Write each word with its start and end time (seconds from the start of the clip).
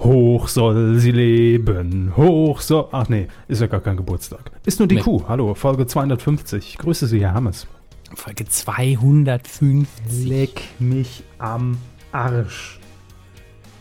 Hoch 0.00 0.48
soll 0.48 0.98
sie 0.98 1.12
leben, 1.12 2.12
hoch 2.16 2.60
soll. 2.60 2.88
Ach 2.92 3.08
nee, 3.08 3.28
ist 3.48 3.60
ja 3.60 3.66
gar 3.66 3.80
kein 3.80 3.96
Geburtstag. 3.96 4.50
Ist 4.64 4.78
nur 4.78 4.88
die 4.88 4.96
Nee. 4.96 5.02
Kuh. 5.02 5.24
Hallo, 5.28 5.54
Folge 5.54 5.86
250. 5.86 6.78
Grüße 6.78 7.06
Sie, 7.06 7.20
Herr 7.20 7.34
Hammes. 7.34 7.66
Folge 8.14 8.46
250. 8.46 10.26
Leck 10.26 10.62
mich 10.78 11.22
am 11.38 11.76
Arsch. 12.12 12.80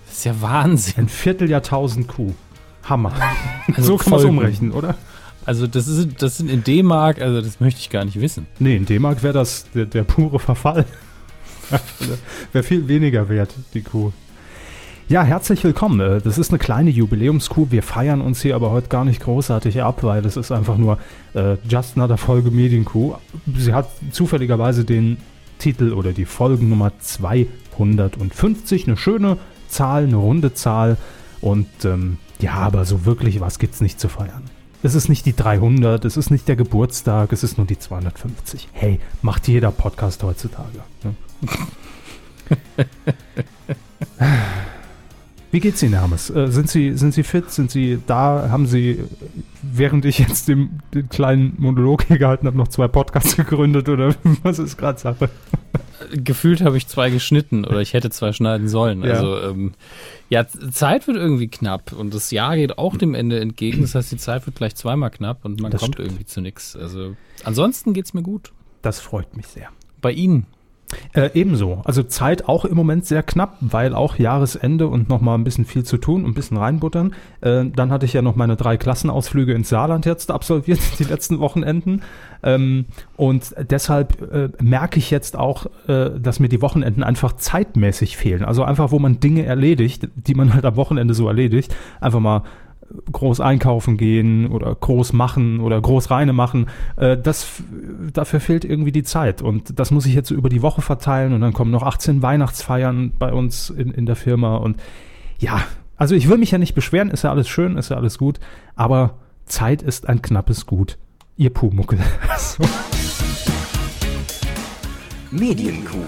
Das 0.08 0.18
ist 0.18 0.26
ja 0.26 0.42
Wahnsinn. 0.42 1.06
Ein 1.06 1.10
Vierteljahrtausend 1.10 2.08
Kuh. 2.08 2.34
Hammer. 2.84 3.14
Also 3.76 3.84
so 3.84 3.98
kann 3.98 4.12
man 4.12 4.20
es 4.20 4.26
umrechnen, 4.26 4.72
oder? 4.72 4.96
Also 5.46 5.68
das, 5.68 5.88
ist, 5.88 6.22
das 6.22 6.38
sind 6.38 6.50
in 6.50 6.64
D-Mark, 6.64 7.22
also 7.22 7.40
das 7.40 7.60
möchte 7.60 7.80
ich 7.80 7.90
gar 7.92 8.04
nicht 8.04 8.20
wissen. 8.20 8.48
Nee, 8.58 8.76
in 8.76 8.86
D-Mark 8.86 9.22
wäre 9.22 9.34
das 9.34 9.68
der, 9.76 9.86
der 9.86 10.04
pure 10.04 10.40
Verfall. 10.40 10.86
wäre 12.52 12.64
viel 12.64 12.88
weniger 12.88 13.30
wert, 13.30 13.54
die 13.76 13.82
Kuh. 13.82 14.12
Ja, 15.10 15.24
herzlich 15.24 15.64
willkommen. 15.64 16.00
Äh, 16.00 16.22
Das 16.22 16.38
ist 16.38 16.52
eine 16.52 16.60
kleine 16.60 16.92
Jubiläumskuh. 16.92 17.72
Wir 17.72 17.82
feiern 17.82 18.22
uns 18.22 18.44
hier 18.44 18.54
aber 18.54 18.70
heute 18.70 18.90
gar 18.90 19.06
nicht 19.06 19.22
großartig 19.22 19.82
ab, 19.82 20.04
weil 20.04 20.22
das 20.22 20.38
ist 20.38 20.52
einfach 20.52 20.78
nur 20.78 21.00
äh, 21.34 21.56
Just 21.68 21.98
Another 21.98 22.18
Folge 22.18 22.52
Medienkuh. 22.52 23.16
Sie 23.58 23.74
hat 23.74 23.90
zufälligerweise 24.12 24.86
den 24.86 25.18
Titel 25.58 25.94
oder 25.94 26.14
die 26.14 26.26
Folgennummer 26.26 26.92
250. 27.00 28.86
Eine 28.86 28.98
schöne 28.98 29.40
Zahl, 29.68 30.04
eine 30.04 30.18
runde 30.18 30.54
Zahl. 30.54 30.96
Und 31.42 31.66
ähm, 31.86 32.20
ja, 32.40 32.54
aber 32.54 32.86
so 32.86 33.04
wirklich 33.04 33.42
was 33.42 33.58
gibt's 33.58 33.82
nicht 33.82 34.00
zu 34.00 34.10
feiern. 34.10 34.44
Es 34.84 34.94
ist 34.94 35.10
nicht 35.10 35.26
die 35.26 35.36
300, 35.36 36.06
es 36.06 36.18
ist 36.18 36.30
nicht 36.30 36.48
der 36.48 36.56
Geburtstag, 36.56 37.34
es 37.34 37.44
ist 37.44 37.58
nur 37.58 37.66
die 37.66 37.80
250. 37.80 38.70
Hey, 38.74 39.00
macht 39.24 39.48
jeder 39.48 39.72
Podcast 39.72 40.22
heutzutage. 40.22 40.82
Ne? 41.04 41.16
Wie 45.52 45.60
geht's 45.60 45.82
Ihnen, 45.82 45.94
Hermes? 45.94 46.30
Äh, 46.30 46.48
sind, 46.52 46.70
Sie, 46.70 46.96
sind 46.96 47.14
Sie 47.14 47.24
fit? 47.24 47.50
Sind 47.50 47.72
Sie 47.72 48.00
da? 48.06 48.50
Haben 48.52 48.68
Sie, 48.68 49.04
während 49.64 50.06
ich 50.06 50.20
jetzt 50.20 50.48
den, 50.48 50.82
den 50.94 51.10
kleinen 51.10 51.56
Monolog 51.58 52.04
hier 52.04 52.20
gehalten 52.20 52.46
habe, 52.46 52.56
noch 52.58 52.68
zwei 52.68 52.88
Podcasts 52.88 53.36
gegründet? 53.36 53.90
Oder 53.90 54.16
was 54.44 54.60
ist 54.60 54.78
gerade 54.78 55.00
Sache? 55.00 55.30
Gefühlt 56.14 56.62
habe 56.62 56.78
ich 56.78 56.88
zwei 56.88 57.10
geschnitten 57.10 57.66
oder 57.66 57.82
ich 57.82 57.94
hätte 57.94 58.10
zwei 58.12 58.32
schneiden 58.32 58.68
sollen. 58.70 59.04
Ja. 59.04 59.14
Also 59.14 59.42
ähm, 59.42 59.74
ja, 60.30 60.48
Zeit 60.48 61.08
wird 61.08 61.18
irgendwie 61.18 61.48
knapp 61.48 61.92
und 61.94 62.14
das 62.14 62.32
Jahr 62.32 62.56
geht 62.56 62.78
auch 62.78 62.96
dem 62.96 63.16
Ende 63.16 63.40
entgegen. 63.40 63.82
Das 63.82 63.96
heißt, 63.96 64.12
die 64.12 64.18
Zeit 64.18 64.46
wird 64.46 64.56
gleich 64.56 64.76
zweimal 64.76 65.10
knapp 65.10 65.44
und 65.46 65.60
man 65.62 65.72
Das 65.72 65.82
kommt 65.82 65.96
stimmt. 65.96 66.08
irgendwie 66.10 66.26
zu 66.26 66.42
nichts. 66.42 66.76
Also 66.76 67.16
ansonsten 67.44 67.94
geht's 67.94 68.14
mir 68.14 68.24
gut. 68.24 68.54
Das 68.82 69.00
freut 69.00 69.36
mich 69.36 69.48
sehr. 69.48 69.70
Bei 70.02 70.12
Ihnen? 70.12 70.46
Äh, 71.14 71.30
ebenso. 71.34 71.82
Also 71.86 72.04
Zeit 72.04 72.48
auch 72.48 72.66
im 72.66 72.76
Moment 72.76 73.06
sehr 73.06 73.22
knapp, 73.22 73.58
weil 73.62 73.94
auch 73.94 74.18
Jahresende 74.18 74.88
und 74.88 75.08
nochmal 75.08 75.38
ein 75.38 75.44
bisschen 75.44 75.66
viel 75.66 75.84
zu 75.84 75.98
tun, 75.98 76.26
ein 76.26 76.34
bisschen 76.34 76.58
reinbuttern. 76.58 77.14
Äh, 77.42 77.66
dann 77.76 77.92
hatte 77.92 78.06
ich 78.06 78.14
ja 78.14 78.22
noch 78.22 78.36
meine 78.36 78.56
drei 78.56 78.78
Klassenausflüge 78.78 79.54
ins 79.54 79.70
Saarland 79.70 80.06
jetzt 80.06 80.32
absolviert, 80.32 80.80
die 81.00 81.04
letzten 81.04 81.40
Wochenenden. 81.40 82.02
Ähm, 82.42 82.86
und 83.18 83.54
deshalb 83.70 84.32
äh, 84.32 84.50
merke 84.62 84.98
ich 84.98 85.12
jetzt 85.12 85.38
auch, 85.38 85.68
äh, 85.88 86.12
dass 86.20 86.40
mir 86.40 86.50
die 86.50 86.62
Wochenenden 86.62 87.04
einfach 87.04 87.34
zeitmäßig 87.34 88.18
fehlen. 88.18 88.44
Also 88.44 88.64
einfach, 88.64 88.92
wo 88.92 89.00
man 89.00 89.20
Dinge 89.20 89.46
erledigt, 89.46 90.08
die 90.16 90.34
man 90.34 90.54
halt 90.54 90.66
am 90.66 90.76
Wochenende 90.76 91.14
so 91.14 91.28
erledigt. 91.28 91.76
Einfach 92.00 92.20
mal 92.20 92.44
groß 93.12 93.40
einkaufen 93.40 93.98
gehen 93.98 94.48
oder 94.48 94.74
groß 94.74 95.14
machen 95.14 95.60
oder 95.60 95.80
groß 95.80 96.12
reine 96.12 96.34
machen, 96.34 96.68
äh, 96.98 97.18
das 97.18 97.48
dafür 98.14 98.40
fehlt 98.40 98.66
irgendwie 98.66 98.92
die 98.92 99.04
Zeit 99.04 99.42
und 99.42 99.80
das 99.80 99.92
muss 99.92 100.06
ich 100.06 100.14
jetzt 100.14 100.30
so 100.30 100.36
über 100.36 100.50
die 100.50 100.62
Woche 100.62 100.82
verteilen 100.82 101.34
und 101.34 101.42
dann 101.42 101.54
kommen 101.54 101.72
noch 101.72 101.84
18 101.84 102.22
Weihnachtsfeiern 102.22 103.14
bei 103.18 103.34
uns 103.34 103.70
in, 103.70 103.92
in 103.92 104.06
der 104.06 104.16
Firma 104.16 104.58
und 104.58 104.78
ja, 105.40 105.62
also 105.98 106.16
ich 106.16 106.30
will 106.30 106.38
mich 106.38 106.52
ja 106.52 106.58
nicht 106.58 106.76
beschweren, 106.76 107.10
ist 107.10 107.24
ja 107.24 107.30
alles 107.32 107.50
schön, 107.50 107.78
ist 107.78 107.90
ja 107.90 107.98
alles 107.98 108.18
gut, 108.18 108.40
aber 108.76 109.16
Zeit 109.46 109.82
ist 109.82 110.08
ein 110.08 110.22
knappes 110.22 110.66
Gut. 110.66 110.98
Ihr 111.36 111.50
Pumuckel. 111.50 112.00
so. 112.38 112.64
Medienkuh. 115.32 116.06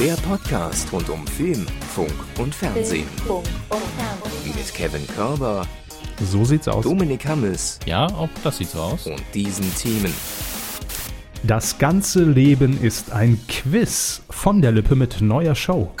Der 0.00 0.14
Podcast 0.14 0.92
rund 0.92 1.10
um 1.10 1.26
Film, 1.26 1.66
Funk 1.94 2.14
und 2.38 2.54
Fernsehen. 2.54 3.08
Funk 3.26 3.44
und 3.68 3.80
Fernsehen. 3.98 4.54
Mit 4.54 4.74
Kevin 4.74 5.06
Körber, 5.08 5.66
so 6.24 6.44
sieht's 6.44 6.68
aus. 6.68 6.84
Dominik 6.84 7.26
Hammes 7.26 7.78
Ja, 7.86 8.06
auch 8.06 8.28
das 8.44 8.58
sieht 8.58 8.70
so 8.70 8.80
aus. 8.80 9.06
und 9.06 9.22
diesen 9.34 9.72
Themen. 9.76 10.12
Das 11.44 11.78
ganze 11.78 12.24
Leben 12.24 12.80
ist 12.82 13.12
ein 13.12 13.40
Quiz 13.46 14.22
von 14.28 14.60
der 14.60 14.72
Lippe 14.72 14.96
mit 14.96 15.20
neuer 15.20 15.54
Show. 15.54 15.92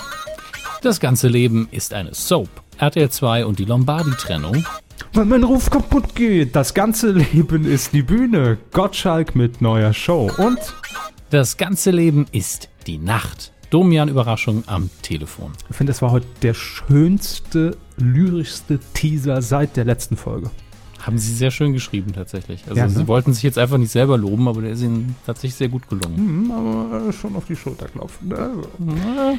Das 0.82 0.98
ganze 1.00 1.28
Leben 1.28 1.68
ist 1.70 1.94
eine 1.94 2.14
Soap. 2.14 2.48
RTL 2.78 3.08
2 3.10 3.46
und 3.46 3.58
die 3.58 3.64
Lombardi-Trennung. 3.64 4.64
Wenn 5.12 5.28
mein 5.28 5.44
Ruf 5.44 5.70
kaputt 5.70 6.14
geht, 6.14 6.54
das 6.54 6.74
ganze 6.74 7.10
Leben 7.12 7.64
ist 7.64 7.92
die 7.92 8.02
Bühne. 8.02 8.58
Gottschalk 8.72 9.34
mit 9.34 9.60
neuer 9.60 9.92
Show. 9.92 10.30
Und 10.38 10.58
Das 11.30 11.56
ganze 11.56 11.90
Leben 11.90 12.26
ist 12.32 12.68
die 12.86 12.98
Nacht. 12.98 13.52
Domian-Überraschung 13.70 14.64
am 14.66 14.90
Telefon. 15.02 15.52
ich 15.68 15.76
finde, 15.76 15.92
es 15.92 16.00
war 16.02 16.10
heute 16.10 16.26
der 16.42 16.54
schönste, 16.54 17.76
lyrischste 17.96 18.78
Teaser 18.94 19.42
seit 19.42 19.76
der 19.76 19.84
letzten 19.84 20.16
Folge. 20.16 20.50
Haben 21.00 21.18
Sie 21.18 21.32
sehr 21.32 21.50
schön 21.50 21.72
geschrieben 21.72 22.12
tatsächlich. 22.12 22.64
Also 22.66 22.76
Ja, 22.76 22.84
ne? 22.86 22.90
Sie 22.90 23.06
wollten 23.08 23.32
sich 23.32 23.42
jetzt 23.42 23.56
einfach 23.58 23.78
nicht 23.78 23.92
selber 23.92 24.18
loben, 24.18 24.48
aber 24.48 24.62
der 24.62 24.72
ist 24.72 24.82
Ihnen 24.82 25.14
tatsächlich 25.24 25.54
sehr 25.54 25.68
gut 25.68 25.88
gelungen. 25.88 26.16
Hm, 26.16 26.50
aber 26.50 27.12
schon 27.12 27.36
auf 27.36 27.44
die 27.46 27.56
Schulter 27.56 27.86
klopfen. 27.86 28.28
Ne? 28.28 29.38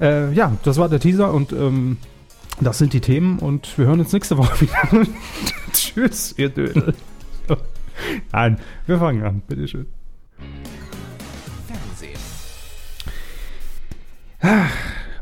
Äh, 0.00 0.32
ja, 0.32 0.52
das 0.62 0.78
war 0.78 0.88
der 0.88 1.00
Teaser 1.00 1.32
und 1.32 1.52
ähm, 1.52 1.98
das 2.60 2.78
sind 2.78 2.92
die 2.92 3.00
Themen 3.00 3.38
und 3.38 3.76
wir 3.78 3.86
hören 3.86 4.00
uns 4.00 4.12
nächste 4.12 4.38
Woche 4.38 4.60
wieder. 4.62 5.06
Tschüss, 5.72 6.34
ihr 6.36 6.48
Dödel. 6.50 6.94
Nein, 8.32 8.58
wir 8.86 8.98
fangen 8.98 9.22
an, 9.22 9.42
bitteschön. 9.46 9.86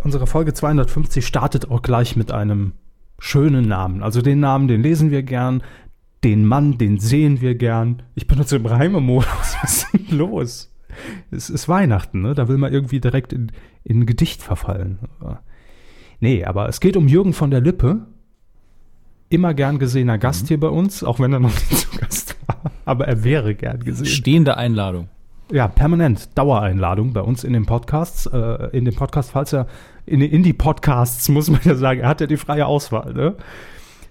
Unsere 0.03 0.27
Folge 0.27 0.53
250 0.53 1.27
startet 1.27 1.71
auch 1.71 1.83
gleich 1.83 2.17
mit 2.17 2.33
einem 2.33 2.73
schönen 3.19 3.69
Namen. 3.69 4.03
Also 4.03 4.21
den 4.21 4.41
Namen, 4.41 4.69
den 4.69 4.83
lesen 4.83 5.11
wir 5.11 5.23
gern. 5.23 5.63
Den 6.25 6.45
Mann, 6.45 6.79
den 6.79 6.99
sehen 6.99 7.41
wir 7.41 7.55
gern. 7.55 8.03
Ich 8.15 8.27
bin 8.27 8.39
jetzt 8.39 8.53
im 8.53 8.67
Reimemodus. 8.67 9.27
Was 9.63 9.85
ist 9.85 9.87
denn 9.93 10.19
los? 10.19 10.75
Es 11.31 11.51
ist 11.51 11.69
Weihnachten, 11.69 12.21
ne? 12.21 12.35
Da 12.35 12.49
will 12.49 12.59
man 12.59 12.73
irgendwie 12.73 13.01
direkt 13.01 13.33
in, 13.33 13.51
in 13.85 14.01
ein 14.01 14.07
Gedicht 14.07 14.43
verfallen. 14.43 14.99
Nee, 16.21 16.45
aber 16.45 16.69
es 16.69 16.81
geht 16.81 16.97
um 16.97 17.09
Jürgen 17.09 17.33
von 17.33 17.51
der 17.51 17.61
Lippe. 17.61 18.07
Immer 19.31 19.55
gern 19.55 19.79
gesehener 19.79 20.19
Gast 20.19 20.49
hier 20.49 20.61
bei 20.61 20.69
uns, 20.69 21.03
auch 21.03 21.19
wenn 21.19 21.33
er 21.33 21.41
noch 21.41 21.55
nicht 21.55 21.71
zu 21.79 21.99
Gast 21.99 22.37
war. 22.47 22.73
Aber 22.85 23.09
er 23.09 23.25
wäre 23.25 23.55
gern 23.55 23.81
gesehen. 23.81 24.07
Stehende 24.07 24.57
Einladung. 24.57 25.09
Ja, 25.53 25.69
permanent 25.69 26.31
Dauereinladung 26.37 27.13
bei 27.13 27.21
uns 27.21 27.45
in 27.45 27.53
den 27.53 27.67
Podcasts. 27.67 28.25
Äh, 28.27 28.69
in 28.73 28.87
den 28.87 28.95
Podcast, 28.95 29.31
falls 29.33 29.53
er 29.53 29.67
in 30.07 30.21
den 30.21 30.31
Indie-Podcasts, 30.31 31.29
muss 31.29 31.51
man 31.51 31.61
ja 31.65 31.75
sagen, 31.75 32.01
er 32.01 32.09
hat 32.09 32.21
ja 32.23 32.27
die 32.27 32.39
freie 32.39 32.67
Auswahl. 32.67 33.13
Ne? 33.13 33.35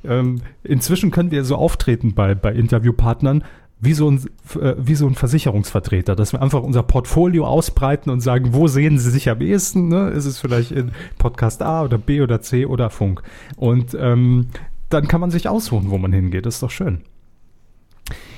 Ähm, 0.03 0.41
inzwischen 0.63 1.09
können 1.09 1.31
wir 1.31 1.43
so 1.43 1.55
auftreten 1.55 2.13
bei, 2.13 2.35
bei 2.35 2.53
Interviewpartnern 2.53 3.43
wie 3.83 3.93
so, 3.93 4.09
ein, 4.11 4.23
äh, 4.59 4.75
wie 4.77 4.93
so 4.93 5.07
ein 5.07 5.15
Versicherungsvertreter, 5.15 6.15
dass 6.15 6.31
wir 6.33 6.41
einfach 6.43 6.61
unser 6.61 6.83
Portfolio 6.83 7.47
ausbreiten 7.47 8.11
und 8.11 8.19
sagen, 8.21 8.53
wo 8.53 8.67
sehen 8.67 8.99
Sie 8.99 9.09
sich 9.09 9.27
am 9.27 9.41
ehesten? 9.41 9.87
Ne? 9.87 10.09
Ist 10.09 10.25
es 10.25 10.37
vielleicht 10.37 10.71
in 10.71 10.91
Podcast 11.17 11.63
A 11.63 11.81
oder 11.81 11.97
B 11.97 12.21
oder 12.21 12.41
C 12.41 12.67
oder 12.67 12.91
Funk? 12.91 13.23
Und 13.55 13.97
ähm, 13.99 14.47
dann 14.89 15.07
kann 15.07 15.19
man 15.19 15.31
sich 15.31 15.49
aussuchen, 15.49 15.89
wo 15.89 15.97
man 15.97 16.13
hingeht. 16.13 16.45
Das 16.45 16.55
ist 16.55 16.63
doch 16.63 16.69
schön. 16.69 17.01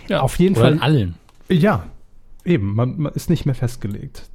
Ja, 0.08 0.22
Auf 0.22 0.40
jeden 0.40 0.56
Fall- 0.56 0.74
in 0.74 0.82
allen. 0.82 1.16
Ja, 1.50 1.84
eben, 2.46 2.76
man, 2.76 2.98
man 3.00 3.14
ist 3.14 3.30
nicht 3.30 3.46
mehr 3.46 3.56
festgelegt. 3.56 4.30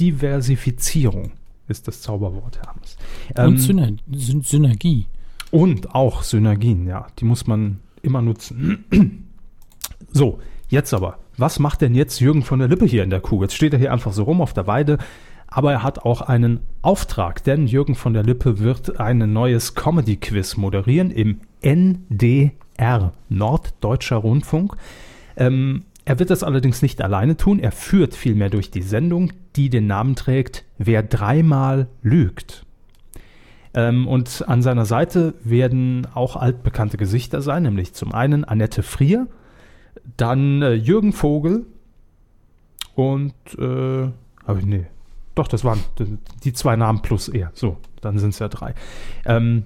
Diversifizierung 0.00 1.32
ist 1.68 1.88
das 1.88 2.02
Zauberwort, 2.02 2.60
Hermes. 2.62 2.96
Und 3.30 3.38
Ähm, 3.38 3.58
Syner 3.58 3.92
Syn 4.12 4.42
Synergie. 4.42 5.06
und 5.50 5.94
auch 5.94 6.22
Synergien, 6.22 6.86
ja, 6.86 7.06
die 7.18 7.24
muss 7.24 7.46
man 7.46 7.80
immer 8.02 8.20
nutzen. 8.22 8.84
so, 10.12 10.38
jetzt 10.68 10.92
aber, 10.92 11.18
was 11.36 11.58
macht 11.58 11.80
denn 11.80 11.94
jetzt 11.94 12.20
Jürgen 12.20 12.42
von 12.42 12.58
der 12.58 12.68
Lippe 12.68 12.84
hier 12.86 13.04
in 13.04 13.10
der 13.10 13.20
Kuh? 13.20 13.42
Jetzt 13.42 13.54
steht 13.54 13.72
er 13.72 13.78
hier 13.78 13.92
einfach 13.92 14.12
so 14.12 14.24
rum 14.24 14.40
auf 14.40 14.52
der 14.52 14.66
Weide, 14.66 14.98
aber 15.46 15.72
er 15.72 15.82
hat 15.82 16.00
auch 16.00 16.20
einen 16.22 16.60
Auftrag, 16.80 17.44
denn 17.44 17.66
Jürgen 17.66 17.94
von 17.94 18.12
der 18.14 18.22
Lippe 18.22 18.58
wird 18.58 18.98
ein 18.98 19.32
neues 19.32 19.74
Comedy-Quiz 19.74 20.56
moderieren 20.56 21.10
im 21.10 21.40
NDR, 21.60 23.12
Norddeutscher 23.28 24.16
Rundfunk. 24.16 24.76
Ähm, 25.36 25.84
er 26.04 26.18
wird 26.18 26.30
das 26.30 26.42
allerdings 26.42 26.82
nicht 26.82 27.00
alleine 27.00 27.36
tun. 27.36 27.58
Er 27.58 27.72
führt 27.72 28.14
vielmehr 28.14 28.50
durch 28.50 28.70
die 28.70 28.82
Sendung, 28.82 29.32
die 29.56 29.70
den 29.70 29.86
Namen 29.86 30.16
trägt 30.16 30.64
Wer 30.78 31.02
dreimal 31.02 31.86
lügt. 32.02 32.64
Ähm, 33.74 34.08
und 34.08 34.44
an 34.48 34.62
seiner 34.62 34.84
Seite 34.84 35.34
werden 35.44 36.06
auch 36.12 36.36
altbekannte 36.36 36.96
Gesichter 36.96 37.40
sein, 37.40 37.62
nämlich 37.62 37.94
zum 37.94 38.12
einen 38.12 38.44
Annette 38.44 38.82
Frier, 38.82 39.28
dann 40.16 40.60
äh, 40.62 40.72
Jürgen 40.72 41.12
Vogel 41.12 41.66
und 42.94 43.34
äh, 43.58 44.08
hab 44.46 44.58
ich, 44.58 44.66
nee, 44.66 44.86
doch, 45.34 45.48
das 45.48 45.64
waren 45.64 45.80
die 46.44 46.52
zwei 46.52 46.76
Namen 46.76 47.00
plus 47.00 47.28
er. 47.28 47.50
So, 47.54 47.78
dann 48.00 48.18
sind 48.18 48.30
es 48.30 48.38
ja 48.40 48.48
drei. 48.48 48.74
Ähm, 49.24 49.64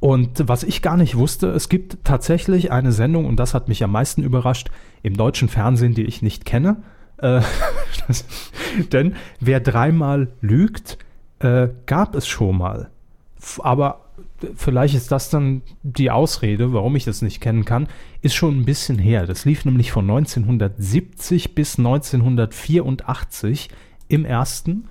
und 0.00 0.48
was 0.48 0.62
ich 0.62 0.82
gar 0.82 0.96
nicht 0.96 1.16
wusste, 1.16 1.48
es 1.48 1.68
gibt 1.68 1.98
tatsächlich 2.04 2.70
eine 2.70 2.92
Sendung, 2.92 3.26
und 3.26 3.36
das 3.36 3.54
hat 3.54 3.68
mich 3.68 3.82
am 3.82 3.92
meisten 3.92 4.22
überrascht, 4.22 4.70
im 5.02 5.16
deutschen 5.16 5.48
Fernsehen, 5.48 5.94
die 5.94 6.04
ich 6.04 6.22
nicht 6.22 6.44
kenne. 6.44 6.82
Äh, 7.18 7.40
das, 8.06 8.24
denn 8.92 9.16
wer 9.40 9.60
dreimal 9.60 10.28
lügt, 10.40 10.98
äh, 11.40 11.68
gab 11.86 12.14
es 12.14 12.28
schon 12.28 12.58
mal. 12.58 12.90
Aber 13.58 14.04
vielleicht 14.54 14.94
ist 14.94 15.10
das 15.10 15.30
dann 15.30 15.62
die 15.82 16.10
Ausrede, 16.10 16.72
warum 16.72 16.96
ich 16.96 17.04
das 17.04 17.22
nicht 17.22 17.40
kennen 17.40 17.64
kann, 17.64 17.88
ist 18.22 18.34
schon 18.34 18.58
ein 18.58 18.64
bisschen 18.64 18.98
her. 18.98 19.26
Das 19.26 19.44
lief 19.44 19.64
nämlich 19.64 19.90
von 19.92 20.08
1970 20.08 21.54
bis 21.54 21.78
1984 21.78 23.68
im 24.08 24.24
ersten 24.24 24.88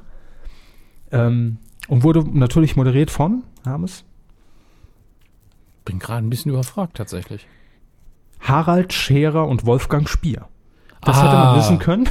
ähm, 1.12 1.58
und 1.88 2.04
wurde 2.04 2.26
natürlich 2.32 2.76
moderiert 2.76 3.12
von, 3.12 3.44
Hermes, 3.64 4.04
Bin 5.88 6.00
gerade 6.00 6.26
ein 6.26 6.30
bisschen 6.30 6.52
überfragt 6.52 6.98
tatsächlich. 6.98 7.48
Harald 8.42 8.94
Scherer 8.94 9.48
und 9.48 9.66
Wolfgang 9.66 10.08
Spier. 10.08 10.48
Das 11.02 11.18
Ah. 11.18 11.24
hätte 11.24 11.36
man 11.36 11.58
wissen 11.58 11.80
können. 11.80 12.08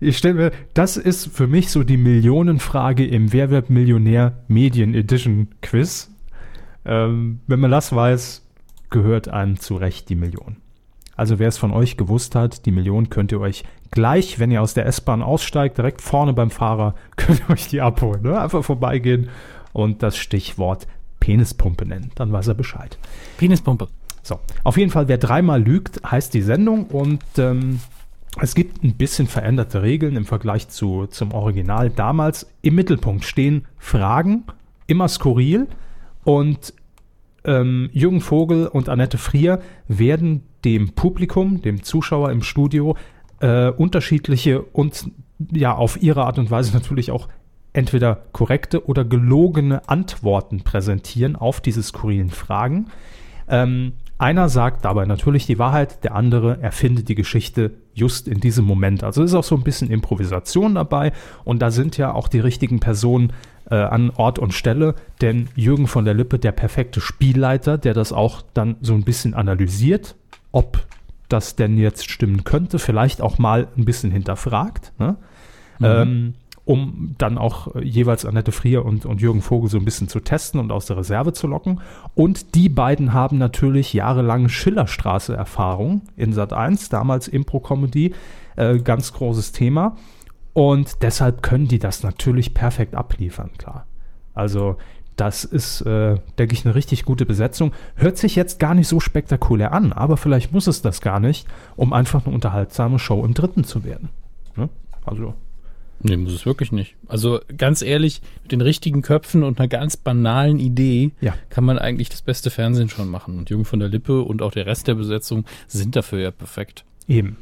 Ich 0.00 0.18
stelle 0.18 0.34
mir, 0.34 0.52
das 0.74 0.96
ist 0.96 1.28
für 1.28 1.46
mich 1.46 1.70
so 1.70 1.84
die 1.84 1.96
Millionenfrage 1.96 3.06
im 3.06 3.32
Wer 3.32 3.50
wird 3.50 3.70
Millionär 3.70 4.38
Medien 4.48 4.94
Edition 4.94 5.48
Quiz. 5.62 6.10
Ähm, 6.84 7.40
wenn 7.46 7.60
man 7.60 7.70
das 7.70 7.94
weiß, 7.94 8.44
gehört 8.90 9.28
einem 9.28 9.60
zu 9.60 9.76
Recht 9.76 10.08
die 10.08 10.14
Million. 10.16 10.56
Also 11.16 11.38
wer 11.38 11.48
es 11.48 11.58
von 11.58 11.72
euch 11.72 11.96
gewusst 11.96 12.34
hat, 12.34 12.64
die 12.64 12.70
Million 12.70 13.10
könnt 13.10 13.32
ihr 13.32 13.40
euch 13.40 13.64
gleich, 13.90 14.38
wenn 14.38 14.50
ihr 14.50 14.62
aus 14.62 14.74
der 14.74 14.86
S-Bahn 14.86 15.22
aussteigt, 15.22 15.76
direkt 15.78 16.00
vorne 16.00 16.32
beim 16.32 16.50
Fahrer, 16.50 16.94
könnt 17.16 17.40
ihr 17.40 17.50
euch 17.50 17.68
die 17.68 17.80
abholen. 17.80 18.22
Ne? 18.22 18.40
Einfach 18.40 18.64
vorbeigehen 18.64 19.28
und 19.78 20.02
das 20.02 20.16
Stichwort 20.16 20.88
Penispumpe 21.20 21.86
nennen. 21.86 22.10
Dann 22.16 22.32
weiß 22.32 22.48
er 22.48 22.54
Bescheid. 22.54 22.98
Penispumpe. 23.36 23.86
So, 24.22 24.40
auf 24.64 24.76
jeden 24.76 24.90
Fall, 24.90 25.08
wer 25.08 25.18
dreimal 25.18 25.62
lügt, 25.62 26.00
heißt 26.04 26.34
die 26.34 26.42
Sendung 26.42 26.86
und 26.86 27.22
ähm, 27.38 27.80
es 28.40 28.54
gibt 28.54 28.82
ein 28.82 28.94
bisschen 28.94 29.26
veränderte 29.26 29.82
Regeln 29.82 30.16
im 30.16 30.24
Vergleich 30.24 30.68
zu, 30.68 31.06
zum 31.06 31.32
Original. 31.32 31.90
Damals 31.90 32.50
im 32.60 32.74
Mittelpunkt 32.74 33.24
stehen 33.24 33.66
Fragen, 33.78 34.44
immer 34.86 35.08
skurril 35.08 35.68
und 36.24 36.74
ähm, 37.44 37.88
Jürgen 37.92 38.20
Vogel 38.20 38.66
und 38.66 38.88
Annette 38.88 39.16
Frier 39.16 39.60
werden 39.86 40.42
dem 40.64 40.90
Publikum, 40.92 41.62
dem 41.62 41.84
Zuschauer 41.84 42.32
im 42.32 42.42
Studio, 42.42 42.96
äh, 43.40 43.70
unterschiedliche 43.70 44.60
und 44.60 45.10
ja 45.52 45.74
auf 45.74 46.02
ihre 46.02 46.24
Art 46.24 46.38
und 46.38 46.50
Weise 46.50 46.74
natürlich 46.74 47.12
auch 47.12 47.28
entweder 47.78 48.24
korrekte 48.32 48.86
oder 48.86 49.04
gelogene 49.04 49.88
Antworten 49.88 50.62
präsentieren 50.62 51.36
auf 51.36 51.60
diese 51.60 51.80
skurrilen 51.80 52.30
Fragen. 52.30 52.88
Ähm, 53.48 53.92
einer 54.18 54.48
sagt 54.48 54.84
dabei 54.84 55.06
natürlich 55.06 55.46
die 55.46 55.60
Wahrheit, 55.60 56.02
der 56.02 56.16
andere 56.16 56.60
erfindet 56.60 57.08
die 57.08 57.14
Geschichte 57.14 57.70
just 57.94 58.26
in 58.26 58.40
diesem 58.40 58.64
Moment. 58.64 59.04
Also 59.04 59.22
ist 59.22 59.32
auch 59.32 59.44
so 59.44 59.54
ein 59.54 59.62
bisschen 59.62 59.92
Improvisation 59.92 60.74
dabei 60.74 61.12
und 61.44 61.62
da 61.62 61.70
sind 61.70 61.96
ja 61.96 62.12
auch 62.12 62.26
die 62.26 62.40
richtigen 62.40 62.80
Personen 62.80 63.32
äh, 63.70 63.76
an 63.76 64.10
Ort 64.10 64.40
und 64.40 64.54
Stelle, 64.54 64.96
denn 65.20 65.48
Jürgen 65.54 65.86
von 65.86 66.04
der 66.04 66.14
Lippe, 66.14 66.40
der 66.40 66.50
perfekte 66.50 67.00
Spielleiter, 67.00 67.78
der 67.78 67.94
das 67.94 68.12
auch 68.12 68.42
dann 68.54 68.74
so 68.80 68.94
ein 68.94 69.04
bisschen 69.04 69.34
analysiert, 69.34 70.16
ob 70.50 70.84
das 71.28 71.54
denn 71.54 71.78
jetzt 71.78 72.10
stimmen 72.10 72.42
könnte, 72.42 72.80
vielleicht 72.80 73.20
auch 73.20 73.38
mal 73.38 73.68
ein 73.76 73.84
bisschen 73.84 74.10
hinterfragt. 74.10 74.92
Ne? 74.98 75.16
ähm, 75.80 76.34
um 76.68 77.14
dann 77.16 77.38
auch 77.38 77.74
äh, 77.74 77.82
jeweils 77.82 78.26
Annette 78.26 78.52
Frier 78.52 78.84
und, 78.84 79.06
und 79.06 79.22
Jürgen 79.22 79.40
Vogel 79.40 79.70
so 79.70 79.78
ein 79.78 79.86
bisschen 79.86 80.06
zu 80.06 80.20
testen 80.20 80.60
und 80.60 80.70
aus 80.70 80.84
der 80.84 80.98
Reserve 80.98 81.32
zu 81.32 81.46
locken. 81.46 81.80
Und 82.14 82.54
die 82.54 82.68
beiden 82.68 83.14
haben 83.14 83.38
natürlich 83.38 83.94
jahrelang 83.94 84.50
Schillerstraße-Erfahrung 84.50 86.02
in 86.14 86.34
Sat 86.34 86.52
1, 86.52 86.90
damals 86.90 87.26
Impro-Comedy, 87.26 88.12
äh, 88.56 88.80
ganz 88.80 89.14
großes 89.14 89.52
Thema. 89.52 89.96
Und 90.52 91.02
deshalb 91.02 91.42
können 91.42 91.68
die 91.68 91.78
das 91.78 92.02
natürlich 92.02 92.52
perfekt 92.52 92.94
abliefern, 92.94 93.48
klar. 93.56 93.86
Also 94.34 94.76
das 95.16 95.44
ist, 95.44 95.80
äh, 95.80 96.16
denke 96.38 96.52
ich, 96.52 96.66
eine 96.66 96.74
richtig 96.74 97.06
gute 97.06 97.24
Besetzung. 97.24 97.72
Hört 97.94 98.18
sich 98.18 98.36
jetzt 98.36 98.58
gar 98.58 98.74
nicht 98.74 98.88
so 98.88 99.00
spektakulär 99.00 99.72
an, 99.72 99.94
aber 99.94 100.18
vielleicht 100.18 100.52
muss 100.52 100.66
es 100.66 100.82
das 100.82 101.00
gar 101.00 101.18
nicht, 101.18 101.48
um 101.76 101.94
einfach 101.94 102.26
eine 102.26 102.34
unterhaltsame 102.34 102.98
Show 102.98 103.24
im 103.24 103.32
Dritten 103.32 103.64
zu 103.64 103.84
werden. 103.84 104.10
Ne? 104.54 104.68
Also 105.06 105.32
Nee, 106.00 106.16
muss 106.16 106.32
es 106.32 106.46
wirklich 106.46 106.70
nicht. 106.70 106.94
Also 107.08 107.40
ganz 107.56 107.82
ehrlich, 107.82 108.20
mit 108.42 108.52
den 108.52 108.60
richtigen 108.60 109.02
Köpfen 109.02 109.42
und 109.42 109.58
einer 109.58 109.68
ganz 109.68 109.96
banalen 109.96 110.60
Idee 110.60 111.10
Ja. 111.20 111.34
kann 111.50 111.64
man 111.64 111.78
eigentlich 111.78 112.08
das 112.08 112.22
beste 112.22 112.50
Fernsehen 112.50 112.88
schon 112.88 113.08
machen. 113.08 113.36
Und 113.38 113.50
Jürgen 113.50 113.64
von 113.64 113.80
der 113.80 113.88
Lippe 113.88 114.22
und 114.22 114.40
auch 114.42 114.52
der 114.52 114.66
Rest 114.66 114.86
der 114.86 114.94
Besetzung 114.94 115.44
sind 115.66 115.96
dafür 115.96 116.20
ja 116.20 116.30
perfekt. 116.30 116.84
Eben. 117.08 117.36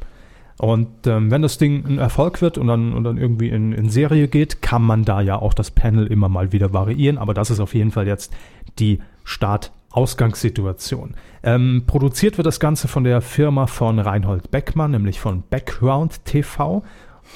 Und 0.58 0.88
ähm, 1.06 1.30
wenn 1.30 1.42
das 1.42 1.58
Ding 1.58 1.84
ein 1.86 1.98
Erfolg 1.98 2.40
wird 2.40 2.56
und 2.56 2.66
dann, 2.66 2.94
und 2.94 3.04
dann 3.04 3.18
irgendwie 3.18 3.50
in, 3.50 3.72
in 3.72 3.90
Serie 3.90 4.26
geht, 4.26 4.62
kann 4.62 4.82
man 4.82 5.04
da 5.04 5.20
ja 5.20 5.36
auch 5.36 5.52
das 5.52 5.70
Panel 5.70 6.06
immer 6.06 6.30
mal 6.30 6.50
wieder 6.52 6.72
variieren. 6.72 7.18
Aber 7.18 7.34
das 7.34 7.50
ist 7.50 7.60
auf 7.60 7.74
jeden 7.74 7.90
Fall 7.90 8.06
jetzt 8.06 8.32
die 8.78 9.00
Start-Ausgangssituation. 9.24 11.14
Ähm, 11.42 11.84
produziert 11.86 12.38
wird 12.38 12.46
das 12.46 12.60
Ganze 12.60 12.88
von 12.88 13.04
der 13.04 13.20
Firma 13.20 13.66
von 13.66 13.98
Reinhold 13.98 14.50
Beckmann, 14.50 14.92
nämlich 14.92 15.20
von 15.20 15.42
Background 15.48 16.24
TV. 16.24 16.82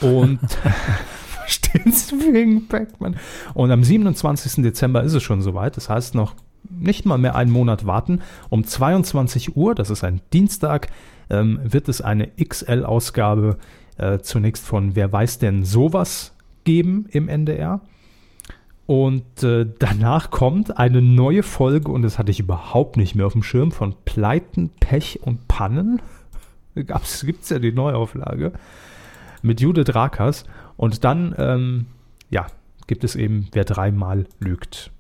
Und 0.01 0.41
verstehen 1.41 1.93
Sie 1.93 2.33
wegen 2.33 2.67
Beckmann. 2.69 3.17
Und 3.55 3.71
am 3.71 3.83
27. 3.83 4.63
Dezember 4.63 5.03
ist 5.03 5.15
es 5.15 5.23
schon 5.23 5.43
soweit. 5.43 5.77
Das 5.77 5.89
heißt 5.89 6.15
noch 6.15 6.35
nicht 6.69 7.07
mal 7.07 7.19
mehr 7.19 7.35
einen 7.35 7.51
Monat 7.51 7.87
warten. 7.87 8.21
Um 8.49 8.65
22 8.65 9.57
Uhr, 9.57 9.75
das 9.75 9.91
ist 9.91 10.05
ein 10.05 10.21
Dienstag, 10.33 10.89
ähm, 11.29 11.61
wird 11.63 11.89
es 11.89 12.01
eine 12.01 12.29
XL-Ausgabe 12.37 13.59
äh, 13.99 14.19
zunächst 14.21 14.65
von 14.67 14.95
Wer 14.95 15.13
weiß 15.13 15.39
denn 15.39 15.65
sowas 15.65 16.35
geben 16.65 17.07
im 17.11 17.29
NDR. 17.29 17.81
Und 18.87 19.43
äh, 19.45 19.67
danach 19.79 20.31
kommt 20.31 20.77
eine 20.79 21.01
neue 21.01 21.45
Folge, 21.45 21.93
und 21.93 22.03
das 22.03 22.19
hatte 22.19 22.33
ich 22.33 22.41
überhaupt 22.41 22.97
nicht 22.97 23.15
mehr 23.15 23.27
auf 23.27 23.35
dem 23.35 23.43
Schirm, 23.43 23.71
von 23.71 23.95
Pleiten, 24.05 24.71
Pech 24.81 25.21
und 25.23 25.47
Pannen. 25.47 26.03
Gibt 26.75 27.43
es 27.43 27.49
ja 27.51 27.59
die 27.59 27.73
Neuauflage 27.73 28.53
mit 29.43 29.61
Judith 29.61 29.95
Rakers. 29.95 30.45
Und 30.77 31.05
dann, 31.05 31.35
ähm, 31.39 31.87
ja, 32.31 32.47
gibt 32.87 33.05
es 33.05 33.17
eben, 33.17 33.49
wer 33.53 33.65
dreimal 33.65 34.27
lügt. 34.39 34.91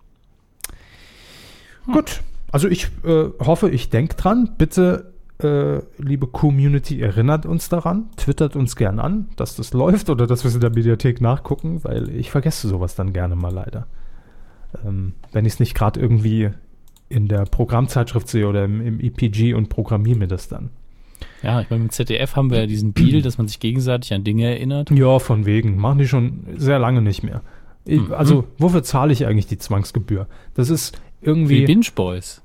Gut, 1.92 2.22
also 2.52 2.68
ich 2.68 2.88
äh, 3.04 3.30
hoffe, 3.40 3.70
ich 3.70 3.90
denke 3.90 4.16
dran. 4.16 4.54
Bitte, 4.58 5.12
äh, 5.42 5.80
liebe 5.98 6.26
Community, 6.26 7.00
erinnert 7.00 7.46
uns 7.46 7.68
daran. 7.68 8.10
Twittert 8.16 8.56
uns 8.56 8.76
gern 8.76 8.98
an, 8.98 9.28
dass 9.36 9.56
das 9.56 9.72
läuft 9.72 10.10
oder 10.10 10.26
dass 10.26 10.44
wir 10.44 10.48
es 10.48 10.54
in 10.54 10.60
der 10.60 10.70
Mediathek 10.70 11.20
nachgucken, 11.20 11.82
weil 11.82 12.10
ich 12.10 12.30
vergesse 12.30 12.68
sowas 12.68 12.94
dann 12.94 13.12
gerne 13.12 13.36
mal 13.36 13.52
leider. 13.52 13.86
Ähm, 14.84 15.14
wenn 15.32 15.46
ich 15.46 15.54
es 15.54 15.60
nicht 15.60 15.74
gerade 15.74 15.98
irgendwie 15.98 16.50
in 17.08 17.26
der 17.26 17.44
Programmzeitschrift 17.44 18.28
sehe 18.28 18.46
oder 18.46 18.64
im, 18.64 18.80
im 18.80 19.00
EPG 19.00 19.54
und 19.54 19.68
programmiere 19.68 20.18
mir 20.18 20.28
das 20.28 20.48
dann. 20.48 20.70
Ja, 21.42 21.60
ich 21.60 21.70
meine, 21.70 21.84
mit 21.84 21.92
ZDF 21.92 22.36
haben 22.36 22.50
wir 22.50 22.60
ja 22.60 22.66
diesen 22.66 22.94
Deal, 22.94 23.22
dass 23.22 23.38
man 23.38 23.48
sich 23.48 23.60
gegenseitig 23.60 24.12
an 24.12 24.24
Dinge 24.24 24.46
erinnert. 24.46 24.90
Ja, 24.90 25.18
von 25.18 25.46
wegen. 25.46 25.76
Machen 25.78 25.98
die 25.98 26.08
schon 26.08 26.44
sehr 26.56 26.78
lange 26.78 27.02
nicht 27.02 27.22
mehr. 27.22 27.42
Ich, 27.84 28.00
Mhm. 28.00 28.12
Also, 28.12 28.44
wofür 28.58 28.82
zahle 28.82 29.12
ich 29.12 29.26
eigentlich 29.26 29.46
die 29.46 29.58
Zwangsgebühr? 29.58 30.26
Das 30.54 30.70
ist 30.70 31.00
Wie 31.20 31.26
irgendwie. 31.28 31.64
Binge 31.64 31.86
Boys. 31.94 32.42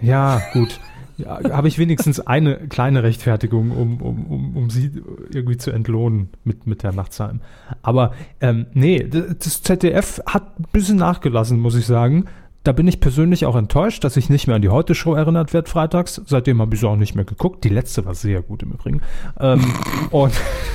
Ja, 0.00 0.42
gut. 0.52 0.80
Ja, 1.18 1.40
Habe 1.52 1.68
ich 1.68 1.78
wenigstens 1.78 2.20
eine 2.20 2.56
kleine 2.68 3.02
Rechtfertigung, 3.02 3.70
um, 3.70 4.00
um, 4.00 4.26
um, 4.26 4.56
um 4.56 4.70
sie 4.70 4.90
irgendwie 5.30 5.56
zu 5.56 5.70
entlohnen 5.70 6.30
mit, 6.44 6.66
mit 6.66 6.82
Herrn 6.82 6.96
Nachtsheim. 6.96 7.40
Aber 7.82 8.12
ähm, 8.40 8.66
nee, 8.72 9.06
das 9.06 9.62
ZDF 9.62 10.22
hat 10.26 10.58
ein 10.58 10.66
bisschen 10.72 10.96
nachgelassen, 10.96 11.60
muss 11.60 11.76
ich 11.76 11.86
sagen. 11.86 12.24
Da 12.64 12.70
bin 12.70 12.86
ich 12.86 13.00
persönlich 13.00 13.44
auch 13.44 13.56
enttäuscht, 13.56 14.04
dass 14.04 14.16
ich 14.16 14.30
nicht 14.30 14.46
mehr 14.46 14.56
an 14.56 14.62
die 14.62 14.68
Heute-Show 14.68 15.14
erinnert 15.14 15.52
werde 15.52 15.68
freitags. 15.68 16.22
Seitdem 16.26 16.60
habe 16.60 16.74
ich 16.74 16.80
sie 16.80 16.88
auch 16.88 16.96
nicht 16.96 17.16
mehr 17.16 17.24
geguckt. 17.24 17.64
Die 17.64 17.68
letzte 17.68 18.04
war 18.04 18.14
sehr 18.14 18.40
gut 18.40 18.62
im 18.62 18.70
Übrigen. 18.70 19.00
Ähm, 19.40 19.64
und 20.10 20.32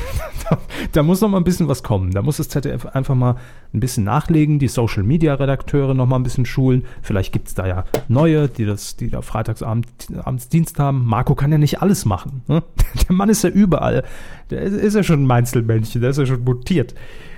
da, 0.50 0.58
da 0.92 1.04
muss 1.04 1.22
noch 1.22 1.30
mal 1.30 1.38
ein 1.38 1.46
bisschen 1.46 1.70
was 1.70 1.84
kommen. 1.84 2.12
Da 2.12 2.22
muss 2.22 2.38
das 2.38 2.50
ZDF 2.50 2.88
einfach 2.88 3.16
mal 3.16 3.38
ein 3.74 3.80
bisschen 3.80 4.04
nachlegen, 4.04 4.60
die 4.60 4.68
Social-Media-Redakteure 4.68 5.94
noch 5.94 6.08
mal 6.08 6.18
ein 6.18 6.24
bisschen 6.24 6.46
schulen. 6.46 6.84
Vielleicht 7.02 7.32
gibt 7.32 7.48
es 7.48 7.54
da 7.54 7.66
ja 7.66 7.86
neue, 8.10 8.50
die 8.50 8.66
das, 8.66 8.98
die 8.98 9.10
da 9.10 9.22
freitagsabend 9.22 9.88
abends 10.24 10.50
Dienst 10.50 10.80
haben. 10.80 11.06
Marco 11.06 11.36
kann 11.36 11.54
ja 11.54 11.58
nicht 11.58 11.82
alles 11.82 12.04
machen. 12.04 12.42
Ne? 12.48 12.64
Der 13.08 13.16
Mann 13.16 13.30
ist 13.30 13.46
ja 13.46 13.50
überall. 13.50 14.04
Der 14.50 14.62
ist, 14.62 14.74
ist 14.74 14.96
ja 14.96 15.04
schon 15.04 15.24
ein 15.24 15.28
Meinzelmännchen, 15.28 16.02
der 16.02 16.10
ist 16.10 16.18
ja 16.18 16.26
schon 16.26 16.44
mutiert. 16.44 16.96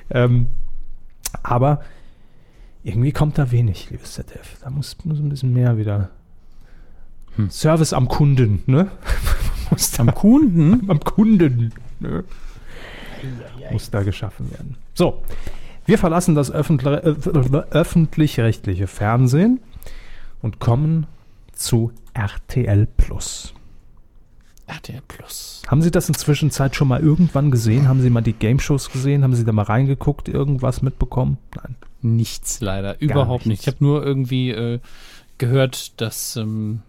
Ähm, 0.10 0.48
aber 1.44 1.82
irgendwie 2.90 3.12
kommt 3.12 3.38
da 3.38 3.52
wenig, 3.52 3.90
liebes 3.90 4.14
ZDF. 4.14 4.58
Da 4.62 4.70
muss, 4.70 4.98
muss 5.04 5.20
ein 5.20 5.30
bisschen 5.30 5.54
mehr 5.54 5.78
wieder. 5.78 6.10
Hm. 7.36 7.50
Service 7.50 7.94
am 7.94 8.08
Kunden, 8.08 8.64
ne? 8.66 8.90
muss 9.70 10.00
Am 10.00 10.14
Kunden? 10.14 10.90
am 10.90 11.00
Kunden. 11.00 11.74
Ne? 12.00 12.24
Muss 13.72 13.90
da 13.92 14.04
geschaffen 14.04 14.50
werden. 14.52 14.76
So, 14.94 15.24
Wir 15.86 15.98
verlassen 15.98 16.36
das 16.36 16.52
öffentlich- 16.52 17.04
äh, 17.04 17.64
öffentlich-rechtliche 17.72 18.88
Fernsehen 18.88 19.60
und 20.42 20.60
kommen 20.60 21.06
zu 21.54 21.92
RTL 22.14 22.88
Plus. 22.98 23.54
RTL 24.68 25.02
Plus. 25.08 25.64
Haben 25.68 25.82
Sie 25.82 25.92
das 25.92 26.08
inzwischen 26.08 26.52
Zeit 26.52 26.76
schon 26.76 26.88
mal 26.88 27.02
irgendwann 27.02 27.52
gesehen? 27.52 27.88
Haben 27.88 28.02
Sie 28.02 28.10
mal 28.10 28.22
die 28.22 28.34
Game 28.34 28.60
Shows 28.60 28.92
gesehen? 28.92 29.24
Haben 29.24 29.34
Sie 29.36 29.44
da 29.46 29.52
mal 29.52 29.64
reingeguckt, 29.64 30.30
irgendwas 30.30 30.82
mitbekommen? 30.82 31.38
Nein. 31.56 31.76
Nichts 32.02 32.62
leider, 32.62 33.00
überhaupt 33.02 33.46
nicht. 33.46 33.48
nichts. 33.48 33.68
Ich 33.68 33.74
habe 33.74 33.84
nur 33.84 34.06
irgendwie 34.06 34.52
äh, 34.52 34.80
gehört, 35.38 36.00
dass 36.00 36.36
ähm, 36.36 36.82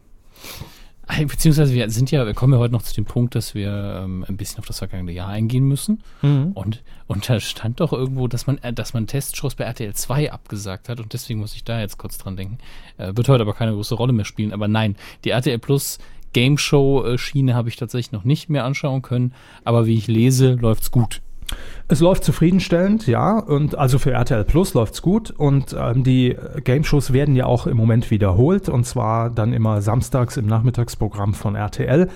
äh, 1.09 1.25
beziehungsweise 1.27 1.75
wir 1.75 1.91
sind 1.91 2.11
ja, 2.11 2.27
wir 2.27 2.35
kommen 2.35 2.53
ja 2.53 2.59
heute 2.59 2.73
noch 2.73 2.83
zu 2.83 2.95
dem 2.95 3.05
Punkt, 3.05 3.35
dass 3.35 3.55
wir 3.55 4.03
ähm, 4.03 4.25
ein 4.29 4.37
bisschen 4.37 4.59
auf 4.59 4.67
das 4.67 4.79
vergangene 4.79 5.13
Jahr 5.13 5.29
eingehen 5.29 5.65
müssen. 5.65 6.03
Und, 6.55 6.83
und 7.07 7.29
da 7.29 7.41
stand 7.41 7.81
doch 7.81 7.93
irgendwo, 7.93 8.29
dass 8.29 8.47
man, 8.47 8.59
äh, 8.59 8.73
dass 8.73 8.95
man 8.95 9.07
Testshows 9.07 9.55
bei 9.55 9.65
RTL 9.65 9.95
2 9.95 10.33
abgesagt 10.33 10.89
hat 10.89 11.01
und 11.01 11.13
deswegen 11.13 11.41
muss 11.41 11.55
ich 11.55 11.65
da 11.65 11.81
jetzt 11.81 11.99
kurz 11.99 12.19
dran 12.19 12.37
denken. 12.37 12.59
Äh, 12.99 13.13
wird 13.15 13.29
heute 13.29 13.43
aber 13.43 13.55
keine 13.55 13.73
große 13.73 13.95
Rolle 13.95 14.13
mehr 14.13 14.25
spielen. 14.25 14.53
Aber 14.53 14.69
nein, 14.69 14.97
die 15.25 15.31
RTL 15.31 15.59
Plus 15.59 15.99
Game 16.33 16.59
Show 16.59 17.05
äh, 17.05 17.19
Schiene 17.19 17.55
habe 17.55 17.69
ich 17.69 17.77
tatsächlich 17.77 18.13
noch 18.13 18.25
nicht 18.25 18.49
mehr 18.49 18.65
anschauen 18.65 19.03
können. 19.03 19.35
Aber 19.65 19.87
wie 19.87 19.97
ich 19.97 20.07
lese, 20.07 20.55
läuft's 20.55 20.91
gut. 20.91 21.21
Es 21.89 22.01
läuft 22.01 22.25
zufriedenstellend, 22.25 23.07
ja. 23.07 23.39
Und 23.39 23.77
also 23.77 23.99
für 23.99 24.13
RTL 24.13 24.45
Plus 24.45 24.75
läuft's 24.75 25.03
gut. 25.03 25.31
Und 25.31 25.75
ähm, 25.79 26.05
die 26.05 26.37
Game 26.65 26.85
Shows 26.85 27.13
werden 27.13 27.35
ja 27.37 27.47
auch 27.47 27.67
im 27.67 27.77
Moment 27.77 28.11
wiederholt. 28.11 28.69
Und 28.69 28.85
zwar 28.85 29.31
dann 29.31 29.53
immer 29.53 29.83
samstags 29.83 30.37
im 30.37 30.47
Nachmittagsprogramm 30.47 31.35
von 31.35 31.57
RTL. 31.57 32.09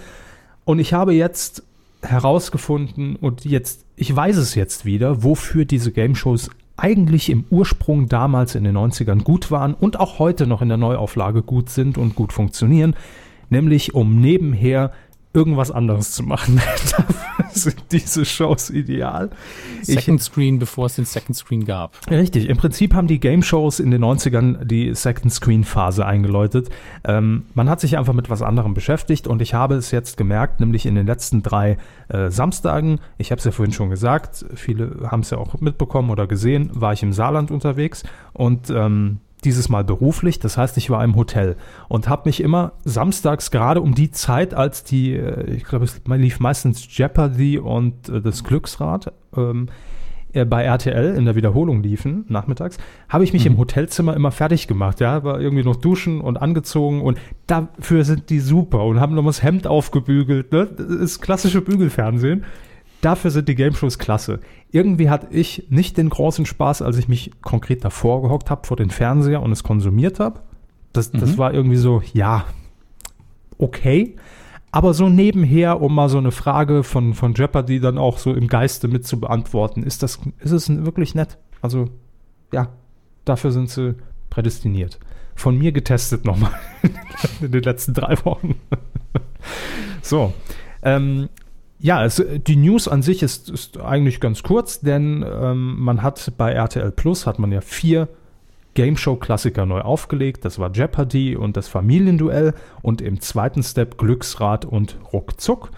Und 0.65 0.79
ich 0.79 0.93
habe 0.93 1.13
jetzt 1.13 1.63
herausgefunden 2.03 3.17
und 3.17 3.45
jetzt, 3.45 3.85
ich 3.97 4.15
weiß 4.15 4.37
es 4.37 4.55
jetzt 4.55 4.85
wieder, 4.85 5.23
wofür 5.23 5.65
diese 5.65 5.91
Game 5.91 6.15
Shows 6.15 6.51
eigentlich 6.77 7.31
im 7.31 7.45
Ursprung 7.51 8.09
damals 8.09 8.55
in 8.55 8.65
den 8.65 8.77
90ern 8.77 9.23
gut 9.23 9.51
waren 9.51 9.75
und 9.75 10.01
auch 10.01 10.19
heute 10.19 10.47
noch 10.47 10.61
in 10.61 10.69
der 10.69 10.79
Neuauflage 10.79 11.43
gut 11.43 11.71
sind 11.71 11.99
und 11.99 12.15
gut 12.15 12.33
funktionieren, 12.33 12.95
nämlich 13.49 13.95
um 13.95 14.21
nebenher 14.21 14.93
irgendwas 15.33 15.71
anderes 15.71 16.13
zu 16.13 16.23
machen. 16.23 16.61
Sind 17.65 17.77
diese 17.93 18.25
Shows 18.25 18.71
ideal. 18.71 19.31
Ich, 19.83 19.95
Second 19.95 20.21
Screen, 20.21 20.59
bevor 20.59 20.87
es 20.87 20.97
den 20.97 21.05
Second 21.05 21.37
Screen 21.37 21.65
gab. 21.65 21.97
Richtig, 22.11 22.49
im 22.49 22.57
Prinzip 22.57 22.95
haben 22.95 23.07
die 23.07 23.21
Game 23.21 23.43
Shows 23.43 23.81
in 23.81 23.91
den 23.91 24.05
90ern 24.05 24.65
die 24.65 24.95
Second 24.95 25.33
Screen 25.33 25.65
Phase 25.65 26.05
eingeläutet. 26.05 26.69
Ähm, 27.05 27.45
man 27.55 27.71
hat 27.71 27.81
sich 27.81 27.97
einfach 27.97 28.13
mit 28.13 28.29
was 28.29 28.43
anderem 28.43 28.75
beschäftigt 28.75 29.27
und 29.27 29.41
ich 29.41 29.55
habe 29.55 29.77
es 29.77 29.93
jetzt 29.93 30.17
gemerkt, 30.17 30.61
nämlich 30.61 30.85
in 30.87 30.97
den 30.97 31.07
letzten 31.07 31.43
drei 31.43 31.79
äh, 32.09 32.31
Samstagen, 32.31 33.01
ich 33.19 33.31
habe 33.31 33.39
es 33.39 33.45
ja 33.45 33.53
vorhin 33.53 33.73
schon 33.73 33.91
gesagt, 33.91 34.45
viele 34.55 35.09
haben 35.11 35.21
es 35.21 35.31
ja 35.31 35.39
auch 35.39 35.61
mitbekommen 35.61 36.11
oder 36.11 36.27
gesehen, 36.27 36.71
war 36.73 36.93
ich 36.93 37.03
im 37.03 37.13
Saarland 37.13 37.51
unterwegs 37.51 38.03
und 38.33 38.71
ähm, 38.71 39.21
dieses 39.45 39.69
Mal 39.69 39.85
beruflich, 39.85 40.39
das 40.39 40.57
heißt, 40.57 40.77
ich 40.77 40.91
war 40.91 41.05
im 41.05 41.17
Hotel 41.17 41.57
und 41.89 42.09
habe 42.09 42.23
mich 42.27 42.41
immer 42.41 42.73
samstags 42.85 43.51
gerade 43.51 43.81
um 43.81 43.95
die 43.95 44.11
Zeit, 44.11 44.55
als 44.55 44.85
die, 44.85 45.15
äh, 45.15 45.51
ich 45.55 45.65
glaube, 45.65 45.85
es 45.85 46.01
lief 46.07 46.41
meistens 46.41 46.87
Jeopardy 46.89 47.59
und 47.59 48.09
äh, 48.09 48.21
das 48.21 48.45
Glücksrad, 48.45 49.13
ähm, 49.37 49.69
äh, 50.35 50.45
bei 50.45 50.65
RTL 50.65 51.15
in 51.15 51.25
der 51.25 51.37
Wiederholung 51.37 51.83
liefen, 51.83 52.25
nachmittags, 52.29 52.79
habe 53.09 53.23
ich 53.25 53.33
mich 53.33 53.47
im 53.47 53.57
Hotelzimmer 53.57 54.15
immer 54.15 54.33
fertig 54.33 54.67
gemacht. 54.67 55.01
Ja, 55.01 55.23
war 55.23 55.41
irgendwie 55.41 55.63
noch 55.63 55.77
duschen 55.77 56.21
und 56.21 56.39
angezogen 56.39 57.03
und 57.03 57.19
dafür 57.47 58.05
sind 58.05 58.31
die 58.31 58.41
super 58.41 58.85
und 58.85 59.01
haben 59.01 59.15
noch 59.15 59.25
das 59.25 59.43
Hemd 59.43 59.67
aufgebügelt. 59.67 60.53
Ne? 60.53 60.69
Das 60.77 60.87
ist 60.87 61.21
klassische 61.21 61.61
Bügelfernsehen. 61.61 62.45
Dafür 63.01 63.31
sind 63.31 63.49
die 63.49 63.55
Game 63.55 63.75
Shows 63.75 63.99
klasse. 63.99 64.41
Irgendwie 64.75 65.09
hatte 65.09 65.29
ich 65.31 65.67
nicht 65.71 65.99
den 65.99 66.09
großen 66.09 66.47
Spaß, 66.47 66.83
als 66.83 66.99
ich 66.99 67.07
mich 67.07 67.31
konkret 67.43 67.85
davor 67.85 68.23
gehockt 68.23 68.51
habe, 68.51 68.67
vor 68.67 68.77
den 68.77 68.91
Fernseher 68.91 69.41
und 69.41 69.53
es 69.53 69.63
konsumiert 69.63 70.19
habe. 70.19 70.41
Das, 70.93 71.13
das 71.13 71.39
war 71.39 71.55
irgendwie 71.55 71.77
so, 71.77 72.03
ja, 72.13 72.45
okay. 73.57 74.17
Aber 74.73 74.93
so 74.93 75.09
nebenher, 75.09 75.81
um 75.81 75.95
mal 75.95 76.09
so 76.09 76.19
eine 76.19 76.33
Frage 76.33 76.83
von, 76.83 77.15
von 77.15 77.35
Jeopardy 77.35 77.79
dann 77.79 77.99
auch 77.99 78.19
so 78.19 78.35
im 78.35 78.49
Geiste 78.49 78.89
mit 78.89 79.07
zu 79.07 79.21
beantworten, 79.21 79.85
ist 79.85 80.03
das, 80.03 80.19
ist 80.41 80.51
es 80.51 80.69
wirklich 80.85 81.15
nett. 81.15 81.39
Also, 81.63 81.85
ja, 82.53 82.67
dafür 83.25 83.53
sind 83.53 83.71
sie 83.71 83.95
prädestiniert. 84.29 84.99
Von 85.37 85.57
mir 85.57 85.71
getestet 85.71 86.25
nochmal 86.25 86.51
in 87.41 87.53
den 87.53 87.63
letzten 87.63 87.95
drei 87.95 88.17
Wochen. 88.25 88.57
so. 90.03 90.35
Ähm, 90.83 91.29
ja, 91.85 92.03
es, 92.03 92.25
die 92.47 92.57
News 92.57 92.89
an 92.89 93.03
sich 93.03 93.23
ist, 93.23 93.51
ist 93.51 93.79
eigentlich 93.79 94.19
ganz 94.19 94.43
kurz, 94.43 94.81
denn 94.81 95.23
ähm, 95.23 95.79
man 95.79 96.03
hat 96.03 96.33
bei 96.39 96.53
RTL 96.53 96.91
Plus 96.91 97.27
hat 97.27 97.39
man 97.39 97.53
ja 97.53 97.61
vier 97.61 98.09
Game 98.73 98.97
Show 98.97 99.17
Klassiker 99.17 99.67
neu 99.67 99.83
aufgelegt. 99.83 100.47
Das 100.47 100.59
war 100.59 100.73
Jeopardy 100.73 101.37
und 101.37 101.59
das 101.59 101.69
Familienduell 101.69 102.55
und 102.81 103.03
im 103.03 103.21
zweiten 103.21 103.63
Step 103.63 103.99
Glücksrad 103.99 104.65
und 104.65 104.97
Ruckzuck. 105.13 105.73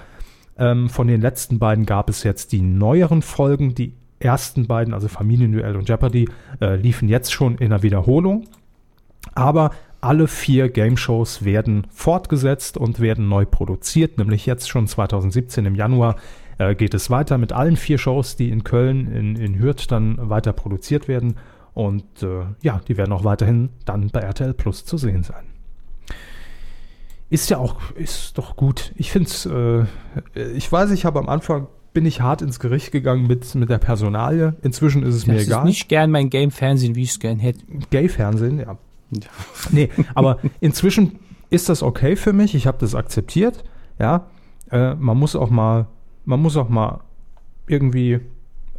Ähm, 0.57 0.89
von 0.89 1.09
den 1.09 1.21
letzten 1.21 1.59
beiden 1.59 1.87
gab 1.87 2.09
es 2.09 2.23
jetzt 2.23 2.53
die 2.53 2.63
neueren 2.63 3.21
Folgen. 3.21 3.75
Die 3.75 3.93
ersten 4.21 4.69
beiden, 4.69 4.95
also 4.95 5.09
Familienduell 5.09 5.75
und 5.75 5.89
Jeopardy, 5.89 6.29
äh, 6.61 6.77
liefen 6.77 7.09
jetzt 7.09 7.33
schon 7.33 7.59
in 7.59 7.71
der 7.71 7.83
Wiederholung. 7.83 8.47
Aber 9.35 9.73
alle 10.00 10.29
vier 10.29 10.69
Game 10.69 10.97
Shows 10.97 11.45
werden 11.45 11.87
fortgesetzt 11.91 12.76
und 12.76 13.00
werden 13.00 13.29
neu 13.29 13.45
produziert, 13.45 14.19
nämlich 14.19 14.47
jetzt 14.47 14.69
schon 14.69 14.87
2017 14.87 15.67
im 15.67 15.75
Januar 15.75 16.17
äh, 16.59 16.75
geht 16.75 16.95
es 16.95 17.11
weiter 17.11 17.38
mit 17.38 17.53
allen 17.53 17.76
vier 17.76 17.99
Shows, 17.99 18.37
die 18.37 18.50
in 18.50 18.65
Köln, 18.65 19.12
in, 19.12 19.37
in 19.37 19.59
Hürth 19.59 19.87
dann 19.88 20.17
weiter 20.31 20.53
produziert 20.53 21.09
werden. 21.09 21.37
Und 21.75 22.23
äh, 22.23 22.47
ja, 22.62 22.81
die 22.88 22.97
werden 22.97 23.12
auch 23.12 23.25
weiterhin 23.25 23.69
dann 23.85 24.09
bei 24.09 24.21
RTL 24.21 24.55
Plus 24.55 24.85
zu 24.85 24.97
sehen 24.97 25.23
sein. 25.23 25.45
Ist 27.29 27.50
ja 27.50 27.59
auch, 27.59 27.91
ist 27.93 28.38
doch 28.38 28.57
gut. 28.57 28.93
Ich 28.97 29.11
finde 29.11 29.29
es, 29.29 29.47
äh, 29.47 29.85
ich 30.57 30.71
weiß, 30.71 30.91
ich 30.93 31.05
habe 31.05 31.19
am 31.19 31.29
Anfang, 31.29 31.67
bin 31.93 32.07
ich 32.07 32.21
hart 32.21 32.41
ins 32.41 32.61
Gericht 32.61 32.93
gegangen 32.93 33.26
mit, 33.26 33.55
mit 33.55 33.69
der 33.69 33.79
Personalie. 33.79 34.55
Inzwischen 34.62 35.03
ist 35.03 35.15
es 35.15 35.26
mir 35.26 35.35
das 35.35 35.47
egal. 35.47 35.61
ist 35.61 35.65
nicht 35.67 35.88
gern 35.88 36.11
mein 36.11 36.31
Game-Fernsehen, 36.31 36.95
wie 36.95 37.03
ich 37.03 37.11
es 37.11 37.21
gern 37.21 37.38
hätte. 37.38 37.61
Gay-Fernsehen, 37.91 38.61
ja. 38.61 38.79
Nee, 39.71 39.91
aber 40.15 40.39
inzwischen 40.61 41.19
ist 41.51 41.69
das 41.69 41.83
okay 41.83 42.17
für 42.17 42.33
mich. 42.33 42.55
Ich 42.55 42.67
habe 42.67 42.79
das 42.79 42.95
akzeptiert. 42.95 43.65
Ja, 43.99 44.27
äh, 44.71 44.95
man 44.95 45.17
muss 45.17 45.37
auch 45.37 45.51
mal, 45.51 45.87
man 46.25 46.41
muss 46.41 46.57
auch 46.57 46.69
mal 46.69 47.01
irgendwie 47.67 48.21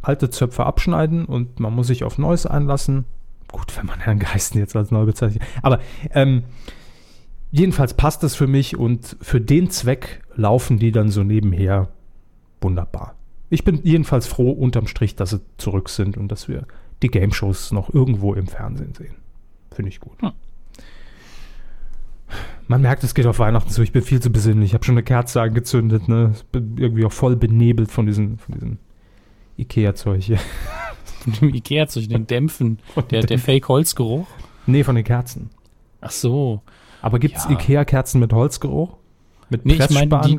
alte 0.02 0.30
Zöpfe 0.30 0.64
abschneiden 0.64 1.24
und 1.24 1.60
man 1.60 1.74
muss 1.74 1.88
sich 1.88 2.04
auf 2.04 2.18
Neues 2.18 2.46
einlassen. 2.46 3.04
Gut, 3.50 3.76
wenn 3.76 3.86
man 3.86 4.00
Herrn 4.00 4.18
Geisten 4.18 4.58
jetzt 4.58 4.76
als 4.76 4.90
neu 4.90 5.06
bezeichnet. 5.06 5.42
Aber 5.62 5.80
ähm, 6.12 6.44
jedenfalls 7.50 7.94
passt 7.94 8.22
das 8.22 8.34
für 8.34 8.46
mich 8.46 8.76
und 8.76 9.16
für 9.20 9.40
den 9.40 9.70
Zweck 9.70 10.22
laufen 10.34 10.78
die 10.78 10.92
dann 10.92 11.08
so 11.10 11.22
nebenher 11.22 11.88
wunderbar. 12.60 13.14
Ich 13.50 13.64
bin 13.64 13.80
jedenfalls 13.82 14.26
froh 14.26 14.50
unterm 14.50 14.86
Strich, 14.86 15.16
dass 15.16 15.30
sie 15.30 15.40
zurück 15.56 15.88
sind 15.88 16.18
und 16.18 16.28
dass 16.30 16.48
wir 16.48 16.66
die 17.02 17.08
Game 17.08 17.32
Shows 17.32 17.72
noch 17.72 17.92
irgendwo 17.92 18.34
im 18.34 18.46
Fernsehen 18.46 18.94
sehen. 18.94 19.14
Finde 19.78 19.90
ich 19.90 20.00
gut. 20.00 20.20
Hm. 20.20 20.32
Man 22.66 22.82
merkt, 22.82 23.04
es 23.04 23.14
geht 23.14 23.26
auf 23.26 23.38
Weihnachten 23.38 23.70
zu. 23.70 23.80
Ich 23.82 23.92
bin 23.92 24.02
viel 24.02 24.20
zu 24.20 24.30
besinnlich. 24.30 24.70
Ich 24.70 24.74
habe 24.74 24.84
schon 24.84 24.94
eine 24.94 25.04
Kerze 25.04 25.40
angezündet. 25.40 26.08
Ne? 26.08 26.32
Bin 26.50 26.76
irgendwie 26.78 27.04
auch 27.04 27.12
voll 27.12 27.36
benebelt 27.36 27.88
von 27.88 28.04
diesen, 28.04 28.38
von 28.38 28.54
diesen 28.56 28.78
Ikea-Zeug 29.56 30.20
hier. 30.20 30.40
Von 31.20 31.32
dem 31.34 31.54
Ikea 31.54 31.86
zwischen 31.86 32.10
den 32.10 32.26
Dämpfen, 32.26 32.78
der, 33.10 33.22
der 33.22 33.38
Fake-Holzgeruch. 33.38 34.26
Nee, 34.66 34.84
von 34.84 34.94
den 34.94 35.04
Kerzen. 35.04 35.50
Ach 36.00 36.10
so. 36.12 36.62
Aber 37.02 37.18
gibt 37.18 37.36
es 37.36 37.44
Ja. 37.44 37.50
Ikea-Kerzen 37.50 38.20
mit 38.20 38.32
Holzgeruch? 38.32 38.96
Mit 39.48 39.64
Nee, 39.64 39.74
ich 39.74 39.90
meine, 39.90 40.20
die-? 40.24 40.38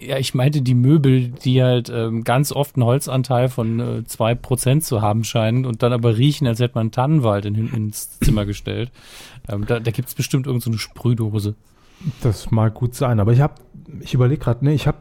Ja, 0.00 0.16
ich 0.18 0.32
meinte 0.34 0.62
die 0.62 0.74
Möbel, 0.74 1.28
die 1.28 1.62
halt 1.62 1.90
ähm, 1.90 2.22
ganz 2.22 2.52
oft 2.52 2.76
einen 2.76 2.84
Holzanteil 2.84 3.48
von 3.48 3.80
äh, 3.80 4.02
2% 4.06 4.80
zu 4.80 5.02
haben 5.02 5.24
scheinen 5.24 5.66
und 5.66 5.82
dann 5.82 5.92
aber 5.92 6.16
riechen, 6.16 6.46
als 6.46 6.60
hätte 6.60 6.76
man 6.76 6.82
einen 6.82 6.92
Tannenwald 6.92 7.44
in, 7.46 7.54
ins 7.72 8.18
Zimmer 8.20 8.46
gestellt. 8.46 8.92
Ähm, 9.48 9.66
da 9.66 9.80
da 9.80 9.90
gibt's 9.90 10.14
bestimmt 10.14 10.46
irgendeine 10.46 10.64
so 10.64 10.70
eine 10.70 10.78
Sprühdose. 10.78 11.56
Das 12.20 12.50
mag 12.50 12.74
gut 12.74 12.94
sein. 12.94 13.18
Aber 13.18 13.32
ich 13.32 13.40
habe, 13.40 13.54
ich 14.00 14.14
überlege 14.14 14.40
gerade, 14.40 14.64
nee, 14.64 14.74
ich 14.74 14.86
habe 14.86 14.98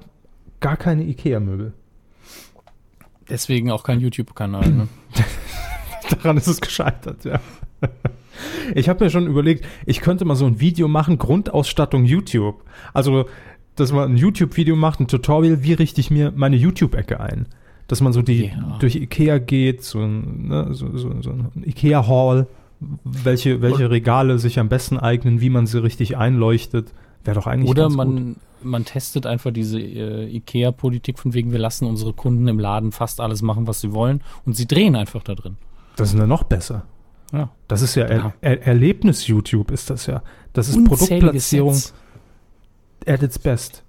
gar 0.59 0.77
keine 0.77 1.03
Ikea-Möbel. 1.03 1.73
Deswegen 3.29 3.71
auch 3.71 3.83
kein 3.83 3.99
YouTube-Kanal. 3.99 4.69
Ne? 4.69 4.87
Daran 6.09 6.37
ist 6.37 6.47
es 6.47 6.61
gescheitert, 6.61 7.25
ja. 7.25 7.39
Ich 8.75 8.87
habe 8.87 9.03
mir 9.03 9.09
schon 9.09 9.27
überlegt, 9.27 9.65
ich 9.85 9.99
könnte 9.99 10.23
mal 10.23 10.35
so 10.35 10.45
ein 10.45 10.59
Video 10.59 10.87
machen, 10.87 11.17
Grundausstattung 11.17 12.05
YouTube. 12.05 12.63
Also, 12.93 13.25
dass 13.77 13.91
man 13.91 14.11
ein 14.11 14.17
YouTube-Video 14.17 14.75
macht, 14.75 14.99
ein 14.99 15.07
Tutorial, 15.07 15.63
wie 15.63 15.73
richte 15.73 16.01
ich 16.01 16.11
mir 16.11 16.33
meine 16.35 16.55
YouTube-Ecke 16.57 17.19
ein. 17.19 17.45
Dass 17.87 18.01
man 18.01 18.11
so 18.11 18.21
die 18.21 18.47
Ja. 18.47 18.77
durch 18.79 18.95
Ikea 18.95 19.37
geht, 19.37 19.83
so 19.83 19.99
ein, 19.99 20.47
ne, 20.49 20.67
so, 20.71 20.97
so, 20.97 21.21
so 21.21 21.29
ein 21.29 21.51
Ikea-Hall, 21.65 22.47
welche, 23.03 23.61
welche 23.61 23.89
Regale 23.89 24.39
sich 24.39 24.59
am 24.59 24.67
besten 24.67 24.97
eignen, 24.97 25.41
wie 25.41 25.49
man 25.49 25.67
sie 25.67 25.81
richtig 25.81 26.17
einleuchtet. 26.17 26.91
Wäre 27.23 27.35
doch 27.35 27.47
eigentlich 27.47 27.69
Oder 27.69 27.83
ganz 27.83 27.95
gut. 27.95 28.05
man, 28.05 28.35
man 28.61 28.85
testet 28.85 29.25
einfach 29.25 29.51
diese 29.51 29.79
äh, 29.79 30.35
IKEA-Politik 30.35 31.17
von 31.19 31.33
wegen, 31.33 31.51
wir 31.51 31.59
lassen 31.59 31.85
unsere 31.85 32.13
Kunden 32.13 32.47
im 32.47 32.59
Laden 32.59 32.91
fast 32.91 33.21
alles 33.21 33.41
machen, 33.41 33.67
was 33.67 33.81
sie 33.81 33.93
wollen 33.93 34.21
und 34.45 34.55
sie 34.55 34.67
drehen 34.67 34.95
einfach 34.95 35.23
da 35.23 35.35
drin. 35.35 35.57
Das 35.95 36.13
ist 36.13 36.19
ja 36.19 36.27
noch 36.27 36.43
besser. 36.43 36.83
Ja. 37.33 37.49
Das 37.67 37.81
ist 37.81 37.95
ja, 37.95 38.05
er 38.05 38.33
er 38.41 38.65
Erlebnis-YouTube 38.65 39.71
ist 39.71 39.89
das 39.89 40.05
ja. 40.05 40.23
Das 40.53 40.69
ist 40.69 40.75
Unzählige 40.77 40.95
Produktplatzierung 40.95 41.73
Sets. 41.73 41.93
At 43.07 43.23
its 43.23 43.39
best. 43.39 43.83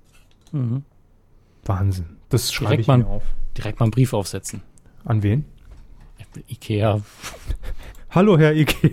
Mhm. 0.53 0.85
Wahnsinn. 1.65 2.17
Das 2.29 2.53
schreibe 2.53 2.69
Direkt 2.71 2.81
ich 2.83 2.87
mal- 2.89 2.99
mir 2.99 3.07
auf. 3.07 3.23
Direkt 3.57 3.81
mal 3.81 3.85
einen 3.85 3.91
Brief 3.91 4.13
aufsetzen. 4.13 4.63
An 5.05 5.23
wen? 5.23 5.45
Ikea. 6.49 7.01
Hallo, 8.11 8.39
Herr 8.39 8.55
Ike. 8.55 8.93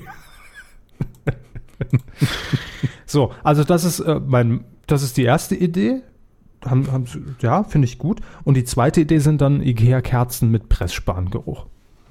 so, 3.05 3.31
also 3.43 3.63
das 3.63 3.83
ist 3.83 3.99
äh, 3.99 4.19
mein, 4.25 4.63
das 4.87 5.03
ist 5.03 5.17
die 5.17 5.23
erste 5.23 5.55
Idee. 5.55 6.01
Haben, 6.65 6.91
haben, 6.91 7.35
ja, 7.41 7.63
finde 7.63 7.85
ich 7.85 7.99
gut. 7.99 8.21
Und 8.43 8.55
die 8.55 8.63
zweite 8.63 9.01
Idee 9.01 9.19
sind 9.19 9.41
dann 9.41 9.61
Ikea-Kerzen 9.61 10.49
mit 10.49 10.67
Pressspangeruch. 10.69 11.67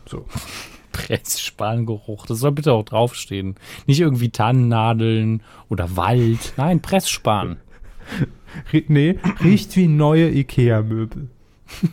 So. 0.06 0.26
Pressspangeruch. 0.92 2.26
Das 2.26 2.38
soll 2.38 2.52
bitte 2.52 2.72
auch 2.72 2.84
draufstehen. 2.84 3.56
Nicht 3.86 3.98
irgendwie 4.00 4.28
Tannennadeln 4.30 5.42
oder 5.68 5.96
Wald. 5.96 6.54
Nein, 6.56 6.80
Pressspan. 6.80 7.56
Nee, 8.88 9.18
riecht 9.42 9.76
wie 9.76 9.88
neue 9.88 10.30
Ikea-Möbel. 10.30 11.28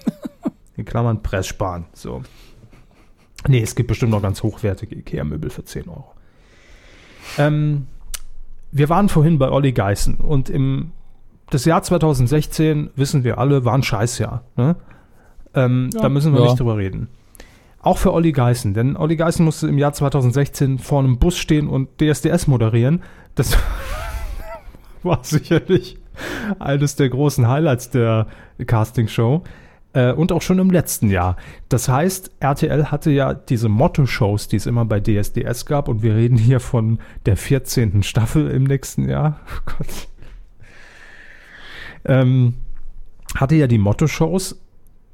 In 0.77 0.85
Klammern 0.85 1.21
Pressspan. 1.23 1.85
So. 1.93 2.21
Nee, 3.47 3.61
es 3.61 3.75
gibt 3.75 3.87
bestimmt 3.87 4.11
noch 4.11 4.21
ganz 4.21 4.43
hochwertige 4.43 4.95
Ikea-Möbel 4.95 5.49
für 5.49 5.63
10 5.65 5.89
Euro. 5.89 6.11
Ähm, 7.37 7.87
wir 8.71 8.89
waren 8.89 9.09
vorhin 9.09 9.37
bei 9.39 9.49
Olli 9.49 9.71
Geißen 9.71 10.15
und 10.15 10.49
im 10.49 10.91
das 11.49 11.65
Jahr 11.65 11.83
2016, 11.83 12.91
wissen 12.95 13.23
wir 13.25 13.37
alle, 13.37 13.65
war 13.65 13.73
ein 13.73 13.83
Scheißjahr. 13.83 14.43
Ne? 14.55 14.77
Ähm, 15.53 15.89
Ja. 15.93 16.01
da 16.01 16.09
müssen 16.09 16.31
wir 16.33 16.39
Ja. 16.41 16.45
nicht 16.47 16.59
drüber 16.59 16.77
reden. 16.77 17.09
Auch 17.81 17.97
für 17.97 18.13
Olli 18.13 18.31
Geißen, 18.31 18.73
denn 18.73 18.95
Olli 18.95 19.17
Geißen 19.17 19.43
musste 19.43 19.67
im 19.67 19.77
Jahr 19.77 19.91
2016 19.91 20.77
vor 20.79 20.99
einem 20.99 21.17
Bus 21.17 21.37
stehen 21.37 21.67
und 21.67 21.89
DSDS 21.99 22.47
moderieren. 22.47 23.01
Das 23.35 23.57
war 25.03 25.19
sicherlich 25.23 25.97
eines 26.59 26.95
der 26.95 27.09
großen 27.09 27.47
Highlights 27.47 27.89
der 27.89 28.27
Castingshow. 28.65 29.43
Äh, 29.93 30.13
und 30.13 30.31
auch 30.31 30.41
schon 30.41 30.59
im 30.59 30.71
letzten 30.71 31.09
Jahr. 31.09 31.35
Das 31.69 31.89
heißt, 31.89 32.31
RTL 32.39 32.91
hatte 32.91 33.11
ja 33.11 33.33
diese 33.33 33.67
Motto-Shows, 33.67 34.47
die 34.47 34.55
es 34.55 34.65
immer 34.65 34.85
bei 34.85 34.99
DSDS 34.99 35.65
gab. 35.65 35.87
Und 35.87 36.01
wir 36.01 36.15
reden 36.15 36.37
hier 36.37 36.59
von 36.59 36.99
der 37.25 37.35
14. 37.35 38.03
Staffel 38.03 38.49
im 38.49 38.63
nächsten 38.63 39.09
Jahr. 39.09 39.39
Oh 39.51 39.73
Gott. 39.77 40.07
Ähm, 42.03 42.55
hatte 43.35 43.55
ja 43.55 43.67
die 43.67 43.77
Motto-Shows 43.77 44.59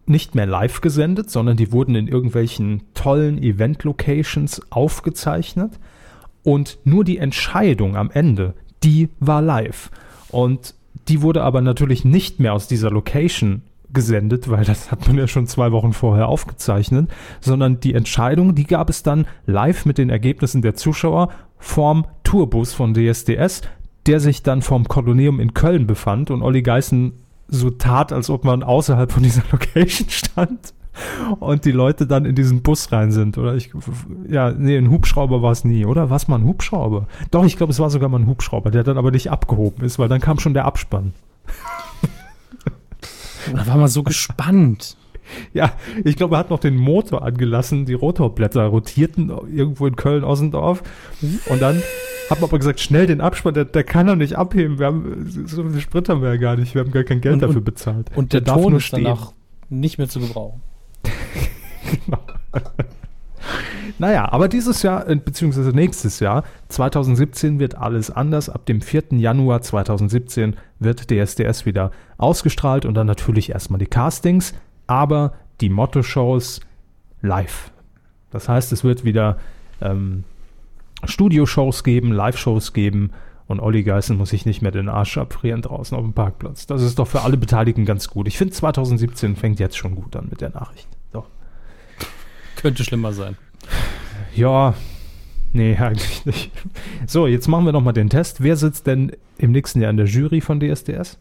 nicht 0.05 0.35
mehr 0.35 0.45
live 0.45 0.79
gesendet, 0.79 1.29
sondern 1.29 1.57
die 1.57 1.71
wurden 1.71 1.95
in 1.95 2.07
irgendwelchen 2.07 2.83
tollen 2.93 3.41
Event-Locations 3.41 4.71
aufgezeichnet. 4.71 5.79
Und 6.43 6.79
nur 6.85 7.03
die 7.03 7.17
Entscheidung 7.17 7.97
am 7.97 8.09
Ende, 8.09 8.53
die 8.83 9.09
war 9.19 9.41
live. 9.41 9.91
Und 10.29 10.75
die 11.07 11.21
wurde 11.21 11.43
aber 11.43 11.61
natürlich 11.61 12.05
nicht 12.05 12.39
mehr 12.39 12.53
aus 12.53 12.67
dieser 12.67 12.91
Location 12.91 13.63
gesendet, 13.93 14.49
weil 14.49 14.65
das 14.65 14.91
hat 14.91 15.07
man 15.07 15.17
ja 15.17 15.27
schon 15.27 15.47
zwei 15.47 15.71
Wochen 15.71 15.93
vorher 15.93 16.27
aufgezeichnet, 16.27 17.09
sondern 17.39 17.79
die 17.79 17.93
Entscheidung, 17.93 18.53
die 18.53 18.65
gab 18.65 18.89
es 18.89 19.03
dann 19.03 19.25
live 19.45 19.85
mit 19.85 19.97
den 19.97 20.09
Ergebnissen 20.09 20.61
der 20.61 20.75
Zuschauer 20.75 21.29
vorm 21.57 22.05
Tourbus 22.23 22.73
von 22.73 22.93
DSDS, 22.93 23.61
der 24.05 24.19
sich 24.19 24.43
dann 24.43 24.61
vorm 24.61 24.87
Kolonium 24.87 25.39
in 25.39 25.53
Köln 25.53 25.87
befand. 25.87 26.31
Und 26.31 26.41
Olli 26.41 26.61
Geißen 26.61 27.13
so 27.47 27.69
tat, 27.69 28.11
als 28.11 28.29
ob 28.29 28.43
man 28.43 28.63
außerhalb 28.63 29.11
von 29.11 29.23
dieser 29.23 29.43
Location 29.51 30.09
stand 30.09 30.73
und 31.39 31.65
die 31.65 31.71
Leute 31.71 32.07
dann 32.07 32.25
in 32.25 32.35
diesen 32.35 32.61
Bus 32.61 32.91
rein 32.91 33.11
sind. 33.11 33.37
Oder 33.37 33.55
ich, 33.55 33.71
ja, 34.29 34.51
nee, 34.51 34.77
ein 34.77 34.89
Hubschrauber 34.89 35.41
war 35.41 35.51
es 35.51 35.63
nie, 35.63 35.85
oder? 35.85 36.09
War 36.09 36.17
es 36.17 36.27
mal 36.27 36.37
ein 36.37 36.45
Hubschrauber? 36.45 37.07
Doch, 37.31 37.45
ich 37.45 37.57
glaube, 37.57 37.71
es 37.71 37.79
war 37.79 37.89
sogar 37.89 38.09
mal 38.09 38.19
ein 38.19 38.27
Hubschrauber, 38.27 38.71
der 38.71 38.83
dann 38.83 38.97
aber 38.97 39.11
nicht 39.11 39.29
abgehoben 39.31 39.83
ist, 39.85 39.99
weil 39.99 40.09
dann 40.09 40.21
kam 40.21 40.39
schon 40.39 40.53
der 40.53 40.65
Abspann. 40.65 41.13
Da 43.53 43.65
war 43.65 43.77
man 43.77 43.87
so 43.87 44.03
gespannt. 44.03 44.97
Ja, 45.53 45.71
ich 46.03 46.15
glaube, 46.15 46.35
er 46.35 46.39
hat 46.39 46.49
noch 46.49 46.59
den 46.59 46.75
Motor 46.75 47.21
angelassen, 47.23 47.85
die 47.85 47.93
Rotorblätter 47.93 48.65
rotierten 48.65 49.29
irgendwo 49.53 49.87
in 49.87 49.95
Köln-Ossendorf 49.95 50.83
und 51.49 51.61
dann 51.61 51.81
hat 52.29 52.41
man 52.41 52.49
aber 52.49 52.57
gesagt, 52.59 52.79
schnell 52.79 53.07
den 53.07 53.21
Abspann, 53.21 53.53
der, 53.53 53.65
der 53.65 53.83
kann 53.83 54.07
doch 54.07 54.15
nicht 54.15 54.37
abheben, 54.37 54.79
wir 54.79 54.85
haben, 54.87 55.29
so 55.45 55.63
viel 55.63 55.79
Sprit 55.81 56.09
haben 56.09 56.21
wir 56.21 56.29
ja 56.33 56.37
gar 56.37 56.55
nicht, 56.57 56.75
wir 56.75 56.81
haben 56.83 56.91
gar 56.91 57.03
kein 57.03 57.21
Geld 57.21 57.35
Und- 57.35 57.41
dafür 57.43 57.61
bezahlt. 57.61 58.09
Und 58.15 58.33
der, 58.33 58.41
Der 58.41 58.53
darf 58.53 58.61
Ton 58.61 58.71
nur 58.71 58.79
ist 58.79 58.91
danach 58.91 59.31
nicht 59.69 59.97
mehr 59.97 60.07
zu 60.09 60.19
gebrauchen. 60.19 60.61
Naja, 63.99 64.31
aber 64.31 64.47
dieses 64.47 64.83
Jahr, 64.83 65.07
äh, 65.09 65.15
beziehungsweise 65.15 65.69
nächstes 65.69 66.19
Jahr, 66.19 66.43
2017, 66.69 67.59
wird 67.59 67.75
alles 67.75 68.11
anders. 68.11 68.49
Ab 68.49 68.65
dem 68.65 68.81
4. 68.81 69.05
Januar 69.11 69.61
2017 69.61 70.55
wird 70.79 71.09
DSDS 71.09 71.65
wieder 71.65 71.91
ausgestrahlt 72.17 72.85
und 72.85 72.93
dann 72.93 73.07
natürlich 73.07 73.51
erstmal 73.51 73.79
die 73.79 73.87
Castings, 73.87 74.53
aber 74.85 75.33
die 75.61 75.69
Motto-Shows 75.69 76.61
live. 77.21 77.71
Das 78.29 78.49
heißt, 78.49 78.71
es 78.71 78.83
wird 78.83 79.03
wieder 79.03 79.37
ähm, 79.81 80.23
Studioshows 81.03 81.83
geben, 81.83 82.11
Live-Shows 82.11 82.73
geben 82.73 83.11
und 83.47 83.59
Olli 83.59 83.83
Geißen 83.83 84.17
muss 84.17 84.29
sich 84.29 84.45
nicht 84.45 84.61
mehr 84.61 84.71
den 84.71 84.89
Arsch 84.89 85.17
abfrieren 85.17 85.61
draußen 85.61 85.97
auf 85.97 86.03
dem 86.03 86.13
Parkplatz. 86.13 86.67
Das 86.67 86.81
ist 86.81 86.99
doch 86.99 87.07
für 87.07 87.21
alle 87.21 87.37
Beteiligten 87.37 87.85
ganz 87.85 88.09
gut. 88.09 88.27
Ich 88.27 88.37
finde, 88.37 88.53
2017 88.53 89.35
fängt 89.35 89.59
jetzt 89.59 89.77
schon 89.77 89.95
gut 89.95 90.15
an 90.15 90.27
mit 90.29 90.41
der 90.41 90.49
Nachricht. 90.49 90.96
Könnte 92.57 92.83
schlimmer 92.83 93.13
sein. 93.13 93.37
Ja, 94.35 94.73
nee, 95.53 95.75
eigentlich 95.79 96.25
nicht. 96.25 96.51
So, 97.07 97.25
jetzt 97.27 97.47
machen 97.47 97.65
wir 97.65 97.71
noch 97.71 97.81
mal 97.81 97.93
den 97.93 98.09
Test. 98.09 98.41
Wer 98.43 98.57
sitzt 98.57 98.85
denn 98.87 99.11
im 99.37 99.51
nächsten 99.51 99.81
Jahr 99.81 99.89
in 99.91 99.97
der 99.97 100.05
Jury 100.07 100.41
von 100.41 100.59
DSDS? 100.59 101.17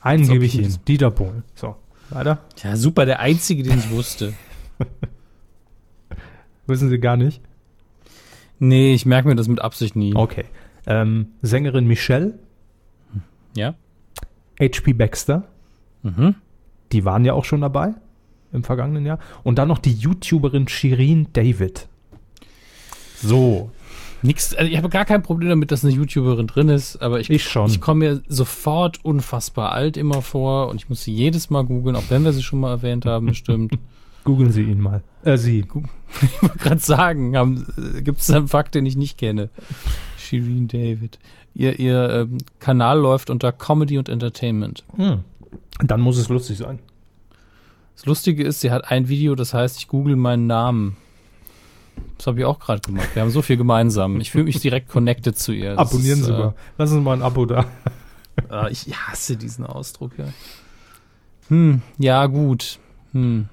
Einen 0.00 0.28
gebe 0.28 0.44
ich 0.44 0.54
Ihnen. 0.58 0.76
Dieter 0.86 1.10
Bohlen. 1.10 1.42
So, 1.54 1.76
weiter. 2.10 2.38
Ja, 2.62 2.76
super, 2.76 3.04
der 3.06 3.20
Einzige, 3.20 3.62
den 3.62 3.78
ich 3.78 3.90
wusste. 3.90 4.34
Wissen 6.66 6.88
Sie 6.88 6.98
gar 6.98 7.16
nicht? 7.16 7.40
Nee, 8.58 8.94
ich 8.94 9.06
merke 9.06 9.28
mir 9.28 9.36
das 9.36 9.48
mit 9.48 9.60
Absicht 9.60 9.96
nie. 9.96 10.14
Okay. 10.14 10.44
Ähm, 10.86 11.28
Sängerin 11.42 11.86
Michelle, 11.86 12.38
Ja? 13.54 13.74
H.P. 14.60 14.92
Baxter, 14.94 15.44
Mhm. 16.02 16.36
Die 16.92 17.04
waren 17.04 17.24
ja 17.24 17.34
auch 17.34 17.44
schon 17.44 17.60
dabei 17.60 17.94
im 18.52 18.64
vergangenen 18.64 19.04
Jahr. 19.04 19.18
Und 19.44 19.58
dann 19.58 19.68
noch 19.68 19.78
die 19.78 19.92
YouTuberin 19.92 20.68
Shirin 20.68 21.28
David. 21.32 21.88
So, 23.20 23.70
Nix, 24.22 24.54
also 24.54 24.70
ich 24.70 24.76
habe 24.76 24.88
gar 24.88 25.04
kein 25.04 25.22
Problem 25.22 25.48
damit, 25.48 25.70
dass 25.70 25.84
eine 25.84 25.94
YouTuberin 25.94 26.48
drin 26.48 26.68
ist, 26.68 26.96
aber 26.96 27.20
ich, 27.20 27.30
Ich 27.30 27.44
schon. 27.44 27.70
ich 27.70 27.80
komme 27.80 28.08
mir 28.08 28.22
sofort 28.26 29.04
unfassbar 29.04 29.72
alt 29.72 29.96
immer 29.96 30.22
vor 30.22 30.68
und 30.68 30.76
ich 30.76 30.88
muss 30.88 31.04
sie 31.04 31.12
jedes 31.12 31.50
Mal 31.50 31.64
googeln, 31.64 31.94
auch 31.94 32.04
wenn 32.08 32.24
wir 32.24 32.32
sie 32.32 32.42
schon 32.42 32.60
mal 32.60 32.70
erwähnt 32.70 33.06
haben, 33.06 33.26
bestimmt. 33.26 33.72
googeln 34.24 34.50
Sie 34.50 34.62
ihn 34.62 34.80
mal. 34.80 35.02
Äh, 35.22 35.38
Sie. 35.38 35.60
ich 36.22 36.42
wollte 36.42 36.58
gerade 36.58 36.80
sagen, 36.80 37.64
gibt 38.02 38.20
es 38.20 38.30
einen 38.30 38.48
Fakt, 38.48 38.74
den 38.74 38.86
ich 38.86 38.96
nicht 38.96 39.18
kenne? 39.18 39.50
Shireen 40.18 40.68
David. 40.68 41.18
Ihr, 41.54 41.78
ihr 41.78 42.10
ähm, 42.10 42.38
Kanal 42.58 42.98
läuft 42.98 43.30
unter 43.30 43.52
Comedy 43.52 43.98
und 43.98 44.08
Entertainment. 44.08 44.84
Hm. 44.96 45.20
Dann 45.80 46.00
muss 46.00 46.18
es 46.18 46.28
lustig 46.28 46.58
sein. 46.58 46.78
Das 47.96 48.06
Lustige 48.06 48.44
ist, 48.44 48.60
sie 48.60 48.70
hat 48.70 48.90
ein 48.90 49.08
Video, 49.08 49.34
das 49.34 49.54
heißt, 49.54 49.78
ich 49.78 49.88
google 49.88 50.16
meinen 50.16 50.46
Namen. 50.46 50.96
Das 52.16 52.28
habe 52.28 52.38
ich 52.40 52.44
auch 52.44 52.60
gerade 52.60 52.80
gemacht. 52.80 53.08
Wir 53.14 53.22
haben 53.22 53.30
so 53.30 53.42
viel 53.42 53.56
gemeinsam. 53.56 54.20
Ich 54.20 54.30
fühle 54.30 54.44
mich 54.44 54.60
direkt 54.60 54.88
connected 54.88 55.36
zu 55.38 55.52
ihr. 55.52 55.70
Das 55.74 55.90
Abonnieren 55.90 56.20
ist, 56.20 56.26
Sie 56.26 56.32
äh, 56.32 56.38
mal. 56.38 56.54
Lassen 56.78 56.94
Sie 56.94 57.00
mal 57.00 57.14
ein 57.14 57.22
Abo 57.22 57.44
da. 57.46 57.64
Ah, 58.48 58.68
ich 58.70 58.86
hasse 58.96 59.36
diesen 59.36 59.66
Ausdruck, 59.66 60.12
ja. 60.16 60.26
Hm, 61.48 61.82
ja, 61.98 62.26
gut. 62.26 62.78
Hm. 63.12 63.48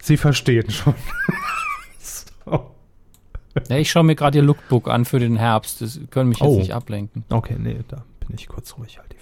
Sie 0.00 0.16
verstehen 0.16 0.70
schon. 0.70 0.94
so. 1.98 2.70
Ja, 3.70 3.76
ich 3.78 3.90
schaue 3.90 4.04
mir 4.04 4.14
gerade 4.14 4.36
ihr 4.38 4.44
Lookbook 4.44 4.86
an 4.88 5.06
für 5.06 5.18
den 5.18 5.36
Herbst. 5.36 5.80
Das 5.80 5.98
können 6.10 6.28
mich 6.28 6.38
jetzt 6.40 6.46
Oh. 6.48 6.58
nicht 6.58 6.74
ablenken. 6.74 7.24
Okay, 7.30 7.56
nee, 7.58 7.78
da 7.88 8.04
bin 8.26 8.36
ich 8.36 8.48
kurz 8.48 8.76
ruhig, 8.76 8.98
halt. 8.98 9.15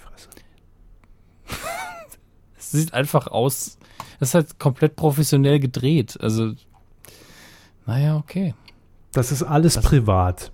Es 2.57 2.71
sieht 2.71 2.93
einfach 2.93 3.27
aus. 3.27 3.77
Es 4.19 4.29
ist 4.29 4.33
halt 4.35 4.59
komplett 4.59 4.95
professionell 4.95 5.59
gedreht. 5.59 6.17
Also, 6.19 6.53
naja, 7.85 8.17
okay. 8.17 8.53
Das 9.11 9.31
ist 9.31 9.43
alles 9.43 9.79
privat. 9.79 10.51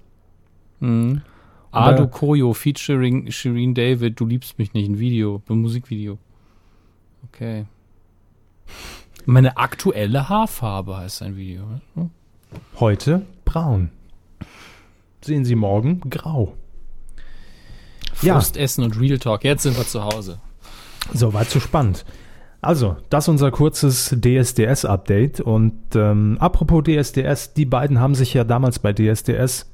Mhm. 0.79 1.21
Ado 1.71 2.07
Koyo 2.07 2.53
featuring 2.53 3.31
Shireen 3.31 3.73
David, 3.73 4.19
du 4.19 4.25
liebst 4.25 4.59
mich 4.59 4.73
nicht, 4.73 4.89
ein 4.89 4.99
Video, 4.99 5.41
ein 5.49 5.59
Musikvideo. 5.59 6.17
Okay. 7.29 7.65
Meine 9.25 9.57
aktuelle 9.57 10.27
Haarfarbe 10.27 10.97
heißt 10.97 11.21
ein 11.21 11.37
Video. 11.37 11.63
ne? 11.95 12.09
Heute 12.79 13.25
braun. 13.45 13.89
Sehen 15.21 15.45
Sie 15.45 15.55
morgen 15.55 16.01
grau. 16.09 16.57
Ja. 18.21 18.33
Frust 18.33 18.57
essen 18.57 18.83
und 18.83 18.99
Real 18.99 19.19
Talk. 19.19 19.43
Jetzt 19.43 19.63
sind 19.63 19.77
wir 19.77 19.85
zu 19.85 20.03
Hause. 20.03 20.39
So, 21.13 21.33
weit 21.33 21.49
zu 21.49 21.59
spannend. 21.59 22.05
Also, 22.61 22.97
das 23.09 23.25
ist 23.25 23.29
unser 23.29 23.51
kurzes 23.51 24.15
DSDS-Update. 24.19 25.41
Und 25.41 25.95
ähm, 25.95 26.37
apropos 26.39 26.83
DSDS, 26.83 27.53
die 27.53 27.65
beiden 27.65 27.99
haben 27.99 28.15
sich 28.15 28.33
ja 28.33 28.43
damals 28.43 28.79
bei 28.79 28.93
DSDS 28.93 29.71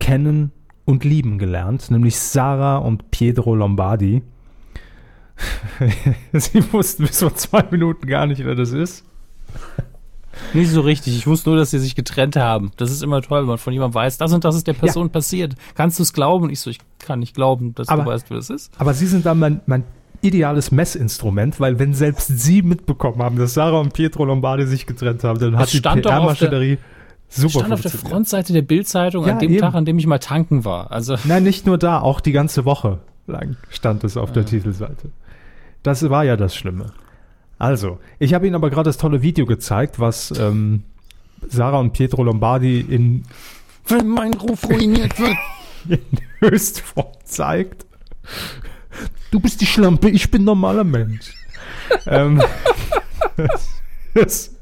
kennen 0.00 0.50
und 0.86 1.04
lieben 1.04 1.38
gelernt, 1.38 1.90
nämlich 1.90 2.18
Sarah 2.18 2.78
und 2.78 3.10
Pietro 3.10 3.54
Lombardi. 3.54 4.22
Sie 6.32 6.72
wussten 6.72 7.06
bis 7.06 7.20
vor 7.20 7.34
zwei 7.34 7.64
Minuten 7.70 8.06
gar 8.06 8.26
nicht, 8.26 8.44
wer 8.44 8.54
das 8.54 8.72
ist. 8.72 9.04
Nicht 10.52 10.70
so 10.70 10.80
richtig. 10.80 11.16
Ich 11.16 11.26
wusste 11.26 11.50
nur, 11.50 11.58
dass 11.58 11.70
sie 11.70 11.78
sich 11.78 11.94
getrennt 11.94 12.34
haben. 12.34 12.72
Das 12.76 12.90
ist 12.90 13.02
immer 13.02 13.22
toll, 13.22 13.42
wenn 13.42 13.48
man 13.48 13.58
von 13.58 13.72
jemandem 13.72 13.94
weiß, 13.94 14.18
das 14.18 14.32
und 14.32 14.44
das 14.44 14.56
ist 14.56 14.66
der 14.66 14.72
Person 14.72 15.06
ja. 15.06 15.12
passiert. 15.12 15.54
Kannst 15.74 15.98
du 15.98 16.02
es 16.02 16.12
glauben? 16.12 16.50
Ich 16.50 16.58
so, 16.60 16.70
ich 16.70 16.78
kann 16.98 17.20
nicht 17.20 17.34
glauben, 17.34 17.74
dass 17.74 17.88
aber, 17.88 18.02
du 18.02 18.10
weißt, 18.10 18.30
wer 18.30 18.38
das 18.38 18.50
ist. 18.50 18.72
Aber 18.78 18.94
sie 18.94 19.06
sind 19.06 19.26
dann 19.26 19.38
mein, 19.38 19.60
mein 19.66 19.84
ideales 20.24 20.70
Messinstrument, 20.70 21.60
weil 21.60 21.78
wenn 21.78 21.94
selbst 21.94 22.38
sie 22.38 22.62
mitbekommen 22.62 23.22
haben, 23.22 23.36
dass 23.36 23.54
Sarah 23.54 23.80
und 23.80 23.92
Pietro 23.92 24.24
Lombardi 24.24 24.66
sich 24.66 24.86
getrennt 24.86 25.24
haben, 25.24 25.38
dann 25.38 25.56
hat 25.56 25.72
die 25.72 25.80
PR-Maschinerie 25.80 26.78
super 27.28 27.60
stand 27.60 27.72
auf 27.72 27.80
der 27.80 27.90
Frontseite 27.90 28.52
der 28.52 28.62
Bildzeitung 28.62 29.26
ja, 29.26 29.34
an 29.34 29.38
dem 29.38 29.52
eben. 29.52 29.60
Tag, 29.60 29.74
an 29.74 29.84
dem 29.84 29.98
ich 29.98 30.06
mal 30.06 30.18
tanken 30.18 30.64
war. 30.64 30.90
Also 30.90 31.16
Nein, 31.24 31.42
nicht 31.42 31.66
nur 31.66 31.78
da, 31.78 32.00
auch 32.00 32.20
die 32.20 32.32
ganze 32.32 32.64
Woche 32.64 33.00
lang 33.26 33.56
stand 33.70 34.04
es 34.04 34.16
auf 34.16 34.30
ja. 34.30 34.34
der 34.34 34.46
Titelseite. 34.46 35.10
Das 35.82 36.08
war 36.08 36.24
ja 36.24 36.36
das 36.36 36.56
Schlimme. 36.56 36.92
Also, 37.58 37.98
ich 38.18 38.34
habe 38.34 38.46
Ihnen 38.46 38.56
aber 38.56 38.70
gerade 38.70 38.88
das 38.88 38.96
tolle 38.96 39.22
Video 39.22 39.46
gezeigt, 39.46 40.00
was 40.00 40.32
ähm, 40.38 40.82
Sarah 41.48 41.78
und 41.78 41.92
Pietro 41.92 42.22
Lombardi 42.24 42.80
in 42.80 43.22
Wenn 43.86 44.08
mein 44.08 44.34
Ruf 44.34 44.68
ruiniert 44.68 45.18
wird 45.18 45.36
in 45.88 46.00
Höchstform 46.40 47.12
zeigt. 47.24 47.86
Du 49.30 49.40
bist 49.40 49.60
die 49.60 49.66
Schlampe, 49.66 50.10
ich 50.10 50.30
bin 50.30 50.44
normaler 50.44 50.84
Mensch. 50.84 51.34
ähm, 52.06 52.42
das, 54.14 54.54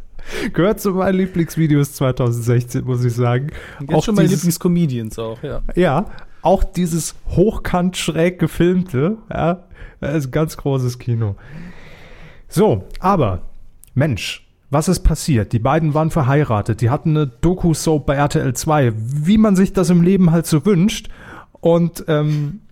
gehört 0.52 0.80
zu 0.80 0.92
meinen 0.92 1.16
Lieblingsvideos 1.16 1.94
2016, 1.94 2.84
muss 2.84 3.04
ich 3.04 3.14
sagen. 3.14 3.48
Jetzt 3.80 3.94
auch 3.94 4.04
schon 4.04 4.14
meine 4.14 4.28
Lieblingscomedians 4.28 5.18
auch, 5.18 5.42
ja. 5.42 5.62
Ja, 5.74 6.06
auch 6.42 6.64
dieses 6.64 7.14
hochkant 7.28 7.96
schräg 7.96 8.38
gefilmte, 8.38 9.18
ja, 9.30 9.64
das 10.00 10.16
ist 10.16 10.26
ein 10.26 10.30
ganz 10.32 10.56
großes 10.56 10.98
Kino. 10.98 11.36
So, 12.48 12.84
aber 12.98 13.42
Mensch, 13.94 14.46
was 14.70 14.88
ist 14.88 15.00
passiert? 15.00 15.52
Die 15.52 15.58
beiden 15.58 15.94
waren 15.94 16.10
verheiratet, 16.10 16.80
die 16.80 16.90
hatten 16.90 17.10
eine 17.10 17.26
Doku-Soap 17.26 18.06
bei 18.06 18.14
RTL 18.14 18.54
2, 18.54 18.92
wie 18.96 19.38
man 19.38 19.54
sich 19.54 19.72
das 19.72 19.90
im 19.90 20.02
Leben 20.02 20.30
halt 20.30 20.46
so 20.46 20.64
wünscht. 20.64 21.08
Und 21.60 22.04
ähm, 22.08 22.62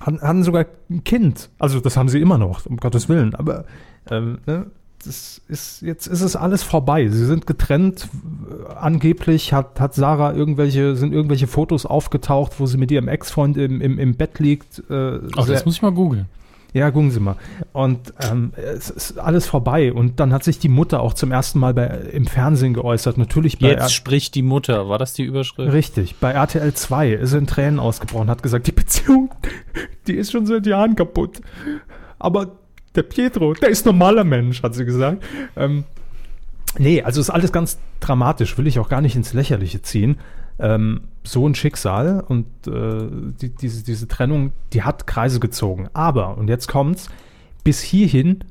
hatten 0.00 0.42
sogar 0.42 0.66
ein 0.88 1.04
Kind. 1.04 1.50
Also 1.58 1.80
das 1.80 1.96
haben 1.96 2.08
sie 2.08 2.20
immer 2.20 2.38
noch, 2.38 2.66
um 2.66 2.78
Gottes 2.78 3.08
Willen. 3.08 3.34
Aber 3.34 3.64
ähm, 4.10 4.38
ne, 4.46 4.66
das 5.04 5.40
ist, 5.48 5.82
jetzt 5.82 6.06
ist 6.06 6.20
es 6.20 6.36
alles 6.36 6.62
vorbei. 6.62 7.08
Sie 7.08 7.24
sind 7.24 7.46
getrennt. 7.46 8.08
Angeblich 8.74 9.52
hat, 9.52 9.80
hat 9.80 9.94
Sarah 9.94 10.32
irgendwelche, 10.32 10.96
sind 10.96 11.12
irgendwelche 11.12 11.46
Fotos 11.46 11.86
aufgetaucht, 11.86 12.60
wo 12.60 12.66
sie 12.66 12.76
mit 12.76 12.90
ihrem 12.90 13.08
Ex-Freund 13.08 13.56
im, 13.56 13.80
im, 13.80 13.98
im 13.98 14.14
Bett 14.16 14.38
liegt. 14.38 14.82
Äh, 14.90 15.20
Ach, 15.36 15.46
das 15.46 15.64
muss 15.64 15.76
ich 15.76 15.82
mal 15.82 15.92
googeln. 15.92 16.26
Ja, 16.72 16.90
gucken 16.90 17.10
Sie 17.10 17.20
mal. 17.20 17.36
Und 17.72 18.14
ähm, 18.30 18.52
es 18.56 18.90
ist 18.90 19.18
alles 19.18 19.46
vorbei. 19.46 19.92
Und 19.92 20.20
dann 20.20 20.32
hat 20.32 20.44
sich 20.44 20.58
die 20.58 20.68
Mutter 20.68 21.00
auch 21.00 21.14
zum 21.14 21.32
ersten 21.32 21.58
Mal 21.58 21.74
bei, 21.74 21.86
im 21.86 22.26
Fernsehen 22.26 22.74
geäußert. 22.74 23.18
Natürlich 23.18 23.58
bei 23.58 23.68
Jetzt 23.70 23.82
R 23.82 23.88
spricht 23.88 24.34
die 24.34 24.42
Mutter. 24.42 24.88
War 24.88 24.98
das 24.98 25.12
die 25.12 25.24
Überschrift? 25.24 25.72
Richtig. 25.72 26.16
Bei 26.16 26.32
RTL 26.32 26.72
2 26.72 27.10
ist 27.10 27.32
in 27.32 27.46
Tränen 27.46 27.80
ausgebrochen, 27.80 28.30
hat 28.30 28.42
gesagt, 28.42 28.66
die 28.66 28.72
Beziehung, 28.72 29.30
die 30.06 30.14
ist 30.14 30.30
schon 30.32 30.46
seit 30.46 30.66
Jahren 30.66 30.94
kaputt. 30.94 31.40
Aber 32.18 32.52
der 32.94 33.02
Pietro, 33.02 33.54
der 33.54 33.70
ist 33.70 33.86
normaler 33.86 34.24
Mensch, 34.24 34.62
hat 34.62 34.74
sie 34.74 34.84
gesagt. 34.84 35.22
Ähm, 35.56 35.84
nee, 36.78 37.02
also 37.02 37.20
ist 37.20 37.30
alles 37.30 37.52
ganz 37.52 37.78
dramatisch. 37.98 38.56
Will 38.58 38.66
ich 38.66 38.78
auch 38.78 38.88
gar 38.88 39.00
nicht 39.00 39.16
ins 39.16 39.32
Lächerliche 39.32 39.82
ziehen. 39.82 40.18
Ähm, 40.60 41.02
so 41.24 41.46
ein 41.46 41.54
Schicksal 41.54 42.24
und 42.26 42.46
äh, 42.66 43.08
die, 43.40 43.50
diese, 43.54 43.84
diese 43.84 44.08
Trennung, 44.08 44.52
die 44.72 44.82
hat 44.82 45.06
Kreise 45.06 45.40
gezogen. 45.40 45.88
Aber, 45.92 46.38
und 46.38 46.48
jetzt 46.48 46.68
kommt's, 46.68 47.08
bis 47.64 47.80
hierhin 47.80 48.44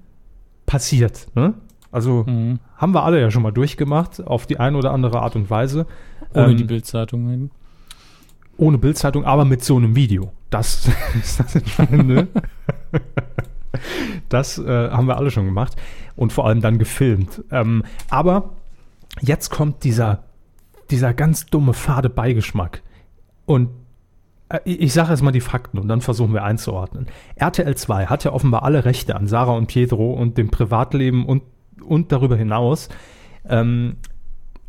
passiert. 0.65 1.28
Ne? 1.36 1.56
Also 1.91 2.24
mhm. 2.28 2.60
haben 2.78 2.93
wir 2.93 3.04
alle 3.04 3.19
ja 3.19 3.32
schon 3.32 3.41
mal 3.41 3.52
durchgemacht, 3.52 4.26
auf 4.26 4.45
die 4.45 4.60
eine 4.60 4.78
oder 4.78 4.91
andere 4.91 5.22
Art 5.22 5.36
und 5.36 5.50
Weise. 5.50 5.88
Ohne 6.34 6.52
ähm, 6.52 6.58
die 6.58 6.63
Bildzeitung 6.63 7.32
eben. 7.32 7.52
Ohne 8.58 8.78
Bildzeitung, 8.78 9.26
aber 9.26 9.45
mit 9.45 9.63
so 9.63 9.78
einem 9.78 9.95
Video. 9.95 10.32
Das 10.50 10.88
ist 11.19 11.39
das 11.39 11.56
Entscheidende. 11.56 12.28
das 14.30 14.60
äh, 14.60 14.89
haben 14.89 15.08
wir 15.08 15.17
alle 15.17 15.32
schon 15.32 15.45
gemacht 15.45 15.76
und 16.15 16.34
vor 16.34 16.45
allem 16.45 16.62
dann 16.62 16.78
gefilmt. 16.78 17.43
Ähm, 17.52 17.84
aber 18.10 18.52
jetzt 19.22 19.50
kommt 19.50 19.84
dieser 19.84 20.24
dieser 20.91 21.13
ganz 21.13 21.45
dumme, 21.45 21.73
fade 21.73 22.10
Beigeschmack. 22.10 22.82
Und 23.45 23.69
äh, 24.49 24.60
ich 24.65 24.93
sage 24.93 25.12
jetzt 25.12 25.21
mal 25.21 25.32
die 25.32 25.41
Fakten 25.41 25.78
und 25.78 25.88
dann 25.88 26.02
versuchen 26.02 26.34
wir 26.34 26.43
einzuordnen. 26.43 27.08
RTL 27.36 27.75
2 27.75 28.08
hat 28.08 28.23
ja 28.23 28.32
offenbar 28.32 28.63
alle 28.63 28.86
Rechte 28.86 29.15
an 29.15 29.28
Sarah 29.28 29.54
und 29.54 29.67
Pietro 29.67 30.13
und 30.13 30.38
dem 30.38 30.49
Privatleben 30.49 31.25
und, 31.25 31.43
und 31.84 32.12
darüber 32.12 32.36
hinaus. 32.36 32.89
Ähm, 33.47 33.97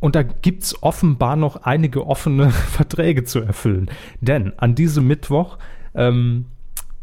und 0.01 0.15
da 0.15 0.23
gibt 0.23 0.63
es 0.63 0.83
offenbar 0.83 1.37
noch 1.37 1.63
einige 1.65 2.07
offene 2.07 2.51
Verträge 2.51 3.25
zu 3.25 3.41
erfüllen. 3.41 3.91
Denn 4.21 4.53
an 4.59 4.75
diesem 4.75 5.07
Mittwoch 5.07 5.59
ähm, 5.95 6.47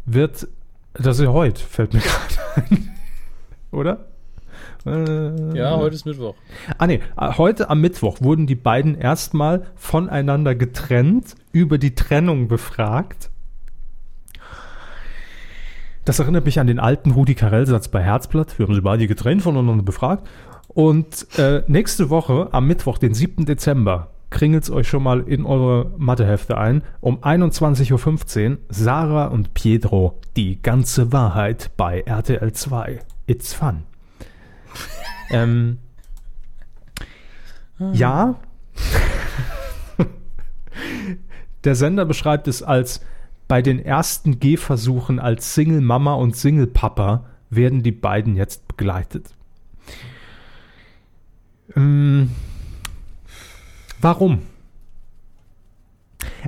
wird, 0.04 0.48
das 0.94 1.18
ist 1.18 1.24
ja 1.24 1.32
heute, 1.32 1.62
fällt 1.62 1.94
mir 1.94 2.00
gerade 2.54 2.66
ein, 2.70 2.90
oder? 3.70 4.06
Äh, 4.86 5.56
ja, 5.56 5.76
heute 5.76 5.94
ist 5.94 6.06
Mittwoch. 6.06 6.34
Ah 6.78 6.86
nee, 6.86 7.00
äh, 7.16 7.32
heute 7.36 7.70
am 7.70 7.80
Mittwoch 7.80 8.20
wurden 8.20 8.46
die 8.46 8.54
beiden 8.54 8.94
erstmal 8.96 9.66
voneinander 9.74 10.54
getrennt, 10.54 11.34
über 11.52 11.78
die 11.78 11.94
Trennung 11.94 12.48
befragt. 12.48 13.30
Das 16.04 16.18
erinnert 16.18 16.46
mich 16.46 16.58
an 16.58 16.66
den 16.66 16.80
alten 16.80 17.10
Rudi 17.10 17.34
Carell-Satz 17.34 17.88
bei 17.88 18.02
Herzblatt. 18.02 18.58
Wir 18.58 18.66
haben 18.66 18.74
sie 18.74 18.80
beide 18.80 19.06
getrennt 19.06 19.42
voneinander 19.42 19.82
befragt. 19.82 20.26
Und 20.68 21.26
äh, 21.38 21.64
nächste 21.66 22.08
Woche, 22.08 22.48
am 22.52 22.66
Mittwoch, 22.66 22.96
den 22.96 23.12
7. 23.12 23.44
Dezember, 23.44 24.10
kringelt 24.30 24.64
es 24.64 24.70
euch 24.70 24.88
schon 24.88 25.02
mal 25.02 25.20
in 25.20 25.44
eure 25.44 25.92
Mathehefte 25.98 26.56
ein. 26.56 26.82
Um 27.00 27.18
21.15 27.18 28.50
Uhr 28.50 28.58
Sarah 28.68 29.26
und 29.26 29.54
Pietro, 29.54 30.18
die 30.36 30.62
ganze 30.62 31.12
Wahrheit 31.12 31.72
bei 31.76 32.00
RTL 32.00 32.52
2. 32.52 33.00
It's 33.26 33.52
fun. 33.52 33.82
Ähm, 35.30 35.78
hm. 37.78 37.94
Ja. 37.94 38.36
Der 41.64 41.74
Sender 41.74 42.04
beschreibt 42.04 42.48
es 42.48 42.62
als 42.62 43.00
bei 43.48 43.62
den 43.62 43.82
ersten 43.84 44.40
Gehversuchen 44.40 45.18
als 45.18 45.54
Single 45.54 45.80
Mama 45.80 46.14
und 46.14 46.36
Single 46.36 46.66
Papa 46.66 47.24
werden 47.50 47.82
die 47.82 47.92
beiden 47.92 48.36
jetzt 48.36 48.68
begleitet. 48.68 49.34
Ähm, 51.74 52.30
warum? 54.00 54.42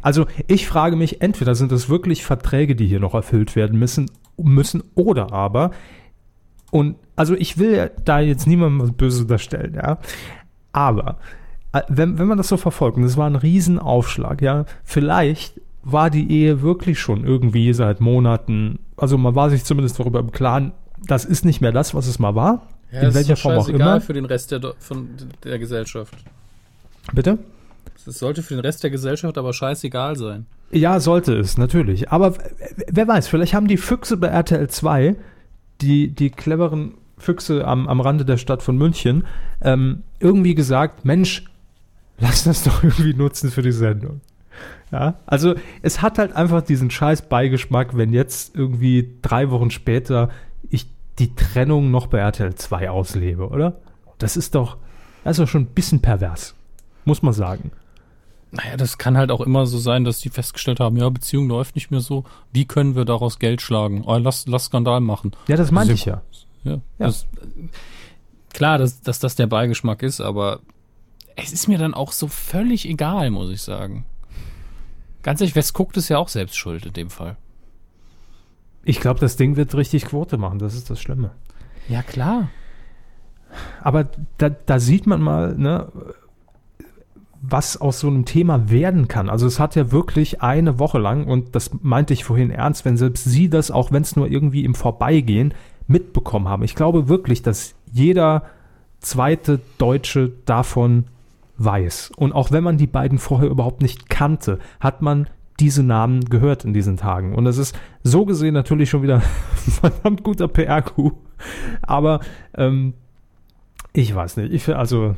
Also 0.03 0.27
ich 0.47 0.67
frage 0.67 0.97
mich, 0.97 1.23
entweder 1.23 1.55
sind 1.55 1.73
es 1.73 1.89
wirklich 1.89 2.25
Verträge, 2.25 2.77
die 2.77 2.87
hier 2.87 3.01
noch 3.01 3.15
erfüllt 3.15 3.57
werden 3.57 3.79
müssen, 3.79 4.11
müssen 4.37 4.83
oder 4.95 5.33
aber 5.33 5.71
und 6.71 6.97
also 7.17 7.35
ich 7.35 7.59
will 7.59 7.91
da 8.05 8.21
jetzt 8.21 8.47
niemandem 8.47 8.81
was 8.81 8.93
Böses 8.93 9.23
unterstellen, 9.23 9.75
ja. 9.75 9.99
Aber 10.73 11.19
äh, 11.73 11.83
wenn, 11.89 12.19
wenn 12.19 12.27
man 12.27 12.39
das 12.39 12.49
so 12.49 12.57
verfolgt, 12.57 12.97
und 12.97 13.03
das 13.03 13.17
war 13.17 13.27
ein 13.27 13.37
Riesenaufschlag, 13.37 14.43
ja, 14.43 14.65
vielleicht 14.85 15.61
war 15.83 16.11
die 16.11 16.31
Ehe 16.31 16.63
wirklich 16.63 16.99
schon 16.99 17.25
irgendwie 17.25 17.73
seit 17.73 18.01
Monaten, 18.01 18.79
also 18.97 19.17
man 19.19 19.35
war 19.35 19.51
sich 19.51 19.65
zumindest 19.65 19.99
darüber 19.99 20.21
im 20.21 20.33
Klaren, 20.33 20.73
das 21.07 21.25
ist 21.25 21.45
nicht 21.45 21.61
mehr 21.61 21.73
das, 21.73 21.95
was 21.95 22.07
es 22.07 22.19
mal 22.19 22.35
war. 22.35 22.67
Ja, 22.93 23.03
in 23.03 23.15
welcher 23.15 23.37
Form 23.37 23.57
auch 23.57 23.69
immer. 23.69 24.01
für 24.01 24.13
den 24.13 24.25
Rest 24.25 24.51
der, 24.51 24.61
von 24.79 25.09
der 25.45 25.59
Gesellschaft. 25.59 26.15
Bitte? 27.13 27.39
Es 28.07 28.19
sollte 28.19 28.43
für 28.43 28.55
den 28.55 28.61
Rest 28.61 28.83
der 28.83 28.91
Gesellschaft 28.91 29.39
aber 29.39 29.53
scheißegal 29.53 30.17
sein. 30.17 30.47
Ja, 30.73 31.01
sollte 31.01 31.35
es, 31.37 31.59
natürlich. 31.59 32.11
Aber 32.11 32.35
wer 32.89 33.07
weiß, 33.07 33.29
vielleicht 33.29 33.55
haben 33.55 33.69
die 33.69 33.77
Füchse 33.77 34.17
bei 34.17 34.29
RTL 34.29 34.69
2 34.69 35.17
die, 35.81 36.09
die 36.09 36.31
cleveren 36.31 36.95
Füchse 37.19 37.67
am, 37.67 37.89
am 37.89 38.01
Rande 38.01 38.25
der 38.25 38.37
Stadt 38.37 38.63
von 38.63 38.77
München 38.77 39.27
ähm, 39.61 40.03
irgendwie 40.19 40.55
gesagt, 40.55 41.05
Mensch, 41.05 41.45
lass 42.19 42.45
das 42.45 42.63
doch 42.63 42.83
irgendwie 42.83 43.15
nutzen 43.15 43.51
für 43.51 43.63
die 43.63 43.73
Sendung. 43.73 44.21
Ja, 44.91 45.15
also 45.27 45.55
es 45.83 46.03
hat 46.03 46.19
halt 46.19 46.35
einfach 46.35 46.63
diesen 46.63 46.91
scheiß 46.91 47.29
Beigeschmack, 47.29 47.97
wenn 47.97 48.13
jetzt 48.13 48.57
irgendwie 48.57 49.15
drei 49.23 49.51
Wochen 49.51 49.71
später 49.71 50.31
ich 50.69 50.87
die 51.19 51.35
Trennung 51.35 51.91
noch 51.91 52.09
bei 52.09 52.19
RTL 52.19 52.55
2 52.55 52.91
auslebe, 52.91 53.49
oder? 53.49 53.81
Das 54.19 54.37
ist 54.37 54.55
doch, 54.55 54.79
das 55.23 55.39
ist 55.39 55.45
doch 55.45 55.49
schon 55.49 55.63
ein 55.63 55.75
bisschen 55.75 56.01
pervers, 56.01 56.55
muss 57.05 57.23
man 57.23 57.33
sagen. 57.33 57.71
Naja, 58.53 58.77
das 58.77 58.99
kann 58.99 59.17
halt 59.17 59.31
auch 59.31 59.41
immer 59.41 59.67
so 59.67 59.79
sein, 59.79 60.05
dass 60.05 60.21
die 60.21 60.29
festgestellt 60.29 60.81
haben, 60.81 60.97
ja, 60.97 61.09
Beziehung 61.09 61.49
läuft 61.49 61.77
nicht 61.77 61.91
mehr 61.91 62.01
so. 62.01 62.25
Wie 62.53 62.65
können 62.65 62.97
wir 62.97 63.05
daraus 63.05 63.39
Geld 63.39 63.63
schlagen? 63.63 64.03
Oh, 64.05 64.17
lass, 64.17 64.47
lass 64.47 64.65
Skandal 64.65 65.01
machen. 65.01 65.33
Ja, 65.47 65.57
das 65.57 65.71
meinte 65.71 65.93
ich 65.93 66.05
ja. 66.05 66.23
Ja, 66.65 66.73
ja. 66.73 66.81
Das, 66.99 67.27
klar, 68.53 68.79
dass, 68.79 69.01
dass 69.03 69.21
das 69.21 69.37
der 69.37 69.47
Beigeschmack 69.47 70.03
ist, 70.03 70.21
aber 70.21 70.61
es 71.37 71.53
ist 71.53 71.69
mir 71.69 71.79
dann 71.79 71.95
auch 71.95 72.13
so 72.13 72.27
völlig 72.27 72.89
egal, 72.89 73.31
muss 73.31 73.51
ich 73.51 73.63
sagen. 73.63 74.05
Ganz 75.23 75.41
ehrlich, 75.41 75.57
es 75.57 75.73
guckt, 75.73 75.97
ist 75.97 76.09
ja 76.09 76.19
auch 76.19 76.29
selbst 76.29 76.57
schuld 76.57 76.87
in 76.87 76.93
dem 76.93 77.11
Fall. 77.11 77.37
Ich 78.83 79.01
glaube, 79.01 79.21
das 79.21 79.37
Ding 79.37 79.57
wird 79.57 79.75
richtig 79.75 80.07
Quote 80.07 80.39
machen, 80.39 80.59
das 80.59 80.75
ist 80.75 80.91
das 80.91 81.01
Schlimme. 81.01 81.31
Ja, 81.89 82.03
klar. 82.03 82.49
Aber 83.83 84.09
da, 84.39 84.49
da 84.49 84.79
sieht 84.79 85.07
man 85.07 85.21
mal, 85.21 85.55
ne, 85.57 85.91
was 87.43 87.81
aus 87.81 88.01
so 88.01 88.09
einem 88.09 88.27
Thema 88.27 88.71
werden 88.71 89.09
kann. 89.09 89.31
Also 89.31 89.47
es 89.47 89.59
hat 89.59 89.75
ja 89.75 89.93
wirklich 89.93 90.43
eine 90.43 90.79
Woche 90.79 90.99
lang, 90.99 91.27
und 91.27 91.55
das 91.55 91.71
meinte 91.83 92.13
ich 92.13 92.25
vorhin 92.25 92.51
ernst, 92.51 92.85
wenn 92.85 92.97
selbst 92.97 93.25
Sie 93.25 93.49
das, 93.49 93.71
auch 93.71 93.93
wenn 93.93 94.03
es 94.03 94.17
nur 94.17 94.29
irgendwie 94.29 94.65
im 94.65 94.75
Vorbeigehen, 94.75 95.55
mitbekommen 95.87 96.49
haben. 96.49 96.63
Ich 96.63 96.75
glaube 96.75 97.09
wirklich, 97.09 97.43
dass 97.43 97.75
jeder 97.93 98.45
zweite 99.01 99.61
Deutsche 99.79 100.33
davon 100.45 101.05
weiß. 101.57 102.13
Und 102.17 102.33
auch 102.33 102.53
wenn 102.53 102.63
man 102.63 102.79
die 102.79 102.87
beiden 102.87 103.19
vorher 103.19 103.49
überhaupt 103.49 103.83
nicht 103.83 104.11
kannte, 104.11 104.59
hat 104.79 105.03
man 105.03 105.27
diese 105.59 105.83
Namen 105.83 106.25
gehört 106.25 106.65
in 106.65 106.73
diesen 106.73 106.97
Tagen. 106.97 107.35
Und 107.35 107.47
es 107.47 107.59
ist 107.59 107.79
so 108.03 108.25
gesehen 108.25 108.55
natürlich 108.55 108.89
schon 108.89 109.03
wieder 109.03 109.21
verdammt 109.81 110.23
guter 110.23 110.49
PR-Coup. 110.49 111.13
Aber 111.83 112.21
ähm, 112.55 112.95
ich 113.93 114.15
weiß 114.15 114.39
nicht. 114.39 114.53
Ich 114.53 114.75
also 114.75 115.17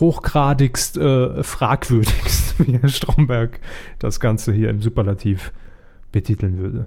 hochgradigst 0.00 0.96
äh, 0.96 1.42
fragwürdigst, 1.42 2.58
wie 2.66 2.78
Herr 2.78 2.88
Stromberg 2.88 3.60
das 3.98 4.20
Ganze 4.20 4.52
hier 4.52 4.70
im 4.70 4.80
Superlativ 4.80 5.52
betiteln 6.12 6.58
würde. 6.58 6.86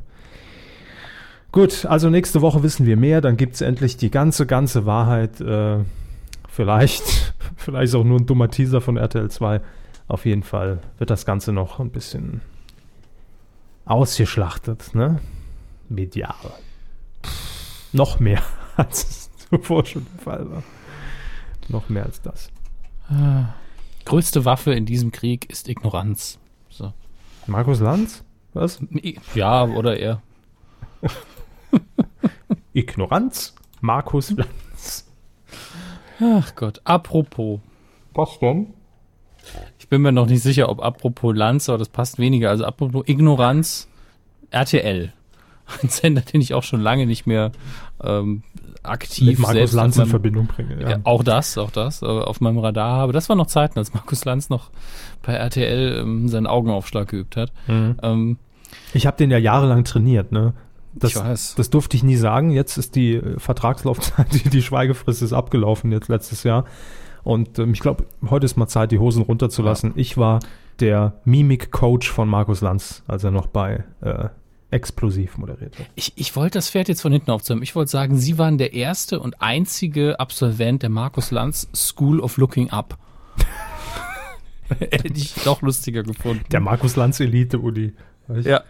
Gut, 1.51 1.85
also 1.85 2.09
nächste 2.09 2.41
Woche 2.41 2.61
wissen 2.61 2.85
wir 2.85 2.95
mehr, 2.95 3.21
dann 3.21 3.35
gibt 3.35 3.55
es 3.55 3.61
endlich 3.61 3.97
die 3.97 4.11
ganze, 4.11 4.45
ganze 4.45 4.85
Wahrheit. 4.85 5.41
Äh, 5.41 5.79
vielleicht, 6.47 7.33
vielleicht 7.55 7.95
auch 7.95 8.03
nur 8.03 8.19
ein 8.19 8.25
dummer 8.27 8.49
Teaser 8.49 8.81
von 8.81 8.97
RTL 8.97 9.29
2. 9.29 9.61
Auf 10.07 10.25
jeden 10.25 10.43
Fall 10.43 10.79
wird 10.99 11.09
das 11.09 11.25
Ganze 11.25 11.51
noch 11.51 11.79
ein 11.79 11.89
bisschen 11.89 12.41
ausgeschlachtet, 13.85 14.93
ne? 14.93 15.19
Medial. 15.87 16.35
Noch 17.91 18.19
mehr, 18.19 18.43
als 18.75 19.03
es 19.09 19.29
zuvor 19.49 19.85
schon 19.85 20.05
der 20.13 20.23
Fall 20.23 20.51
war. 20.51 20.63
Noch 21.67 21.89
mehr 21.89 22.05
als 22.05 22.21
das. 22.21 22.51
Größte 24.05 24.45
Waffe 24.45 24.73
in 24.73 24.85
diesem 24.85 25.11
Krieg 25.11 25.49
ist 25.49 25.67
Ignoranz. 25.67 26.39
So. 26.69 26.93
Markus 27.47 27.79
Lanz? 27.79 28.23
Was? 28.53 28.79
Ja, 29.35 29.65
oder 29.65 29.97
er. 29.97 30.21
Ignoranz? 32.73 33.55
Markus 33.81 34.31
Lanz. 34.31 35.07
Ach 36.19 36.55
Gott, 36.55 36.81
apropos. 36.83 37.59
Was 38.13 38.39
denn? 38.39 38.73
Ich 39.77 39.87
bin 39.87 40.01
mir 40.01 40.11
noch 40.11 40.27
nicht 40.27 40.43
sicher, 40.43 40.69
ob 40.69 40.81
apropos 40.81 41.35
Lanz, 41.35 41.69
aber 41.69 41.77
das 41.77 41.89
passt 41.89 42.19
weniger. 42.19 42.49
Also 42.49 42.65
apropos 42.65 43.07
Ignoranz, 43.07 43.87
RTL. 44.51 45.13
Ein 45.81 45.89
Sender, 45.89 46.21
den 46.21 46.41
ich 46.41 46.53
auch 46.53 46.63
schon 46.63 46.81
lange 46.81 47.05
nicht 47.05 47.27
mehr 47.27 47.51
ähm, 48.03 48.43
aktiv 48.89 49.27
Mit 49.27 49.39
Markus 49.39 49.73
Lanz 49.73 49.97
in 49.97 50.05
Verbindung 50.05 50.47
bringe. 50.47 50.81
Ja. 50.81 50.89
ja. 50.89 50.99
auch 51.03 51.23
das, 51.23 51.57
auch 51.57 51.71
das, 51.71 52.01
äh, 52.01 52.05
auf 52.05 52.41
meinem 52.41 52.59
Radar 52.59 52.97
habe. 52.97 53.13
Das 53.13 53.29
war 53.29 53.35
noch 53.35 53.47
Zeiten, 53.47 53.79
als 53.79 53.93
Markus 53.93 54.25
Lanz 54.25 54.49
noch 54.49 54.69
bei 55.23 55.33
RTL 55.33 55.99
ähm, 56.01 56.27
seinen 56.27 56.47
Augenaufschlag 56.47 57.07
geübt 57.07 57.35
hat. 57.35 57.51
Mhm. 57.67 57.97
Ähm, 58.01 58.37
ich 58.93 59.07
habe 59.07 59.17
den 59.17 59.31
ja 59.31 59.37
jahrelang 59.37 59.83
trainiert, 59.83 60.31
ne? 60.31 60.53
Das, 60.93 61.11
ich 61.11 61.17
weiß. 61.17 61.55
das 61.55 61.69
durfte 61.69 61.95
ich 61.95 62.03
nie 62.03 62.15
sagen. 62.15 62.51
Jetzt 62.51 62.77
ist 62.77 62.95
die 62.95 63.15
äh, 63.15 63.39
Vertragslaufzeit, 63.39 64.27
die, 64.33 64.49
die 64.49 64.61
Schweigefrist 64.61 65.21
ist 65.21 65.33
abgelaufen 65.33 65.91
jetzt 65.91 66.07
letztes 66.07 66.43
Jahr. 66.43 66.65
Und 67.23 67.59
ähm, 67.59 67.73
ich 67.73 67.79
glaube, 67.79 68.05
heute 68.29 68.45
ist 68.45 68.57
mal 68.57 68.67
Zeit, 68.67 68.91
die 68.91 68.99
Hosen 68.99 69.23
runterzulassen. 69.23 69.91
Ja. 69.91 69.97
Ich 69.97 70.17
war 70.17 70.39
der 70.79 71.13
Mimik-Coach 71.25 72.09
von 72.09 72.29
Markus 72.29 72.61
Lanz, 72.61 73.03
als 73.07 73.23
er 73.23 73.31
noch 73.31 73.47
bei 73.47 73.83
äh, 74.01 74.29
Explosiv 74.71 75.37
moderiert 75.37 75.77
hat. 75.79 75.87
Ich, 75.95 76.13
ich 76.15 76.35
wollte 76.35 76.59
das 76.59 76.69
Pferd 76.69 76.89
jetzt 76.89 77.01
von 77.01 77.11
hinten 77.11 77.31
aufzäumen. 77.31 77.63
Ich 77.63 77.75
wollte 77.75 77.91
sagen, 77.91 78.17
Sie 78.17 78.37
waren 78.37 78.57
der 78.57 78.73
erste 78.73 79.19
und 79.19 79.41
einzige 79.41 80.19
Absolvent 80.19 80.83
der 80.83 80.89
Markus 80.89 81.31
Lanz 81.31 81.69
School 81.73 82.19
of 82.19 82.37
Looking 82.37 82.69
Up. 82.69 82.97
Hätte 84.79 85.13
ich 85.13 85.33
doch 85.43 85.61
lustiger 85.61 86.03
gefunden. 86.03 86.43
Der 86.51 86.59
Markus 86.59 86.95
Lanz 86.95 87.19
Ja, 88.43 88.63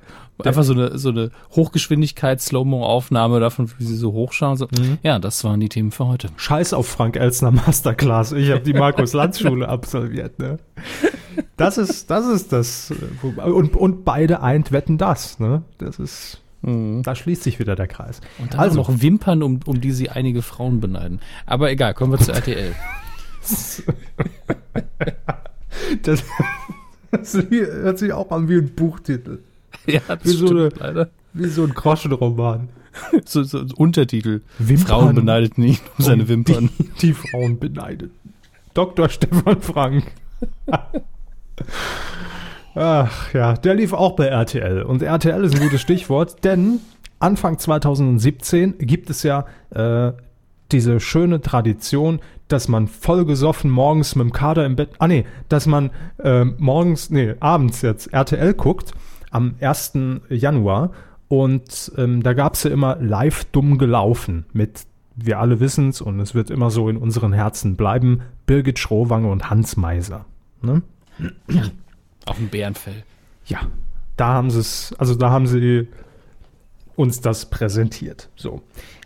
einfach 0.43 0.63
so 0.63 0.73
eine, 0.73 0.97
so 0.97 1.09
eine 1.09 1.31
Hochgeschwindigkeits-Slow-Mo-Aufnahme 1.55 3.39
davon, 3.39 3.69
wie 3.77 3.83
sie 3.83 3.95
so 3.95 4.13
hochschauen. 4.13 4.57
So. 4.57 4.67
Mhm. 4.67 4.97
Ja, 5.03 5.19
das 5.19 5.43
waren 5.43 5.59
die 5.59 5.69
Themen 5.69 5.91
für 5.91 6.07
heute. 6.07 6.29
Scheiß 6.37 6.73
auf 6.73 6.87
Frank 6.87 7.15
Elsner 7.17 7.51
Masterclass. 7.51 8.31
Ich 8.31 8.49
habe 8.51 8.61
die 8.61 8.73
Markus-Lanz-Schule 8.73 9.67
absolviert. 9.69 10.39
Ne? 10.39 10.57
Das 11.57 11.77
ist, 11.77 12.09
das 12.09 12.27
ist 12.27 12.53
das. 12.53 12.93
Und, 13.21 13.75
und 13.75 14.05
beide 14.05 14.41
eint 14.41 14.71
wetten 14.71 14.97
das. 14.97 15.39
Ne? 15.39 15.63
Das 15.77 15.99
ist. 15.99 16.41
Mhm. 16.61 17.03
Da 17.03 17.15
schließt 17.15 17.43
sich 17.43 17.59
wieder 17.59 17.75
der 17.75 17.87
Kreis. 17.87 18.21
Und 18.37 18.53
dann 18.53 18.59
also 18.59 18.77
noch 18.77 19.01
Wimpern, 19.01 19.43
um, 19.43 19.59
um 19.65 19.81
die 19.81 19.91
sie 19.91 20.09
einige 20.09 20.41
Frauen 20.41 20.79
beneiden. 20.79 21.19
Aber 21.45 21.71
egal, 21.71 21.93
kommen 21.93 22.11
wir 22.11 22.19
zu 22.19 22.31
RTL. 22.31 22.73
das, 26.03 26.23
das 27.11 27.33
hört 27.33 27.99
sich 27.99 28.11
auch 28.11 28.31
an 28.31 28.49
wie 28.49 28.57
ein 28.57 28.75
Buchtitel. 28.75 29.39
Ja, 29.87 30.01
das 30.07 30.23
wie, 30.25 30.29
so 30.29 30.47
eine, 30.47 30.69
leider. 30.69 31.09
wie 31.33 31.47
so 31.47 31.63
ein 31.63 31.73
Groschenroman. 31.73 32.69
So, 33.25 33.43
so 33.43 33.59
ein 33.59 33.71
Untertitel. 33.71 34.41
Wimpern 34.57 34.87
Frauen 34.87 35.15
beneideten 35.15 35.63
ihn 35.63 35.77
um 35.97 36.03
seine 36.03 36.27
Wimpern. 36.27 36.69
Die, 36.79 36.89
die 37.01 37.13
Frauen 37.13 37.59
beneideten. 37.59 38.11
Dr. 38.73 39.07
Stefan 39.09 39.61
Frank. 39.61 40.11
Ach 42.75 43.33
ja, 43.33 43.53
der 43.53 43.75
lief 43.75 43.93
auch 43.93 44.15
bei 44.15 44.25
RTL. 44.25 44.81
Und 44.81 45.01
RTL 45.01 45.43
ist 45.43 45.55
ein 45.55 45.61
gutes 45.61 45.81
Stichwort, 45.81 46.43
denn 46.43 46.79
Anfang 47.19 47.59
2017 47.59 48.79
gibt 48.79 49.09
es 49.09 49.23
ja 49.23 49.45
äh, 49.69 50.13
diese 50.71 50.99
schöne 50.99 51.41
Tradition, 51.41 52.19
dass 52.47 52.67
man 52.67 52.87
vollgesoffen 52.87 53.69
morgens 53.69 54.15
mit 54.15 54.25
dem 54.25 54.33
Kader 54.33 54.65
im 54.65 54.75
Bett, 54.75 54.89
ah 54.99 55.07
nee, 55.07 55.25
dass 55.49 55.65
man 55.65 55.91
äh, 56.23 56.45
morgens, 56.45 57.09
nee, 57.09 57.35
abends 57.39 57.81
jetzt 57.81 58.07
RTL 58.13 58.53
guckt 58.53 58.93
am 59.31 59.55
1. 59.59 59.93
Januar. 60.29 60.91
Und 61.27 61.91
ähm, 61.97 62.23
da 62.23 62.33
gab 62.33 62.55
es 62.55 62.63
ja 62.63 62.71
immer 62.71 62.97
live 62.99 63.45
dumm 63.45 63.77
gelaufen 63.77 64.45
mit, 64.51 64.85
wir 65.15 65.39
alle 65.39 65.59
wissen 65.59 65.89
es 65.89 66.01
und 66.01 66.19
es 66.19 66.33
wird 66.33 66.49
immer 66.49 66.71
so 66.71 66.89
in 66.89 66.97
unseren 66.97 67.33
Herzen 67.33 67.75
bleiben, 67.75 68.21
Birgit 68.47 68.79
Schrowange 68.79 69.29
und 69.29 69.49
Hans 69.49 69.77
Meiser. 69.77 70.25
Ne? 70.61 70.81
Auf 72.25 72.37
dem 72.37 72.47
Bärenfell. 72.49 73.03
Ja, 73.45 73.59
da 74.17 74.29
haben 74.29 74.49
sie 74.49 74.59
es, 74.59 74.95
also 74.97 75.15
da 75.15 75.29
haben 75.29 75.47
sie 75.47 75.87
uns 76.95 77.21
das 77.21 77.49
präsentiert. 77.49 78.29
So. 78.35 78.61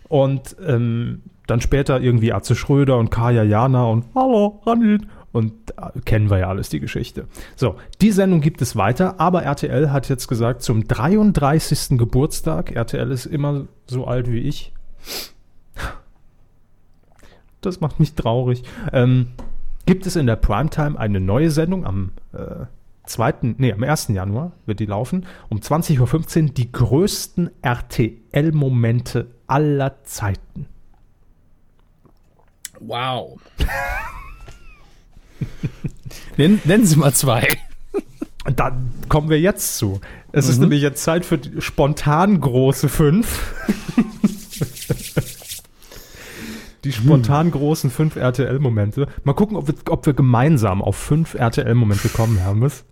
Und 0.08 0.56
ähm, 0.66 1.22
dann 1.46 1.60
später 1.60 2.00
irgendwie 2.00 2.32
Atze 2.32 2.54
Schröder 2.54 2.98
und 2.98 3.10
Kaya 3.10 3.42
Jana 3.42 3.84
und 3.84 4.06
Hallo, 4.14 4.62
Ranin 4.64 5.06
und 5.34 5.74
kennen 6.04 6.30
wir 6.30 6.38
ja 6.38 6.48
alles 6.48 6.68
die 6.68 6.78
Geschichte. 6.78 7.26
So, 7.56 7.74
die 8.00 8.12
Sendung 8.12 8.40
gibt 8.40 8.62
es 8.62 8.76
weiter, 8.76 9.18
aber 9.18 9.42
RTL 9.42 9.90
hat 9.90 10.08
jetzt 10.08 10.28
gesagt, 10.28 10.62
zum 10.62 10.86
33. 10.86 11.98
Geburtstag, 11.98 12.70
RTL 12.70 13.10
ist 13.10 13.26
immer 13.26 13.66
so 13.88 14.06
alt 14.06 14.30
wie 14.30 14.38
ich. 14.38 14.72
Das 17.60 17.80
macht 17.80 17.98
mich 17.98 18.14
traurig. 18.14 18.62
Ähm, 18.92 19.32
gibt 19.86 20.06
es 20.06 20.14
in 20.14 20.28
der 20.28 20.36
Primetime 20.36 20.96
eine 20.96 21.18
neue 21.18 21.50
Sendung 21.50 21.84
am 21.84 22.12
äh, 22.32 22.66
2., 23.06 23.56
nee, 23.58 23.72
am 23.72 23.82
1. 23.82 24.08
Januar 24.08 24.52
wird 24.66 24.78
die 24.78 24.86
laufen, 24.86 25.26
um 25.48 25.58
20.15 25.58 26.42
Uhr 26.42 26.50
die 26.50 26.70
größten 26.70 27.50
RTL-Momente 27.60 29.32
aller 29.48 30.04
Zeiten. 30.04 30.66
Wow. 32.78 33.40
nennen, 36.36 36.60
nennen 36.64 36.86
Sie 36.86 36.96
mal 36.96 37.12
zwei. 37.12 37.48
Da 38.56 38.76
kommen 39.08 39.30
wir 39.30 39.40
jetzt 39.40 39.78
zu. 39.78 40.02
Es 40.30 40.44
mhm. 40.44 40.50
ist 40.50 40.58
nämlich 40.58 40.82
jetzt 40.82 41.02
Zeit 41.02 41.24
für 41.24 41.40
spontan 41.60 42.42
große 42.42 42.90
fünf. 42.90 43.54
die 46.84 46.92
spontan 46.92 47.50
großen 47.50 47.90
fünf 47.90 48.16
RTL-Momente. 48.16 49.08
Mal 49.24 49.32
gucken, 49.32 49.56
ob 49.56 49.68
wir, 49.68 49.74
ob 49.88 50.04
wir 50.04 50.12
gemeinsam 50.12 50.82
auf 50.82 50.96
fünf 50.96 51.32
RTL-Momente 51.32 52.10
kommen, 52.10 52.36
Hermes. 52.36 52.84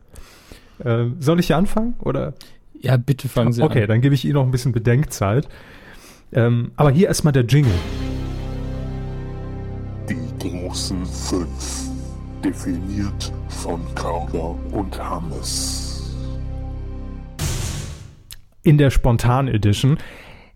Äh, 0.79 1.07
soll 1.21 1.39
ich 1.39 1.49
hier 1.49 1.59
anfangen? 1.59 1.97
Oder? 2.01 2.33
Ja, 2.81 2.97
bitte 2.97 3.29
fangen 3.29 3.53
Sie 3.53 3.63
okay, 3.63 3.73
an. 3.73 3.79
Okay, 3.79 3.87
dann 3.87 4.01
gebe 4.01 4.15
ich 4.15 4.25
Ihnen 4.25 4.35
noch 4.35 4.45
ein 4.45 4.51
bisschen 4.51 4.73
Bedenkzeit. 4.73 5.49
Ähm, 6.33 6.73
aber 6.77 6.91
hier 6.91 7.09
erstmal 7.09 7.33
der 7.33 7.45
Jingle. 7.45 7.73
Die 10.09 10.49
großen 10.49 11.05
fünf 11.07 11.92
definiert 12.43 13.33
von 13.49 13.81
Carla 13.95 14.57
und 14.73 14.99
Hannes. 15.03 16.15
In 18.63 18.79
der 18.79 18.91
Spontan 18.91 19.49
Edition. 19.49 19.99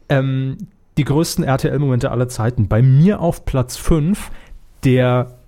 Ähm, 0.08 0.58
die 0.96 1.04
größten 1.04 1.44
RTL-Momente 1.44 2.10
aller 2.10 2.28
Zeiten. 2.28 2.68
Bei 2.68 2.82
mir 2.82 3.20
auf 3.20 3.44
Platz 3.44 3.76
5 3.76 4.30
der 4.84 5.38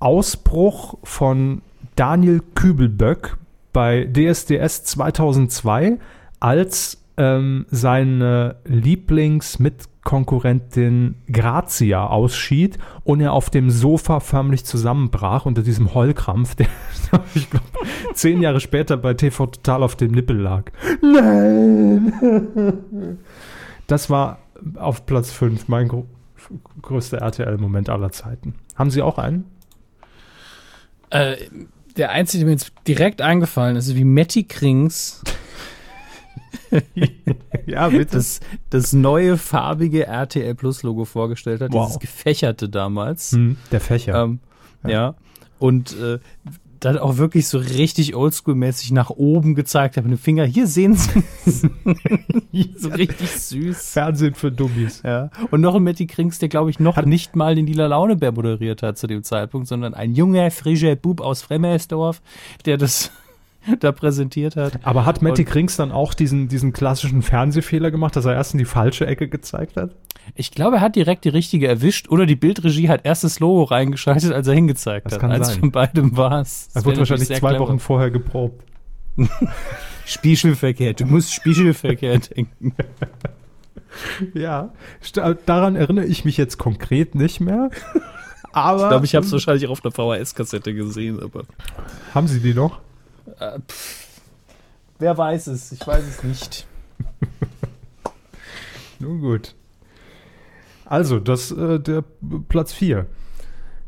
Ausbruch 0.00 0.98
von 1.02 1.62
Daniel 1.96 2.42
Kübelböck 2.54 3.36
bei 3.72 4.04
DSDS 4.04 4.84
2002, 4.84 5.98
als 6.40 7.01
ähm, 7.16 7.64
seine 7.70 8.56
Lieblingsmitkonkurrentin 8.64 11.14
Grazia 11.30 12.06
ausschied 12.06 12.78
und 13.04 13.20
er 13.20 13.32
auf 13.32 13.50
dem 13.50 13.70
Sofa 13.70 14.18
förmlich 14.20 14.64
zusammenbrach 14.64 15.44
unter 15.46 15.62
diesem 15.62 15.94
Heulkrampf, 15.94 16.54
der, 16.56 16.68
ich 17.34 17.50
glaube, 17.50 17.66
zehn 18.14 18.40
Jahre 18.40 18.60
später 18.60 18.96
bei 18.96 19.14
TV 19.14 19.46
Total 19.46 19.82
auf 19.82 19.96
dem 19.96 20.12
Nippel 20.12 20.38
lag. 20.38 20.70
Nein! 21.02 22.12
Das 23.86 24.08
war 24.08 24.38
auf 24.76 25.04
Platz 25.06 25.32
5 25.32 25.66
mein 25.68 25.88
gro 25.88 26.06
größter 26.82 27.18
RTL-Moment 27.18 27.88
aller 27.88 28.10
Zeiten. 28.10 28.54
Haben 28.74 28.90
Sie 28.90 29.00
auch 29.00 29.18
einen? 29.18 29.44
Äh, 31.10 31.36
der 31.96 32.10
einzige, 32.10 32.40
der 32.40 32.46
mir 32.46 32.52
jetzt 32.52 32.72
direkt 32.88 33.22
eingefallen 33.22 33.76
ist, 33.76 33.94
wie 33.94 34.04
Matty 34.04 34.44
Krings 34.44 35.22
ja, 37.66 37.88
bitte. 37.88 38.16
das, 38.16 38.40
das 38.70 38.92
neue 38.92 39.36
farbige 39.36 40.06
RTL 40.06 40.54
Plus 40.54 40.82
Logo 40.82 41.04
vorgestellt 41.04 41.60
hat, 41.60 41.72
Wow. 41.72 41.86
dieses 41.86 42.00
gefächerte 42.00 42.68
damals. 42.68 43.32
Hm, 43.32 43.56
der 43.70 43.80
Fächer. 43.80 44.22
Ähm, 44.24 44.40
ja. 44.86 45.14
Und 45.58 45.96
äh, 45.98 46.18
dann 46.80 46.98
auch 46.98 47.16
wirklich 47.16 47.46
so 47.46 47.58
richtig 47.58 48.16
oldschool-mäßig 48.16 48.92
nach 48.92 49.10
oben 49.10 49.54
gezeigt 49.54 49.96
hat 49.96 50.04
mit 50.04 50.12
dem 50.12 50.18
Finger. 50.18 50.44
Hier 50.44 50.66
sehen 50.66 50.94
Sie. 50.96 51.22
so 52.76 52.88
richtig 52.88 53.30
süß. 53.30 53.92
Fernsehen 53.92 54.34
für 54.34 54.50
Dummies. 54.50 55.02
Ja. 55.04 55.30
Und 55.52 55.60
noch 55.60 55.76
ein 55.76 55.82
Matty 55.84 56.06
Krings, 56.08 56.40
der, 56.40 56.48
glaube 56.48 56.70
ich, 56.70 56.80
noch 56.80 57.00
nicht 57.04 57.36
mal 57.36 57.54
den 57.54 57.68
Lila 57.68 57.86
Launebär 57.86 58.32
moderiert 58.32 58.82
hat 58.82 58.98
zu 58.98 59.06
dem 59.06 59.22
Zeitpunkt, 59.22 59.68
sondern 59.68 59.94
ein 59.94 60.14
junger, 60.14 60.50
frischer 60.50 60.96
Bub 60.96 61.20
aus 61.20 61.42
Fremmersdorf, 61.42 62.20
der 62.64 62.78
das 62.78 63.12
da 63.80 63.92
präsentiert 63.92 64.56
hat. 64.56 64.80
Aber 64.84 65.04
hat 65.06 65.22
Matty 65.22 65.44
Krings 65.44 65.76
dann 65.76 65.92
auch 65.92 66.14
diesen, 66.14 66.48
diesen 66.48 66.72
klassischen 66.72 67.22
Fernsehfehler 67.22 67.90
gemacht, 67.90 68.16
dass 68.16 68.24
er 68.24 68.34
erst 68.34 68.54
in 68.54 68.58
die 68.58 68.64
falsche 68.64 69.06
Ecke 69.06 69.28
gezeigt 69.28 69.76
hat? 69.76 69.94
Ich 70.34 70.50
glaube, 70.52 70.76
er 70.76 70.80
hat 70.82 70.94
direkt 70.96 71.24
die 71.24 71.28
richtige 71.30 71.66
erwischt 71.68 72.08
oder 72.08 72.26
die 72.26 72.36
Bildregie 72.36 72.88
hat 72.88 73.00
erst 73.04 73.24
das 73.24 73.40
Logo 73.40 73.64
reingeschaltet, 73.64 74.32
als 74.32 74.46
er 74.46 74.54
hingezeigt 74.54 75.06
Das 75.06 75.14
hat. 75.14 75.20
kann 75.20 75.32
Eins 75.32 75.48
sein. 75.48 75.60
von 75.60 75.70
beidem 75.72 76.16
war 76.16 76.40
es. 76.40 76.68
Er 76.74 76.84
wurde 76.84 76.98
wahrscheinlich 76.98 77.28
zwei 77.28 77.58
Wochen 77.58 77.78
vorher 77.78 78.10
geprobt. 78.10 78.64
Spiegelverkehr. 80.06 80.94
Du 80.94 81.06
musst 81.06 81.32
Spiegelverkehr 81.32 82.18
denken. 82.36 82.74
Ja, 84.34 84.72
sta- 85.00 85.34
daran 85.34 85.76
erinnere 85.76 86.06
ich 86.06 86.24
mich 86.24 86.36
jetzt 86.36 86.56
konkret 86.58 87.14
nicht 87.14 87.40
mehr. 87.40 87.70
Aber 88.52 88.82
Ich 88.82 88.88
glaube, 88.88 89.04
ich 89.06 89.14
habe 89.14 89.26
es 89.26 89.32
wahrscheinlich 89.32 89.66
auch 89.66 89.72
auf 89.72 89.84
einer 89.84 89.92
VHS-Kassette 89.92 90.74
gesehen, 90.74 91.20
aber 91.22 91.44
haben 92.14 92.26
Sie 92.28 92.40
die 92.40 92.54
noch? 92.54 92.80
Äh, 93.38 93.58
wer 94.98 95.18
weiß 95.18 95.48
es? 95.48 95.72
Ich 95.72 95.86
weiß 95.86 96.04
es 96.04 96.22
nicht. 96.22 96.66
Nun 98.98 99.20
gut. 99.20 99.54
Also, 100.84 101.18
das 101.18 101.50
äh, 101.50 101.80
der 101.80 102.04
Platz 102.48 102.72
4. 102.72 103.06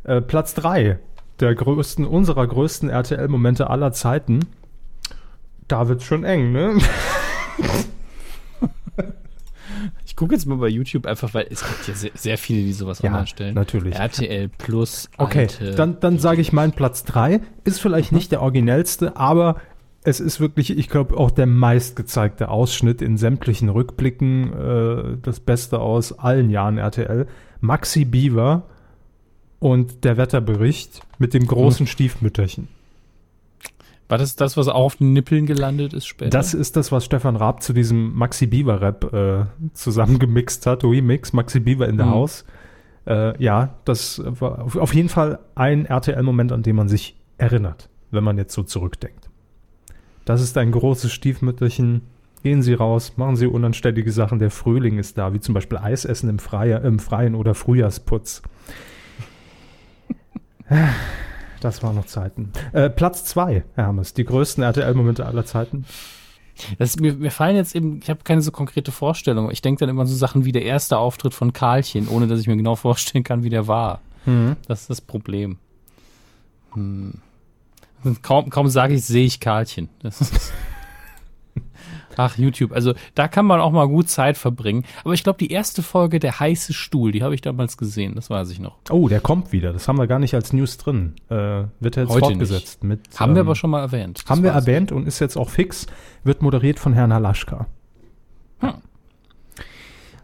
Äh, 0.05 0.21
Platz 0.21 0.55
3 0.55 0.99
der 1.41 1.55
größten, 1.55 2.07
unserer 2.07 2.47
größten 2.47 2.89
RTL-Momente 2.89 3.69
aller 3.71 3.93
Zeiten. 3.93 4.41
Da 5.69 5.89
wird's 5.89 6.05
schon 6.05 6.25
eng, 6.25 6.53
ne? 6.53 6.79
Ich 10.15 10.17
gucke 10.17 10.33
jetzt 10.33 10.47
mal 10.47 10.59
bei 10.59 10.69
YouTube 10.69 11.07
einfach, 11.07 11.35
weil 11.35 11.49
es 11.51 11.67
gibt 11.67 11.89
ja 11.89 11.95
sehr, 11.95 12.13
sehr 12.15 12.39
viele, 12.39 12.63
die 12.63 12.73
sowas 12.73 13.03
Ja, 13.03 13.11
online 13.11 13.27
stellen. 13.27 13.55
natürlich. 13.57 13.97
RTL 13.97 14.49
Plus. 14.49 15.11
Okay, 15.19 15.49
dann, 15.75 15.99
dann 15.99 16.21
sage 16.21 16.41
ich 16.41 16.53
mein 16.53 16.71
Platz 16.71 17.03
3. 17.03 17.41
Ist 17.65 17.81
vielleicht 17.81 18.13
nicht 18.13 18.31
der 18.31 18.41
originellste, 18.41 19.17
aber 19.17 19.57
es 20.05 20.21
ist 20.21 20.39
wirklich, 20.39 20.79
ich 20.79 20.89
glaube, 20.89 21.17
auch 21.17 21.33
der 21.33 21.47
meistgezeigte 21.47 22.49
Ausschnitt 22.49 23.03
in 23.03 23.17
sämtlichen 23.17 23.69
Rückblicken. 23.69 24.53
Äh, 24.53 25.17
das 25.21 25.41
Beste 25.41 25.81
aus 25.81 26.17
allen 26.17 26.49
Jahren 26.49 26.79
RTL. 26.79 27.27
Maxi 27.61 28.05
Beaver 28.05 28.63
und 29.59 30.05
der 30.05 30.17
Wetterbericht 30.17 31.01
mit 31.19 31.35
dem 31.35 31.45
großen 31.49 31.89
Stiefmütterchen. 31.89 32.69
War 34.09 34.19
das 34.19 34.37
das, 34.37 34.57
was 34.57 34.69
auch 34.69 34.75
auf 34.75 34.97
den 34.97 35.13
Nippeln 35.15 35.47
gelandet 35.47 35.95
ist 35.95 36.07
später? 36.07 36.31
Das 36.31 36.53
ist 36.53 36.77
das, 36.77 36.93
was 36.93 37.05
Stefan 37.07 37.37
Raab 37.37 37.63
zu 37.63 37.73
diesem 37.73 38.15
Maxi 38.15 38.47
Beaver 38.47 38.81
Rap 38.81 39.13
äh, 39.15 39.45
zusammengemixt 39.73 40.67
hat. 40.67 40.85
Remix, 40.85 41.33
Maxi 41.33 41.61
Beaver 41.61 41.89
in 41.89 41.97
der 41.97 42.07
Mhm. 42.07 42.11
Haus. 42.11 42.45
Äh, 43.07 43.43
ja, 43.43 43.75
das 43.85 44.23
war 44.25 44.63
auf, 44.63 44.77
auf 44.77 44.95
jeden 44.95 45.09
Fall 45.09 45.39
ein 45.55 45.87
RTL-Moment, 45.87 46.53
an 46.53 46.63
den 46.63 46.77
man 46.77 46.89
sich 46.89 47.17
erinnert, 47.39 47.89
wenn 48.11 48.25
man 48.25 48.37
jetzt 48.37 48.55
so 48.55 48.63
zurückdenkt. 48.63 49.31
Das 50.25 50.41
ist 50.43 50.57
ein 50.59 50.71
großes 50.71 51.13
Stiefmütterchen. 51.13 52.03
Gehen 52.43 52.61
Sie 52.63 52.75
raus, 52.75 53.15
machen 53.17 53.37
Sie 53.37 53.47
unanständige 53.47 54.13
Sachen. 54.13 54.39
Der 54.39 54.51
Frühling 54.51 54.99
ist 54.99 55.17
da, 55.17 55.33
wie 55.33 55.41
zum 55.41 55.55
Beispiel 55.55 55.79
Eisessen 55.79 56.29
im, 56.29 56.39
Freie, 56.39 56.77
im 56.79 56.99
Freien 56.99 57.35
oder 57.35 57.55
Frühjahrsputz. 57.55 58.43
Das 61.65 61.83
waren 61.83 61.95
noch 61.95 62.05
Zeiten. 62.05 62.53
Äh, 62.75 62.91
Platz 62.91 63.25
zwei, 63.25 63.65
Hermes, 63.75 64.13
die 64.13 64.27
größten 64.27 64.63
RTL-Momente 64.63 65.25
aller 65.25 65.47
Zeiten. 65.47 65.87
Das, 66.77 66.97
mir, 66.97 67.15
mir 67.15 67.31
fallen 67.31 67.57
jetzt 67.57 67.75
eben, 67.75 68.01
ich 68.03 68.11
habe 68.11 68.21
keine 68.23 68.43
so 68.43 68.51
konkrete 68.51 68.93
Vorstellung. 68.93 69.51
Ich 69.51 69.63
denke 69.63 69.81
dann 69.81 69.89
immer 69.89 70.03
an 70.03 70.07
so 70.07 70.15
Sachen 70.15 70.45
wie 70.45 70.53
der 70.53 70.67
erste 70.67 70.99
Auftritt 70.99 71.33
von 71.33 71.55
Karlchen, 71.55 72.07
ohne 72.09 72.27
dass 72.27 72.39
ich 72.39 72.49
mir 72.49 72.59
genau 72.59 72.75
vorstellen 72.77 73.25
kann, 73.25 73.45
wie 73.45 73.49
der 73.49 73.67
war. 73.67 74.03
Das 74.69 74.83
ist 74.83 74.91
das 74.91 75.01
Problem. 75.01 75.57
Hm. 76.75 77.15
Kaum, 78.21 78.51
kaum 78.51 78.69
sage 78.69 78.93
ich, 78.93 79.07
sehe 79.07 79.25
ich 79.25 79.41
Karlchen. 79.41 79.89
Das 80.03 80.21
ist 80.21 80.53
Ach, 82.17 82.37
YouTube. 82.37 82.73
Also 82.73 82.95
da 83.15 83.29
kann 83.29 83.47
man 83.47 83.61
auch 83.61 83.73
mal 83.73 83.87
gut 83.89 84.09
Zeit 84.09 84.37
verbringen. 84.37 84.85
Aber 85.05 85.15
ich 85.15 85.25
glaube, 85.25 85.39
die 85.39 85.51
erste 85.51 85.83
Folge, 85.83 86.19
der 86.19 86.41
heiße 86.41 86.73
Stuhl, 86.73 87.13
die 87.13 87.23
habe 87.23 87.35
ich 87.35 87.41
damals 87.41 87.77
gesehen. 87.77 88.15
Das 88.15 88.31
weiß 88.31 88.51
ich 88.51 88.61
noch. 88.61 88.77
Oh, 88.91 89.09
der 89.09 89.21
kommt 89.21 89.53
wieder. 89.53 89.73
Das 89.73 89.89
haben 89.89 89.99
wir 89.99 90.07
gar 90.07 90.19
nicht 90.19 90.35
als 90.35 90.53
News 90.53 90.77
drin. 90.79 91.15
Äh, 91.29 91.65
wird 91.81 91.97
jetzt 91.97 92.11
Heute 92.11 92.21
fortgesetzt 92.27 92.85
mit. 92.85 93.01
Haben 93.19 93.35
wir 93.35 93.43
ähm, 93.43 93.47
aber 93.49 93.55
schon 93.55 93.71
mal 93.71 93.81
erwähnt. 93.81 94.21
Das 94.23 94.31
Haben 94.31 94.43
wir 94.43 94.55
weiß 94.55 94.63
ich. 94.63 94.69
erwähnt 94.69 94.93
und 94.93 95.07
ist 95.07 95.19
jetzt 95.19 95.37
auch 95.37 95.51
fix. 95.51 95.87
Wird 96.23 96.43
moderiert 96.43 96.79
von 96.79 96.93
Herrn 96.93 97.13
Halaschka. 97.13 97.67
Hm. 98.61 98.75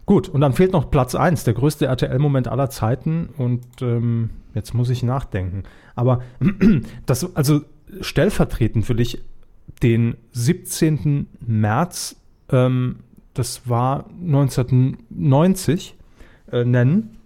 Gut, 0.05 0.27
und 0.27 0.41
dann 0.41 0.53
fehlt 0.53 0.73
noch 0.73 0.91
Platz 0.91 1.15
1, 1.15 1.43
der 1.43 1.53
größte 1.53 1.85
RTL-Moment 1.85 2.47
aller 2.47 2.69
Zeiten. 2.69 3.29
Und 3.37 3.63
ähm, 3.81 4.31
jetzt 4.53 4.73
muss 4.73 4.89
ich 4.89 5.03
nachdenken. 5.03 5.63
Aber 5.95 6.21
das, 7.05 7.35
also 7.35 7.61
stellvertretend 8.01 8.87
will 8.89 8.99
ich 8.99 9.21
den 9.83 10.15
17. 10.31 11.27
März, 11.45 12.15
ähm, 12.49 12.97
das 13.33 13.67
war 13.69 14.05
1990, 14.21 15.95
äh, 16.51 16.65
nennen. 16.65 17.17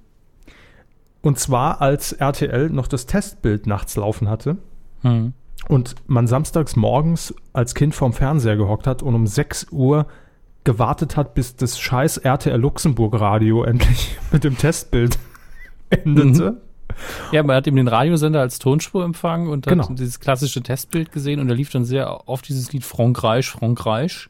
Und 1.22 1.40
zwar 1.40 1.82
als 1.82 2.14
RTL 2.14 2.70
noch 2.70 2.88
das 2.88 3.08
Testbild 3.08 3.66
nachts 3.66 3.96
laufen 3.96 4.30
hatte 4.30 4.58
Hm. 5.02 5.34
und 5.68 5.96
man 6.08 6.28
samstags 6.28 6.76
morgens 6.76 7.34
als 7.54 7.76
Kind 7.76 7.94
vorm 7.94 8.14
Fernseher 8.14 8.58
gehockt 8.58 8.88
hat 8.88 9.04
und 9.04 9.14
um 9.14 9.28
6 9.28 9.68
Uhr 9.72 10.08
gewartet 10.64 11.16
hat, 11.16 11.36
bis 11.36 11.56
das 11.56 11.80
scheiß 11.80 12.18
RTL 12.18 12.60
Luxemburg 12.60 13.20
Radio 13.20 13.64
endlich 13.66 14.18
mit 14.32 14.44
dem 14.44 14.58
Testbild 14.58 15.20
endete. 15.90 16.62
Ja, 17.32 17.44
man 17.44 17.56
hat 17.56 17.68
eben 17.68 17.76
den 17.78 17.88
Radiosender 17.88 18.42
als 18.42 18.60
Tonspur 18.60 19.04
empfangen 19.04 19.48
und 19.50 19.68
Genau. 19.68 19.90
hat 19.90 20.00
dieses 20.00 20.20
klassische 20.20 20.62
Testbild 20.62 21.12
gesehen 21.12 21.40
und 21.40 21.48
da 21.48 21.54
lief 21.54 21.70
dann 21.72 21.86
sehr 21.86 22.28
oft 22.30 22.48
dieses 22.48 22.72
Lied 22.74 22.84
Frankreich, 22.84 23.50
Frankreich. 23.50 24.30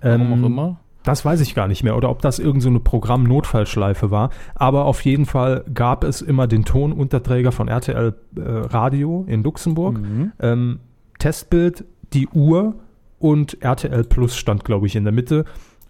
Warum 0.00 0.20
Ähm, 0.32 0.44
auch 0.44 0.46
immer. 0.46 0.80
Das 1.02 1.24
weiß 1.24 1.40
ich 1.40 1.54
gar 1.54 1.68
nicht 1.68 1.82
mehr 1.84 1.96
oder 1.96 2.08
ob 2.08 2.22
das 2.22 2.38
irgendeine 2.38 2.62
so 2.62 2.68
eine 2.70 2.80
Programm-Notfallschleife 2.80 4.10
war. 4.10 4.30
Aber 4.54 4.86
auf 4.86 5.04
jeden 5.04 5.26
Fall 5.26 5.64
gab 5.72 6.02
es 6.02 6.22
immer 6.22 6.46
den 6.46 6.64
Tonunterträger 6.64 7.52
von 7.52 7.68
RTL 7.68 8.14
äh, 8.36 8.40
Radio 8.40 9.24
in 9.28 9.42
Luxemburg. 9.42 9.98
Mhm. 10.00 10.32
Ähm, 10.40 10.80
Testbild, 11.18 11.84
die 12.14 12.28
Uhr 12.28 12.76
und 13.18 13.62
RTL 13.62 14.04
Plus 14.04 14.36
stand, 14.36 14.64
glaube 14.64 14.86
ich, 14.86 14.96
in 14.96 15.04
der 15.04 15.12
Mitte. 15.12 15.44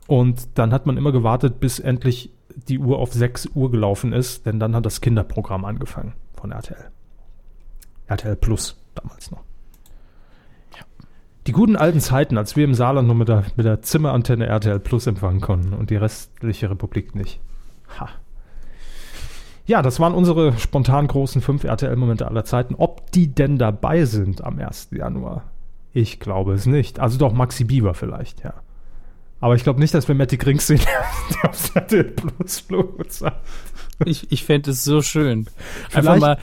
Und 0.07 0.59
dann 0.59 0.73
hat 0.73 0.87
man 0.87 0.97
immer 0.97 1.13
gewartet, 1.13 1.61
bis 1.61 1.79
endlich 1.79 2.31
die 2.57 2.79
Uhr 2.79 2.99
auf 2.99 3.13
6 3.13 3.51
Uhr 3.55 3.71
gelaufen 3.71 4.13
ist, 4.13 4.47
denn 4.47 4.61
dann 4.61 4.75
hat 4.75 4.87
das 4.87 5.01
Kinderprogramm 5.01 5.65
angefangen 5.65 6.15
von 6.35 6.53
RTL. 6.53 6.91
RTL 8.07 8.37
Plus 8.37 8.81
damals 8.95 9.31
noch. 9.31 9.43
Die 11.47 11.53
guten 11.53 11.77
alten 11.77 12.01
Zeiten, 12.01 12.39
als 12.39 12.57
wir 12.57 12.65
im 12.65 12.75
Saarland 12.75 13.07
nur 13.07 13.17
mit 13.17 13.29
der, 13.29 13.45
mit 13.57 13.67
der 13.67 13.83
Zimmerantenne 13.83 14.47
RTL 14.47 14.81
Plus 14.81 15.07
empfangen 15.07 15.43
konnten 15.43 15.75
und 15.75 15.91
die 15.91 15.97
restliche 15.97 16.71
Republik 16.71 17.15
nicht. 17.15 17.39
Ha. 18.01 18.09
Ja, 19.67 19.83
das 19.83 20.01
waren 20.01 20.15
unsere 20.15 20.59
spontan 20.59 21.07
großen 21.07 21.43
fünf 21.43 21.65
RTL-Momente 21.65 22.27
aller 22.27 22.45
Zeiten. 22.45 22.75
Ob 22.75 23.11
die 23.13 23.29
denn 23.29 23.59
dabei 23.59 24.07
sind 24.07 24.43
am 24.43 24.59
1. 24.59 24.89
Januar? 24.93 25.45
Ich 25.93 26.19
glaube 26.19 26.55
es 26.55 26.67
nicht. 26.67 26.99
Also 26.99 27.19
doch 27.19 27.33
Maxi 27.33 27.65
Bieber 27.65 27.95
vielleicht, 27.95 28.43
ja. 28.43 28.55
Aber 29.41 29.55
ich 29.57 29.63
glaube 29.63 29.81
nicht, 29.81 29.93
dass 29.95 30.09
wir 30.09 30.15
Matty 30.15 30.37
Grings 30.39 30.67
sehen, 30.67 30.81
der 31.43 31.51
auf 31.51 31.57
Seite 31.57 32.05
Plus 32.05 32.61
Flo 32.61 32.97
sagt. 33.09 33.47
Ich, 34.05 34.31
ich 34.33 34.45
fände 34.45 34.71
es 34.71 34.83
so 34.85 35.03
schön. 35.03 35.47
Einfach 35.93 36.01
Vielleicht- 36.15 36.21
mal 36.21 36.39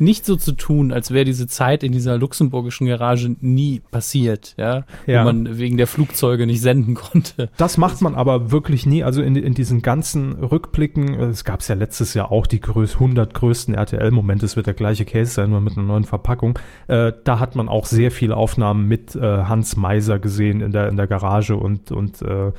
nicht 0.00 0.24
so 0.24 0.36
zu 0.36 0.52
tun, 0.52 0.92
als 0.92 1.10
wäre 1.12 1.24
diese 1.24 1.46
Zeit 1.46 1.82
in 1.82 1.92
dieser 1.92 2.18
luxemburgischen 2.18 2.86
Garage 2.86 3.36
nie 3.40 3.80
passiert, 3.90 4.54
ja, 4.56 4.84
Ja. 5.06 5.20
wo 5.20 5.26
man 5.26 5.58
wegen 5.58 5.76
der 5.76 5.86
Flugzeuge 5.86 6.46
nicht 6.46 6.60
senden 6.60 6.94
konnte. 6.94 7.50
Das 7.56 7.76
macht 7.76 8.00
man 8.02 8.14
aber 8.14 8.50
wirklich 8.50 8.86
nie. 8.86 9.04
Also 9.04 9.22
in, 9.22 9.36
in 9.36 9.54
diesen 9.54 9.82
ganzen 9.82 10.32
Rückblicken, 10.42 11.14
es 11.20 11.44
gab 11.44 11.60
es 11.60 11.68
ja 11.68 11.74
letztes 11.74 12.14
Jahr 12.14 12.32
auch 12.32 12.46
die 12.46 12.60
größ 12.60 12.94
100 12.94 13.34
größten 13.34 13.74
RTL-Momente, 13.74 14.46
es 14.46 14.56
wird 14.56 14.66
der 14.66 14.74
gleiche 14.74 15.04
Case 15.04 15.32
sein, 15.32 15.50
nur 15.50 15.60
mit 15.60 15.76
einer 15.76 15.86
neuen 15.86 16.04
Verpackung. 16.04 16.58
Äh, 16.88 17.12
da 17.24 17.38
hat 17.38 17.54
man 17.54 17.68
auch 17.68 17.86
sehr 17.86 18.10
viele 18.10 18.36
Aufnahmen 18.36 18.88
mit 18.88 19.14
äh, 19.14 19.20
Hans 19.20 19.76
Meiser 19.76 20.18
gesehen 20.18 20.60
in 20.60 20.72
der, 20.72 20.88
in 20.88 20.96
der 20.96 21.06
Garage 21.06 21.56
und, 21.56 21.92
und 21.92 22.22
äh, 22.22 22.52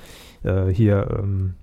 äh, 0.43 0.73
hier 0.73 1.17
ähm, 1.19 1.53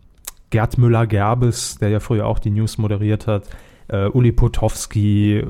Gerd 0.50 0.78
Müller-Gerbes, 0.78 1.78
der 1.78 1.90
ja 1.90 2.00
früher 2.00 2.26
auch 2.26 2.38
die 2.38 2.50
News 2.50 2.78
moderiert 2.78 3.26
hat. 3.26 3.44
Äh, 3.88 4.06
Uli 4.08 4.32
Potowski, 4.32 5.38
äh, 5.38 5.46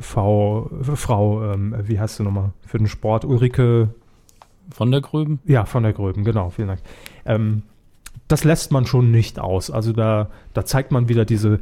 Frau, 0.00 0.70
Frau 0.94 1.52
ähm, 1.52 1.74
wie 1.82 1.98
heißt 1.98 2.18
du 2.18 2.24
nochmal, 2.24 2.52
für 2.66 2.78
den 2.78 2.86
Sport, 2.86 3.24
Ulrike 3.24 3.88
Von 4.70 4.90
der 4.90 5.00
Gröben? 5.00 5.40
ja, 5.46 5.64
von 5.64 5.82
der 5.82 5.92
Gröben, 5.92 6.24
genau, 6.24 6.50
vielen 6.50 6.68
Dank. 6.68 6.80
Ähm, 7.24 7.62
das 8.28 8.44
lässt 8.44 8.70
man 8.70 8.86
schon 8.86 9.10
nicht 9.10 9.38
aus. 9.38 9.70
Also 9.70 9.92
da, 9.92 10.28
da 10.54 10.64
zeigt 10.64 10.92
man 10.92 11.08
wieder 11.08 11.24
diese, 11.24 11.60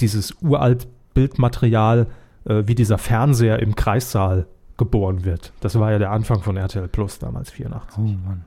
dieses 0.00 0.36
uralt 0.40 0.86
Bildmaterial, 1.14 2.06
äh, 2.44 2.62
wie 2.66 2.74
dieser 2.74 2.98
Fernseher 2.98 3.58
im 3.58 3.74
Kreissaal 3.74 4.46
geboren 4.78 5.24
wird. 5.24 5.52
Das 5.60 5.78
war 5.78 5.92
ja 5.92 5.98
der 5.98 6.10
Anfang 6.10 6.40
von 6.42 6.56
RTL 6.56 6.88
Plus 6.88 7.18
damals, 7.18 7.50
84. 7.50 7.98
Oh 7.98 8.02
Mann. 8.02 8.44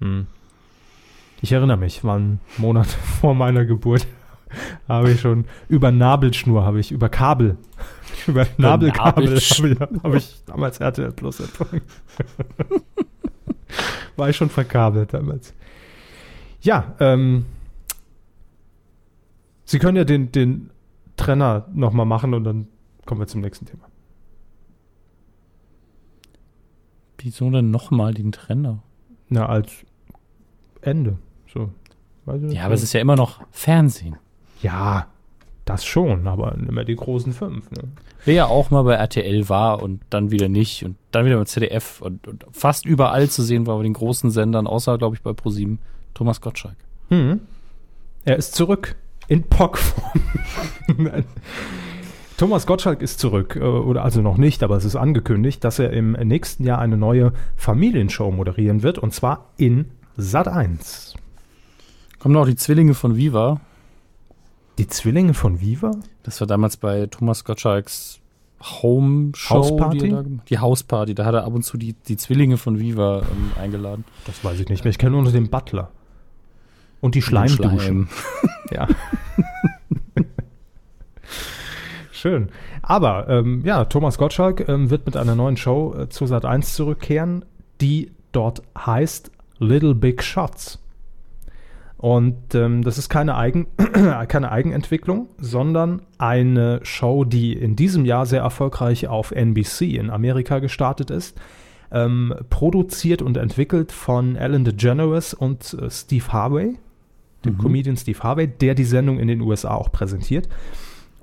Hm. 0.00 0.26
Ich 1.40 1.52
erinnere 1.52 1.76
mich, 1.76 2.04
war 2.04 2.18
ein 2.18 2.40
Monat 2.58 2.86
vor 3.20 3.34
meiner 3.34 3.64
Geburt. 3.64 4.06
habe 4.88 5.10
ich 5.12 5.20
schon 5.20 5.44
über 5.68 5.90
Nabelschnur, 5.90 6.64
habe 6.64 6.80
ich 6.80 6.90
über 6.90 7.08
Kabel, 7.08 7.56
über 8.26 8.46
Nabelkabel 8.56 9.26
habe 9.26 9.36
ich, 9.36 9.80
habe 10.02 10.16
ich 10.16 10.42
damals 10.46 10.78
RTL 10.80 11.12
Plus 11.12 11.40
empfangen. 11.40 11.82
War 14.16 14.28
ich 14.28 14.36
schon 14.36 14.50
verkabelt 14.50 15.12
damals. 15.12 15.54
Ja, 16.60 16.94
ähm, 17.00 17.44
Sie 19.64 19.78
können 19.78 19.96
ja 19.96 20.04
den, 20.04 20.30
den 20.30 20.70
Trenner 21.16 21.66
nochmal 21.72 22.06
machen 22.06 22.34
und 22.34 22.44
dann 22.44 22.68
kommen 23.06 23.20
wir 23.20 23.26
zum 23.26 23.40
nächsten 23.40 23.66
Thema. 23.66 23.86
Wieso 27.18 27.50
denn 27.50 27.70
nochmal 27.70 28.12
den 28.12 28.32
Trenner? 28.32 28.82
Na, 29.28 29.46
als 29.46 29.72
Ende. 30.82 31.18
So. 31.52 31.72
Ja, 32.26 32.66
aber 32.66 32.74
es 32.74 32.82
ist 32.82 32.92
ja 32.92 33.00
immer 33.00 33.16
noch 33.16 33.40
Fernsehen. 33.50 34.16
Ja, 34.64 35.08
das 35.66 35.84
schon, 35.84 36.26
aber 36.26 36.54
immer 36.54 36.84
die 36.84 36.96
großen 36.96 37.32
fünf. 37.32 37.70
Ne? 37.70 37.84
Wer 38.24 38.34
ja 38.34 38.46
auch 38.46 38.70
mal 38.70 38.82
bei 38.82 38.94
RTL 38.94 39.48
war 39.48 39.82
und 39.82 40.00
dann 40.08 40.30
wieder 40.30 40.48
nicht 40.48 40.84
und 40.84 40.96
dann 41.10 41.26
wieder 41.26 41.36
beim 41.36 41.46
ZDF 41.46 42.00
und, 42.00 42.26
und 42.26 42.46
fast 42.52 42.86
überall 42.86 43.28
zu 43.28 43.42
sehen 43.42 43.66
war 43.66 43.76
bei 43.76 43.82
den 43.82 43.92
großen 43.92 44.30
Sendern, 44.30 44.66
außer, 44.66 44.96
glaube 44.96 45.16
ich, 45.16 45.22
bei 45.22 45.34
ProSieben, 45.34 45.78
Thomas 46.14 46.40
Gottschalk. 46.40 46.76
Hm. 47.08 47.40
Er 48.24 48.36
ist 48.36 48.54
zurück 48.54 48.96
in 49.28 49.42
Pockform. 49.42 50.20
Thomas 52.38 52.66
Gottschalk 52.66 53.02
ist 53.02 53.20
zurück, 53.20 53.56
äh, 53.56 53.60
oder 53.60 54.02
also 54.02 54.22
noch 54.22 54.38
nicht, 54.38 54.62
aber 54.62 54.76
es 54.76 54.84
ist 54.84 54.96
angekündigt, 54.96 55.62
dass 55.62 55.78
er 55.78 55.92
im 55.92 56.12
nächsten 56.12 56.64
Jahr 56.64 56.78
eine 56.78 56.96
neue 56.96 57.32
Familienshow 57.56 58.30
moderieren 58.30 58.82
wird, 58.82 58.98
und 58.98 59.12
zwar 59.12 59.50
in 59.58 59.90
Sat 60.16 60.48
1. 60.48 61.14
Kommen 62.18 62.36
auch 62.36 62.46
die 62.46 62.56
Zwillinge 62.56 62.94
von 62.94 63.16
Viva. 63.16 63.60
Die 64.78 64.88
Zwillinge 64.88 65.34
von 65.34 65.60
Viva? 65.60 65.92
Das 66.22 66.40
war 66.40 66.46
damals 66.46 66.76
bei 66.76 67.06
Thomas 67.06 67.44
Gottschalks 67.44 68.20
Home 68.82 69.32
Show. 69.34 69.56
Hausparty? 69.56 69.98
Die, 69.98 70.08
da 70.10 70.24
die 70.48 70.58
Hausparty. 70.58 71.14
Da 71.14 71.24
hat 71.24 71.34
er 71.34 71.44
ab 71.44 71.54
und 71.54 71.62
zu 71.62 71.76
die, 71.76 71.92
die 71.92 72.16
Zwillinge 72.16 72.56
von 72.56 72.78
Viva 72.78 73.20
ähm, 73.20 73.52
eingeladen. 73.60 74.04
Das 74.26 74.42
weiß 74.44 74.58
ich 74.60 74.68
nicht 74.68 74.84
mehr. 74.84 74.90
Ich 74.90 74.98
kenne 74.98 75.12
nur 75.20 75.30
den 75.30 75.50
Butler. 75.50 75.90
Und 77.00 77.14
die 77.14 77.22
Schleimdusche. 77.22 77.80
Schleim. 77.80 78.08
Ja. 78.70 78.88
Schön. 82.10 82.48
Aber 82.80 83.28
ähm, 83.28 83.62
ja, 83.66 83.84
Thomas 83.84 84.16
Gottschalk 84.16 84.66
ähm, 84.68 84.88
wird 84.88 85.04
mit 85.04 85.16
einer 85.16 85.34
neuen 85.34 85.58
Show 85.58 85.94
äh, 85.94 86.08
zu 86.08 86.26
Sat 86.26 86.46
1 86.46 86.74
zurückkehren, 86.74 87.44
die 87.82 88.12
dort 88.32 88.62
heißt 88.76 89.30
Little 89.58 89.94
Big 89.94 90.22
Shots. 90.22 90.78
Und 92.04 92.54
ähm, 92.54 92.82
das 92.82 92.98
ist 92.98 93.08
keine, 93.08 93.34
Eigen, 93.34 93.66
keine 94.28 94.52
Eigenentwicklung, 94.52 95.28
sondern 95.38 96.02
eine 96.18 96.80
Show, 96.82 97.24
die 97.24 97.54
in 97.54 97.76
diesem 97.76 98.04
Jahr 98.04 98.26
sehr 98.26 98.42
erfolgreich 98.42 99.08
auf 99.08 99.30
NBC 99.30 99.96
in 99.96 100.10
Amerika 100.10 100.58
gestartet 100.58 101.10
ist. 101.10 101.34
Ähm, 101.90 102.34
produziert 102.50 103.22
und 103.22 103.38
entwickelt 103.38 103.90
von 103.90 104.36
Ellen 104.36 104.66
DeGeneres 104.66 105.32
und 105.32 105.78
äh, 105.80 105.90
Steve 105.90 106.30
Harvey, 106.30 106.76
dem 107.46 107.56
Comedian 107.56 107.96
Steve 107.96 108.18
Harvey, 108.18 108.48
der 108.48 108.74
die 108.74 108.84
Sendung 108.84 109.18
in 109.18 109.28
den 109.28 109.40
USA 109.40 109.74
auch 109.74 109.90
präsentiert. 109.90 110.50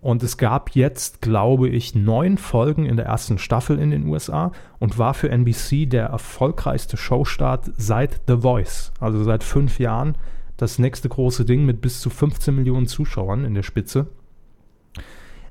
Und 0.02 0.24
es 0.24 0.38
gab 0.38 0.72
jetzt, 0.72 1.22
glaube 1.22 1.70
ich, 1.70 1.94
neun 1.94 2.40
Folgen 2.40 2.88
in 2.88 2.98
der 2.98 3.06
ersten 3.06 3.38
Staffel 3.38 3.78
in 3.78 3.92
den 3.92 4.08
USA 4.08 4.52
und 4.80 4.98
war 4.98 5.14
für 5.14 5.30
NBC 5.30 5.88
der 5.88 6.08
erfolgreichste 6.08 6.98
Showstart 6.98 7.70
seit 7.78 8.22
The 8.28 8.38
Voice, 8.38 8.92
also 9.00 9.24
seit 9.24 9.44
fünf 9.44 9.78
Jahren. 9.78 10.16
Das 10.62 10.78
nächste 10.78 11.10
große 11.10 11.44
Ding 11.44 11.66
mit 11.66 11.82
bis 11.82 12.02
zu 12.02 12.12
15 12.12 12.54
Millionen 12.54 12.86
Zuschauern 12.86 13.46
in 13.46 13.56
der 13.56 13.64
Spitze. 13.64 14.06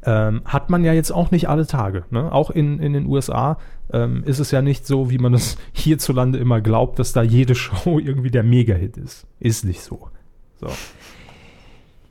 Ähm, 0.04 0.42
hat 0.44 0.70
man 0.70 0.84
ja 0.84 0.92
jetzt 0.92 1.10
auch 1.10 1.32
nicht 1.32 1.48
alle 1.48 1.66
Tage. 1.66 2.04
Ne? 2.10 2.30
Auch 2.30 2.50
in, 2.50 2.78
in 2.78 2.92
den 2.92 3.06
USA 3.06 3.58
ähm, 3.92 4.22
ist 4.22 4.38
es 4.38 4.52
ja 4.52 4.62
nicht 4.62 4.86
so, 4.86 5.10
wie 5.10 5.18
man 5.18 5.34
es 5.34 5.58
hierzulande 5.72 6.38
immer 6.38 6.60
glaubt, 6.60 7.00
dass 7.00 7.12
da 7.12 7.22
jede 7.22 7.54
Show 7.56 7.98
irgendwie 7.98 8.30
der 8.30 8.44
Mega-Hit 8.44 8.98
ist. 8.98 9.26
Ist 9.40 9.64
nicht 9.64 9.80
so. 9.80 10.10
So. 10.60 10.68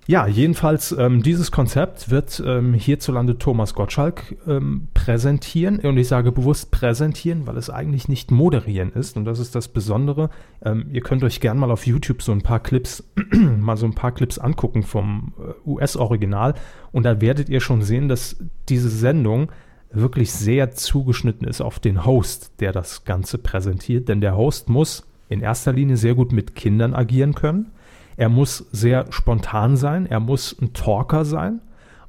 Ja, 0.10 0.26
jedenfalls 0.26 0.92
ähm, 0.92 1.22
dieses 1.22 1.52
Konzept 1.52 2.10
wird 2.10 2.42
ähm, 2.44 2.74
hierzulande 2.74 3.38
Thomas 3.38 3.76
Gottschalk 3.76 4.38
ähm, 4.48 4.88
präsentieren. 4.96 5.78
Und 5.82 6.00
ich 6.00 6.08
sage 6.08 6.32
bewusst 6.32 6.72
präsentieren, 6.72 7.46
weil 7.46 7.58
es 7.58 7.70
eigentlich 7.70 8.08
nicht 8.08 8.32
moderieren 8.32 8.92
ist. 8.92 9.18
Und 9.18 9.26
das 9.26 9.38
ist 9.38 9.54
das 9.54 9.68
Besondere. 9.68 10.32
Ähm, 10.66 10.88
ihr 10.92 11.02
könnt 11.02 11.24
euch 11.24 11.42
gern 11.42 11.60
mal 11.60 11.70
auf 11.70 11.86
YouTube 11.86 12.24
so 12.24 12.32
ein 12.32 12.42
paar 12.42 12.60
Clips, 12.60 13.04
mal 13.36 13.78
so 13.78 13.86
ein 13.86 13.94
paar 13.94 14.12
Clips 14.12 14.40
angucken 14.40 14.82
vom 14.82 15.34
äh, 15.38 15.70
US-Original. 15.70 16.56
Und 16.92 17.04
da 17.04 17.22
werdet 17.22 17.48
ihr 17.48 17.62
schon 17.62 17.84
sehen, 17.84 18.08
dass 18.08 18.38
diese 18.68 18.90
Sendung 18.90 19.52
wirklich 19.92 20.32
sehr 20.32 20.72
zugeschnitten 20.72 21.48
ist 21.48 21.62
auf 21.62 21.78
den 21.78 22.04
Host, 22.04 22.54
der 22.62 22.72
das 22.72 23.06
Ganze 23.06 23.38
präsentiert. 23.38 24.10
Denn 24.10 24.22
der 24.22 24.36
Host 24.36 24.70
muss 24.70 25.06
in 25.28 25.42
erster 25.42 25.72
Linie 25.72 25.98
sehr 25.98 26.16
gut 26.16 26.32
mit 26.32 26.56
Kindern 26.56 26.96
agieren 26.96 27.36
können. 27.36 27.74
Er 28.20 28.28
muss 28.28 28.68
sehr 28.74 29.06
spontan 29.12 29.78
sein, 29.78 30.06
er 30.06 30.20
muss 30.20 30.54
ein 30.62 30.74
Talker 30.74 31.24
sein 31.24 31.62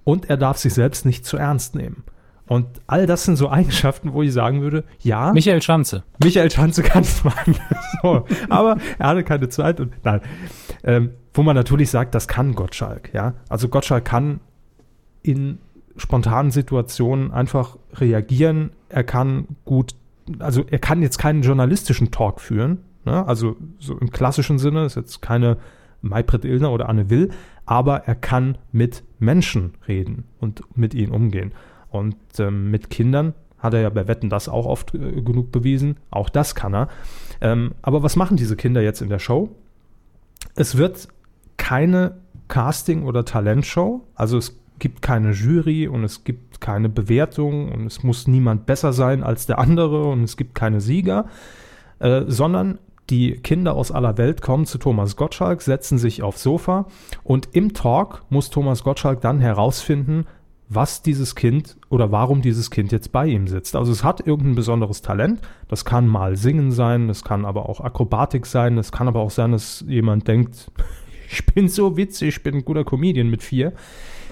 und 0.02 0.28
er 0.28 0.36
darf 0.36 0.56
sich 0.56 0.74
selbst 0.74 1.06
nicht 1.06 1.24
zu 1.24 1.36
ernst 1.36 1.76
nehmen. 1.76 2.02
Und 2.48 2.66
all 2.88 3.06
das 3.06 3.22
sind 3.22 3.36
so 3.36 3.48
Eigenschaften, 3.48 4.12
wo 4.12 4.24
ich 4.24 4.32
sagen 4.32 4.60
würde, 4.60 4.82
ja, 4.98 5.32
Michael 5.32 5.62
Schanze. 5.62 6.02
Michael 6.20 6.50
Schanze 6.50 6.82
kann 6.82 7.04
es 7.04 7.22
machen. 7.22 7.54
so, 8.02 8.26
aber 8.48 8.78
er 8.98 9.06
hatte 9.06 9.22
keine 9.22 9.50
Zeit 9.50 9.78
und 9.78 9.94
nein. 10.02 10.20
Ähm, 10.82 11.10
wo 11.32 11.44
man 11.44 11.54
natürlich 11.54 11.90
sagt, 11.90 12.12
das 12.16 12.26
kann 12.26 12.56
Gottschalk, 12.56 13.14
ja. 13.14 13.34
Also 13.48 13.68
Gottschalk 13.68 14.04
kann 14.04 14.40
in 15.22 15.58
spontanen 15.94 16.50
Situationen 16.50 17.30
einfach 17.30 17.76
reagieren. 17.94 18.72
Er 18.88 19.04
kann 19.04 19.46
gut, 19.64 19.94
also 20.40 20.64
er 20.68 20.80
kann 20.80 21.02
jetzt 21.02 21.18
keinen 21.18 21.42
journalistischen 21.42 22.10
Talk 22.10 22.40
führen, 22.40 22.78
ne? 23.04 23.24
also 23.28 23.54
so 23.78 23.96
im 23.96 24.10
klassischen 24.10 24.58
Sinne, 24.58 24.86
ist 24.86 24.96
jetzt 24.96 25.22
keine 25.22 25.56
Maybrit 26.02 26.44
Illner 26.44 26.72
oder 26.72 26.88
Anne 26.88 27.10
Will, 27.10 27.30
aber 27.66 28.04
er 28.06 28.14
kann 28.14 28.58
mit 28.72 29.02
Menschen 29.18 29.74
reden 29.86 30.24
und 30.38 30.62
mit 30.76 30.94
ihnen 30.94 31.12
umgehen. 31.12 31.52
Und 31.88 32.16
ähm, 32.38 32.70
mit 32.70 32.90
Kindern 32.90 33.34
hat 33.58 33.74
er 33.74 33.80
ja 33.80 33.90
bei 33.90 34.08
Wetten 34.08 34.30
das 34.30 34.48
auch 34.48 34.66
oft 34.66 34.94
äh, 34.94 35.22
genug 35.22 35.52
bewiesen. 35.52 35.96
Auch 36.10 36.28
das 36.28 36.54
kann 36.54 36.74
er. 36.74 36.88
Ähm, 37.40 37.72
aber 37.82 38.02
was 38.02 38.16
machen 38.16 38.36
diese 38.36 38.56
Kinder 38.56 38.80
jetzt 38.82 39.02
in 39.02 39.08
der 39.08 39.18
Show? 39.18 39.50
Es 40.54 40.76
wird 40.76 41.08
keine 41.56 42.16
Casting- 42.48 43.04
oder 43.04 43.24
Talentshow. 43.24 44.02
Also 44.14 44.38
es 44.38 44.58
gibt 44.78 45.02
keine 45.02 45.32
Jury 45.32 45.86
und 45.86 46.04
es 46.04 46.24
gibt 46.24 46.60
keine 46.60 46.88
Bewertung 46.88 47.70
und 47.70 47.86
es 47.86 48.02
muss 48.02 48.26
niemand 48.26 48.66
besser 48.66 48.92
sein 48.92 49.22
als 49.22 49.46
der 49.46 49.58
andere 49.58 50.04
und 50.04 50.24
es 50.24 50.36
gibt 50.36 50.54
keine 50.54 50.80
Sieger, 50.80 51.26
äh, 51.98 52.22
sondern 52.26 52.78
die 53.10 53.32
Kinder 53.32 53.74
aus 53.74 53.90
aller 53.90 54.16
Welt 54.18 54.40
kommen 54.40 54.66
zu 54.66 54.78
Thomas 54.78 55.16
Gottschalk, 55.16 55.62
setzen 55.62 55.98
sich 55.98 56.22
aufs 56.22 56.42
Sofa 56.42 56.86
und 57.24 57.48
im 57.52 57.74
Talk 57.74 58.22
muss 58.30 58.50
Thomas 58.50 58.84
Gottschalk 58.84 59.20
dann 59.20 59.40
herausfinden, 59.40 60.26
was 60.68 61.02
dieses 61.02 61.34
Kind 61.34 61.76
oder 61.88 62.12
warum 62.12 62.42
dieses 62.42 62.70
Kind 62.70 62.92
jetzt 62.92 63.10
bei 63.10 63.26
ihm 63.26 63.48
sitzt. 63.48 63.74
Also 63.74 63.90
es 63.90 64.04
hat 64.04 64.24
irgendein 64.24 64.54
besonderes 64.54 65.02
Talent. 65.02 65.40
Das 65.66 65.84
kann 65.84 66.06
mal 66.06 66.36
Singen 66.36 66.70
sein, 66.70 67.08
das 67.08 67.24
kann 67.24 67.44
aber 67.44 67.68
auch 67.68 67.80
Akrobatik 67.80 68.46
sein, 68.46 68.78
es 68.78 68.92
kann 68.92 69.08
aber 69.08 69.20
auch 69.20 69.32
sein, 69.32 69.50
dass 69.50 69.84
jemand 69.88 70.28
denkt, 70.28 70.70
ich 71.30 71.44
bin 71.44 71.68
so 71.68 71.96
witzig, 71.96 72.28
ich 72.28 72.42
bin 72.44 72.54
ein 72.54 72.64
guter 72.64 72.84
Comedian 72.84 73.28
mit 73.28 73.42
vier. 73.42 73.72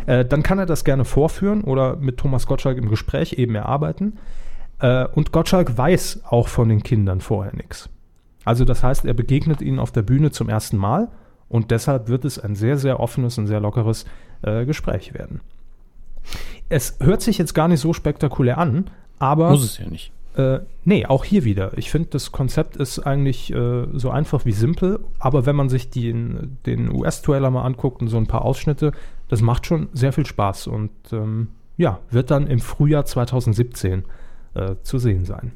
Äh, 0.07 0.25
dann 0.25 0.45
kann 0.45 0.61
er 0.61 0.67
das 0.67 0.85
gerne 0.85 1.05
vorführen 1.05 1.65
oder 1.65 1.97
mit 1.97 2.19
Thomas 2.19 2.47
Gottschalk 2.47 2.79
im 2.79 2.89
Gespräch 2.89 3.33
eben 3.33 3.57
erarbeiten. 3.57 4.19
Äh, 4.79 5.07
und 5.07 5.33
Gottschalk 5.33 5.77
weiß 5.77 6.23
auch 6.25 6.47
von 6.47 6.69
den 6.69 6.85
Kindern 6.85 7.21
vorher 7.21 7.55
nichts. 7.57 7.91
Also 8.49 8.65
das 8.65 8.83
heißt, 8.83 9.05
er 9.05 9.13
begegnet 9.13 9.61
ihnen 9.61 9.79
auf 9.79 9.93
der 9.93 10.01
Bühne 10.01 10.31
zum 10.31 10.49
ersten 10.49 10.79
Mal 10.79 11.09
und 11.51 11.71
deshalb 11.71 12.09
wird 12.09 12.25
es 12.25 12.39
ein 12.39 12.55
sehr, 12.55 12.79
sehr 12.79 12.99
offenes 12.99 13.37
und 13.37 13.47
sehr 13.47 13.61
lockeres 13.61 14.07
äh, 14.41 14.65
Gespräch 14.65 15.13
werden. 15.13 15.43
Es 16.71 16.97
hört 16.99 17.21
sich 17.21 17.37
jetzt 17.37 17.53
gar 17.53 17.69
nicht 17.69 17.81
so 17.81 17.93
spektakulär 17.93 18.57
an, 18.57 18.89
aber. 19.19 19.51
Muss 19.51 19.65
es 19.65 19.77
ja 19.77 19.87
nicht. 19.87 20.13
Äh, 20.35 20.61
nee, 20.87 21.05
auch 21.05 21.27
hier 21.27 21.45
wieder. 21.45 21.77
Ich 21.77 21.91
finde, 21.91 22.09
das 22.09 22.33
Konzept 22.33 22.77
ist 22.77 23.01
eigentlich 23.01 23.53
äh, 23.53 23.87
so 23.93 24.09
einfach 24.09 24.47
wie 24.47 24.53
simpel, 24.53 25.01
aber 25.19 25.45
wenn 25.45 25.57
man 25.57 25.69
sich 25.69 25.91
den, 25.91 26.57
den 26.65 26.91
US-Trailer 26.91 27.51
mal 27.51 27.65
anguckt 27.65 28.01
und 28.01 28.09
so 28.09 28.17
ein 28.17 28.29
paar 28.29 28.47
Ausschnitte, 28.47 28.93
das 29.29 29.43
macht 29.43 29.67
schon 29.67 29.91
sehr 29.93 30.15
viel 30.15 30.25
Spaß 30.25 30.69
und 30.69 30.91
ähm, 31.13 31.49
ja, 31.77 31.99
wird 32.11 32.31
dann 32.31 32.47
im 32.47 32.61
Frühjahr 32.61 33.05
2017 33.05 34.05
äh, 34.55 34.77
zu 34.83 34.99
sehen 34.99 35.27
sein. 35.27 35.53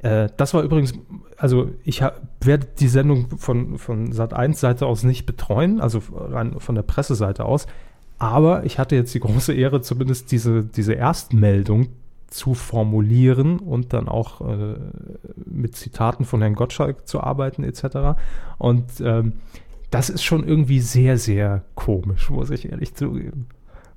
Äh, 0.00 0.28
das 0.36 0.54
war 0.54 0.62
übrigens, 0.62 0.94
also 1.36 1.70
ich 1.84 2.02
werde 2.40 2.66
die 2.78 2.88
Sendung 2.88 3.38
von, 3.38 3.78
von 3.78 4.12
Sat1-Seite 4.12 4.86
aus 4.86 5.02
nicht 5.02 5.26
betreuen, 5.26 5.80
also 5.80 6.02
rein 6.12 6.56
von 6.58 6.74
der 6.74 6.82
Presseseite 6.82 7.44
aus. 7.44 7.66
Aber 8.18 8.64
ich 8.64 8.78
hatte 8.78 8.96
jetzt 8.96 9.14
die 9.14 9.20
große 9.20 9.54
Ehre, 9.54 9.80
zumindest 9.80 10.32
diese, 10.32 10.64
diese 10.64 10.94
Erstmeldung 10.94 11.88
zu 12.26 12.54
formulieren 12.54 13.58
und 13.58 13.92
dann 13.92 14.08
auch 14.08 14.40
äh, 14.40 14.74
mit 15.46 15.76
Zitaten 15.76 16.24
von 16.24 16.40
Herrn 16.40 16.54
Gottschalk 16.54 17.08
zu 17.08 17.20
arbeiten 17.20 17.64
etc. 17.64 18.18
Und 18.58 18.84
ähm, 19.00 19.34
das 19.90 20.10
ist 20.10 20.22
schon 20.22 20.46
irgendwie 20.46 20.80
sehr, 20.80 21.16
sehr 21.16 21.62
komisch, 21.74 22.28
muss 22.28 22.50
ich 22.50 22.70
ehrlich 22.70 22.94
zugeben. 22.94 23.46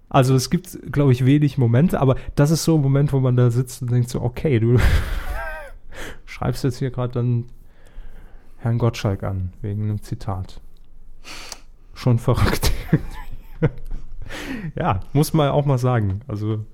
Also 0.08 0.36
es 0.36 0.50
gibt, 0.50 0.92
glaube 0.92 1.12
ich, 1.12 1.26
wenig 1.26 1.58
Momente, 1.58 2.00
aber 2.00 2.16
das 2.36 2.52
ist 2.52 2.64
so 2.64 2.76
ein 2.76 2.82
Moment, 2.82 3.12
wo 3.12 3.20
man 3.20 3.36
da 3.36 3.50
sitzt 3.50 3.82
und 3.82 3.92
denkt 3.92 4.10
so, 4.10 4.22
okay, 4.22 4.60
du 4.60 4.78
schreibst 6.26 6.64
jetzt 6.64 6.80
hier 6.80 6.92
gerade 6.92 7.14
dann 7.14 7.46
Herrn 8.58 8.78
Gottschalk 8.78 9.24
an, 9.24 9.54
wegen 9.62 9.84
einem 9.84 10.02
Zitat. 10.02 10.62
Schon 11.94 12.20
verrückt. 12.20 12.72
ja, 14.76 15.02
muss 15.14 15.34
man 15.34 15.50
auch 15.50 15.66
mal 15.66 15.78
sagen. 15.78 16.22
Also, 16.28 16.66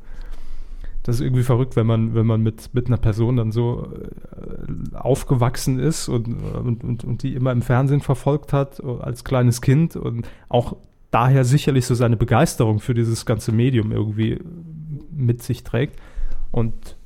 das 1.03 1.15
ist 1.15 1.22
irgendwie 1.22 1.43
verrückt, 1.43 1.78
wenn 1.78 1.88
man, 1.88 2.13
wenn 2.15 2.26
man 2.26 2.41
mit, 2.41 2.74
mit 2.74 2.88
einer 2.88 2.97
Person 2.97 3.38
dann 3.38 3.53
so 3.53 3.88
äh, 3.93 4.95
aufgewachsen 4.95 5.80
ist 5.80 6.09
und, 6.09 6.28
und, 6.28 6.84
und, 6.84 7.03
und 7.05 7.24
die 7.24 7.34
immer 7.36 7.53
im 7.53 7.61
Fernsehen 7.61 8.01
verfolgt 8.01 8.51
hat 8.51 8.84
als 8.84 9.24
kleines 9.24 9.61
Kind 9.61 9.95
und 9.95 10.28
auch 10.49 10.76
daher 11.09 11.45
sicherlich 11.45 11.86
so 11.86 11.95
seine 11.95 12.18
Begeisterung 12.18 12.80
für 12.80 12.93
dieses 12.93 13.26
ganze 13.26 13.53
Medium 13.53 13.93
irgendwie 13.93 14.41
mit 15.09 15.41
sich 15.41 15.63
trägt. 15.63 15.97
Und 16.51 16.96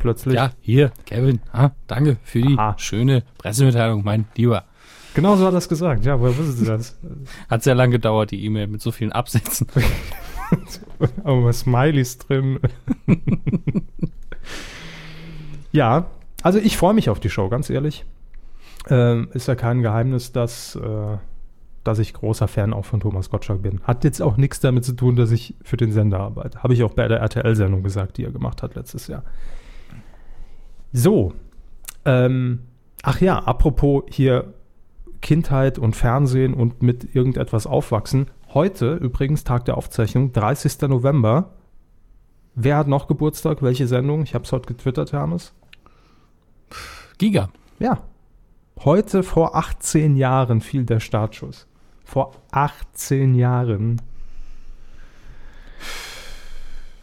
plötzlich. 0.00 0.34
Ja, 0.34 0.50
hier, 0.60 0.90
Kevin, 1.06 1.40
ah, 1.52 1.70
danke 1.86 2.16
für 2.24 2.42
die 2.42 2.58
Aha. 2.58 2.74
schöne 2.78 3.22
Pressemitteilung, 3.38 4.02
mein 4.02 4.26
Lieber. 4.34 4.64
Genau 5.14 5.36
so 5.36 5.44
hat 5.44 5.52
er 5.52 5.56
das 5.56 5.68
gesagt. 5.68 6.04
Ja, 6.04 6.20
woher 6.20 6.36
wussten 6.36 6.52
Sie 6.52 6.66
das? 6.66 6.98
Hat 7.48 7.62
sehr 7.62 7.74
lange 7.74 7.92
gedauert, 7.92 8.30
die 8.30 8.44
E-Mail 8.44 8.68
mit 8.68 8.80
so 8.80 8.92
vielen 8.92 9.12
Absätzen. 9.12 9.66
Aber 11.24 11.52
Smileys 11.52 12.18
drin. 12.18 12.60
ja, 15.72 16.06
also 16.42 16.58
ich 16.58 16.76
freue 16.76 16.94
mich 16.94 17.10
auf 17.10 17.20
die 17.20 17.30
Show, 17.30 17.48
ganz 17.48 17.70
ehrlich. 17.70 18.04
Ähm, 18.88 19.28
ist 19.32 19.48
ja 19.48 19.54
kein 19.56 19.82
Geheimnis, 19.82 20.32
dass, 20.32 20.76
äh, 20.76 21.16
dass 21.84 21.98
ich 21.98 22.14
großer 22.14 22.48
Fan 22.48 22.72
auch 22.72 22.84
von 22.84 23.00
Thomas 23.00 23.30
Gottschalk 23.30 23.62
bin. 23.62 23.80
Hat 23.82 24.04
jetzt 24.04 24.22
auch 24.22 24.36
nichts 24.36 24.60
damit 24.60 24.84
zu 24.84 24.92
tun, 24.92 25.16
dass 25.16 25.32
ich 25.32 25.54
für 25.62 25.76
den 25.76 25.92
Sender 25.92 26.20
arbeite. 26.20 26.62
Habe 26.62 26.74
ich 26.74 26.82
auch 26.82 26.94
bei 26.94 27.08
der 27.08 27.18
RTL-Sendung 27.18 27.82
gesagt, 27.82 28.16
die 28.16 28.24
er 28.24 28.30
gemacht 28.30 28.62
hat 28.62 28.74
letztes 28.76 29.08
Jahr. 29.08 29.24
So. 30.92 31.32
Ähm, 32.04 32.60
ach 33.02 33.20
ja, 33.20 33.38
apropos 33.38 34.04
hier 34.10 34.54
Kindheit 35.20 35.78
und 35.78 35.96
Fernsehen 35.96 36.54
und 36.54 36.82
mit 36.82 37.14
irgendetwas 37.14 37.66
aufwachsen. 37.66 38.30
Heute 38.52 38.94
übrigens 38.94 39.44
Tag 39.44 39.64
der 39.66 39.76
Aufzeichnung, 39.76 40.32
30. 40.32 40.80
November. 40.88 41.52
Wer 42.54 42.78
hat 42.78 42.88
noch 42.88 43.06
Geburtstag? 43.06 43.62
Welche 43.62 43.86
Sendung? 43.86 44.22
Ich 44.22 44.34
habe 44.34 44.44
es 44.44 44.52
heute 44.52 44.66
getwittert, 44.66 45.12
Hermes. 45.12 45.52
Giga. 47.18 47.50
Ja. 47.78 48.02
Heute 48.80 49.22
vor 49.22 49.56
18 49.56 50.16
Jahren 50.16 50.60
fiel 50.60 50.84
der 50.84 51.00
Startschuss. 51.00 51.66
Vor 52.04 52.32
18 52.50 53.34
Jahren. 53.34 54.00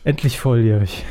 Endlich 0.03 0.39
volljährig. 0.39 1.05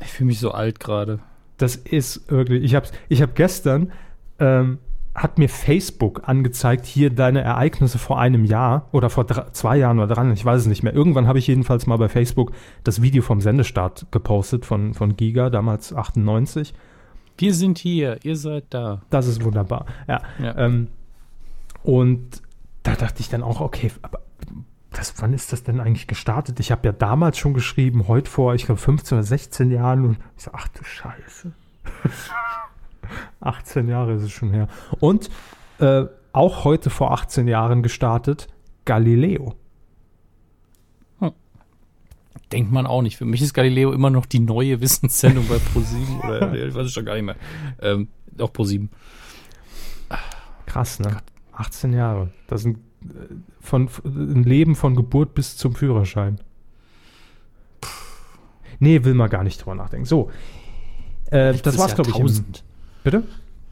Ich 0.00 0.08
fühle 0.08 0.28
mich 0.28 0.40
so 0.40 0.52
alt 0.52 0.80
gerade. 0.80 1.20
Das 1.62 1.76
ist 1.76 2.30
wirklich. 2.30 2.64
Ich 2.64 2.74
habe 2.74 2.88
ich 3.08 3.22
hab 3.22 3.34
gestern 3.34 3.92
ähm, 4.38 4.78
hat 5.14 5.38
mir 5.38 5.48
Facebook 5.48 6.22
angezeigt, 6.26 6.86
hier 6.86 7.10
deine 7.10 7.42
Ereignisse 7.42 7.98
vor 7.98 8.18
einem 8.18 8.44
Jahr 8.44 8.88
oder 8.92 9.10
vor 9.10 9.24
drei, 9.24 9.44
zwei 9.52 9.76
Jahren 9.76 9.98
oder 9.98 10.14
dran, 10.14 10.32
ich 10.32 10.44
weiß 10.44 10.62
es 10.62 10.66
nicht 10.66 10.82
mehr. 10.82 10.94
Irgendwann 10.94 11.26
habe 11.26 11.38
ich 11.38 11.46
jedenfalls 11.46 11.86
mal 11.86 11.98
bei 11.98 12.08
Facebook 12.08 12.52
das 12.82 13.02
Video 13.02 13.22
vom 13.22 13.40
Sendestart 13.40 14.06
gepostet 14.10 14.64
von, 14.64 14.94
von 14.94 15.16
Giga, 15.16 15.50
damals 15.50 15.94
98. 15.94 16.72
Wir 17.36 17.54
sind 17.54 17.78
hier, 17.78 18.18
ihr 18.24 18.36
seid 18.36 18.64
da. 18.70 19.02
Das 19.10 19.26
ist 19.26 19.44
wunderbar. 19.44 19.86
Ja. 20.08 20.22
ja. 20.42 20.56
Ähm, 20.56 20.88
und 21.82 22.42
da 22.82 22.94
dachte 22.94 23.20
ich 23.20 23.28
dann 23.28 23.42
auch, 23.42 23.60
okay, 23.60 23.90
aber 24.00 24.20
das, 24.92 25.14
wann 25.20 25.32
ist 25.32 25.52
das 25.52 25.62
denn 25.62 25.80
eigentlich 25.80 26.06
gestartet? 26.06 26.60
Ich 26.60 26.70
habe 26.70 26.86
ja 26.86 26.92
damals 26.92 27.38
schon 27.38 27.54
geschrieben, 27.54 28.08
heute 28.08 28.30
vor, 28.30 28.54
ich 28.54 28.66
glaube, 28.66 28.80
15 28.80 29.18
oder 29.18 29.26
16 29.26 29.70
Jahren. 29.70 30.04
Und 30.04 30.18
ich 30.36 30.44
so, 30.44 30.50
ach 30.52 30.68
du 30.68 30.84
Scheiße. 30.84 31.52
18 33.40 33.88
Jahre 33.88 34.14
ist 34.14 34.22
es 34.22 34.30
schon 34.30 34.50
her. 34.50 34.68
Und 35.00 35.30
äh, 35.78 36.04
auch 36.32 36.64
heute 36.64 36.90
vor 36.90 37.12
18 37.12 37.48
Jahren 37.48 37.82
gestartet, 37.82 38.48
Galileo. 38.84 39.54
Hm. 41.18 41.32
Denkt 42.50 42.72
man 42.72 42.86
auch 42.86 43.02
nicht. 43.02 43.16
Für 43.16 43.24
mich 43.24 43.42
ist 43.42 43.54
Galileo 43.54 43.92
immer 43.92 44.10
noch 44.10 44.26
die 44.26 44.40
neue 44.40 44.80
Wissenssendung 44.80 45.46
bei 45.48 45.56
Pro7 45.56 46.24
oder 46.26 46.54
ich 46.54 46.74
weiß 46.74 46.86
es 46.86 46.92
schon 46.92 47.04
gar 47.04 47.14
nicht 47.14 47.24
mehr. 47.24 47.36
Ähm, 47.80 48.08
auch 48.38 48.50
Pro7. 48.50 48.88
Krass, 50.66 51.00
ne? 51.00 51.18
18 51.52 51.92
Jahre. 51.92 52.30
Das 52.46 52.62
sind 52.62 52.78
von, 53.60 53.88
ein 54.04 54.44
Leben 54.44 54.74
von 54.74 54.94
Geburt 54.94 55.34
bis 55.34 55.56
zum 55.56 55.74
Führerschein. 55.74 56.40
Nee, 58.78 59.04
will 59.04 59.14
man 59.14 59.30
gar 59.30 59.44
nicht 59.44 59.60
drüber 59.60 59.74
nachdenken. 59.74 60.06
So. 60.06 60.30
Äh, 61.30 61.54
das 61.54 61.78
war's, 61.78 61.94
glaube 61.94 62.10
ich. 62.10 62.18
Im, 62.18 62.44
Bitte? 63.04 63.22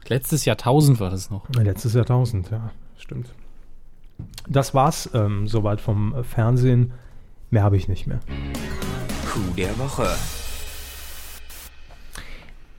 Letztes 0.07 0.45
Jahrtausend 0.45 0.99
war 0.99 1.09
das 1.09 1.29
noch. 1.29 1.47
Letztes 1.49 1.93
Jahrtausend, 1.93 2.49
ja, 2.49 2.71
stimmt. 2.97 3.33
Das 4.47 4.73
war's 4.73 5.09
ähm, 5.13 5.47
soweit 5.47 5.81
vom 5.81 6.23
Fernsehen. 6.23 6.93
Mehr 7.49 7.63
habe 7.63 7.77
ich 7.77 7.87
nicht 7.87 8.07
mehr. 8.07 8.19
Coup 9.31 9.55
der 9.55 9.77
Woche. 9.77 10.07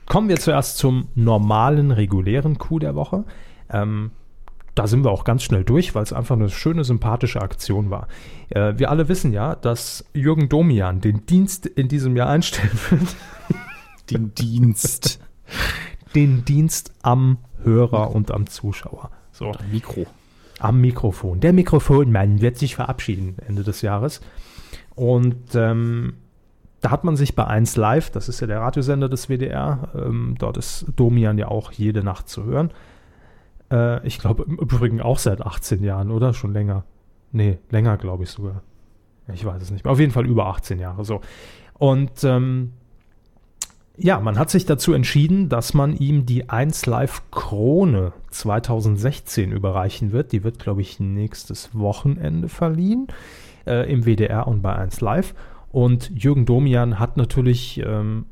Kommen 0.07 0.29
wir 0.29 0.39
zuerst 0.39 0.79
zum 0.79 1.09
normalen, 1.15 1.91
regulären 1.91 2.59
Coup 2.59 2.81
der 2.81 2.95
Woche. 2.95 3.25
Ähm, 3.71 4.11
da 4.75 4.87
sind 4.87 5.05
wir 5.05 5.11
auch 5.11 5.25
ganz 5.25 5.43
schnell 5.43 5.65
durch, 5.65 5.95
weil 5.95 6.03
es 6.03 6.13
einfach 6.13 6.37
eine 6.37 6.49
schöne, 6.49 6.85
sympathische 6.85 7.43
Aktion 7.43 7.91
war. 7.91 8.09
Äh, 8.49 8.75
wir 8.79 8.91
alle 8.91 9.09
wissen 9.09 9.33
ja, 9.33 9.55
dass 9.55 10.05
Jürgen 10.15 10.49
Domian 10.49 11.01
den 11.01 11.27
Dienst 11.27 11.67
in 11.67 11.89
diesem 11.89 12.17
Jahr 12.17 12.29
einstellen 12.29 12.79
wird. 12.91 13.17
Den 14.11 14.35
Dienst. 14.35 15.21
den 16.15 16.45
Dienst 16.45 16.93
am 17.03 17.39
Hörer 17.63 18.15
und 18.15 18.31
am 18.31 18.47
Zuschauer. 18.47 19.11
So. 19.31 19.53
Am 19.53 19.71
Mikro. 19.71 20.07
Am 20.59 20.81
Mikrofon. 20.81 21.41
Der 21.41 21.53
Mikrofonmann 21.53 22.41
wird 22.41 22.59
sich 22.59 22.75
verabschieden 22.75 23.37
Ende 23.47 23.63
des 23.63 23.83
Jahres. 23.83 24.21
Und 24.95 25.55
ähm, 25.55 26.15
da 26.81 26.91
hat 26.91 27.05
man 27.05 27.17
sich 27.17 27.35
bei 27.35 27.47
1 27.47 27.77
Live, 27.77 28.11
das 28.11 28.29
ist 28.29 28.41
ja 28.41 28.47
der 28.47 28.61
Radiosender 28.61 29.09
des 29.09 29.29
WDR, 29.29 29.91
ähm, 29.95 30.35
dort 30.39 30.57
ist 30.57 30.87
Domian 30.97 31.39
ja 31.39 31.49
auch 31.49 31.73
jede 31.73 32.03
Nacht 32.03 32.29
zu 32.29 32.45
hören. 32.45 32.73
Äh, 33.73 34.07
ich 34.07 34.19
glaube 34.19 34.45
im 34.45 34.57
Übrigen 34.57 35.01
auch 35.01 35.19
seit 35.19 35.41
18 35.41 35.83
Jahren, 35.83 36.11
oder? 36.11 36.35
Schon 36.35 36.53
länger. 36.53 36.85
Nee, 37.33 37.59
länger 37.71 37.97
glaube 37.97 38.25
ich 38.25 38.31
sogar. 38.31 38.63
Ich 39.33 39.45
weiß 39.45 39.63
es 39.63 39.71
nicht 39.71 39.85
mehr. 39.85 39.93
Auf 39.93 40.01
jeden 40.01 40.13
Fall 40.13 40.27
über 40.27 40.47
18 40.47 40.79
Jahre 40.79 41.05
so. 41.05 41.21
Und 41.79 42.23
ähm, 42.25 42.73
ja, 43.97 44.21
man 44.21 44.39
hat 44.39 44.51
sich 44.51 44.67
dazu 44.67 44.93
entschieden, 44.93 45.49
dass 45.49 45.75
man 45.75 45.95
ihm 45.97 46.27
die 46.27 46.49
1 46.51 46.87
Live 46.87 47.23
Krone 47.31 48.13
2016 48.31 49.53
überreichen 49.53 50.13
wird. 50.13 50.33
Die 50.33 50.45
wird, 50.45 50.59
glaube 50.59 50.81
ich, 50.81 51.01
nächstes 51.01 51.71
Wochenende 51.75 52.49
verliehen. 52.49 53.09
äh, 53.67 53.91
im 53.91 54.05
WDR 54.05 54.47
und 54.47 54.63
bei 54.63 54.75
1 54.75 55.01
Live. 55.01 55.35
Und 55.71 56.11
Jürgen 56.11 56.45
Domian 56.47 56.99
hat 56.99 57.17
natürlich, 57.17 57.83
ähm, 57.85 58.27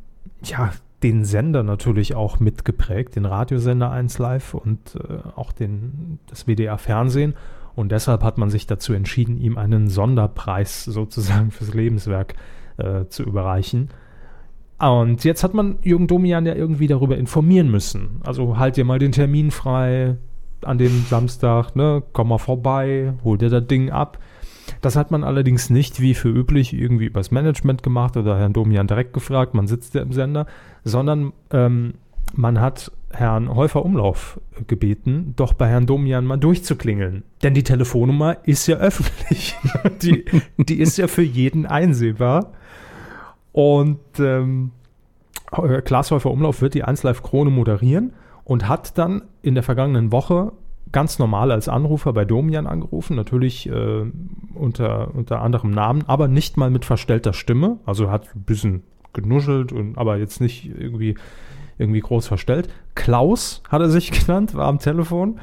ja, 0.44 0.72
den 1.02 1.24
Sender 1.24 1.62
natürlich 1.62 2.14
auch 2.14 2.40
mitgeprägt, 2.40 3.16
den 3.16 3.24
Radiosender 3.24 3.90
1 3.90 4.18
Live 4.18 4.54
und 4.54 4.96
äh, 4.96 5.18
auch 5.36 5.52
den, 5.52 6.18
das 6.28 6.46
WDR 6.46 6.78
Fernsehen. 6.78 7.34
Und 7.74 7.92
deshalb 7.92 8.22
hat 8.22 8.36
man 8.36 8.50
sich 8.50 8.66
dazu 8.66 8.92
entschieden, 8.92 9.38
ihm 9.38 9.56
einen 9.56 9.88
Sonderpreis 9.88 10.84
sozusagen 10.84 11.50
fürs 11.50 11.72
Lebenswerk 11.72 12.34
äh, 12.76 13.06
zu 13.06 13.22
überreichen. 13.22 13.88
Und 14.78 15.24
jetzt 15.24 15.44
hat 15.44 15.54
man 15.54 15.78
Jürgen 15.82 16.06
Domian 16.06 16.46
ja 16.46 16.54
irgendwie 16.54 16.86
darüber 16.86 17.18
informieren 17.18 17.70
müssen. 17.70 18.20
Also 18.24 18.58
halt 18.58 18.76
dir 18.76 18.84
mal 18.84 18.98
den 18.98 19.12
Termin 19.12 19.50
frei 19.50 20.16
an 20.62 20.78
dem 20.78 21.04
Samstag, 21.08 21.76
ne? 21.76 22.02
Komm 22.12 22.28
mal 22.28 22.38
vorbei, 22.38 23.14
hol 23.22 23.38
dir 23.38 23.50
das 23.50 23.66
Ding 23.66 23.90
ab. 23.90 24.18
Das 24.80 24.96
hat 24.96 25.10
man 25.10 25.24
allerdings 25.24 25.68
nicht 25.68 26.00
wie 26.00 26.14
für 26.14 26.28
üblich 26.28 26.72
irgendwie 26.72 27.06
übers 27.06 27.30
Management 27.30 27.82
gemacht 27.82 28.16
oder 28.16 28.38
Herrn 28.38 28.52
Domian 28.52 28.86
direkt 28.86 29.12
gefragt, 29.12 29.52
man 29.52 29.66
sitzt 29.66 29.94
ja 29.94 30.02
im 30.02 30.12
Sender, 30.12 30.46
sondern 30.84 31.32
ähm, 31.50 31.94
man 32.34 32.60
hat 32.60 32.92
Herrn 33.12 33.52
Häufer 33.54 33.84
Umlauf 33.84 34.40
gebeten, 34.66 35.34
doch 35.36 35.52
bei 35.52 35.68
Herrn 35.68 35.86
Domian 35.86 36.24
mal 36.24 36.36
durchzuklingeln. 36.36 37.24
Denn 37.42 37.54
die 37.54 37.64
Telefonnummer 37.64 38.36
ist 38.44 38.66
ja 38.66 38.76
öffentlich. 38.76 39.56
die, 40.02 40.24
die 40.58 40.80
ist 40.80 40.96
ja 40.96 41.08
für 41.08 41.22
jeden 41.22 41.66
einsehbar. 41.66 42.52
Und 43.52 43.98
ähm, 44.18 44.70
Klaas 45.50 46.12
Häufer 46.12 46.30
Umlauf 46.30 46.62
wird 46.62 46.74
die 46.74 46.84
1 46.84 47.02
Live 47.02 47.22
Krone 47.22 47.50
moderieren 47.50 48.12
und 48.44 48.68
hat 48.68 48.96
dann 48.96 49.22
in 49.42 49.54
der 49.54 49.64
vergangenen 49.64 50.12
Woche 50.12 50.52
ganz 50.92 51.18
normal 51.18 51.52
als 51.52 51.68
Anrufer 51.68 52.12
bei 52.12 52.24
Domian 52.24 52.66
angerufen, 52.66 53.16
natürlich 53.16 53.68
äh, 53.68 54.04
unter, 54.54 55.14
unter 55.14 55.40
anderem 55.40 55.70
Namen, 55.70 56.04
aber 56.06 56.28
nicht 56.28 56.56
mal 56.56 56.70
mit 56.70 56.84
verstellter 56.84 57.32
Stimme. 57.32 57.78
Also 57.86 58.10
hat 58.10 58.34
ein 58.34 58.42
bisschen 58.42 58.82
genuschelt 59.12 59.72
und 59.72 59.98
aber 59.98 60.16
jetzt 60.16 60.40
nicht 60.40 60.66
irgendwie, 60.66 61.16
irgendwie 61.78 62.00
groß 62.00 62.26
verstellt. 62.26 62.68
Klaus 62.94 63.62
hat 63.68 63.80
er 63.80 63.90
sich 63.90 64.10
genannt, 64.26 64.54
war 64.54 64.66
am 64.66 64.78
Telefon 64.78 65.40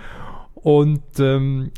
und 0.56 1.02
ähm, 1.20 1.72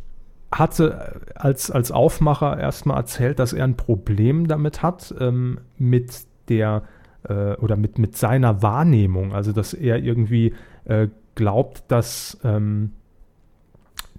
hatte 0.52 1.22
als, 1.36 1.70
als 1.70 1.92
Aufmacher 1.92 2.60
erstmal 2.60 2.98
erzählt, 2.98 3.40
dass 3.40 3.54
er 3.54 3.64
ein 3.64 3.78
Problem 3.78 4.48
damit 4.48 4.82
hat, 4.82 5.14
ähm, 5.20 5.60
mit 5.78 6.26
der 6.50 6.84
äh, 7.24 7.54
oder 7.56 7.76
mit, 7.76 8.00
mit 8.00 8.18
seiner 8.18 8.62
Wahrnehmung. 8.62 9.34
Also, 9.34 9.52
dass 9.52 9.74
er 9.74 10.00
irgendwie 10.00 10.54
äh, 10.86 11.08
glaubt, 11.36 11.84
dass, 11.90 12.40
ähm, 12.44 12.92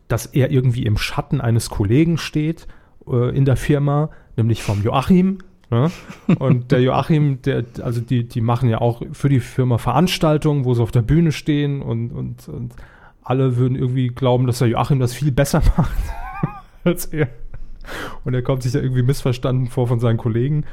dass 0.08 0.26
er 0.26 0.50
irgendwie 0.50 0.84
im 0.84 0.96
Schatten 0.96 1.40
eines 1.40 1.70
Kollegen 1.70 2.18
steht 2.18 2.66
äh, 3.06 3.36
in 3.36 3.44
der 3.44 3.56
Firma, 3.56 4.10
nämlich 4.36 4.62
vom 4.62 4.82
Joachim. 4.82 5.38
Ne? 5.70 5.90
Und 6.38 6.72
der 6.72 6.82
Joachim, 6.82 7.42
der, 7.42 7.64
also 7.82 8.00
die, 8.00 8.24
die 8.26 8.40
machen 8.40 8.68
ja 8.68 8.80
auch 8.80 9.02
für 9.12 9.28
die 9.28 9.40
Firma 9.40 9.78
Veranstaltungen, 9.78 10.64
wo 10.64 10.74
sie 10.74 10.82
auf 10.82 10.90
der 10.90 11.02
Bühne 11.02 11.32
stehen 11.32 11.80
und, 11.80 12.10
und, 12.10 12.48
und 12.48 12.74
alle 13.22 13.56
würden 13.56 13.76
irgendwie 13.76 14.08
glauben, 14.08 14.46
dass 14.46 14.58
der 14.58 14.68
Joachim 14.68 14.98
das 14.98 15.14
viel 15.14 15.30
besser 15.30 15.62
macht 15.76 15.98
als 16.84 17.06
er. 17.06 17.28
Und 18.24 18.34
er 18.34 18.42
kommt 18.42 18.62
sich 18.62 18.72
ja 18.72 18.80
irgendwie 18.80 19.02
missverstanden 19.02 19.68
vor 19.68 19.86
von 19.86 20.00
seinen 20.00 20.16
Kollegen. 20.16 20.64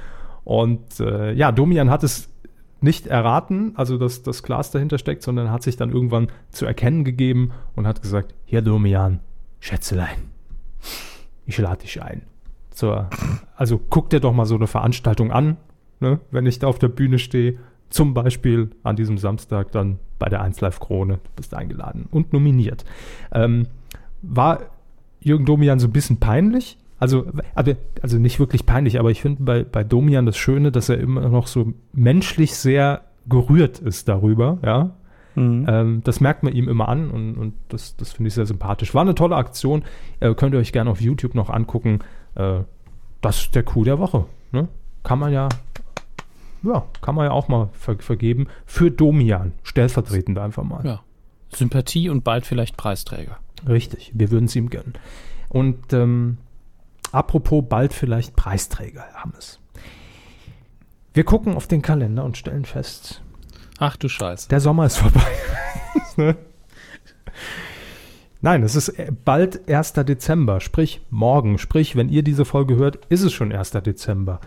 Und 0.43 0.99
äh, 0.99 1.33
ja, 1.33 1.51
Domian 1.51 1.89
hat 1.89 2.03
es 2.03 2.29
nicht 2.81 3.07
erraten, 3.07 3.73
also 3.75 3.97
dass 3.97 4.23
das 4.23 4.43
Glas 4.43 4.71
dahinter 4.71 4.97
steckt, 4.97 5.23
sondern 5.23 5.51
hat 5.51 5.63
sich 5.63 5.77
dann 5.77 5.91
irgendwann 5.91 6.27
zu 6.51 6.65
erkennen 6.65 7.03
gegeben 7.03 7.51
und 7.75 7.87
hat 7.87 8.01
gesagt, 8.01 8.33
hier 8.45 8.61
Domian, 8.61 9.19
Schätzelein, 9.59 10.17
ich 11.45 11.57
lade 11.57 11.81
dich 11.81 12.01
ein. 12.01 12.21
Zur, 12.77 13.09
also 13.55 13.81
guck 13.89 14.11
dir 14.11 14.19
doch 14.19 14.33
mal 14.33 14.45
so 14.45 14.53
eine 14.53 14.67
Veranstaltung 14.67 15.31
an, 15.31 15.57
ne, 15.99 16.19
wenn 16.29 16.45
ich 16.45 16.59
da 16.59 16.67
auf 16.67 16.77
der 16.77 16.89
Bühne 16.89 17.17
stehe. 17.17 17.57
Zum 17.89 18.13
Beispiel 18.13 18.69
an 18.83 18.95
diesem 18.95 19.17
Samstag 19.17 19.71
dann 19.71 19.97
bei 20.19 20.29
der 20.29 20.41
1 20.41 20.61
Live 20.61 20.79
Krone. 20.79 21.15
Du 21.15 21.29
bist 21.37 21.55
eingeladen 21.55 22.07
und 22.11 22.33
nominiert. 22.33 22.85
Ähm, 23.31 23.65
war 24.21 24.59
Jürgen 25.21 25.45
Domian 25.45 25.79
so 25.79 25.87
ein 25.87 25.91
bisschen 25.91 26.19
peinlich, 26.19 26.77
also, 26.99 27.25
also 27.55 28.19
nicht 28.19 28.39
wirklich 28.39 28.67
peinlich, 28.67 28.99
aber 28.99 29.09
ich 29.09 29.21
finde 29.21 29.41
bei, 29.41 29.63
bei 29.63 29.83
Domian 29.83 30.27
das 30.27 30.37
Schöne, 30.37 30.71
dass 30.71 30.89
er 30.89 30.99
immer 30.99 31.29
noch 31.29 31.47
so 31.47 31.73
menschlich 31.93 32.55
sehr 32.55 33.05
gerührt 33.27 33.79
ist 33.79 34.07
darüber, 34.07 34.59
ja. 34.63 34.91
Mhm. 35.33 35.65
Ähm, 35.67 36.01
das 36.03 36.19
merkt 36.19 36.43
man 36.43 36.53
ihm 36.53 36.67
immer 36.67 36.89
an 36.89 37.09
und, 37.09 37.37
und 37.37 37.53
das, 37.69 37.95
das 37.95 38.13
finde 38.13 38.27
ich 38.27 38.33
sehr 38.33 38.45
sympathisch. 38.45 38.93
War 38.93 39.03
eine 39.03 39.15
tolle 39.15 39.35
Aktion, 39.35 39.83
äh, 40.19 40.33
könnt 40.33 40.53
ihr 40.53 40.59
euch 40.59 40.73
gerne 40.73 40.89
auf 40.89 41.01
YouTube 41.01 41.35
noch 41.35 41.49
angucken. 41.51 41.99
Äh, 42.37 42.63
das 43.21 43.41
ist 43.41 43.55
der 43.55 43.63
Coup 43.63 43.83
der 43.83 43.99
Woche. 43.99 44.25
Ne? 44.51 44.67
Kann 45.03 45.19
man 45.19 45.33
ja, 45.33 45.49
ja, 46.63 46.85
kann 47.01 47.15
man 47.15 47.25
ja 47.25 47.31
auch 47.31 47.47
mal 47.47 47.69
ver 47.73 47.97
vergeben. 47.99 48.47
Für 48.65 48.91
Domian, 48.91 49.53
stellvertretend 49.63 50.37
einfach 50.37 50.63
mal. 50.63 50.85
Ja. 50.85 51.03
Sympathie 51.53 52.09
und 52.09 52.23
bald 52.23 52.45
vielleicht 52.45 52.77
Preisträger. 52.77 53.37
Richtig, 53.67 54.11
wir 54.13 54.31
würden 54.31 54.45
es 54.45 54.55
ihm 54.55 54.69
gönnen. 54.69 54.93
Und 55.49 55.93
ähm, 55.93 56.37
Apropos 57.11 57.63
bald 57.67 57.93
vielleicht 57.93 58.35
Preisträger, 58.35 59.01
Herr 59.01 59.23
Hammes. 59.23 59.59
Wir 61.13 61.23
gucken 61.23 61.55
auf 61.55 61.67
den 61.67 61.81
Kalender 61.81 62.23
und 62.23 62.37
stellen 62.37 62.65
fest. 62.65 63.23
Ach 63.79 63.95
du 63.95 64.09
Scheiße. 64.09 64.49
Der 64.49 64.59
Sommer 64.59 64.85
ist 64.85 64.97
vorbei. 64.97 65.25
Ne? 68.41 68.49
Nein, 68.49 68.63
es 68.63 68.75
ist 68.75 68.93
bald 69.25 69.69
1. 69.69 69.93
Dezember, 69.93 70.59
sprich 70.59 71.01
morgen. 71.09 71.57
Sprich, 71.57 71.95
wenn 71.95 72.09
ihr 72.09 72.23
diese 72.23 72.45
Folge 72.45 72.75
hört, 72.75 73.05
ist 73.09 73.23
es 73.23 73.33
schon 73.33 73.51
1. 73.51 73.71
Dezember. 73.71 74.39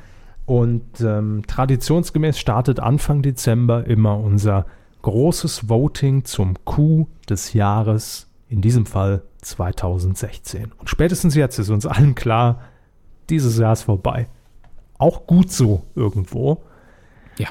Und 0.47 1.01
ähm, 1.01 1.43
traditionsgemäß 1.47 2.39
startet 2.39 2.81
Anfang 2.81 3.23
Dezember 3.23 3.87
immer 3.87 4.19
unser 4.19 4.67
großes 5.03 5.69
Voting 5.69 6.25
zum 6.25 6.55
Coup 6.65 7.09
des 7.29 7.53
Jahres, 7.53 8.27
in 8.49 8.61
diesem 8.61 8.85
Fall 8.85 9.23
2016. 9.43 10.73
Und 10.77 10.91
spätestens 10.91 11.35
jetzt 11.35 11.59
ist 11.59 11.71
uns 11.71 11.87
allen 11.87 12.15
klar, 12.15 12.61
dieses 13.29 13.59
Jahr 13.59 13.73
ist 13.73 13.83
vorbei. 13.83 14.27
Auch 14.99 15.27
gut 15.27 15.51
so 15.51 15.85
irgendwo. 15.95 16.63
Ja. 17.39 17.49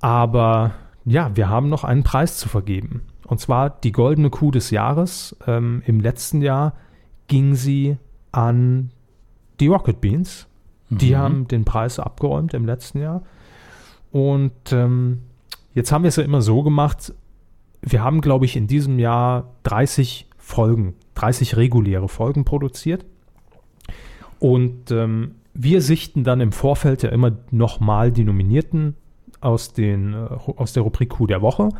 Aber 0.00 0.72
ja, 1.04 1.36
wir 1.36 1.48
haben 1.48 1.68
noch 1.68 1.84
einen 1.84 2.02
Preis 2.02 2.38
zu 2.38 2.48
vergeben. 2.48 3.02
Und 3.26 3.40
zwar 3.40 3.70
die 3.70 3.92
goldene 3.92 4.30
Kuh 4.30 4.50
des 4.50 4.70
Jahres. 4.70 5.36
Ähm, 5.46 5.82
Im 5.86 6.00
letzten 6.00 6.42
Jahr 6.42 6.74
ging 7.28 7.54
sie 7.54 7.96
an 8.32 8.90
die 9.60 9.68
Rocket 9.68 10.00
Beans. 10.00 10.46
Die 10.90 11.12
mhm. 11.12 11.16
haben 11.16 11.48
den 11.48 11.64
Preis 11.64 11.98
abgeräumt 11.98 12.54
im 12.54 12.66
letzten 12.66 13.00
Jahr. 13.00 13.22
Und 14.12 14.72
ähm, 14.72 15.22
jetzt 15.72 15.90
haben 15.90 16.04
wir 16.04 16.08
es 16.08 16.16
ja 16.16 16.24
immer 16.24 16.42
so 16.42 16.62
gemacht. 16.62 17.14
Wir 17.80 18.02
haben, 18.02 18.20
glaube 18.20 18.44
ich, 18.44 18.56
in 18.56 18.66
diesem 18.66 18.98
Jahr 18.98 19.54
30 19.64 20.28
Folgen, 20.36 20.94
30 21.14 21.56
reguläre 21.56 22.08
Folgen 22.08 22.44
produziert. 22.44 23.04
Und 24.38 24.90
ähm, 24.90 25.36
wir 25.54 25.80
sichten 25.80 26.24
dann 26.24 26.40
im 26.40 26.52
Vorfeld 26.52 27.02
ja 27.02 27.10
immer 27.10 27.32
nochmal 27.50 28.12
die 28.12 28.24
Nominierten 28.24 28.94
aus, 29.40 29.72
den, 29.72 30.12
äh, 30.12 30.16
aus 30.56 30.72
der 30.72 30.82
Rubrik 30.82 31.10
Q 31.10 31.26
der 31.26 31.42
Woche. 31.42 31.70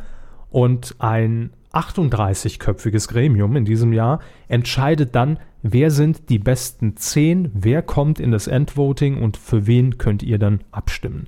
Und 0.55 0.95
ein 1.01 1.51
38-köpfiges 1.73 3.09
Gremium 3.09 3.57
in 3.57 3.65
diesem 3.65 3.93
Jahr 3.93 4.21
entscheidet 4.47 5.13
dann, 5.17 5.41
wer 5.65 5.91
sind 5.91 6.29
die 6.29 6.39
besten 6.39 6.97
10, 6.97 7.51
wer 7.55 7.83
kommt 7.83 8.21
in 8.21 8.31
das 8.31 8.47
Endvoting 8.47 9.21
und 9.21 9.37
für 9.37 9.67
wen 9.67 9.99
könnt 9.99 10.23
ihr 10.23 10.39
dann 10.39 10.61
abstimmen. 10.71 11.27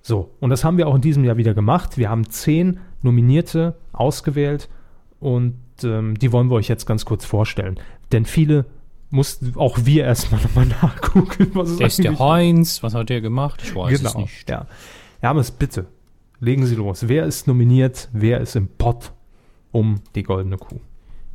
So, 0.00 0.30
und 0.40 0.48
das 0.48 0.64
haben 0.64 0.78
wir 0.78 0.88
auch 0.88 0.94
in 0.94 1.02
diesem 1.02 1.24
Jahr 1.24 1.36
wieder 1.36 1.52
gemacht. 1.52 1.98
Wir 1.98 2.08
haben 2.08 2.30
10 2.30 2.80
Nominierte 3.02 3.76
ausgewählt 3.92 4.70
und 5.20 5.58
ähm, 5.84 6.18
die 6.18 6.32
wollen 6.32 6.48
wir 6.48 6.54
euch 6.54 6.68
jetzt 6.68 6.86
ganz 6.86 7.04
kurz 7.04 7.26
vorstellen. 7.26 7.78
Denn 8.12 8.24
viele 8.24 8.64
mussten 9.10 9.52
auch 9.56 9.80
wir 9.84 10.04
erstmal 10.04 10.40
nochmal 10.44 10.66
nachgucken. 10.80 11.50
Was 11.52 11.76
der 11.76 11.86
ist 11.86 12.02
der 12.02 12.18
Heinz, 12.18 12.82
was 12.82 12.94
hat 12.94 13.10
der 13.10 13.20
gemacht? 13.20 13.60
Ich 13.62 13.76
weiß 13.76 13.98
genau, 13.98 14.08
es 14.08 14.16
nicht. 14.16 14.48
Ja. 14.48 14.64
Hermes, 15.20 15.50
bitte, 15.50 15.84
legen 16.40 16.66
Sie 16.66 16.74
los. 16.74 17.08
Wer 17.08 17.26
ist 17.26 17.46
nominiert? 17.46 18.08
Wer 18.12 18.40
ist 18.40 18.56
im 18.56 18.68
Pott 18.68 19.12
um 19.72 20.00
die 20.14 20.22
goldene 20.22 20.56
Kuh? 20.56 20.80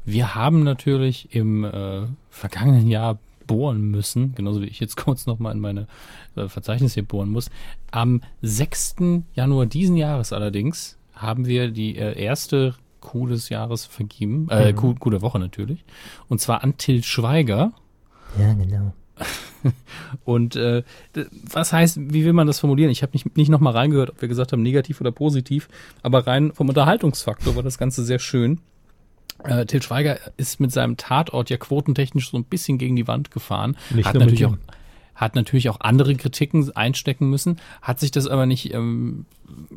Wir 0.05 0.35
haben 0.35 0.63
natürlich 0.63 1.33
im 1.33 1.63
äh, 1.63 2.07
vergangenen 2.29 2.87
Jahr 2.87 3.19
bohren 3.47 3.81
müssen, 3.81 4.35
genauso 4.35 4.61
wie 4.61 4.67
ich 4.67 4.79
jetzt 4.79 4.97
kurz 5.03 5.25
nochmal 5.25 5.53
in 5.53 5.59
meine 5.59 5.87
äh, 6.35 6.47
Verzeichnisse 6.47 6.95
hier 6.95 7.05
bohren 7.05 7.29
muss. 7.29 7.49
Am 7.91 8.21
6. 8.41 8.95
Januar 9.33 9.65
diesen 9.65 9.95
Jahres 9.95 10.33
allerdings 10.33 10.97
haben 11.13 11.45
wir 11.45 11.69
die 11.69 11.97
äh, 11.97 12.19
erste 12.19 12.75
Coup 12.99 13.27
des 13.27 13.49
Jahres 13.49 13.85
vergeben. 13.85 14.47
Äh, 14.49 14.71
mhm. 14.71 14.75
Coup, 14.75 14.99
Coup 14.99 15.11
der 15.11 15.21
Woche 15.21 15.39
natürlich. 15.39 15.83
Und 16.29 16.39
zwar 16.39 16.63
an 16.63 16.77
Till 16.77 17.03
Schweiger. 17.03 17.73
Ja, 18.39 18.53
genau. 18.53 18.93
Und 20.25 20.55
äh, 20.55 20.83
was 21.51 21.73
heißt, 21.73 21.97
wie 22.13 22.25
will 22.25 22.33
man 22.33 22.47
das 22.47 22.59
formulieren? 22.59 22.91
Ich 22.91 23.01
habe 23.01 23.11
nicht, 23.13 23.37
nicht 23.37 23.49
nochmal 23.49 23.73
reingehört, 23.73 24.09
ob 24.11 24.21
wir 24.21 24.27
gesagt 24.27 24.51
haben, 24.51 24.61
negativ 24.61 25.01
oder 25.01 25.11
positiv, 25.11 25.69
aber 26.01 26.27
rein 26.27 26.51
vom 26.53 26.69
Unterhaltungsfaktor 26.69 27.55
war 27.55 27.63
das 27.63 27.77
Ganze 27.77 28.03
sehr 28.03 28.19
schön. 28.19 28.59
Äh, 29.43 29.65
Til 29.65 29.81
Schweiger 29.81 30.19
ist 30.37 30.59
mit 30.59 30.71
seinem 30.71 30.97
Tatort 30.97 31.49
ja 31.49 31.57
quotentechnisch 31.57 32.29
so 32.29 32.37
ein 32.37 32.43
bisschen 32.43 32.77
gegen 32.77 32.95
die 32.95 33.07
Wand 33.07 33.31
gefahren. 33.31 33.75
Nicht 33.89 34.07
hat 34.07 34.15
natürlich 34.15 34.45
auch 34.45 34.57
hat 35.15 35.35
natürlich 35.35 35.69
auch 35.69 35.79
andere 35.79 36.15
Kritiken 36.15 36.75
einstecken 36.75 37.29
müssen, 37.29 37.57
hat 37.81 37.99
sich 37.99 38.11
das 38.11 38.27
aber 38.27 38.45
nicht, 38.45 38.73
ähm, 38.73 39.25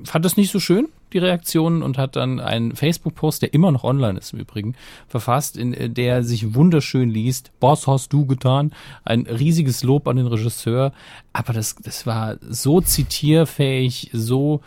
fand 0.05 0.25
das 0.25 0.37
nicht 0.37 0.51
so 0.51 0.61
schön, 0.61 0.89
die 1.13 1.19
Reaktionen, 1.19 1.83
und 1.83 1.99
hat 1.99 2.17
dann 2.17 2.41
einen 2.41 2.75
Facebook-Post, 2.75 3.43
der 3.43 3.55
immer 3.55 3.71
noch 3.71 3.85
online 3.85 4.19
ist 4.19 4.33
im 4.33 4.41
Übrigen, 4.41 4.75
verfasst, 5.09 5.57
in 5.57 5.75
äh, 5.75 5.91
der 5.91 6.25
sich 6.25 6.55
wunderschön 6.55 7.11
liest, 7.11 7.53
Boss 7.61 7.87
hast 7.87 8.13
du 8.13 8.27
getan, 8.27 8.73
ein 9.05 9.23
riesiges 9.27 9.83
Lob 9.83 10.09
an 10.09 10.17
den 10.17 10.27
Regisseur, 10.27 10.93
aber 11.33 11.53
das, 11.53 11.77
das 11.77 12.07
war 12.07 12.37
so 12.41 12.81
zitierfähig, 12.81 14.11
so, 14.13 14.61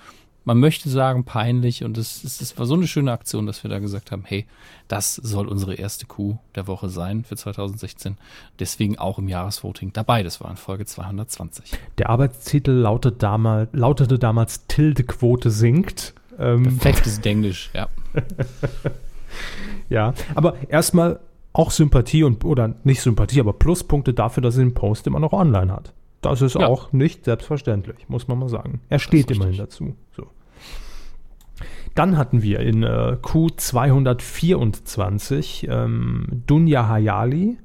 man 0.46 0.58
möchte 0.60 0.90
sagen, 0.90 1.26
peinlich, 1.26 1.84
und 1.84 1.98
es 1.98 2.24
es- 2.24 2.42
es 2.42 2.58
war 2.58 2.66
so 2.66 2.74
eine 2.74 2.88
schöne 2.88 3.12
Aktion, 3.12 3.46
dass 3.46 3.64
wir 3.64 3.70
da 3.70 3.80
gesagt 3.80 4.12
haben, 4.12 4.24
hey, 4.26 4.46
das 4.88 5.16
soll 5.16 5.48
unsere 5.48 5.76
erste 5.76 6.06
Coup 6.08 6.40
der 6.56 6.66
Woche 6.68 6.90
sein 6.90 7.24
für 7.24 7.36
2016. 7.36 8.18
Deswegen 8.60 8.98
auch 8.98 9.20
im 9.20 9.28
Jahresvoting 9.28 9.94
dabei. 9.94 10.24
Das 10.24 10.42
war 10.42 10.50
in 10.50 10.58
Folge 10.58 10.86
220. 10.86 11.72
Der 11.98 12.10
Arbeitstitel 12.10 12.72
lautet 12.72 13.22
damals, 13.22 13.70
lautete 13.74 14.18
damals 14.18 14.66
Tildequote 14.68 15.52
sinkt. 15.52 16.14
Ähm, 16.40 16.64
Perfektes 16.64 17.22
Denglisch, 17.22 17.70
ja. 17.74 17.90
ja, 19.90 20.14
aber 20.36 20.56
erstmal 20.70 21.20
auch 21.54 21.72
Sympathie 21.72 22.24
und 22.24 22.46
oder 22.46 22.76
nicht 22.84 23.02
Sympathie, 23.02 23.40
aber 23.40 23.54
Pluspunkte 23.54 24.14
dafür, 24.14 24.42
dass 24.42 24.56
er 24.58 24.64
den 24.64 24.74
Post 24.74 25.08
immer 25.08 25.20
noch 25.20 25.34
online 25.34 25.72
hat. 25.72 25.94
Das 26.22 26.42
ist 26.42 26.56
Ja. 26.56 26.68
auch 26.68 26.92
nicht 26.92 27.24
selbstverständlich, 27.26 28.10
muss 28.10 28.28
man 28.28 28.40
mal 28.40 28.50
sagen. 28.50 28.82
Er 28.90 29.00
steht 29.00 29.32
immerhin 29.32 29.58
dazu. 29.58 29.96
So. 30.16 30.28
Dann 31.96 32.18
hatten 32.18 32.42
wir 32.44 32.60
in 32.60 32.84
äh, 32.84 33.18
Q224 33.22 35.68
ähm, 35.70 36.44
Dunja 36.48 36.88
Hayali. 36.88 37.58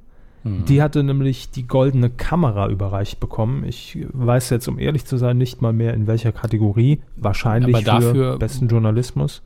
Mhm. 0.44 0.64
Die 0.66 0.82
hatte 0.82 1.02
nämlich 1.02 1.50
die 1.50 1.66
goldene 1.66 2.10
Kamera 2.10 2.68
überreicht 2.68 3.18
bekommen. 3.20 3.64
Ich 3.64 3.98
weiß 4.12 4.50
jetzt, 4.50 4.68
um 4.68 4.78
ehrlich 4.78 5.04
zu 5.06 5.16
sein, 5.16 5.38
nicht 5.38 5.62
mal 5.62 5.72
mehr 5.72 5.94
in 5.94 6.06
welcher 6.06 6.32
Kategorie. 6.32 7.00
Wahrscheinlich 7.16 7.74
Aber 7.76 7.84
dafür- 7.84 8.12
für 8.14 8.38
besten 8.38 8.68
Journalismus. 8.68 9.42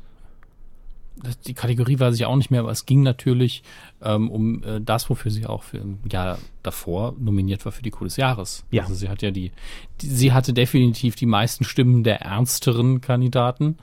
Die 1.46 1.54
Kategorie 1.54 1.98
weiß 1.98 2.14
ich 2.14 2.24
auch 2.24 2.36
nicht 2.36 2.50
mehr, 2.50 2.60
aber 2.60 2.70
es 2.70 2.86
ging 2.86 3.02
natürlich 3.02 3.62
ähm, 4.02 4.30
um 4.30 4.62
äh, 4.62 4.80
das, 4.80 5.10
wofür 5.10 5.30
sie 5.30 5.46
auch 5.46 5.62
für 5.62 5.78
im 5.78 5.98
Jahr 6.10 6.38
davor 6.62 7.14
nominiert 7.18 7.64
war 7.64 7.72
für 7.72 7.82
die 7.82 7.90
Coup 7.90 8.04
des 8.04 8.16
Jahres. 8.16 8.64
Ja. 8.70 8.82
Also 8.82 8.94
sie 8.94 9.08
hat 9.08 9.22
ja 9.22 9.30
die, 9.30 9.52
die, 10.00 10.08
sie 10.08 10.32
hatte 10.32 10.52
definitiv 10.52 11.16
die 11.16 11.26
meisten 11.26 11.64
Stimmen 11.64 12.04
der 12.04 12.20
ernsteren 12.20 13.00
Kandidaten 13.00 13.78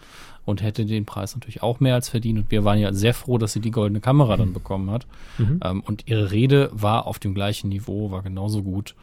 und 0.45 0.61
hätte 0.61 0.85
den 0.85 1.05
Preis 1.05 1.35
natürlich 1.35 1.63
auch 1.63 1.79
mehr 1.79 1.95
als 1.95 2.09
verdient. 2.09 2.39
Und 2.39 2.51
wir 2.51 2.63
waren 2.63 2.79
ja 2.79 2.93
sehr 2.93 3.13
froh, 3.13 3.37
dass 3.37 3.53
sie 3.53 3.59
die 3.59 3.71
goldene 3.71 3.99
Kamera 3.99 4.37
dann 4.37 4.53
bekommen 4.53 4.91
hat. 4.91 5.07
Mhm. 5.37 5.59
Ähm, 5.63 5.81
und 5.81 6.07
ihre 6.07 6.31
Rede 6.31 6.69
war 6.71 7.07
auf 7.07 7.19
dem 7.19 7.33
gleichen 7.33 7.69
Niveau, 7.69 8.11
war 8.11 8.21
genauso 8.21 8.61
gut. 8.61 8.95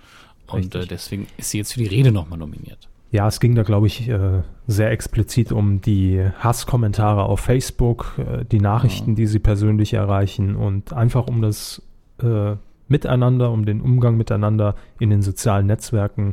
Und 0.47 0.75
äh, 0.75 0.87
deswegen 0.87 1.27
ist 1.37 1.51
sie 1.51 1.59
jetzt 1.59 1.73
für 1.73 1.81
die 1.81 1.87
Rede 1.87 2.13
nochmal 2.13 2.39
nominiert. 2.39 2.89
Ja, 3.13 3.29
es 3.29 3.41
ging 3.41 3.55
da, 3.55 3.63
glaube 3.63 3.87
ich, 3.87 4.09
äh, 4.09 4.41
sehr 4.67 4.91
explizit 4.91 5.53
um 5.53 5.83
die 5.83 6.25
Hasskommentare 6.39 7.25
auf 7.25 7.41
Facebook, 7.41 8.15
äh, 8.17 8.45
die 8.47 8.59
Nachrichten, 8.59 9.15
die 9.15 9.27
sie 9.27 9.39
persönlich 9.39 9.93
erreichen 9.93 10.57
und 10.57 10.95
einfach 10.95 11.29
um 11.29 11.43
das 11.43 11.83
äh, 12.23 12.57
Miteinander, 12.89 13.51
um 13.51 13.67
den 13.67 13.83
Umgang 13.83 14.17
miteinander 14.17 14.77
in 14.99 15.11
den 15.11 15.21
sozialen 15.21 15.67
Netzwerken. 15.67 16.33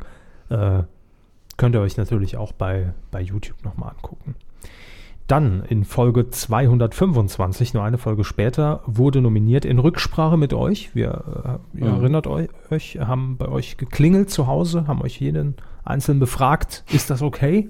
Äh, 0.50 0.84
könnt 1.58 1.76
ihr 1.76 1.82
euch 1.82 1.98
natürlich 1.98 2.38
auch 2.38 2.54
bei, 2.54 2.94
bei 3.12 3.22
YouTube 3.22 3.64
nochmal 3.66 3.92
angucken. 3.92 4.36
Dann 5.30 5.64
in 5.70 5.86
Folge 5.86 6.32
225, 6.32 7.76
nur 7.76 7.84
eine 7.84 8.00
Folge 8.00 8.24
später, 8.24 8.82
wurde 8.88 9.22
nominiert 9.22 9.64
in 9.64 9.78
Rücksprache 9.78 10.38
mit 10.38 10.54
euch. 10.56 10.96
Wir, 10.96 11.60
äh, 11.76 11.80
ihr 11.80 11.86
Mhm. 11.92 12.00
erinnert 12.02 12.26
euch, 12.26 12.50
haben 13.00 13.38
bei 13.38 13.48
euch 13.48 13.78
geklingelt 13.78 14.32
zu 14.32 14.48
Hause, 14.48 14.88
haben 14.88 15.02
euch 15.04 15.20
jeden 15.22 15.54
einzeln 15.86 16.20
befragt, 16.20 16.84
ist 16.92 17.12
das 17.12 17.22
okay? 17.22 17.70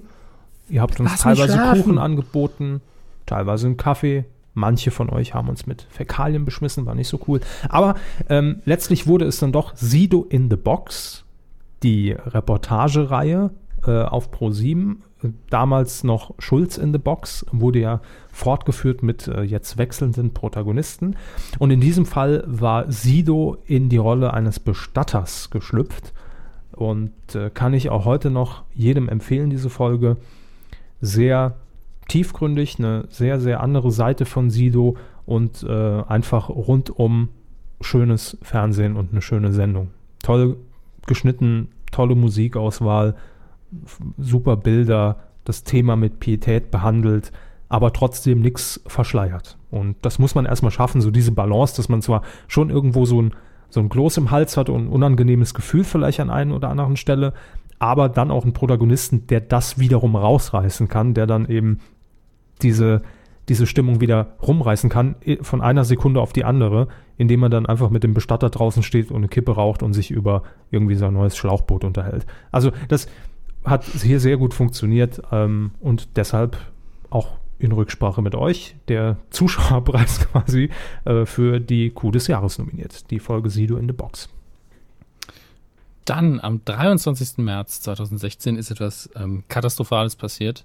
Ihr 0.70 0.80
habt 0.80 1.00
uns 1.00 1.10
Lass 1.10 1.20
teilweise. 1.20 1.58
Kuchen 1.74 1.98
angeboten, 1.98 2.80
teilweise 3.26 3.66
einen 3.66 3.76
Kaffee. 3.76 4.24
Manche 4.54 4.90
von 4.90 5.10
euch 5.10 5.34
haben 5.34 5.48
uns 5.50 5.66
mit 5.66 5.86
Fäkalien 5.90 6.46
beschmissen, 6.46 6.86
war 6.86 6.94
nicht 6.94 7.08
so 7.08 7.20
cool. 7.28 7.40
Aber 7.68 7.94
ähm, 8.30 8.62
letztlich 8.64 9.06
wurde 9.06 9.26
es 9.26 9.38
dann 9.38 9.52
doch 9.52 9.76
Sido 9.76 10.26
in 10.28 10.48
the 10.48 10.56
Box, 10.56 11.24
die 11.82 12.12
Reportagereihe 12.12 13.50
äh, 13.86 14.02
auf 14.02 14.30
Pro7. 14.32 14.96
Damals 15.50 16.04
noch 16.04 16.34
Schulz 16.38 16.78
in 16.78 16.92
the 16.92 16.98
Box, 16.98 17.44
wurde 17.52 17.80
ja 17.80 18.00
fortgeführt 18.32 19.02
mit 19.02 19.28
äh, 19.28 19.42
jetzt 19.42 19.76
wechselnden 19.76 20.32
Protagonisten. 20.32 21.16
Und 21.58 21.70
in 21.70 21.80
diesem 21.80 22.06
Fall 22.06 22.44
war 22.46 22.90
Sido 22.90 23.58
in 23.66 23.88
die 23.88 23.98
Rolle 23.98 24.32
eines 24.32 24.60
Bestatters 24.60 25.50
geschlüpft. 25.50 26.12
Und 26.72 27.12
äh, 27.34 27.50
kann 27.50 27.74
ich 27.74 27.90
auch 27.90 28.04
heute 28.04 28.30
noch 28.30 28.62
jedem 28.74 29.08
empfehlen, 29.08 29.50
diese 29.50 29.70
Folge. 29.70 30.16
Sehr 31.00 31.56
tiefgründig, 32.08 32.78
eine 32.78 33.04
sehr, 33.08 33.40
sehr 33.40 33.60
andere 33.60 33.92
Seite 33.92 34.24
von 34.24 34.50
Sido 34.50 34.96
und 35.26 35.62
äh, 35.62 36.02
einfach 36.08 36.48
rundum 36.48 37.28
schönes 37.80 38.36
Fernsehen 38.42 38.96
und 38.96 39.12
eine 39.12 39.22
schöne 39.22 39.52
Sendung. 39.52 39.90
Toll 40.22 40.56
geschnitten, 41.06 41.68
tolle 41.92 42.14
Musikauswahl, 42.14 43.14
super 44.18 44.56
Bilder, 44.56 45.16
das 45.44 45.64
Thema 45.64 45.96
mit 45.96 46.20
Pietät 46.20 46.70
behandelt, 46.70 47.32
aber 47.68 47.92
trotzdem 47.92 48.40
nichts 48.40 48.80
verschleiert. 48.86 49.56
Und 49.70 49.96
das 50.02 50.18
muss 50.18 50.34
man 50.34 50.44
erstmal 50.44 50.72
schaffen, 50.72 51.00
so 51.00 51.10
diese 51.10 51.32
Balance, 51.32 51.76
dass 51.76 51.88
man 51.88 52.02
zwar 52.02 52.22
schon 52.48 52.70
irgendwo 52.70 53.04
so 53.06 53.22
ein, 53.22 53.34
so 53.68 53.80
ein 53.80 53.88
Kloß 53.88 54.16
im 54.18 54.30
Hals 54.30 54.56
hat 54.56 54.68
und 54.68 54.86
ein 54.86 54.88
unangenehmes 54.88 55.54
Gefühl 55.54 55.84
vielleicht 55.84 56.20
an 56.20 56.30
einer 56.30 56.56
oder 56.56 56.68
anderen 56.68 56.96
Stelle, 56.96 57.32
aber 57.78 58.08
dann 58.08 58.30
auch 58.30 58.42
einen 58.42 58.52
Protagonisten, 58.52 59.26
der 59.28 59.40
das 59.40 59.78
wiederum 59.78 60.16
rausreißen 60.16 60.88
kann, 60.88 61.14
der 61.14 61.26
dann 61.26 61.48
eben 61.48 61.78
diese, 62.62 63.02
diese 63.48 63.66
Stimmung 63.66 64.00
wieder 64.00 64.34
rumreißen 64.42 64.90
kann, 64.90 65.16
von 65.40 65.62
einer 65.62 65.84
Sekunde 65.84 66.20
auf 66.20 66.32
die 66.32 66.44
andere, 66.44 66.88
indem 67.16 67.40
man 67.40 67.50
dann 67.50 67.66
einfach 67.66 67.90
mit 67.90 68.04
dem 68.04 68.14
Bestatter 68.14 68.50
draußen 68.50 68.82
steht 68.82 69.10
und 69.10 69.18
eine 69.18 69.28
Kippe 69.28 69.54
raucht 69.54 69.82
und 69.82 69.92
sich 69.92 70.10
über 70.10 70.42
irgendwie 70.70 70.94
sein 70.94 71.14
neues 71.14 71.36
Schlauchboot 71.36 71.84
unterhält. 71.84 72.26
Also 72.50 72.70
das 72.88 73.08
hat 73.64 73.84
hier 73.84 74.20
sehr 74.20 74.36
gut 74.36 74.54
funktioniert 74.54 75.22
ähm, 75.32 75.72
und 75.80 76.16
deshalb 76.16 76.56
auch 77.10 77.36
in 77.58 77.72
Rücksprache 77.72 78.22
mit 78.22 78.34
euch 78.34 78.74
der 78.88 79.18
Zuschauerpreis 79.30 80.20
quasi 80.32 80.70
äh, 81.04 81.26
für 81.26 81.60
die 81.60 81.90
Coup 81.90 82.10
des 82.12 82.26
Jahres 82.26 82.58
nominiert. 82.58 83.10
Die 83.10 83.18
Folge 83.18 83.50
Sido 83.50 83.76
in 83.76 83.86
the 83.86 83.92
Box. 83.92 84.28
Dann 86.06 86.40
am 86.40 86.64
23. 86.64 87.38
März 87.38 87.82
2016 87.82 88.56
ist 88.56 88.70
etwas 88.70 89.10
ähm, 89.14 89.44
Katastrophales 89.48 90.16
passiert. 90.16 90.64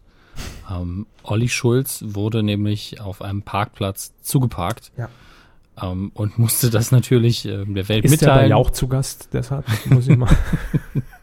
Ähm, 0.70 1.06
Olli 1.24 1.50
Schulz 1.50 2.04
wurde 2.08 2.44
nämlich 2.44 3.00
auf 3.02 3.22
einem 3.22 3.42
Parkplatz 3.42 4.14
zugeparkt 4.22 4.92
Ja. 4.98 5.10
Ähm, 5.82 6.12
und 6.14 6.38
musste 6.38 6.70
das 6.70 6.92
natürlich 6.92 7.46
ähm, 7.46 7.76
der 7.76 7.90
Welt 7.90 8.06
Ist 8.06 8.22
der 8.22 8.28
bei 8.28 8.34
mitteilen. 8.34 8.52
Jauch 8.52 8.70
zu 8.70 8.88
Gast, 8.88 9.30
deshalb 9.34 9.66
muss 9.90 10.08
ich 10.08 10.18
mal. 10.18 10.30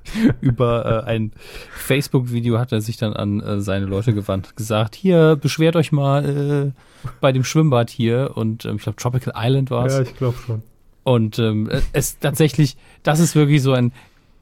Über 0.41 1.05
äh, 1.07 1.11
ein 1.11 1.33
Facebook-Video 1.71 2.59
hat 2.59 2.73
er 2.73 2.81
sich 2.81 2.97
dann 2.97 3.13
an 3.13 3.41
äh, 3.41 3.61
seine 3.61 3.87
Leute 3.87 4.15
gewandt, 4.15 4.57
gesagt, 4.57 4.95
hier, 4.95 5.37
beschwert 5.37 5.77
euch 5.77 5.93
mal 5.93 6.73
äh, 7.05 7.09
bei 7.21 7.33
dem 7.33 7.45
Schwimmbad 7.45 7.91
hier 7.91 8.33
und 8.35 8.65
ähm, 8.65 8.77
ich 8.77 8.83
glaube 8.83 8.97
Tropical 8.97 9.35
Island 9.37 9.71
war 9.71 9.87
es. 9.87 9.99
ich 9.99 10.17
glaube 10.17 10.37
schon. 10.45 10.63
Und 11.05 11.39
ähm, 11.39 11.69
es 11.93 12.19
tatsächlich, 12.21 12.77
das 13.03 13.19
ist 13.19 13.35
wirklich 13.35 13.61
so 13.63 13.73
ein 13.73 13.93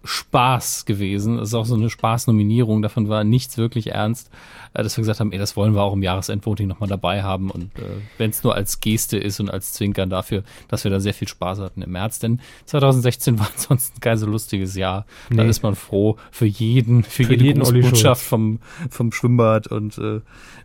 Spaß 0.04 0.86
gewesen. 0.86 1.38
Es 1.38 1.48
ist 1.50 1.54
auch 1.54 1.66
so 1.66 1.74
eine 1.74 1.90
Spaßnominierung. 1.90 2.82
Davon 2.82 3.08
war 3.08 3.22
nichts 3.24 3.58
wirklich 3.58 3.88
ernst, 3.92 4.30
äh, 4.74 4.82
dass 4.82 4.96
wir 4.96 5.02
gesagt 5.02 5.20
haben, 5.20 5.32
ey, 5.32 5.38
das 5.38 5.56
wollen 5.56 5.74
wir 5.74 5.82
auch 5.82 5.92
im 5.92 6.02
Jahresendvoting 6.02 6.68
nochmal 6.68 6.88
dabei 6.88 7.22
haben. 7.22 7.50
Und 7.50 7.76
äh, 7.78 7.82
wenn 8.18 8.30
es 8.30 8.42
nur 8.42 8.54
als 8.54 8.80
Geste 8.80 9.18
ist 9.18 9.40
und 9.40 9.50
als 9.50 9.72
Zwinkern 9.74 10.08
dafür, 10.10 10.42
dass 10.68 10.84
wir 10.84 10.90
da 10.90 11.00
sehr 11.00 11.14
viel 11.14 11.28
Spaß 11.28 11.58
hatten 11.60 11.82
im 11.82 11.90
März. 11.92 12.18
Denn 12.18 12.40
2016 12.66 13.38
war 13.38 13.48
ansonsten 13.54 14.00
kein 14.00 14.16
so 14.18 14.26
lustiges 14.26 14.74
Jahr. 14.74 15.06
Da 15.30 15.42
Nee. 15.44 15.50
ist 15.50 15.62
man 15.62 15.74
froh 15.74 16.16
für 16.30 16.46
jeden, 16.46 17.02
für, 17.02 17.24
Für 17.24 17.32
jede 17.32 17.44
jeden 17.44 17.62
Olli 17.62 17.80
Grußbotschaft 17.80 18.22
vom, 18.22 18.60
vom 18.88 19.12
Schwimmbad 19.12 19.66
und 19.66 19.98
äh, 19.98 20.20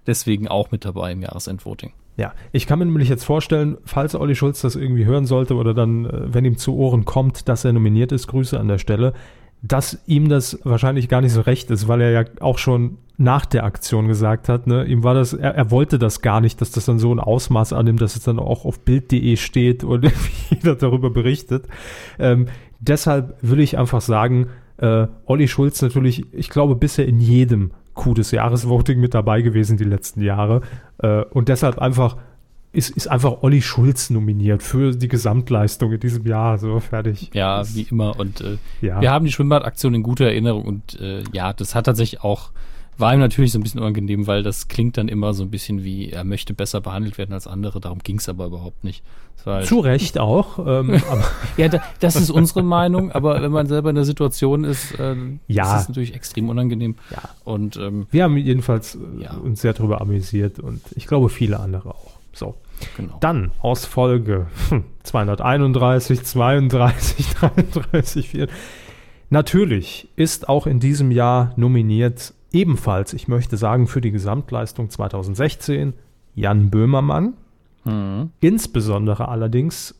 deswegen 0.07 0.47
auch 0.47 0.71
mit 0.71 0.86
dabei 0.86 1.11
im 1.11 1.21
Jahresendvoting. 1.21 1.91
Ja, 2.18 2.34
ich 2.53 2.66
kann 2.66 2.80
mir 2.80 2.86
nämlich 2.86 3.09
jetzt 3.09 3.26
vorstellen, 3.26 3.78
falls 3.84 4.16
Olli 4.16 4.36
Schulz 4.36 4.61
das 4.61 4.76
irgendwie 4.76 5.05
hören 5.05 5.26
sollte 5.26 5.55
oder 5.55 5.74
dann, 5.74 6.05
äh, 6.05 6.34
wenn 6.34 6.45
ihm 6.45 6.57
zu 6.57 6.76
Ohren 6.76 7.05
kommt, 7.05 7.49
dass 7.49 7.66
er 7.66 7.74
nominiert 7.74 8.11
ist, 8.11 8.28
Grüße 8.28 8.59
an 8.59 8.70
der 8.70 8.78
Stelle, 8.78 9.13
dass 9.61 9.99
ihm 10.05 10.30
das 10.30 10.59
wahrscheinlich 10.63 11.09
gar 11.09 11.22
nicht 11.22 11.34
so 11.34 11.41
recht 11.41 11.72
ist, 11.72 11.88
weil 11.88 12.01
er 12.01 12.11
ja 12.11 12.24
auch 12.39 12.57
schon 12.57 12.97
nach 13.18 13.45
der 13.45 13.63
Aktion 13.63 14.07
gesagt 14.07 14.49
hat, 14.49 14.68
ne, 14.68 14.86
ihm 14.86 15.03
war 15.03 15.13
das, 15.13 15.34
er, 15.34 15.55
er 15.55 15.72
wollte 15.72 15.97
das 15.97 16.22
gar 16.22 16.41
nicht, 16.41 16.61
dass 16.61 16.72
das 16.72 16.86
dann 16.86 16.99
so 16.99 17.13
ein 17.13 17.20
Ausmaß 17.20 17.74
annimmt, 17.74 18.01
dass 18.01 18.16
es 18.16 18.24
dann 18.24 18.39
auch 18.39 18.66
auf 18.66 18.80
Bild.de 18.80 19.36
steht 19.38 19.84
und 19.84 20.11
jeder 20.49 20.76
darüber 20.76 21.09
berichtet. 21.09 21.68
Ähm, 22.20 22.47
deshalb 22.80 23.38
will 23.41 23.59
ich 23.59 23.78
einfach 23.78 24.01
sagen, 24.01 24.47
äh, 24.78 25.07
Olli 25.26 25.47
Schulz 25.47 25.82
natürlich, 25.82 26.26
ich 26.34 26.49
glaube, 26.49 26.76
bisher 26.76 27.07
in 27.07 27.20
jedem 27.20 27.72
Coup 27.96 28.14
des 28.14 28.32
Jahres 28.32 28.70
Voting 28.70 29.00
mit 29.00 29.14
dabei 29.14 29.41
gewesen 29.41 29.78
die 29.78 29.84
letzten 29.84 30.22
Jahre. 30.22 30.62
Äh, 31.00 31.24
und 31.32 31.50
deshalb 31.50 31.80
einfach 31.80 32.18
ist, 32.76 32.89
ist 32.89 33.08
einfach 33.08 33.41
Olli 33.41 33.62
Schulz 33.62 34.10
nominiert 34.10 34.62
für 34.62 34.91
die 34.91 35.08
Gesamtleistung 35.08 35.93
in 35.93 36.00
diesem 36.00 36.28
Jahr. 36.28 36.58
So, 36.58 36.80
fertig. 36.80 37.32
Ja, 37.34 37.60
das, 37.60 37.76
wie 37.76 37.84
immer. 37.84 38.20
Und 38.20 38.41
äh, 38.41 38.58
ja. 38.82 39.02
wir 39.02 39.12
haben 39.12 39.26
die 39.26 39.32
Schwimmbadaktion 39.32 39.96
in 39.96 40.04
guter 40.04 40.26
Erinnerung. 40.26 40.66
Und 40.66 41.00
äh, 41.00 41.24
ja, 41.32 41.54
das 41.54 41.74
hat 41.74 41.86
tatsächlich 41.86 42.22
auch, 42.22 42.52
war 42.98 43.14
ihm 43.14 43.20
natürlich 43.20 43.52
so 43.52 43.60
ein 43.60 43.64
bisschen 43.64 43.80
unangenehm, 43.80 44.28
weil 44.28 44.43
das 44.43 44.68
klingt 44.68 44.98
dann 44.98 45.08
immer 45.08 45.34
so 45.34 45.43
ein 45.43 45.50
bisschen 45.50 45.84
wie, 45.84 46.12
er 46.12 46.24
möchte 46.24 46.54
besser 46.54 46.82
behandelt 46.82 47.18
werden 47.18 47.34
als 47.34 47.48
andere. 47.48 47.80
Darum 47.80 48.00
ging 48.00 48.18
es 48.18 48.30
aber 48.30 48.46
überhaupt 48.46 48.84
nicht. 48.84 49.04
Halt 49.46 49.68
Zu 49.68 49.80
Recht 49.80 50.18
auch. 50.18 50.58
Ähm, 50.66 51.02
ja, 51.58 51.68
da, 51.68 51.80
das 52.00 52.16
ist 52.16 52.32
unsere 52.32 52.64
Meinung, 52.64 53.12
aber 53.12 53.41
wenn 53.41 53.52
man 53.52 53.68
selber 53.68 53.89
in 53.89 53.96
der 53.96 54.06
Situation 54.06 54.64
ist, 54.64 55.00
äh, 55.00 55.16
ja. 55.48 55.76
ist 55.76 55.84
es 55.84 55.88
natürlich 55.89 56.16
extrem 56.16 56.50
unangenehm. 56.50 56.96
Ja. 57.12 57.30
Und 57.43 57.78
ähm, 57.78 58.08
wir 58.10 58.24
haben 58.24 58.38
jedenfalls 58.38 58.96
äh, 58.96 59.24
ja. 59.24 59.34
uns 59.36 59.62
sehr 59.62 59.74
darüber 59.74 60.02
amüsiert 60.02 60.60
und 60.60 60.82
ich 60.96 61.06
glaube 61.06 61.30
viele 61.30 61.60
andere 61.60 61.89
auch. 61.89 62.14
So. 62.34 62.56
Genau. 62.98 63.18
Dann 63.22 63.52
aus 63.62 63.86
Folge 63.86 64.48
231, 65.04 66.24
32, 66.24 67.28
33, 67.36 68.30
4. 68.30 68.48
Natürlich 69.30 70.08
ist 70.16 70.50
auch 70.50 70.68
in 70.68 70.80
diesem 70.80 71.12
Jahr 71.12 71.54
nominiert 71.56 72.34
ebenfalls, 72.56 73.14
ich 73.14 73.28
möchte 73.28 73.58
sagen, 73.58 73.88
für 73.88 74.01
die 74.01 74.12
Gesamtleistung 74.12 74.89
2016 74.89 75.93
Jan 76.34 76.70
Böhmermann. 76.70 77.34
Mhm. 77.84 78.32
Insbesondere 78.39 79.28
allerdings, 79.28 79.95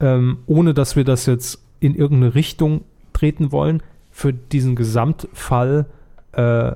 ähm, 0.00 0.38
ohne 0.46 0.72
dass 0.72 0.96
wir 0.96 1.04
das 1.04 1.26
jetzt 1.26 1.62
in 1.80 1.94
irgendeine 1.94 2.34
Richtung 2.34 2.84
treten 3.12 3.52
wollen, 3.52 3.82
für 4.10 4.32
diesen 4.32 4.76
Gesamtfall 4.76 5.86
äh, 6.32 6.72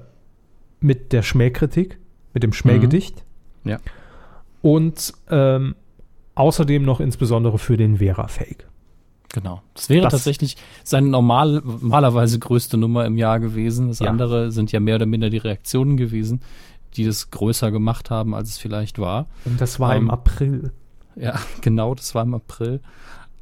mit 0.80 1.12
der 1.12 1.22
Schmähkritik, 1.22 1.98
mit 2.34 2.42
dem 2.42 2.52
Schmähgedicht. 2.52 3.24
Mhm. 3.64 3.70
Ja 3.70 3.78
und 4.66 5.12
ähm, 5.30 5.76
außerdem 6.34 6.84
noch 6.84 6.98
insbesondere 6.98 7.56
für 7.56 7.76
den 7.76 7.98
Vera-Fake. 7.98 8.66
Genau. 9.36 9.60
Das 9.74 9.90
wäre 9.90 10.04
das, 10.04 10.12
tatsächlich 10.12 10.56
seine 10.82 11.08
normal, 11.08 11.60
normalerweise 11.62 12.38
größte 12.38 12.78
Nummer 12.78 13.04
im 13.04 13.18
Jahr 13.18 13.38
gewesen. 13.38 13.88
Das 13.88 13.98
ja. 13.98 14.08
andere 14.08 14.50
sind 14.50 14.72
ja 14.72 14.80
mehr 14.80 14.94
oder 14.94 15.04
minder 15.04 15.28
die 15.28 15.36
Reaktionen 15.36 15.98
gewesen, 15.98 16.40
die 16.96 17.04
das 17.04 17.30
größer 17.30 17.70
gemacht 17.70 18.08
haben, 18.08 18.34
als 18.34 18.48
es 18.48 18.56
vielleicht 18.56 18.98
war. 18.98 19.26
Und 19.44 19.60
das 19.60 19.78
war 19.78 19.94
ähm, 19.94 20.04
im 20.04 20.10
April. 20.10 20.72
Ja, 21.16 21.38
genau, 21.60 21.94
das 21.94 22.14
war 22.14 22.22
im 22.22 22.32
April. 22.32 22.80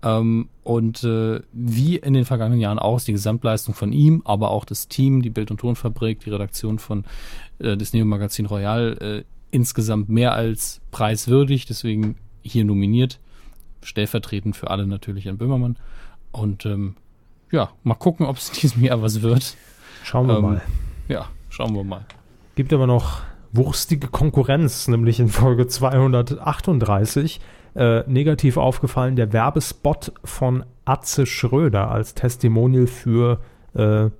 Ähm, 0.03 0.49
und 0.65 1.05
äh, 1.05 1.43
wie 1.53 1.95
in 1.95 2.15
den 2.15 2.25
vergangenen 2.25 2.61
Jahren 2.61 2.81
auch, 2.81 3.01
die 3.01 3.13
Gesamtleistung 3.13 3.73
von 3.73 3.93
ihm, 3.93 4.23
aber 4.25 4.51
auch 4.51 4.65
das 4.65 4.89
Team, 4.89 5.23
die 5.23 5.31
Bild- 5.31 5.53
und 5.53 5.59
Tonfabrik, 5.59 6.25
die 6.25 6.31
Redaktion 6.31 6.81
von 6.81 7.05
äh, 7.61 7.77
des 7.77 7.93
Neo-Magazin 7.93 8.47
Royal 8.47 8.99
äh, 9.01 9.25
insgesamt 9.53 10.09
mehr 10.09 10.33
als 10.33 10.81
preiswürdig, 10.91 11.67
deswegen 11.67 12.17
hier 12.43 12.65
nominiert. 12.65 13.21
Stellvertretend 13.85 14.57
für 14.57 14.71
alle 14.71 14.87
natürlich 14.87 15.29
an 15.29 15.39
Böhmermann. 15.39 15.77
Und 16.33 16.67
ähm, 16.67 16.97
ja, 17.53 17.71
mal 17.85 17.95
gucken, 17.95 18.27
ob 18.27 18.37
es 18.37 18.49
in 18.51 18.55
diesem 18.61 18.83
Jahr 18.83 19.01
was 19.03 19.23
wird. 19.23 19.57
Schauen 20.03 20.27
wir 20.27 20.37
ähm, 20.37 20.43
mal. 20.43 20.63
Ja, 21.09 21.29
schauen 21.51 21.75
wir 21.75 21.85
mal. 21.85 22.05
Gibt 22.57 22.73
aber 22.73 22.87
noch 22.87 23.23
wurstige 23.53 24.09
Konkurrenz, 24.09 24.89
nämlich 24.89 25.21
in 25.21 25.29
Folge 25.29 25.67
238. 25.67 27.41
Äh, 27.77 28.05
negativ 28.09 28.57
aufgefallen 28.57 29.17
der 29.17 29.33
Werbespot 29.33 30.13
von 30.23 30.65
Atze 30.85 31.27
Schröder 31.27 31.91
als 31.91 32.15
Testimonial 32.15 32.87
für, 32.87 33.41
äh, 33.75 34.11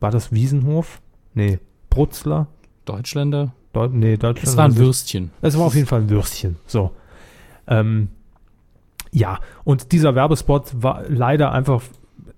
war 0.00 0.10
das 0.10 0.32
Wiesenhof? 0.32 1.00
Nee, 1.32 1.58
Brutzler? 1.88 2.48
Deutschländer? 2.84 3.52
Deut 3.72 3.92
nee, 3.92 4.16
Deutschland. 4.16 4.48
Es 4.48 4.56
war 4.56 4.64
ein 4.64 4.76
Würstchen. 4.76 5.30
Es 5.42 5.58
war 5.58 5.66
auf 5.66 5.74
jeden 5.74 5.86
Fall 5.86 6.02
ein 6.02 6.10
Würstchen. 6.10 6.56
So. 6.66 6.92
Ähm, 7.66 8.08
ja, 9.16 9.40
und 9.64 9.92
dieser 9.92 10.14
Werbespot 10.14 10.74
war 10.82 11.04
leider 11.08 11.50
einfach 11.50 11.80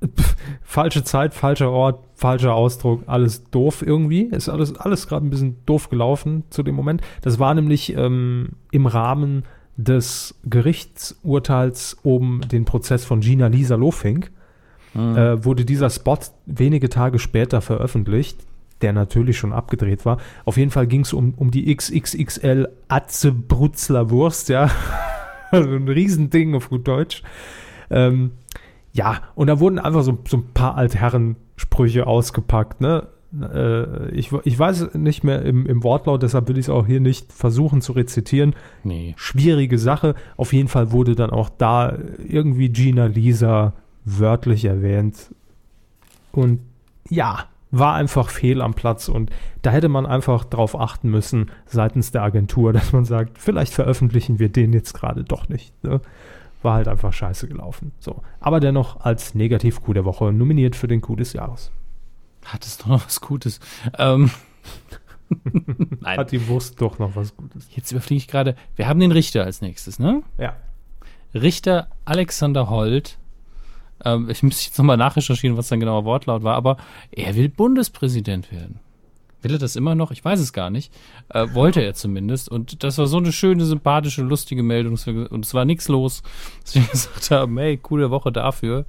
pff, 0.01 0.37
falsche 0.62 1.03
Zeit, 1.03 1.35
falscher 1.35 1.72
Ort, 1.72 2.05
falscher 2.14 2.55
Ausdruck, 2.55 3.03
alles 3.09 3.51
doof 3.51 3.83
irgendwie. 3.85 4.22
Ist 4.26 4.49
alles, 4.49 4.76
alles 4.76 5.09
gerade 5.09 5.26
ein 5.26 5.31
bisschen 5.31 5.57
doof 5.66 5.89
gelaufen 5.89 6.45
zu 6.51 6.62
dem 6.62 6.76
Moment. 6.76 7.01
Das 7.22 7.41
war 7.41 7.53
nämlich 7.53 7.97
ähm, 7.97 8.51
im 8.70 8.87
Rahmen 8.87 9.43
des 9.76 10.37
Gerichtsurteils 10.45 11.97
um 12.05 12.43
den 12.43 12.64
Prozess 12.64 13.05
von 13.05 13.22
Gina 13.22 13.49
Lisa 13.49 13.74
Lofink. 13.74 14.31
Mhm. 14.95 15.16
Äh, 15.16 15.45
wurde 15.45 15.64
dieser 15.64 15.91
Spot 15.91 16.18
wenige 16.47 16.89
Tage 16.91 17.18
später 17.18 17.61
veröffentlicht 17.61 18.47
der 18.81 18.93
natürlich 18.93 19.37
schon 19.37 19.53
abgedreht 19.53 20.07
war. 20.07 20.18
Auf 20.45 20.57
jeden 20.57 20.70
Fall 20.70 20.87
ging 20.87 21.01
es 21.01 21.12
um, 21.12 21.35
um 21.35 21.51
die 21.51 21.74
XXXL 21.74 22.68
Atze 22.87 23.33
Brutzler 23.33 24.11
Wurst, 24.11 24.51
ja. 24.51 24.70
also 25.51 25.70
ein 25.70 25.88
Riesending 25.88 26.55
auf 26.55 26.68
gut 26.70 26.86
Deutsch. 26.86 27.22
Ähm, 27.90 28.32
ja, 28.92 29.22
und 29.34 29.46
da 29.46 29.61
wurden 29.61 29.78
einfach 29.78 30.03
so, 30.03 30.18
so 30.26 30.38
ein 30.38 30.53
paar 30.55 30.76
Altherrensprüche 30.76 32.07
ausgepackt, 32.07 32.80
ne? 32.80 33.09
Äh, 33.40 34.11
ich, 34.11 34.32
ich 34.44 34.59
weiß 34.59 34.94
nicht 34.94 35.22
mehr 35.22 35.42
im, 35.42 35.66
im 35.66 35.82
Wortlaut, 35.84 36.22
deshalb 36.22 36.49
will 36.49 36.57
ich 36.57 36.66
es 36.66 36.70
auch 36.70 36.86
hier 36.86 37.01
nicht 37.01 37.32
versuchen 37.32 37.82
zu 37.82 37.92
rezitieren. 37.92 38.55
Nee. 38.84 39.14
Schwierige 39.16 39.78
Sache. 39.78 40.14
Auf 40.36 40.53
jeden 40.53 40.68
Fall 40.68 40.92
wurde 40.92 41.14
dann 41.14 41.30
auch 41.30 41.51
da 41.51 41.99
irgendwie 42.26 42.70
Gina 42.70 43.07
Lisa 43.07 43.74
wörtlich 44.05 44.64
erwähnt. 44.64 45.34
Und 46.32 46.61
ja, 47.11 47.44
war 47.71 47.95
einfach 47.95 48.31
fehl 48.31 48.62
am 48.62 48.75
Platz 48.75 49.09
und 49.09 49.31
da 49.62 49.71
hätte 49.71 49.89
man 49.89 50.07
einfach 50.07 50.45
darauf 50.45 50.79
achten 50.79 51.11
müssen 51.11 51.51
seitens 51.66 52.11
der 52.11 52.23
Agentur, 52.23 52.73
dass 52.75 52.93
man 52.93 53.05
sagt, 53.05 53.39
vielleicht 53.39 53.75
veröffentlichen 53.75 54.39
wir 54.39 54.49
den 54.49 54.73
jetzt 54.73 54.95
gerade 54.95 55.25
doch 55.25 55.49
nicht. 55.49 55.73
Ne? 55.85 56.01
War 56.62 56.75
halt 56.75 56.89
einfach 56.89 57.12
scheiße 57.12 57.47
gelaufen. 57.47 57.93
So. 58.01 58.23
Aber 58.41 58.61
dennoch 58.61 59.01
als 59.01 59.35
Negativ-Coup 59.35 59.95
der 59.95 60.05
Woche 60.05 60.33
nominiert 60.33 60.75
für 60.75 60.89
den 60.89 61.01
Coup 61.01 61.16
des 61.16 61.33
Jahres. 61.33 61.71
Hat 62.45 62.64
es 62.64 62.79
doch 62.79 62.87
noch 62.87 63.05
was 63.05 63.21
Gutes. 63.21 63.61
Ähm. 63.97 64.31
Nein. 66.01 66.19
Hat 66.19 66.33
die 66.33 66.49
Wurst 66.49 66.81
doch 66.81 66.99
noch 66.99 67.14
was 67.14 67.37
Gutes. 67.37 67.69
Jetzt 67.71 67.93
überfliege 67.93 68.19
ich 68.19 68.29
gerade. 68.29 68.57
Wir 68.75 68.89
haben 68.89 68.99
den 68.99 69.12
Richter 69.12 69.45
als 69.45 69.61
nächstes, 69.61 69.99
ne? 69.99 70.23
Ja. 70.39 70.57
Richter 71.35 71.89
Alexander 72.07 72.71
Holt 72.71 73.19
ähm, 74.05 74.28
ich 74.30 74.42
müsste 74.42 74.66
jetzt 74.66 74.78
nochmal 74.78 74.96
nachrecherchieren, 74.96 75.57
was 75.57 75.68
sein 75.68 75.80
genauer 75.80 76.05
Wortlaut 76.05 76.42
war, 76.42 76.57
aber 76.57 76.76
er 77.11 77.34
will 77.36 77.49
Bundespräsident 77.49 78.53
werden. 78.53 78.80
Will 79.42 79.53
er 79.53 79.59
das 79.59 79.76
immer 79.76 79.94
noch? 79.94 80.11
Ich 80.11 80.24
weiß 80.24 80.40
es 80.40 80.53
gar 80.53 80.68
nicht. 80.68 80.92
Äh, 81.28 81.46
wollte 81.53 81.80
er 81.80 81.94
zumindest. 81.94 82.49
Und 82.49 82.82
das 82.82 82.99
war 82.99 83.07
so 83.07 83.18
eine 83.18 83.30
schöne, 83.30 83.64
sympathische, 83.64 84.22
lustige 84.22 84.64
Meldung. 84.64 84.99
Und 85.30 85.44
es 85.44 85.55
war 85.55 85.64
nichts 85.64 85.88
los. 85.88 86.22
Dass 86.64 86.74
wir 86.74 86.82
gesagt 86.82 87.30
haben, 87.30 87.57
hey, 87.59 87.76
coole 87.76 88.11
Woche 88.11 88.32
dafür. 88.32 88.84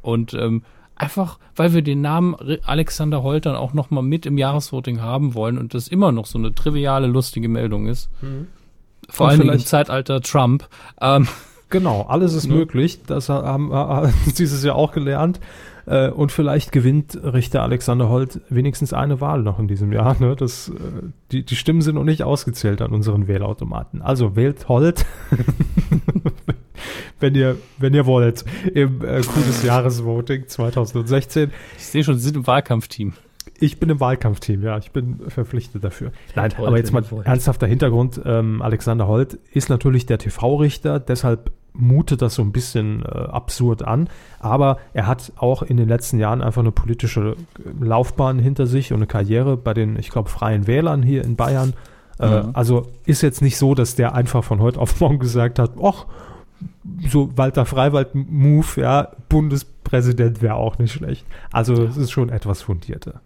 Und 0.00 0.32
ähm, 0.32 0.62
einfach, 0.96 1.38
weil 1.54 1.74
wir 1.74 1.82
den 1.82 2.00
Namen 2.00 2.34
Alexander 2.64 3.22
Holt 3.22 3.44
dann 3.44 3.56
auch 3.56 3.74
nochmal 3.74 4.02
mit 4.02 4.24
im 4.24 4.38
Jahresvoting 4.38 5.02
haben 5.02 5.34
wollen 5.34 5.58
und 5.58 5.74
das 5.74 5.88
immer 5.88 6.12
noch 6.12 6.26
so 6.26 6.38
eine 6.38 6.54
triviale, 6.54 7.06
lustige 7.06 7.48
Meldung 7.48 7.86
ist. 7.86 8.10
Mhm. 8.22 8.46
Vor 9.08 9.28
allem 9.28 9.50
im 9.50 9.58
Zeitalter 9.58 10.22
Trump. 10.22 10.68
Ähm, 11.00 11.28
Genau, 11.70 12.02
alles 12.02 12.34
ist 12.34 12.46
ja. 12.46 12.54
möglich. 12.54 13.00
Das 13.06 13.28
haben 13.28 13.70
wir 13.70 14.12
dieses 14.38 14.62
Jahr 14.64 14.76
auch 14.76 14.92
gelernt. 14.92 15.40
Äh, 15.86 16.10
und 16.10 16.30
vielleicht 16.30 16.72
gewinnt 16.72 17.18
Richter 17.22 17.62
Alexander 17.62 18.08
Holt 18.08 18.40
wenigstens 18.48 18.92
eine 18.92 19.20
Wahl 19.20 19.42
noch 19.42 19.58
in 19.58 19.68
diesem 19.68 19.92
Jahr. 19.92 20.16
Ne? 20.20 20.36
Das, 20.36 20.68
äh, 20.68 20.72
die, 21.32 21.44
die 21.44 21.56
Stimmen 21.56 21.82
sind 21.82 21.96
noch 21.96 22.04
nicht 22.04 22.22
ausgezählt 22.22 22.82
an 22.82 22.92
unseren 22.92 23.28
Wählautomaten. 23.28 24.02
Also 24.02 24.36
wählt 24.36 24.68
Holt, 24.68 25.04
wenn 27.20 27.34
ihr, 27.34 27.56
wenn 27.78 27.94
ihr 27.94 28.06
wollt, 28.06 28.44
im 28.72 29.04
äh, 29.04 29.20
Coup 29.20 29.46
des 29.46 29.62
Jahresvoting 29.64 30.46
2016. 30.46 31.50
Ich 31.76 31.86
sehe 31.86 32.04
schon, 32.04 32.16
Sie 32.16 32.24
sind 32.24 32.36
im 32.36 32.46
Wahlkampfteam. 32.46 33.14
Ich 33.58 33.78
bin 33.78 33.90
im 33.90 34.00
Wahlkampfteam, 34.00 34.62
ja, 34.62 34.78
ich 34.78 34.90
bin 34.90 35.20
verpflichtet 35.28 35.84
dafür. 35.84 36.12
Nein, 36.34 36.54
aber 36.56 36.78
jetzt 36.78 36.92
mal 36.92 37.04
ernsthafter 37.24 37.66
Hintergrund. 37.66 38.20
Ähm, 38.24 38.62
Alexander 38.62 39.06
Holt 39.06 39.38
ist 39.52 39.68
natürlich 39.68 40.06
der 40.06 40.18
TV-Richter, 40.18 40.98
deshalb 40.98 41.50
mutet 41.72 42.22
das 42.22 42.34
so 42.34 42.42
ein 42.42 42.52
bisschen 42.52 43.04
äh, 43.04 43.08
absurd 43.08 43.82
an. 43.82 44.08
Aber 44.38 44.78
er 44.92 45.06
hat 45.06 45.32
auch 45.36 45.62
in 45.62 45.76
den 45.76 45.88
letzten 45.88 46.18
Jahren 46.18 46.42
einfach 46.42 46.62
eine 46.62 46.72
politische 46.72 47.36
äh, 47.58 47.84
Laufbahn 47.84 48.38
hinter 48.38 48.66
sich 48.66 48.92
und 48.92 48.98
eine 48.98 49.06
Karriere 49.06 49.56
bei 49.56 49.74
den, 49.74 49.98
ich 49.98 50.10
glaube, 50.10 50.28
Freien 50.28 50.66
Wählern 50.66 51.02
hier 51.02 51.24
in 51.24 51.36
Bayern. 51.36 51.74
Äh, 52.18 52.42
mhm. 52.42 52.50
Also 52.52 52.86
ist 53.06 53.22
jetzt 53.22 53.42
nicht 53.42 53.56
so, 53.56 53.74
dass 53.74 53.94
der 53.94 54.14
einfach 54.14 54.44
von 54.44 54.60
heute 54.60 54.80
auf 54.80 55.00
morgen 55.00 55.18
gesagt 55.18 55.58
hat, 55.58 55.72
ach, 55.82 56.06
so 57.08 57.36
Walter 57.36 57.64
Freiwald-Move, 57.64 58.80
ja, 58.80 59.08
Bundespräsident 59.28 60.42
wäre 60.42 60.54
auch 60.54 60.78
nicht 60.78 60.92
schlecht. 60.92 61.24
Also 61.52 61.82
es 61.84 61.96
ist 61.96 62.10
schon 62.10 62.28
etwas 62.28 62.62
fundierter. 62.62 63.20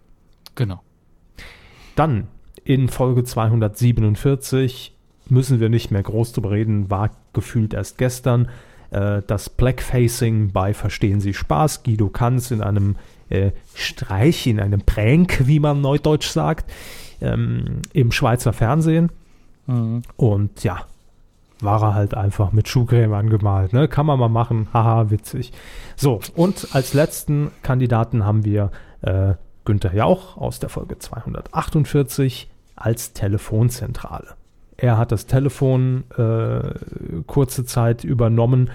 Genau. 0.55 0.81
Dann 1.95 2.27
in 2.63 2.89
Folge 2.89 3.23
247 3.23 4.94
müssen 5.29 5.59
wir 5.59 5.69
nicht 5.69 5.91
mehr 5.91 6.03
groß 6.03 6.33
drüber 6.33 6.51
reden, 6.51 6.89
war 6.89 7.11
gefühlt 7.33 7.73
erst 7.73 7.97
gestern. 7.97 8.47
Äh, 8.91 9.21
das 9.27 9.49
Blackfacing 9.49 10.51
bei 10.51 10.73
Verstehen 10.73 11.19
Sie 11.19 11.33
Spaß, 11.33 11.83
Guido 11.83 12.09
Kanz 12.09 12.51
in 12.51 12.61
einem 12.61 12.95
äh, 13.29 13.51
Streich, 13.73 14.47
in 14.47 14.59
einem 14.59 14.81
Prank, 14.81 15.47
wie 15.47 15.59
man 15.59 15.81
neudeutsch 15.81 16.29
sagt, 16.29 16.71
ähm, 17.21 17.81
im 17.93 18.11
Schweizer 18.11 18.53
Fernsehen. 18.53 19.11
Mhm. 19.67 20.03
Und 20.15 20.63
ja, 20.63 20.85
war 21.59 21.81
er 21.81 21.93
halt 21.95 22.13
einfach 22.13 22.51
mit 22.51 22.67
Schuhcreme 22.67 23.13
angemalt. 23.13 23.73
Ne? 23.73 23.87
Kann 23.87 24.05
man 24.05 24.19
mal 24.19 24.29
machen, 24.29 24.67
haha, 24.73 25.09
witzig. 25.09 25.53
So, 25.95 26.19
und 26.35 26.69
als 26.73 26.93
letzten 26.93 27.51
Kandidaten 27.63 28.25
haben 28.25 28.45
wir 28.45 28.71
äh, 29.01 29.33
Günther 29.63 29.93
Jauch 29.93 30.37
aus 30.37 30.59
der 30.59 30.69
Folge 30.69 30.99
248 30.99 32.49
als 32.75 33.13
Telefonzentrale. 33.13 34.35
Er 34.77 34.97
hat 34.97 35.11
das 35.11 35.25
Telefon 35.25 36.03
äh, 36.17 36.73
kurze 37.27 37.65
Zeit 37.65 38.03
übernommen, 38.03 38.71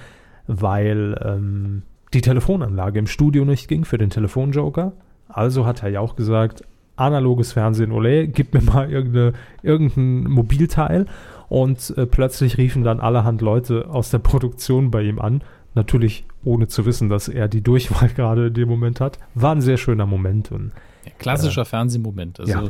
weil 0.46 1.20
ähm, 1.24 1.82
die 2.12 2.22
Telefonanlage 2.22 2.98
im 2.98 3.06
Studio 3.06 3.44
nicht 3.44 3.68
ging 3.68 3.84
für 3.84 3.98
den 3.98 4.10
Telefonjoker. 4.10 4.92
Also 5.28 5.66
hat 5.66 5.82
Herr 5.82 5.90
Jauch 5.90 6.16
gesagt, 6.16 6.64
analoges 6.96 7.52
Fernsehen, 7.52 7.92
ole, 7.92 8.28
gib 8.28 8.54
mir 8.54 8.62
mal 8.62 8.90
irgendeine, 8.90 9.32
irgendein 9.62 10.30
Mobilteil. 10.30 11.06
Und 11.48 11.94
äh, 11.96 12.06
plötzlich 12.06 12.58
riefen 12.58 12.84
dann 12.84 13.00
allerhand 13.00 13.40
Leute 13.42 13.88
aus 13.90 14.10
der 14.10 14.18
Produktion 14.18 14.90
bei 14.90 15.02
ihm 15.02 15.18
an. 15.18 15.42
Natürlich 15.74 16.24
ohne 16.44 16.68
zu 16.68 16.84
wissen, 16.84 17.08
dass 17.08 17.28
er 17.28 17.48
die 17.48 17.62
Durchwahl 17.62 18.08
gerade 18.14 18.48
in 18.48 18.54
dem 18.54 18.68
Moment 18.68 19.00
hat. 19.00 19.18
War 19.34 19.54
ein 19.54 19.60
sehr 19.60 19.76
schöner 19.76 20.06
Moment. 20.06 20.52
Und, 20.52 20.72
ja, 21.04 21.12
klassischer 21.18 21.62
äh, 21.62 21.66
Fernsehmoment. 21.66 22.40
Also 22.40 22.52
ja. 22.52 22.68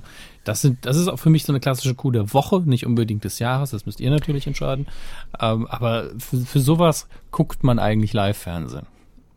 Das, 0.51 0.63
sind, 0.63 0.85
das 0.85 0.97
ist 0.97 1.07
auch 1.07 1.19
für 1.19 1.31
mich 1.31 1.45
so 1.45 1.53
eine 1.53 1.61
klassische 1.61 1.95
Coup 1.95 2.13
der 2.13 2.33
Woche, 2.35 2.61
nicht 2.63 2.85
unbedingt 2.85 3.23
des 3.23 3.39
Jahres, 3.39 3.71
das 3.71 3.87
müsst 3.87 4.01
ihr 4.01 4.11
natürlich 4.11 4.49
entscheiden. 4.49 4.89
Ähm, 5.41 5.69
aber 5.69 6.11
für, 6.19 6.39
für 6.39 6.59
sowas 6.59 7.07
guckt 7.31 7.63
man 7.63 7.79
eigentlich 7.79 8.13
Live-Fernsehen. 8.13 8.87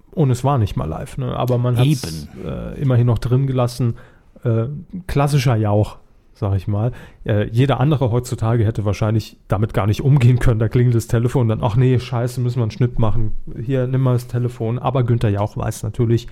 Und 0.10 0.32
es 0.32 0.44
war 0.44 0.58
nicht 0.58 0.76
mal 0.76 0.90
live, 0.90 1.20
ne? 1.20 1.36
aber 1.36 1.60
man 1.60 1.78
hat 1.78 1.86
es 1.86 2.28
äh, 2.44 2.82
immerhin 2.82 3.06
noch 3.06 3.20
drin 3.20 3.46
gelassen. 3.46 3.96
Äh, 4.44 4.66
klassischer 5.06 5.56
Jauch, 5.56 5.98
sag 6.34 6.56
ich 6.56 6.68
mal. 6.68 6.94
Äh, 7.26 7.48
jeder 7.50 7.80
andere 7.80 8.10
heutzutage 8.10 8.66
hätte 8.66 8.84
wahrscheinlich 8.84 9.38
damit 9.48 9.76
gar 9.76 9.86
nicht 9.86 10.02
umgehen 10.02 10.40
können. 10.40 10.60
Da 10.60 10.68
klingelt 10.68 10.96
das 10.96 11.06
Telefon, 11.06 11.48
dann, 11.48 11.62
ach 11.62 11.76
nee, 11.76 12.00
scheiße, 12.00 12.42
müssen 12.42 12.58
wir 12.58 12.64
einen 12.64 12.72
Schnitt 12.72 12.98
machen. 12.98 13.34
Hier, 13.64 13.86
nimm 13.86 14.02
mal 14.02 14.14
das 14.14 14.26
Telefon. 14.26 14.80
Aber 14.80 15.04
Günther 15.04 15.30
Jauch 15.30 15.58
weiß 15.58 15.84
natürlich, 15.84 16.28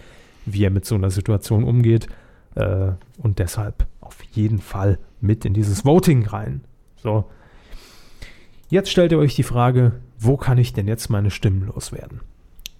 wie 0.47 0.63
er 0.63 0.71
mit 0.71 0.86
so 0.86 0.95
einer 0.95 1.11
Situation 1.11 1.63
umgeht. 1.63 2.07
Äh, 2.55 2.93
und 3.19 3.38
deshalb 3.38 3.86
auf 4.12 4.24
jeden 4.34 4.59
Fall 4.59 4.99
mit 5.22 5.45
in 5.45 5.53
dieses 5.53 5.86
Voting 5.86 6.26
rein. 6.28 6.62
So. 6.97 7.26
Jetzt 8.70 8.91
stellt 8.91 9.12
ihr 9.14 9.20
euch 9.20 9.36
die 9.36 9.43
Frage, 9.43 9.93
wo 10.20 10.36
kann 10.38 10.57
ich 10.57 10.74
denn 10.74 10.88
jetzt 10.88 11.09
meine 11.09 11.32
Stimmen 11.32 11.68
loswerden? 11.68 12.20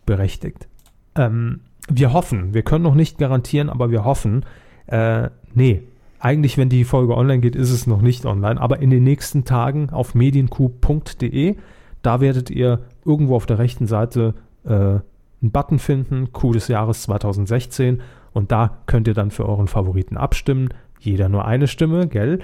Berechtigt. 0.05 0.67
Ähm, 1.15 1.61
wir 1.89 2.11
hoffen, 2.11 2.53
wir 2.53 2.63
können 2.63 2.84
noch 2.84 2.95
nicht 2.95 3.17
garantieren, 3.17 3.69
aber 3.69 3.91
wir 3.91 4.03
hoffen, 4.03 4.45
äh, 4.88 5.29
nee, 5.53 5.84
eigentlich, 6.19 6.57
wenn 6.57 6.69
die 6.69 6.84
Folge 6.84 7.15
online 7.15 7.39
geht, 7.39 7.55
ist 7.55 7.71
es 7.71 7.88
noch 7.88 8.01
nicht 8.01 8.25
online, 8.25 8.59
aber 8.59 8.79
in 8.79 8.89
den 8.89 9.03
nächsten 9.03 9.45
Tagen 9.45 9.89
auf 9.89 10.13
medienq.de, 10.13 11.55
da 12.01 12.21
werdet 12.21 12.49
ihr 12.49 12.82
irgendwo 13.05 13.36
auf 13.36 13.45
der 13.45 13.57
rechten 13.57 13.88
Seite 13.88 14.36
äh, 14.65 14.69
einen 14.69 15.01
Button 15.41 15.79
finden, 15.79 16.32
Q 16.32 16.51
des 16.51 16.67
Jahres 16.67 17.03
2016, 17.03 18.01
und 18.34 18.51
da 18.51 18.77
könnt 18.86 19.07
ihr 19.07 19.13
dann 19.13 19.32
für 19.32 19.47
euren 19.47 19.67
Favoriten 19.67 20.17
abstimmen. 20.17 20.69
Jeder 21.01 21.27
nur 21.27 21.45
eine 21.45 21.67
Stimme, 21.67 22.07
gell? 22.07 22.39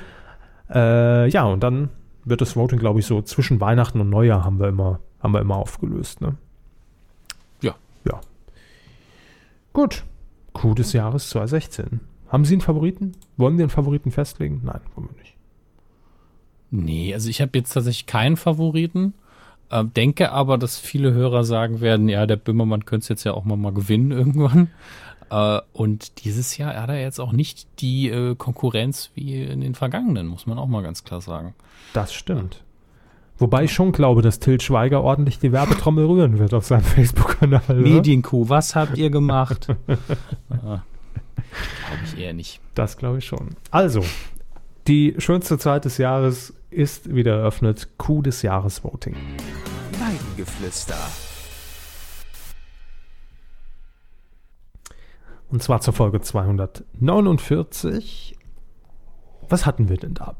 Äh, 0.69 1.29
ja, 1.29 1.45
und 1.45 1.63
dann 1.63 1.89
wird 2.25 2.41
das 2.41 2.57
Voting, 2.57 2.79
glaube 2.79 2.99
ich, 2.99 3.05
so 3.05 3.21
zwischen 3.21 3.61
Weihnachten 3.61 4.01
und 4.01 4.09
Neujahr 4.09 4.43
haben 4.43 4.59
wir 4.59 4.67
immer, 4.67 4.99
haben 5.21 5.33
wir 5.33 5.39
immer 5.39 5.55
aufgelöst, 5.55 6.19
ne? 6.19 6.35
Gut. 9.77 10.05
Coup 10.53 10.75
des 10.75 10.91
Jahres 10.93 11.29
2016. 11.29 11.99
Haben 12.29 12.45
Sie 12.45 12.55
einen 12.55 12.61
Favoriten? 12.61 13.11
Wollen 13.37 13.59
wir 13.59 13.63
einen 13.63 13.69
Favoriten 13.69 14.09
festlegen? 14.09 14.61
Nein, 14.63 14.81
wollen 14.95 15.07
wir 15.11 15.19
nicht. 15.19 15.35
Nee, 16.71 17.13
also 17.13 17.29
ich 17.29 17.41
habe 17.41 17.51
jetzt 17.53 17.73
tatsächlich 17.73 18.07
keinen 18.07 18.37
Favoriten. 18.37 19.13
Äh, 19.69 19.85
denke 19.85 20.31
aber, 20.31 20.57
dass 20.57 20.79
viele 20.79 21.13
Hörer 21.13 21.43
sagen 21.43 21.79
werden, 21.79 22.09
ja, 22.09 22.25
der 22.25 22.37
Böhmermann 22.37 22.85
könnte 22.85 23.03
es 23.03 23.09
jetzt 23.09 23.23
ja 23.23 23.35
auch 23.35 23.45
mal, 23.45 23.55
mal 23.55 23.71
gewinnen 23.71 24.09
irgendwann. 24.09 24.71
Äh, 25.29 25.59
und 25.73 26.23
dieses 26.23 26.57
Jahr 26.57 26.75
hat 26.75 26.89
er 26.89 27.01
jetzt 27.01 27.19
auch 27.19 27.31
nicht 27.31 27.67
die 27.79 28.09
äh, 28.09 28.35
Konkurrenz 28.35 29.11
wie 29.15 29.43
in 29.43 29.61
den 29.61 29.75
vergangenen, 29.75 30.27
muss 30.27 30.45
man 30.45 30.57
auch 30.57 30.67
mal 30.67 30.83
ganz 30.83 31.03
klar 31.03 31.21
sagen. 31.21 31.53
Das 31.93 32.13
stimmt. 32.13 32.63
Wobei 33.39 33.65
ich 33.65 33.73
schon 33.73 33.91
glaube, 33.91 34.21
dass 34.23 34.39
Till 34.39 34.59
Schweiger 34.59 35.03
ordentlich 35.03 35.37
die 35.37 35.51
Werbetrommel 35.51 36.05
rühren 36.05 36.39
wird 36.39 36.53
auf 36.53 36.65
seinem 36.65 36.83
Facebook-Kanal. 36.83 37.75
Medienkuh, 37.75 38.49
was 38.49 38.75
habt 38.75 38.97
ihr 38.97 39.09
gemacht? 39.09 39.67
ah, 40.49 40.81
glaube 41.35 42.03
ich 42.05 42.17
eher 42.17 42.33
nicht. 42.33 42.59
Das 42.73 42.97
glaube 42.97 43.19
ich 43.19 43.25
schon. 43.25 43.49
Also, 43.69 44.03
die 44.87 45.15
schönste 45.19 45.59
Zeit 45.59 45.85
des 45.85 45.97
Jahres 45.97 46.53
ist 46.71 47.13
wieder 47.13 47.37
eröffnet. 47.37 47.89
Coup 47.97 48.23
des 48.23 48.41
Jahres 48.41 48.83
Voting. 48.83 49.15
Weidengeflüster. 49.99 50.97
Und 55.49 55.63
zwar 55.63 55.81
zur 55.81 55.93
Folge 55.93 56.21
249. 56.21 58.37
Was 59.49 59.65
hatten 59.65 59.89
wir 59.89 59.97
denn 59.97 60.13
da? 60.13 60.35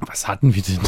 Was 0.00 0.26
hatten 0.26 0.54
wir 0.54 0.62
denn? 0.62 0.80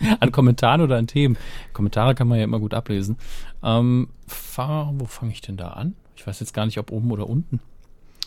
an 0.20 0.30
Kommentaren 0.30 0.82
oder 0.82 0.96
an 0.96 1.06
Themen? 1.06 1.38
Kommentare 1.72 2.14
kann 2.14 2.28
man 2.28 2.38
ja 2.38 2.44
immer 2.44 2.60
gut 2.60 2.74
ablesen. 2.74 3.16
Ähm, 3.62 4.08
fahr, 4.26 4.92
wo 4.94 5.06
fange 5.06 5.32
ich 5.32 5.40
denn 5.40 5.56
da 5.56 5.68
an? 5.68 5.96
Ich 6.16 6.26
weiß 6.26 6.40
jetzt 6.40 6.52
gar 6.52 6.66
nicht, 6.66 6.78
ob 6.78 6.92
oben 6.92 7.10
oder 7.10 7.26
unten. 7.28 7.60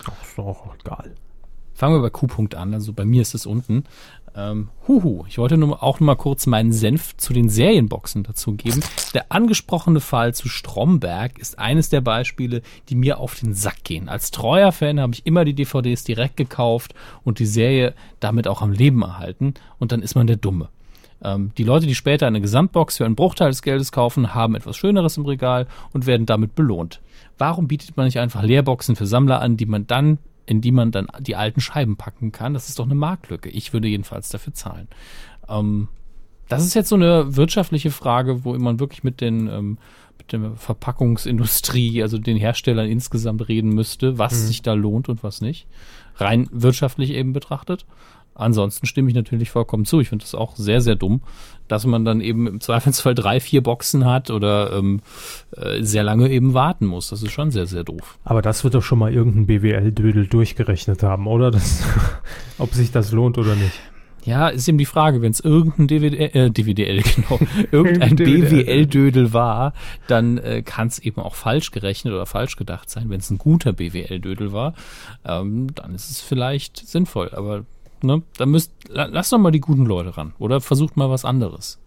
Ach, 0.05 0.23
ist 0.23 0.37
doch 0.37 0.45
auch 0.45 0.75
egal. 0.83 1.13
Fangen 1.75 1.95
wir 1.95 2.01
bei 2.01 2.09
Q-Punkt 2.09 2.55
an. 2.55 2.73
Also 2.73 2.93
bei 2.93 3.05
mir 3.05 3.21
ist 3.21 3.35
es 3.35 3.45
unten. 3.45 3.83
Ähm, 4.35 4.69
huhu, 4.87 5.25
ich 5.27 5.37
wollte 5.37 5.57
nur 5.57 5.83
auch 5.83 5.99
noch 5.99 6.07
mal 6.07 6.15
kurz 6.15 6.47
meinen 6.47 6.73
Senf 6.73 7.15
zu 7.17 7.33
den 7.33 7.49
Serienboxen 7.49 8.23
dazu 8.23 8.53
geben. 8.53 8.81
Der 9.13 9.31
angesprochene 9.31 9.99
Fall 9.99 10.33
zu 10.33 10.49
Stromberg 10.49 11.37
ist 11.37 11.59
eines 11.59 11.89
der 11.89 12.01
Beispiele, 12.01 12.63
die 12.89 12.95
mir 12.95 13.19
auf 13.19 13.35
den 13.35 13.53
Sack 13.53 13.83
gehen. 13.83 14.09
Als 14.09 14.31
treuer 14.31 14.71
Fan 14.71 14.99
habe 14.99 15.13
ich 15.13 15.25
immer 15.25 15.45
die 15.45 15.53
DVDs 15.53 16.03
direkt 16.03 16.37
gekauft 16.37 16.95
und 17.23 17.37
die 17.39 17.45
Serie 17.45 17.93
damit 18.19 18.47
auch 18.47 18.61
am 18.61 18.71
Leben 18.71 19.03
erhalten 19.03 19.53
und 19.77 19.91
dann 19.91 20.01
ist 20.01 20.15
man 20.15 20.25
der 20.25 20.37
Dumme. 20.37 20.69
Ähm, 21.23 21.51
die 21.57 21.63
Leute, 21.63 21.85
die 21.85 21.95
später 21.95 22.25
eine 22.25 22.41
Gesamtbox 22.41 22.97
für 22.97 23.05
einen 23.05 23.15
Bruchteil 23.15 23.49
des 23.49 23.61
Geldes 23.61 23.91
kaufen, 23.91 24.33
haben 24.33 24.55
etwas 24.55 24.77
Schöneres 24.77 25.17
im 25.17 25.25
Regal 25.25 25.67
und 25.93 26.07
werden 26.07 26.25
damit 26.25 26.55
belohnt. 26.55 27.01
Warum 27.37 27.67
bietet 27.67 27.97
man 27.97 28.07
nicht 28.07 28.19
einfach 28.19 28.41
Leerboxen 28.41 28.95
für 28.95 29.05
Sammler 29.05 29.41
an, 29.41 29.57
die 29.57 29.65
man 29.65 29.85
dann 29.87 30.17
in 30.45 30.61
die 30.61 30.71
man 30.71 30.91
dann 30.91 31.07
die 31.19 31.35
alten 31.35 31.61
Scheiben 31.61 31.95
packen 31.95 32.31
kann. 32.31 32.53
Das 32.53 32.69
ist 32.69 32.79
doch 32.79 32.85
eine 32.85 32.95
Marktlücke. 32.95 33.49
Ich 33.49 33.73
würde 33.73 33.87
jedenfalls 33.87 34.29
dafür 34.29 34.53
zahlen. 34.53 34.87
Ähm, 35.47 35.87
das 36.49 36.65
ist 36.65 36.73
jetzt 36.73 36.89
so 36.89 36.95
eine 36.95 37.35
wirtschaftliche 37.35 37.91
Frage, 37.91 38.43
wo 38.43 38.53
man 38.57 38.79
wirklich 38.79 39.03
mit 39.03 39.21
den 39.21 39.47
ähm, 39.47 39.77
mit 40.17 40.31
der 40.31 40.55
Verpackungsindustrie, 40.55 42.01
also 42.01 42.17
den 42.17 42.37
Herstellern 42.37 42.87
insgesamt 42.87 43.47
reden 43.47 43.69
müsste, 43.69 44.17
was 44.17 44.33
mhm. 44.33 44.47
sich 44.47 44.61
da 44.61 44.73
lohnt 44.73 45.09
und 45.09 45.23
was 45.23 45.41
nicht. 45.41 45.67
Rein 46.15 46.47
wirtschaftlich 46.51 47.11
eben 47.11 47.33
betrachtet. 47.33 47.85
Ansonsten 48.35 48.85
stimme 48.85 49.09
ich 49.09 49.15
natürlich 49.15 49.51
vollkommen 49.51 49.85
zu. 49.85 49.99
Ich 49.99 50.09
finde 50.09 50.23
das 50.23 50.35
auch 50.35 50.55
sehr, 50.55 50.81
sehr 50.81 50.95
dumm, 50.95 51.21
dass 51.67 51.85
man 51.85 52.03
dann 52.05 52.21
eben 52.21 52.47
im 52.47 52.61
Zweifelsfall 52.61 53.15
drei, 53.15 53.39
vier 53.39 53.61
Boxen 53.61 54.05
hat 54.05 54.31
oder 54.31 54.73
ähm, 54.73 55.01
äh, 55.55 55.83
sehr 55.83 56.03
lange 56.03 56.29
eben 56.29 56.53
warten 56.53 56.85
muss. 56.85 57.09
Das 57.09 57.21
ist 57.21 57.31
schon 57.31 57.51
sehr, 57.51 57.67
sehr 57.67 57.83
doof. 57.83 58.17
Aber 58.23 58.41
das 58.41 58.63
wird 58.63 58.73
doch 58.73 58.83
schon 58.83 58.99
mal 58.99 59.13
irgendein 59.13 59.45
BWL-Dödel 59.45 60.27
durchgerechnet 60.27 61.03
haben, 61.03 61.27
oder? 61.27 61.51
Das, 61.51 61.83
ob 62.57 62.73
sich 62.73 62.91
das 62.91 63.11
lohnt 63.11 63.37
oder 63.37 63.55
nicht. 63.55 63.79
Ja, 64.25 64.47
ist 64.47 64.67
eben 64.69 64.77
die 64.77 64.85
Frage, 64.85 65.21
wenn 65.21 65.31
es 65.31 65.41
irgendein 65.41 65.87
DVD, 65.87 66.25
äh, 66.27 66.49
DVDL, 66.49 67.01
genau, 67.15 67.39
irgendein 67.71 68.15
BWL-Dödel 68.15 69.33
war, 69.33 69.73
dann 70.07 70.37
äh, 70.37 70.61
kann 70.61 70.87
es 70.87 70.99
eben 70.99 71.21
auch 71.21 71.35
falsch 71.35 71.71
gerechnet 71.71 72.13
oder 72.13 72.25
falsch 72.25 72.55
gedacht 72.55 72.89
sein. 72.89 73.09
Wenn 73.09 73.19
es 73.19 73.29
ein 73.29 73.37
guter 73.37 73.73
BWL-Dödel 73.73 74.53
war, 74.53 74.73
ähm, 75.25 75.67
dann 75.75 75.93
ist 75.93 76.09
es 76.09 76.21
vielleicht 76.21 76.77
sinnvoll. 76.87 77.31
Aber 77.33 77.65
ne, 78.03 78.23
da 78.37 78.45
müsst, 78.45 78.73
lass 78.89 79.29
doch 79.29 79.37
mal 79.37 79.51
die 79.51 79.59
guten 79.59 79.85
Leute 79.85 80.17
ran 80.17 80.33
oder 80.39 80.61
versucht 80.61 80.97
mal 80.97 81.09
was 81.09 81.25
anderes. 81.25 81.79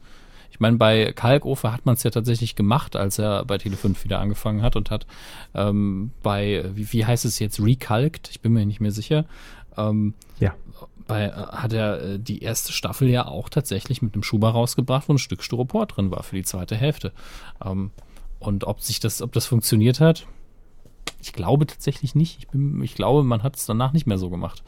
Ich 0.50 0.60
meine, 0.60 0.78
bei 0.78 1.12
Kalkofer 1.12 1.70
hat 1.72 1.84
man 1.84 1.96
es 1.96 2.02
ja 2.02 2.10
tatsächlich 2.10 2.56
gemacht, 2.56 2.96
als 2.96 3.18
er 3.18 3.44
bei 3.44 3.56
Tele5 3.56 4.04
wieder 4.04 4.20
angefangen 4.20 4.62
hat 4.62 4.74
und 4.74 4.90
hat 4.90 5.06
ähm, 5.54 6.12
bei, 6.22 6.64
wie, 6.72 6.92
wie 6.92 7.04
heißt 7.04 7.26
es 7.26 7.38
jetzt, 7.38 7.60
recalkt, 7.60 8.30
ich 8.30 8.40
bin 8.40 8.54
mir 8.54 8.64
nicht 8.64 8.80
mehr 8.80 8.90
sicher. 8.90 9.26
Ähm, 9.76 10.14
ja. 10.40 10.54
Bei, 11.06 11.26
äh, 11.26 11.32
hat 11.32 11.74
er 11.74 12.02
äh, 12.02 12.18
die 12.18 12.42
erste 12.42 12.72
Staffel 12.72 13.10
ja 13.10 13.26
auch 13.26 13.50
tatsächlich 13.50 14.00
mit 14.00 14.14
einem 14.14 14.22
Schuber 14.22 14.48
rausgebracht, 14.50 15.08
wo 15.08 15.12
ein 15.12 15.18
Stück 15.18 15.42
Styropor 15.42 15.86
drin 15.86 16.10
war 16.10 16.22
für 16.22 16.36
die 16.36 16.44
zweite 16.44 16.74
Hälfte. 16.76 17.12
Ähm, 17.62 17.90
und 18.38 18.64
ob 18.64 18.80
sich 18.80 18.98
das, 18.98 19.20
ob 19.20 19.32
das 19.32 19.44
funktioniert 19.44 20.00
hat, 20.00 20.26
ich 21.20 21.32
glaube 21.32 21.66
tatsächlich 21.66 22.14
nicht. 22.14 22.38
Ich, 22.38 22.48
bin, 22.48 22.82
ich 22.82 22.94
glaube, 22.94 23.24
man 23.24 23.42
hat 23.42 23.56
es 23.56 23.66
danach 23.66 23.92
nicht 23.92 24.06
mehr 24.06 24.18
so 24.18 24.30
gemacht. 24.30 24.62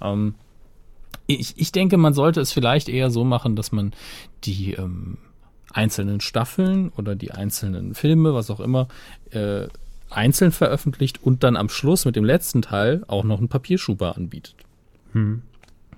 Ähm, 0.00 0.34
ich, 1.26 1.54
ich 1.58 1.72
denke, 1.72 1.96
man 1.96 2.14
sollte 2.14 2.40
es 2.40 2.52
vielleicht 2.52 2.88
eher 2.88 3.10
so 3.10 3.24
machen, 3.24 3.56
dass 3.56 3.72
man 3.72 3.92
die 4.44 4.72
ähm, 4.74 5.18
einzelnen 5.72 6.20
Staffeln 6.20 6.90
oder 6.96 7.14
die 7.14 7.30
einzelnen 7.32 7.94
Filme, 7.94 8.34
was 8.34 8.50
auch 8.50 8.60
immer, 8.60 8.88
äh, 9.30 9.68
einzeln 10.10 10.50
veröffentlicht 10.50 11.22
und 11.22 11.44
dann 11.44 11.56
am 11.56 11.68
Schluss 11.68 12.04
mit 12.04 12.16
dem 12.16 12.24
letzten 12.24 12.62
Teil 12.62 13.04
auch 13.06 13.22
noch 13.24 13.38
einen 13.38 13.48
Papierschuber 13.48 14.16
anbietet. 14.16 14.56
Hm. 15.12 15.42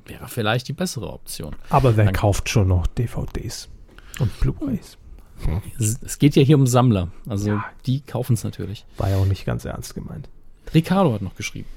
Wäre 0.04 0.28
vielleicht 0.28 0.68
die 0.68 0.72
bessere 0.74 1.10
Option. 1.12 1.54
Aber 1.70 1.96
wer 1.96 2.04
dann, 2.06 2.14
kauft 2.14 2.48
schon 2.48 2.68
noch 2.68 2.86
DVDs? 2.88 3.68
Und 4.18 4.38
Blu-rays. 4.40 4.98
Es, 5.78 5.98
es 6.02 6.18
geht 6.18 6.36
ja 6.36 6.42
hier 6.42 6.56
um 6.56 6.66
Sammler. 6.66 7.08
Also 7.28 7.50
Ja. 7.50 7.64
die 7.86 8.00
kaufen 8.00 8.34
es 8.34 8.44
natürlich. 8.44 8.84
War 8.98 9.10
ja 9.10 9.16
auch 9.16 9.26
nicht 9.26 9.44
ganz 9.44 9.64
ernst 9.64 9.94
gemeint. 9.94 10.28
Ricardo 10.74 11.14
hat 11.14 11.22
noch 11.22 11.34
geschrieben. 11.34 11.68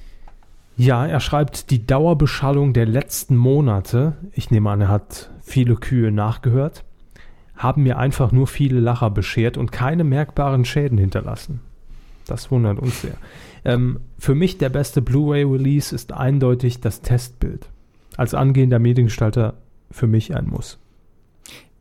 Ja, 0.76 1.06
er 1.06 1.20
schreibt 1.20 1.70
die 1.70 1.86
Dauerbeschallung 1.86 2.74
der 2.74 2.84
letzten 2.84 3.36
Monate, 3.36 4.14
ich 4.32 4.50
nehme 4.50 4.70
an, 4.70 4.82
er 4.82 4.88
hat 4.88 5.30
viele 5.42 5.76
Kühe 5.76 6.12
nachgehört, 6.12 6.84
haben 7.56 7.82
mir 7.82 7.96
einfach 7.96 8.30
nur 8.30 8.46
viele 8.46 8.80
Lacher 8.80 9.08
beschert 9.10 9.56
und 9.56 9.72
keine 9.72 10.04
merkbaren 10.04 10.66
Schäden 10.66 10.98
hinterlassen. 10.98 11.60
Das 12.26 12.50
wundert 12.50 12.78
uns 12.78 13.00
sehr. 13.00 13.16
Ähm, 13.64 14.00
für 14.18 14.34
mich 14.34 14.58
der 14.58 14.68
beste 14.68 15.00
Blu-ray-Release 15.00 15.94
ist 15.94 16.12
eindeutig 16.12 16.80
das 16.80 17.00
Testbild. 17.00 17.70
Als 18.16 18.34
angehender 18.34 18.78
Mediengestalter 18.78 19.54
für 19.90 20.06
mich 20.06 20.34
ein 20.36 20.46
Muss. 20.46 20.78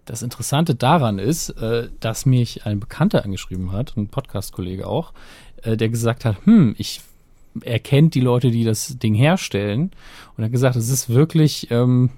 Das 0.05 0.21
Interessante 0.21 0.75
daran 0.75 1.19
ist, 1.19 1.49
äh, 1.49 1.89
dass 1.99 2.25
mich 2.25 2.65
ein 2.65 2.79
Bekannter 2.79 3.25
angeschrieben 3.25 3.73
hat, 3.73 3.97
ein 3.97 4.07
Podcast-Kollege 4.07 4.87
auch, 4.87 5.13
äh, 5.63 5.75
der 5.75 5.89
gesagt 5.89 6.23
hat, 6.23 6.45
hm, 6.45 6.75
ich 6.77 7.01
er 7.64 7.80
kennt 7.80 8.16
die 8.16 8.22
Leute, 8.22 8.51
die 8.51 8.64
das 8.64 8.97
Ding 8.97 9.14
herstellen 9.14 9.91
und 10.36 10.43
er 10.43 10.45
hat 10.45 10.51
gesagt, 10.51 10.76
es 10.76 10.89
ist 10.89 11.10
wirklich 11.10 11.70
ähm, 11.72 12.10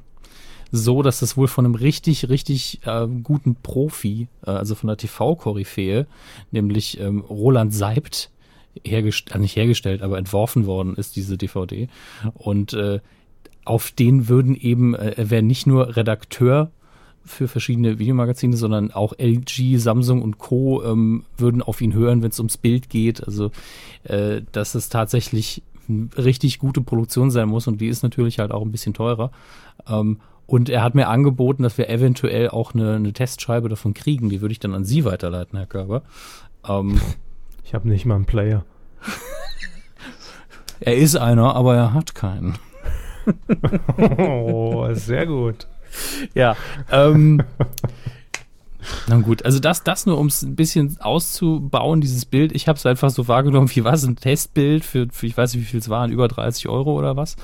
so, 0.71 1.01
dass 1.01 1.19
das 1.19 1.37
wohl 1.37 1.47
von 1.47 1.65
einem 1.65 1.75
richtig, 1.75 2.29
richtig 2.29 2.81
äh, 2.85 3.07
guten 3.23 3.55
Profi, 3.55 4.27
äh, 4.45 4.51
also 4.51 4.75
von 4.75 4.87
der 4.87 4.97
TV-Koryphäe, 4.97 6.07
nämlich 6.51 6.99
ähm, 6.99 7.21
Roland 7.21 7.73
Seibt, 7.73 8.31
hergestellt, 8.83 9.33
also 9.33 9.41
nicht 9.41 9.55
hergestellt, 9.55 10.01
aber 10.01 10.17
entworfen 10.17 10.65
worden 10.65 10.95
ist, 10.95 11.15
diese 11.15 11.37
DVD. 11.37 11.87
Und 12.33 12.73
äh, 12.73 12.99
auf 13.65 13.91
den 13.91 14.27
würden 14.27 14.55
eben, 14.55 14.95
äh, 14.95 15.13
er 15.17 15.29
wäre 15.29 15.43
nicht 15.43 15.67
nur 15.67 15.95
Redakteur 15.95 16.71
für 17.27 17.47
verschiedene 17.47 17.99
Videomagazine, 17.99 18.57
sondern 18.57 18.91
auch 18.91 19.13
LG, 19.17 19.77
Samsung 19.77 20.21
und 20.21 20.37
Co. 20.37 20.83
Ähm, 20.83 21.25
würden 21.37 21.61
auf 21.61 21.81
ihn 21.81 21.93
hören, 21.93 22.23
wenn 22.23 22.31
es 22.31 22.39
ums 22.39 22.57
Bild 22.57 22.89
geht. 22.89 23.23
Also, 23.25 23.51
äh, 24.03 24.41
dass 24.51 24.75
es 24.75 24.89
tatsächlich 24.89 25.61
eine 25.87 26.09
richtig 26.17 26.59
gute 26.59 26.81
Produktion 26.81 27.31
sein 27.31 27.47
muss 27.47 27.67
und 27.67 27.79
die 27.79 27.87
ist 27.87 28.03
natürlich 28.03 28.39
halt 28.39 28.51
auch 28.51 28.61
ein 28.61 28.71
bisschen 28.71 28.93
teurer. 28.93 29.31
Ähm, 29.87 30.19
und 30.45 30.69
er 30.69 30.81
hat 30.81 30.95
mir 30.95 31.09
angeboten, 31.09 31.63
dass 31.63 31.77
wir 31.77 31.89
eventuell 31.89 32.49
auch 32.49 32.73
eine, 32.73 32.95
eine 32.95 33.13
Testscheibe 33.13 33.67
davon 33.69 33.93
kriegen. 33.93 34.29
Die 34.29 34.41
würde 34.41 34.53
ich 34.53 34.59
dann 34.59 34.73
an 34.73 34.85
Sie 34.85 35.03
weiterleiten, 35.03 35.57
Herr 35.57 35.67
Körber. 35.67 36.03
Ähm, 36.67 36.99
Ich 37.67 37.73
habe 37.73 37.89
nicht 37.89 38.05
mal 38.05 38.15
einen 38.15 38.23
Player. 38.23 38.63
er 40.79 40.95
ist 40.95 41.17
einer, 41.17 41.53
aber 41.53 41.75
er 41.75 41.93
hat 41.93 42.15
keinen. 42.15 42.57
Oh, 44.17 44.87
sehr 44.93 45.25
gut. 45.25 45.67
Ja. 46.33 46.55
Ähm, 46.91 47.41
um, 47.41 47.45
na 49.07 49.17
gut, 49.17 49.45
also 49.45 49.59
das, 49.59 49.83
das 49.83 50.05
nur, 50.05 50.17
um 50.17 50.27
es 50.27 50.41
ein 50.41 50.55
bisschen 50.55 50.97
auszubauen, 50.99 52.01
dieses 52.01 52.25
Bild. 52.25 52.53
Ich 52.53 52.67
habe 52.67 52.77
es 52.77 52.85
einfach 52.85 53.09
so 53.09 53.27
wahrgenommen, 53.27 53.69
wie 53.75 53.83
war 53.83 53.93
es, 53.93 54.03
ein 54.03 54.15
Testbild 54.15 54.85
für, 54.85 55.07
für, 55.11 55.27
ich 55.27 55.37
weiß 55.37 55.53
nicht, 55.53 55.63
wie 55.63 55.67
viel 55.67 55.79
es 55.79 55.89
waren, 55.89 56.11
über 56.11 56.27
30 56.27 56.67
Euro 56.69 56.97
oder 56.97 57.15
was. 57.15 57.35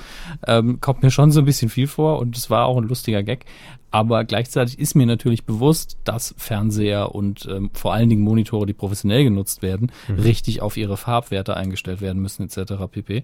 Ähm, 0.47 0.79
kommt 0.81 1.03
mir 1.03 1.11
schon 1.11 1.31
so 1.31 1.39
ein 1.39 1.45
bisschen 1.45 1.69
viel 1.69 1.87
vor 1.87 2.19
und 2.19 2.37
es 2.37 2.49
war 2.49 2.65
auch 2.65 2.77
ein 2.77 2.87
lustiger 2.87 3.23
Gag. 3.23 3.45
Aber 3.93 4.23
gleichzeitig 4.23 4.79
ist 4.79 4.95
mir 4.95 5.05
natürlich 5.05 5.45
bewusst, 5.45 5.97
dass 6.03 6.33
Fernseher 6.35 7.13
und 7.13 7.45
ähm, 7.45 7.69
vor 7.73 7.93
allen 7.93 8.09
Dingen 8.09 8.23
Monitore, 8.23 8.65
die 8.65 8.73
professionell 8.73 9.23
genutzt 9.23 9.61
werden, 9.61 9.91
richtig 10.09 10.63
auf 10.63 10.77
ihre 10.77 10.97
Farbwerte 10.97 11.55
eingestellt 11.55 12.01
werden 12.01 12.19
müssen, 12.19 12.41
etc. 12.41 12.73
pp. 12.91 13.23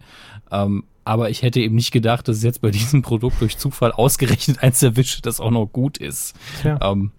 Ähm, 0.51 0.83
aber 1.05 1.31
ich 1.31 1.41
hätte 1.41 1.59
eben 1.59 1.73
nicht 1.73 1.89
gedacht, 1.89 2.27
dass 2.27 2.37
es 2.37 2.43
jetzt 2.43 2.61
bei 2.61 2.69
diesem 2.69 3.01
Produkt 3.01 3.41
durch 3.41 3.57
Zufall 3.57 3.91
ausgerechnet 3.91 4.61
eins 4.61 4.83
erwischt, 4.83 5.25
das 5.25 5.39
auch 5.39 5.49
noch 5.49 5.65
gut 5.65 5.97
ist. 5.97 6.35
Tja. 6.61 6.77
Ähm, 6.83 7.13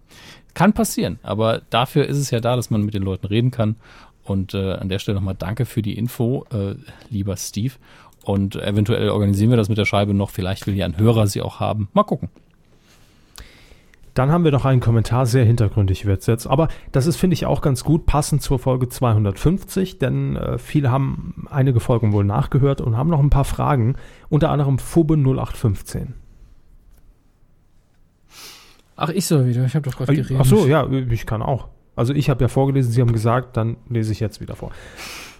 kann 0.55 0.73
passieren, 0.73 1.19
aber 1.23 1.63
dafür 1.71 2.07
ist 2.07 2.19
es 2.19 2.31
ja 2.31 2.41
da, 2.41 2.57
dass 2.57 2.71
man 2.71 2.83
mit 2.83 2.95
den 2.95 3.03
Leuten 3.03 3.27
reden 3.27 3.51
kann. 3.51 3.77
Und 4.23 4.55
äh, 4.55 4.75
an 4.75 4.89
der 4.89 4.99
Stelle 4.99 5.17
nochmal 5.17 5.35
danke 5.37 5.65
für 5.65 5.83
die 5.83 5.97
Info, 5.97 6.47
äh, 6.53 6.75
lieber 7.09 7.37
Steve. 7.37 7.75
Und 8.23 8.55
eventuell 8.57 9.09
organisieren 9.09 9.51
wir 9.51 9.57
das 9.57 9.69
mit 9.69 9.79
der 9.79 9.87
Scheibe 9.87 10.15
noch. 10.15 10.31
Vielleicht 10.31 10.67
will 10.67 10.77
ja 10.77 10.85
ein 10.85 10.99
Hörer 10.99 11.27
sie 11.27 11.43
auch 11.43 11.59
haben. 11.59 11.89
Mal 11.95 12.05
gucken. 12.05 12.29
Dann 14.15 14.31
haben 14.31 14.45
wir 14.45 14.51
noch 14.51 14.65
einen 14.65 14.81
Kommentar, 14.81 15.25
sehr 15.25 15.45
hintergründig 15.45 16.05
wird's 16.05 16.27
jetzt. 16.27 16.47
Aber 16.47 16.69
das 16.93 17.07
ist, 17.07 17.17
finde 17.17 17.35
ich, 17.35 17.47
auch 17.47 17.61
ganz 17.63 17.85
gut, 17.85 18.07
passend 18.07 18.43
zur 18.43 18.59
Folge 18.59 18.89
250, 18.89 19.99
denn 19.99 20.37
äh, 20.37 20.59
viele 20.59 20.91
haben 20.91 21.47
einige 21.51 21.81
Folgen 21.81 22.13
wohl 22.13 22.25
nachgehört 22.25 22.81
und 22.81 22.97
haben 22.97 23.09
noch 23.09 23.21
ein 23.21 23.31
paar 23.31 23.45
Fragen, 23.45 23.97
unter 24.29 24.51
anderem 24.51 24.79
Fubbe 24.79 25.15
0815. 25.15 26.20
Ach, 28.97 29.09
ich 29.09 29.26
soll 29.26 29.47
wieder. 29.47 29.64
Ich 29.64 29.74
habe 29.74 29.88
doch 29.88 29.97
gerade 29.97 30.24
Ach 30.38 30.45
so, 30.45 30.66
ja, 30.66 30.88
ich 30.91 31.26
kann 31.26 31.43
auch. 31.43 31.68
Also 31.97 32.14
ich 32.14 32.30
habe 32.30 32.43
ja 32.43 32.49
vorgelesen, 32.49 32.93
Sie 32.93 33.01
haben 33.01 33.12
gesagt, 33.12 33.57
dann 33.57 33.76
lese 33.88 34.12
ich 34.12 34.20
jetzt 34.20 34.41
wieder 34.41 34.57
vor. 34.57 34.70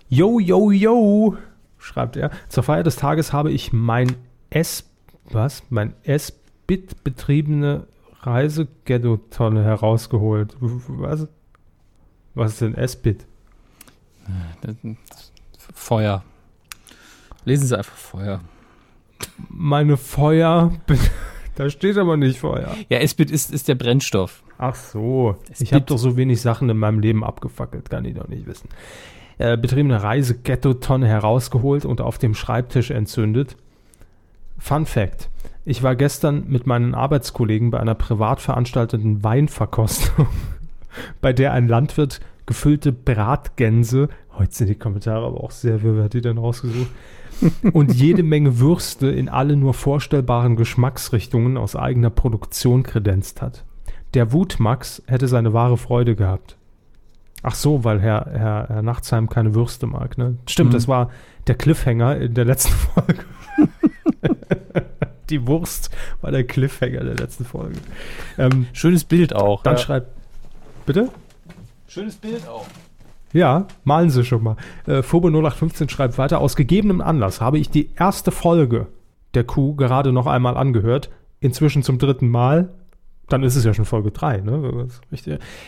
Yo, 0.09 0.40
yo, 0.40 0.70
yo, 0.70 1.36
schreibt 1.78 2.16
er. 2.16 2.30
Zur 2.48 2.62
Feier 2.62 2.82
des 2.82 2.96
Tages 2.96 3.32
habe 3.32 3.51
ich 3.51 3.72
mein 3.72 4.16
S, 4.51 4.90
was? 5.30 5.62
Mein 5.70 5.94
S-Bit 6.03 7.05
betriebene 7.05 7.86
Reiseghetto-Tonne 8.22 9.64
herausgeholt. 9.64 10.57
Was? 10.61 11.28
Was 12.34 12.53
ist 12.53 12.61
denn 12.61 12.74
S-Bit? 12.74 13.26
Feuer. 15.74 16.24
Lesen 17.44 17.66
Sie 17.66 17.78
einfach 17.78 17.96
Feuer. 17.96 18.40
Meine 19.48 19.96
Feuer. 19.96 20.72
Da 21.55 21.68
steht 21.68 21.98
aber 21.98 22.16
nicht 22.16 22.38
Feuer. 22.38 22.74
Ja, 22.88 22.98
S-Bit 22.98 23.30
ist, 23.30 23.53
ist 23.53 23.68
der 23.68 23.74
Brennstoff. 23.74 24.42
Ach 24.59 24.74
so. 24.74 25.36
Es 25.51 25.61
Ich 25.61 25.72
habe 25.72 25.84
doch 25.84 25.98
so 25.98 26.16
wenig 26.16 26.40
Sachen 26.40 26.68
in 26.68 26.76
meinem 26.76 27.01
Leben 27.01 27.24
abgefackelt, 27.24 27.90
kann 27.90 28.05
ich 28.05 28.14
doch 28.14 28.28
nicht 28.28 28.46
wissen. 28.46 28.68
Äh, 29.38 29.57
betriebene 29.57 30.03
Reise-Ghetto-Tonne 30.03 31.07
herausgeholt 31.07 31.84
und 31.84 32.01
auf 32.01 32.18
dem 32.18 32.34
Schreibtisch 32.34 32.90
entzündet. 32.90 33.57
Fun 34.59 34.84
Fact. 34.84 35.30
Ich 35.64 35.82
war 35.82 35.96
gestern 35.96 36.44
mit 36.48 36.66
meinen 36.66 36.94
Arbeitskollegen 36.94 37.70
bei 37.70 37.80
einer 37.80 37.94
privat 37.94 38.40
veranstalteten 38.40 39.24
Weinverkostung, 39.24 40.26
bei 41.20 41.32
der 41.32 41.53
ein 41.53 41.68
Landwirt 41.68 42.20
gefüllte 42.46 42.92
Bratgänse, 42.92 44.09
heute 44.36 44.55
sind 44.55 44.68
die 44.68 44.74
Kommentare 44.74 45.24
aber 45.24 45.42
auch 45.42 45.53
sehr 45.53 45.82
wer 45.82 46.05
hat 46.05 46.14
die 46.14 46.20
denn 46.20 46.38
rausgesucht, 46.38 46.90
und 47.72 47.93
jede 47.95 48.22
Menge 48.22 48.59
Würste 48.59 49.09
in 49.09 49.28
alle 49.28 49.57
nur 49.57 49.74
vorstellbaren 49.74 50.57
Geschmacksrichtungen 50.57 51.57
aus 51.57 51.76
eigener 51.76 52.11
Produktion 52.11 52.82
kredenzt 52.82 53.43
hat. 53.43 53.64
Der 54.14 54.32
Wutmax 54.32 55.03
hätte 55.07 55.28
seine 55.28 55.53
wahre 55.53 55.76
Freude 55.76 56.16
gehabt. 56.16 56.57
Ach 57.43 57.55
so, 57.55 57.84
weil 57.84 58.01
Herr, 58.01 58.26
Herr, 58.30 58.66
Herr 58.68 58.82
Nachtsheim 58.82 59.28
keine 59.28 59.55
Würste 59.55 59.86
mag, 59.86 60.18
ne? 60.18 60.36
Stimmt, 60.47 60.70
Mhm. 60.70 60.74
das 60.74 60.88
war 60.88 61.11
der 61.47 61.55
Cliffhanger 61.55 62.16
in 62.16 62.34
der 62.34 62.45
letzten 62.45 62.72
Folge. 62.74 63.24
Die 65.31 65.47
Wurst 65.47 65.90
war 66.20 66.32
der 66.32 66.44
Cliffhanger 66.44 67.05
der 67.05 67.15
letzten 67.15 67.44
Folge. 67.44 67.78
Ähm, 68.36 68.66
Schönes 68.73 69.05
Bild 69.05 69.35
auch. 69.35 69.62
dann 69.62 69.74
ja. 69.74 69.78
schreibt. 69.78 70.09
Bitte? 70.86 71.09
Schönes 71.86 72.16
Bild 72.16 72.47
auch. 72.48 72.66
Ja, 73.32 73.66
malen 73.85 74.11
Sie 74.11 74.24
schon 74.24 74.43
mal. 74.43 74.57
Äh, 74.86 75.02
Phobe 75.02 75.28
0815 75.28 75.89
schreibt 75.89 76.19
weiter, 76.19 76.40
aus 76.40 76.57
gegebenem 76.57 77.01
Anlass 77.01 77.40
habe 77.40 77.59
ich 77.59 77.70
die 77.70 77.90
erste 77.94 78.31
Folge 78.31 78.89
der 79.35 79.44
Kuh 79.44 79.74
gerade 79.77 80.12
noch 80.12 80.27
einmal 80.27 80.57
angehört, 80.57 81.11
inzwischen 81.39 81.82
zum 81.82 81.98
dritten 81.98 82.28
Mal. 82.28 82.70
Dann 83.28 83.44
ist 83.44 83.55
es 83.55 83.65
ja 83.65 83.73
schon 83.73 83.85
Folge 83.85 84.11
3, 84.11 84.39
ne? 84.39 84.89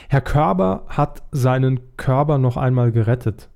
Herr 0.09 0.21
Körber 0.21 0.85
hat 0.89 1.23
seinen 1.31 1.97
Körper 1.97 2.39
noch 2.39 2.57
einmal 2.57 2.91
gerettet. 2.91 3.49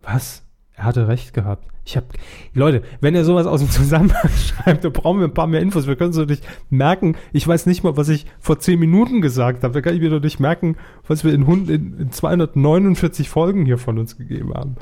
Was? 0.00 0.41
Er 0.74 0.84
hatte 0.84 1.08
recht 1.08 1.34
gehabt. 1.34 1.66
Ich 1.84 1.96
habe 1.96 2.06
Leute, 2.54 2.82
wenn 3.00 3.14
er 3.14 3.24
sowas 3.24 3.46
aus 3.46 3.60
dem 3.60 3.70
Zusammenhang 3.70 4.30
schreibt, 4.36 4.84
dann 4.84 4.92
brauchen 4.92 5.18
wir 5.18 5.26
ein 5.26 5.34
paar 5.34 5.46
mehr 5.46 5.60
Infos. 5.60 5.86
Wir 5.86 5.96
können 5.96 6.10
es 6.10 6.16
doch 6.16 6.26
nicht 6.26 6.44
merken. 6.70 7.16
Ich 7.32 7.46
weiß 7.46 7.66
nicht 7.66 7.82
mal, 7.82 7.96
was 7.96 8.08
ich 8.08 8.26
vor 8.40 8.58
10 8.58 8.78
Minuten 8.78 9.20
gesagt 9.20 9.64
habe. 9.64 9.74
Da 9.74 9.80
kann 9.80 9.94
ich 9.94 10.00
mir 10.00 10.10
doch 10.10 10.22
nicht 10.22 10.40
merken, 10.40 10.76
was 11.06 11.24
wir 11.24 11.34
in, 11.34 11.46
in, 11.68 11.98
in 11.98 12.12
249 12.12 13.28
Folgen 13.28 13.66
hier 13.66 13.78
von 13.78 13.98
uns 13.98 14.16
gegeben 14.16 14.54
haben. 14.54 14.76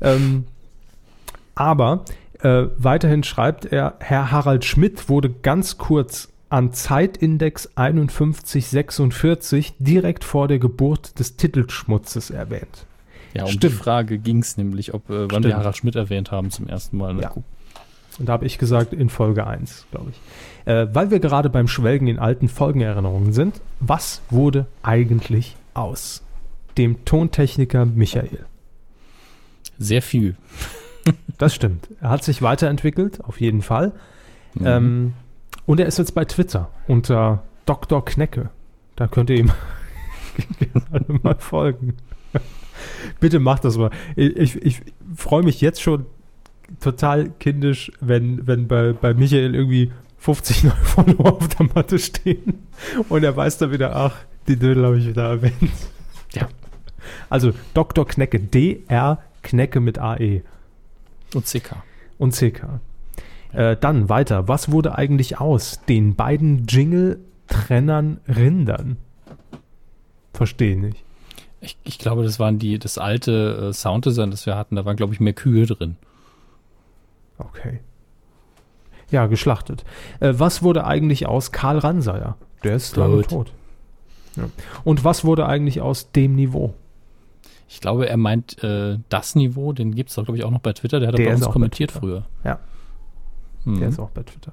Ähm, 0.00 0.44
aber 1.54 2.04
äh, 2.40 2.64
weiterhin 2.78 3.24
schreibt 3.24 3.66
er, 3.66 3.96
Herr 4.00 4.30
Harald 4.30 4.64
Schmidt 4.64 5.08
wurde 5.08 5.30
ganz 5.30 5.78
kurz 5.78 6.28
an 6.48 6.72
Zeitindex 6.72 7.70
5146 7.74 9.74
direkt 9.78 10.24
vor 10.24 10.46
der 10.46 10.58
Geburt 10.58 11.18
des 11.18 11.36
Titelschmutzes 11.36 12.30
erwähnt. 12.30 12.86
Ja, 13.34 13.44
um 13.44 13.48
Stimmt. 13.50 13.64
die 13.64 13.76
Frage 13.76 14.18
ging 14.18 14.38
es 14.38 14.56
nämlich, 14.56 14.94
ob, 14.94 15.10
äh, 15.10 15.22
wann 15.22 15.28
Stimmt. 15.28 15.44
wir 15.46 15.56
Harald 15.56 15.76
Schmidt 15.76 15.96
erwähnt 15.96 16.30
haben 16.30 16.50
zum 16.50 16.68
ersten 16.68 16.96
Mal. 16.96 17.14
der 17.14 17.22
Ja. 17.24 17.34
Und 18.18 18.28
da 18.28 18.32
habe 18.32 18.46
ich 18.46 18.58
gesagt, 18.58 18.92
in 18.92 19.08
Folge 19.08 19.44
1, 19.46 19.86
glaube 19.90 20.10
ich. 20.10 20.72
Äh, 20.72 20.86
weil 20.94 21.10
wir 21.10 21.18
gerade 21.18 21.50
beim 21.50 21.66
Schwelgen 21.66 22.06
in 22.06 22.18
alten 22.20 22.48
Folgenerinnerungen 22.48 23.32
sind, 23.32 23.60
was 23.80 24.22
wurde 24.30 24.66
eigentlich 24.82 25.56
aus 25.74 26.22
dem 26.78 27.04
Tontechniker 27.04 27.84
Michael? 27.84 28.46
Sehr 29.78 30.02
viel. 30.02 30.36
Das 31.36 31.54
stimmt. 31.54 31.88
Er 32.00 32.08
hat 32.08 32.24
sich 32.24 32.40
weiterentwickelt, 32.40 33.22
auf 33.24 33.38
jeden 33.38 33.60
Fall. 33.60 33.92
Mhm. 34.54 34.66
Ähm, 34.66 35.12
und 35.66 35.78
er 35.78 35.84
ist 35.84 35.98
jetzt 35.98 36.14
bei 36.14 36.24
Twitter 36.24 36.70
unter 36.86 37.42
Dr. 37.66 38.02
Knecke. 38.02 38.48
Da 38.96 39.06
könnt 39.06 39.28
ihr 39.28 39.36
ihm 39.40 39.52
mal 41.22 41.34
folgen. 41.34 41.98
Bitte 43.20 43.38
macht 43.38 43.64
das 43.64 43.76
mal. 43.78 43.90
Ich, 44.16 44.36
ich, 44.36 44.62
ich 44.62 44.80
freue 45.14 45.42
mich 45.42 45.60
jetzt 45.60 45.80
schon 45.82 46.06
total 46.80 47.30
kindisch, 47.38 47.92
wenn, 48.00 48.46
wenn 48.46 48.68
bei, 48.68 48.92
bei 48.92 49.14
Michael 49.14 49.54
irgendwie 49.54 49.92
50 50.18 50.64
neue 50.64 50.72
Follower 50.82 51.34
auf 51.34 51.48
der 51.48 51.66
Matte 51.74 51.98
stehen 51.98 52.66
und 53.08 53.24
er 53.24 53.36
weiß 53.36 53.58
dann 53.58 53.72
wieder, 53.72 53.94
ach, 53.94 54.16
die 54.48 54.56
Dödel 54.56 54.84
habe 54.84 54.98
ich 54.98 55.06
wieder 55.06 55.28
erwähnt. 55.28 55.72
Ja. 56.32 56.48
Also 57.28 57.52
Dr. 57.74 58.06
Knecke, 58.06 58.40
D-R 58.40 59.18
Knecke 59.42 59.80
mit 59.80 59.98
AE 59.98 60.42
Und 61.34 61.46
CK. 61.46 61.76
und 62.18 62.34
CK. 62.34 62.80
Äh, 63.52 63.76
dann 63.76 64.08
weiter. 64.08 64.48
Was 64.48 64.72
wurde 64.72 64.96
eigentlich 64.96 65.38
aus 65.38 65.80
den 65.88 66.16
beiden 66.16 66.66
Jingle-Trennern 66.66 68.20
Rindern? 68.26 68.96
Verstehe 70.32 70.76
nicht. 70.76 71.03
Ich, 71.64 71.76
ich 71.84 71.98
glaube, 71.98 72.22
das 72.22 72.38
waren 72.38 72.58
die, 72.58 72.78
das 72.78 72.98
alte 72.98 73.68
äh, 73.70 73.72
Sounddesign, 73.72 74.30
das 74.30 74.46
wir 74.46 74.56
hatten. 74.56 74.76
Da 74.76 74.84
waren, 74.84 74.96
glaube 74.96 75.14
ich, 75.14 75.20
mehr 75.20 75.32
Kühe 75.32 75.66
drin. 75.66 75.96
Okay. 77.38 77.80
Ja, 79.10 79.26
geschlachtet. 79.26 79.84
Äh, 80.20 80.34
was 80.36 80.62
wurde 80.62 80.84
eigentlich 80.86 81.26
aus 81.26 81.52
Karl 81.52 81.78
Ranseier? 81.78 82.36
Der 82.62 82.76
ist 82.76 82.96
lange 82.96 83.22
Tot. 83.22 83.28
tot. 83.28 83.52
Ja. 84.36 84.44
Und 84.82 85.04
was 85.04 85.24
wurde 85.24 85.46
eigentlich 85.46 85.80
aus 85.80 86.10
dem 86.12 86.34
Niveau? 86.34 86.74
Ich 87.68 87.80
glaube, 87.80 88.08
er 88.08 88.16
meint 88.16 88.62
äh, 88.62 88.98
das 89.08 89.34
Niveau, 89.34 89.72
den 89.72 89.94
gibt 89.94 90.10
es 90.10 90.16
doch, 90.16 90.24
glaube 90.24 90.38
ich, 90.38 90.44
auch 90.44 90.50
noch 90.50 90.60
bei 90.60 90.72
Twitter. 90.72 91.00
Der 91.00 91.08
hat 91.08 91.18
Der 91.18 91.26
bei 91.26 91.34
uns 91.34 91.48
kommentiert 91.48 91.92
früher. 91.92 92.24
Ja. 92.44 92.58
Mhm. 93.64 93.80
Der 93.80 93.88
ist 93.88 93.98
auch 93.98 94.10
bei 94.10 94.22
Twitter. 94.22 94.52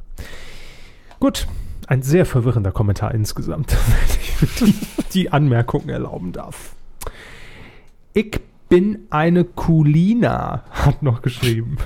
Gut. 1.19 1.47
Ein 1.87 2.03
sehr 2.03 2.25
verwirrender 2.25 2.71
Kommentar 2.71 3.13
insgesamt, 3.13 3.75
wenn 4.39 4.49
ich 4.49 4.55
die, 4.55 4.87
die 5.13 5.31
Anmerkungen 5.31 5.89
erlauben 5.89 6.31
darf. 6.31 6.75
Ich 8.13 8.39
bin 8.69 8.99
eine 9.09 9.43
Kulina, 9.43 10.63
hat 10.71 11.03
noch 11.03 11.21
geschrieben. 11.21 11.77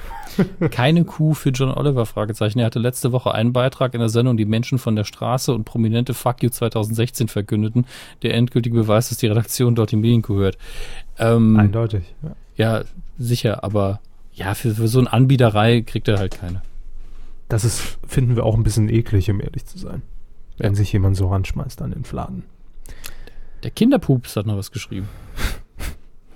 Keine 0.70 1.06
Kuh 1.06 1.34
für 1.34 1.50
John 1.50 1.72
Oliver, 1.72 2.06
Fragezeichen. 2.06 2.60
Er 2.60 2.66
hatte 2.66 2.80
letzte 2.80 3.12
Woche 3.14 3.34
einen 3.34 3.54
Beitrag 3.54 3.94
in 3.94 4.02
der 4.02 4.10
Sendung 4.10 4.36
Die 4.36 4.44
Menschen 4.46 4.78
von 4.80 4.96
der 4.96 5.06
Straße 5.06 5.54
und 5.54 5.64
prominente 5.64 6.14
Fuck 6.14 6.44
You 6.44 6.50
2016 6.50 7.30
verkündeten, 7.30 7.86
der 8.22 8.34
endgültige 8.34 8.76
Beweis, 8.76 9.10
dass 9.10 9.18
die 9.18 9.28
Redaktion 9.28 9.76
dort 9.76 9.92
die 9.92 9.96
Medienkuh 9.96 10.36
hört. 10.36 10.58
Ähm, 11.18 11.58
Eindeutig. 11.58 12.14
Ja. 12.22 12.36
ja, 12.80 12.84
sicher, 13.18 13.64
aber 13.64 14.02
ja, 14.34 14.54
für, 14.56 14.76
für 14.76 14.90
so 14.90 15.00
eine 15.00 15.14
Anbieterei 15.14 15.82
kriegt 15.82 16.10
er 16.10 16.20
halt 16.20 16.38
keine. 16.38 16.62
Das 17.48 17.64
ist, 17.64 17.98
finden 18.06 18.36
wir 18.36 18.44
auch 18.44 18.56
ein 18.56 18.64
bisschen 18.64 18.90
eklig, 18.90 19.30
um 19.32 19.40
ehrlich 19.40 19.66
zu 19.66 19.78
sein. 19.78 20.02
Wenn 20.58 20.72
Ja. 20.74 20.76
sich 20.76 20.92
jemand 20.92 21.16
so 21.16 21.30
ranschmeißt 21.30 21.82
an 21.82 21.92
den 21.92 22.04
Fladen. 22.04 22.44
Der 23.66 23.72
Kinderpups 23.72 24.36
hat 24.36 24.46
noch 24.46 24.58
was 24.58 24.72
geschrieben. 24.72 25.10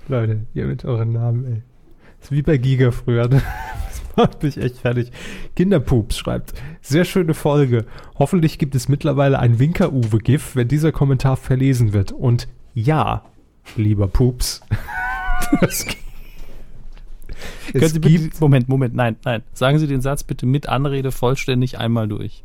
Leute, 0.08 0.46
ihr 0.52 0.66
mit 0.66 0.84
euren 0.84 1.12
Namen, 1.12 1.44
ey. 1.46 1.62
ist 2.20 2.32
wie 2.32 2.42
bei 2.42 2.56
Giga 2.56 2.90
früher. 2.90 3.28
Ne? 3.30 3.40
Das 3.86 4.16
macht 4.16 4.42
mich 4.42 4.56
echt 4.56 4.78
fertig. 4.78 5.12
Kinderpups 5.54 6.18
schreibt, 6.18 6.54
sehr 6.80 7.04
schöne 7.04 7.34
Folge. 7.34 7.86
Hoffentlich 8.18 8.58
gibt 8.58 8.74
es 8.74 8.88
mittlerweile 8.88 9.38
ein 9.38 9.60
Winker-Uwe-GIF, 9.60 10.56
wenn 10.56 10.66
dieser 10.66 10.90
Kommentar 10.90 11.36
verlesen 11.36 11.92
wird. 11.92 12.10
Und 12.10 12.48
ja, 12.74 13.24
lieber 13.76 14.08
Pups. 14.08 14.62
Können 15.50 15.70
es 17.72 18.00
bitte, 18.00 18.30
Moment, 18.40 18.68
Moment, 18.68 18.96
nein, 18.96 19.14
nein. 19.24 19.44
Sagen 19.52 19.78
Sie 19.78 19.86
den 19.86 20.00
Satz 20.00 20.24
bitte 20.24 20.46
mit 20.46 20.68
Anrede 20.68 21.12
vollständig 21.12 21.78
einmal 21.78 22.08
durch. 22.08 22.42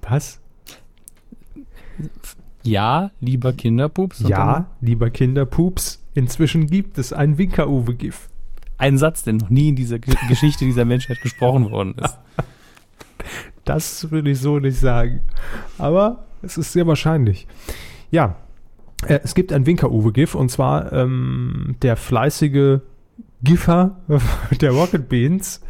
was? 0.00 0.40
Ja, 2.68 3.10
lieber 3.20 3.52
Kinderpups. 3.52 4.20
Ja, 4.28 4.66
lieber 4.80 5.10
Kinderpups. 5.10 6.02
Inzwischen 6.14 6.66
gibt 6.66 6.98
es 6.98 7.12
ein 7.12 7.38
Winker-Uwe-GIF. 7.38 8.28
Ein 8.76 8.98
Satz, 8.98 9.22
der 9.24 9.34
noch 9.34 9.50
nie 9.50 9.68
in 9.70 9.76
dieser 9.76 9.98
Ge- 9.98 10.14
Geschichte 10.28 10.64
dieser 10.64 10.84
Menschheit 10.84 11.20
gesprochen 11.22 11.70
worden 11.70 11.94
ist. 12.02 12.18
Das 13.64 14.10
würde 14.10 14.30
ich 14.30 14.40
so 14.40 14.58
nicht 14.58 14.78
sagen. 14.78 15.20
Aber 15.76 16.24
es 16.42 16.56
ist 16.56 16.72
sehr 16.72 16.86
wahrscheinlich. 16.86 17.46
Ja, 18.10 18.36
äh, 19.06 19.20
es 19.22 19.34
gibt 19.34 19.52
ein 19.52 19.66
Winker-Uwe-GIF 19.66 20.34
und 20.34 20.50
zwar 20.50 20.92
ähm, 20.92 21.76
der 21.82 21.96
fleißige 21.96 22.80
Giffer 23.42 23.96
der 24.60 24.70
Rocket 24.70 25.08
Beans, 25.08 25.60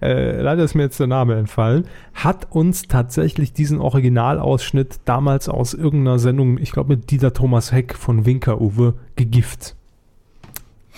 äh, 0.00 0.40
leider 0.40 0.64
ist 0.64 0.74
mir 0.74 0.82
jetzt 0.82 1.00
der 1.00 1.06
Name 1.06 1.36
entfallen, 1.36 1.86
hat 2.14 2.48
uns 2.50 2.82
tatsächlich 2.82 3.52
diesen 3.52 3.80
Originalausschnitt 3.80 5.00
damals 5.04 5.48
aus 5.48 5.74
irgendeiner 5.74 6.18
Sendung, 6.18 6.58
ich 6.58 6.72
glaube 6.72 6.96
mit 6.96 7.10
Dieter 7.10 7.32
Thomas 7.32 7.72
Heck 7.72 7.94
von 7.94 8.26
Winker-Uwe, 8.26 8.94
gegift. 9.16 9.76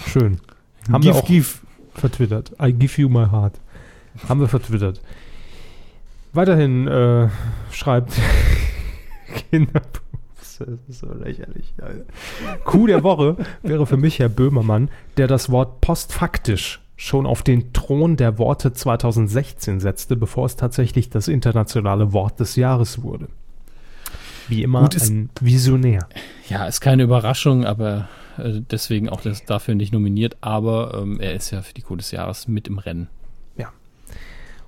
Schön. 0.06 0.40
Haben 0.90 1.04
wir 1.04 1.14
auch 1.14 1.26
gif. 1.26 1.62
vertwittert. 1.94 2.52
I 2.62 2.72
give 2.72 3.00
you 3.00 3.08
my 3.08 3.26
heart. 3.30 3.54
Haben 4.28 4.40
wir 4.40 4.48
vertwittert. 4.48 5.00
Weiterhin 6.32 6.86
äh, 6.86 7.28
schreibt 7.70 8.12
Kinderpups. 9.50 10.00
Das 10.58 10.68
ist 10.88 11.00
so 11.00 11.12
lächerlich. 11.12 11.74
Alter. 11.82 12.04
Kuh 12.64 12.86
der 12.86 13.02
Woche 13.02 13.36
wäre 13.62 13.86
für 13.86 13.96
mich 13.96 14.18
Herr 14.18 14.28
Böhmermann, 14.28 14.90
der 15.16 15.26
das 15.26 15.50
Wort 15.50 15.80
postfaktisch 15.80 16.80
schon 16.96 17.26
auf 17.26 17.42
den 17.42 17.72
Thron 17.72 18.16
der 18.16 18.38
Worte 18.38 18.72
2016 18.72 19.80
setzte, 19.80 20.16
bevor 20.16 20.46
es 20.46 20.56
tatsächlich 20.56 21.10
das 21.10 21.28
internationale 21.28 22.12
Wort 22.12 22.40
des 22.40 22.56
Jahres 22.56 23.02
wurde. 23.02 23.28
Wie 24.48 24.62
immer 24.62 24.82
Gut, 24.82 25.02
ein 25.02 25.30
Visionär. 25.40 26.08
Ja, 26.48 26.66
ist 26.66 26.80
keine 26.80 27.02
Überraschung, 27.02 27.64
aber 27.64 28.08
äh, 28.38 28.60
deswegen 28.70 29.08
auch 29.08 29.20
das 29.20 29.44
dafür 29.44 29.74
nicht 29.74 29.92
nominiert. 29.92 30.36
Aber 30.40 31.00
ähm, 31.02 31.20
er 31.20 31.34
ist 31.34 31.50
ja 31.50 31.62
für 31.62 31.74
die 31.74 31.82
Kuh 31.82 31.96
des 31.96 32.12
Jahres 32.12 32.46
mit 32.46 32.68
im 32.68 32.78
Rennen. 32.78 33.08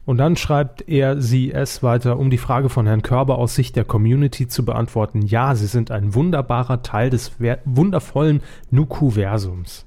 Und 0.09 0.17
dann 0.17 0.37
schreibt 0.37 0.89
er 0.89 1.21
sie 1.21 1.53
es 1.53 1.83
weiter, 1.83 2.19
um 2.19 2.31
die 2.31 2.39
Frage 2.39 2.71
von 2.71 2.87
Herrn 2.87 3.03
Körber 3.03 3.37
aus 3.37 3.55
Sicht 3.55 3.77
der 3.77 3.85
Community 3.85 4.49
zu 4.49 4.65
beantworten. 4.65 5.21
Ja, 5.21 5.55
sie 5.55 5.67
sind 5.67 5.91
ein 5.91 6.15
wunderbarer 6.15 6.83
Teil 6.83 7.11
des 7.11 7.33
wundervollen 7.67 8.41
Nuku-Versums. 8.71 9.85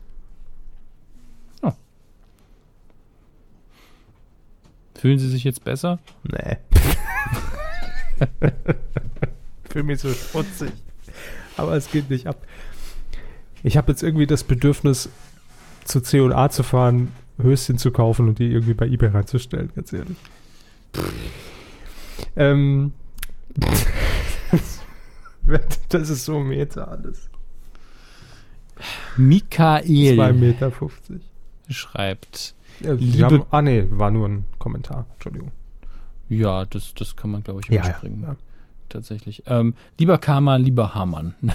Fühlen 5.01 5.17
Sie 5.17 5.29
sich 5.29 5.43
jetzt 5.43 5.63
besser? 5.63 5.97
Nee. 6.21 6.57
Fühle 9.71 9.83
mich 9.83 9.99
so 9.99 10.13
schmutzig. 10.13 10.71
Aber 11.57 11.73
es 11.73 11.89
geht 11.89 12.11
nicht 12.11 12.27
ab. 12.27 12.45
Ich 13.63 13.77
habe 13.77 13.91
jetzt 13.91 14.03
irgendwie 14.03 14.27
das 14.27 14.43
Bedürfnis, 14.43 15.09
zu 15.85 16.01
C&A 16.01 16.49
zu 16.51 16.61
fahren, 16.61 17.13
Höschen 17.41 17.79
zu 17.79 17.89
kaufen 17.89 18.27
und 18.27 18.37
die 18.37 18.51
irgendwie 18.51 18.75
bei 18.75 18.87
Ebay 18.87 19.09
reinzustellen, 19.09 19.71
ganz 19.73 19.91
ehrlich. 19.91 20.17
ähm, 22.35 22.93
das 25.89 26.11
ist 26.11 26.25
so 26.25 26.41
Meter 26.41 26.89
alles. 26.89 27.27
Michael 29.17 29.83
2,50 29.83 30.33
Meter. 30.33 30.71
schreibt, 31.69 32.53
Ja, 32.83 32.95
die 32.95 33.05
Liebe- 33.05 33.25
haben, 33.25 33.43
ah 33.51 33.61
nee, 33.61 33.85
war 33.89 34.11
nur 34.11 34.27
ein 34.29 34.45
Kommentar. 34.59 35.05
Entschuldigung. 35.13 35.51
ja, 36.29 36.65
das, 36.65 36.93
das 36.93 37.15
kann 37.15 37.31
man, 37.31 37.43
glaube 37.43 37.61
ich, 37.61 37.67
Ja, 37.67 37.75
ja, 37.75 37.81
überspringen. 37.89 38.23
ja. 38.23 38.35
Tatsächlich. 38.89 39.43
Ähm, 39.47 39.73
lieber 39.97 40.17
Karma, 40.17 40.57
lieber 40.57 40.93
Hamann. 40.95 41.33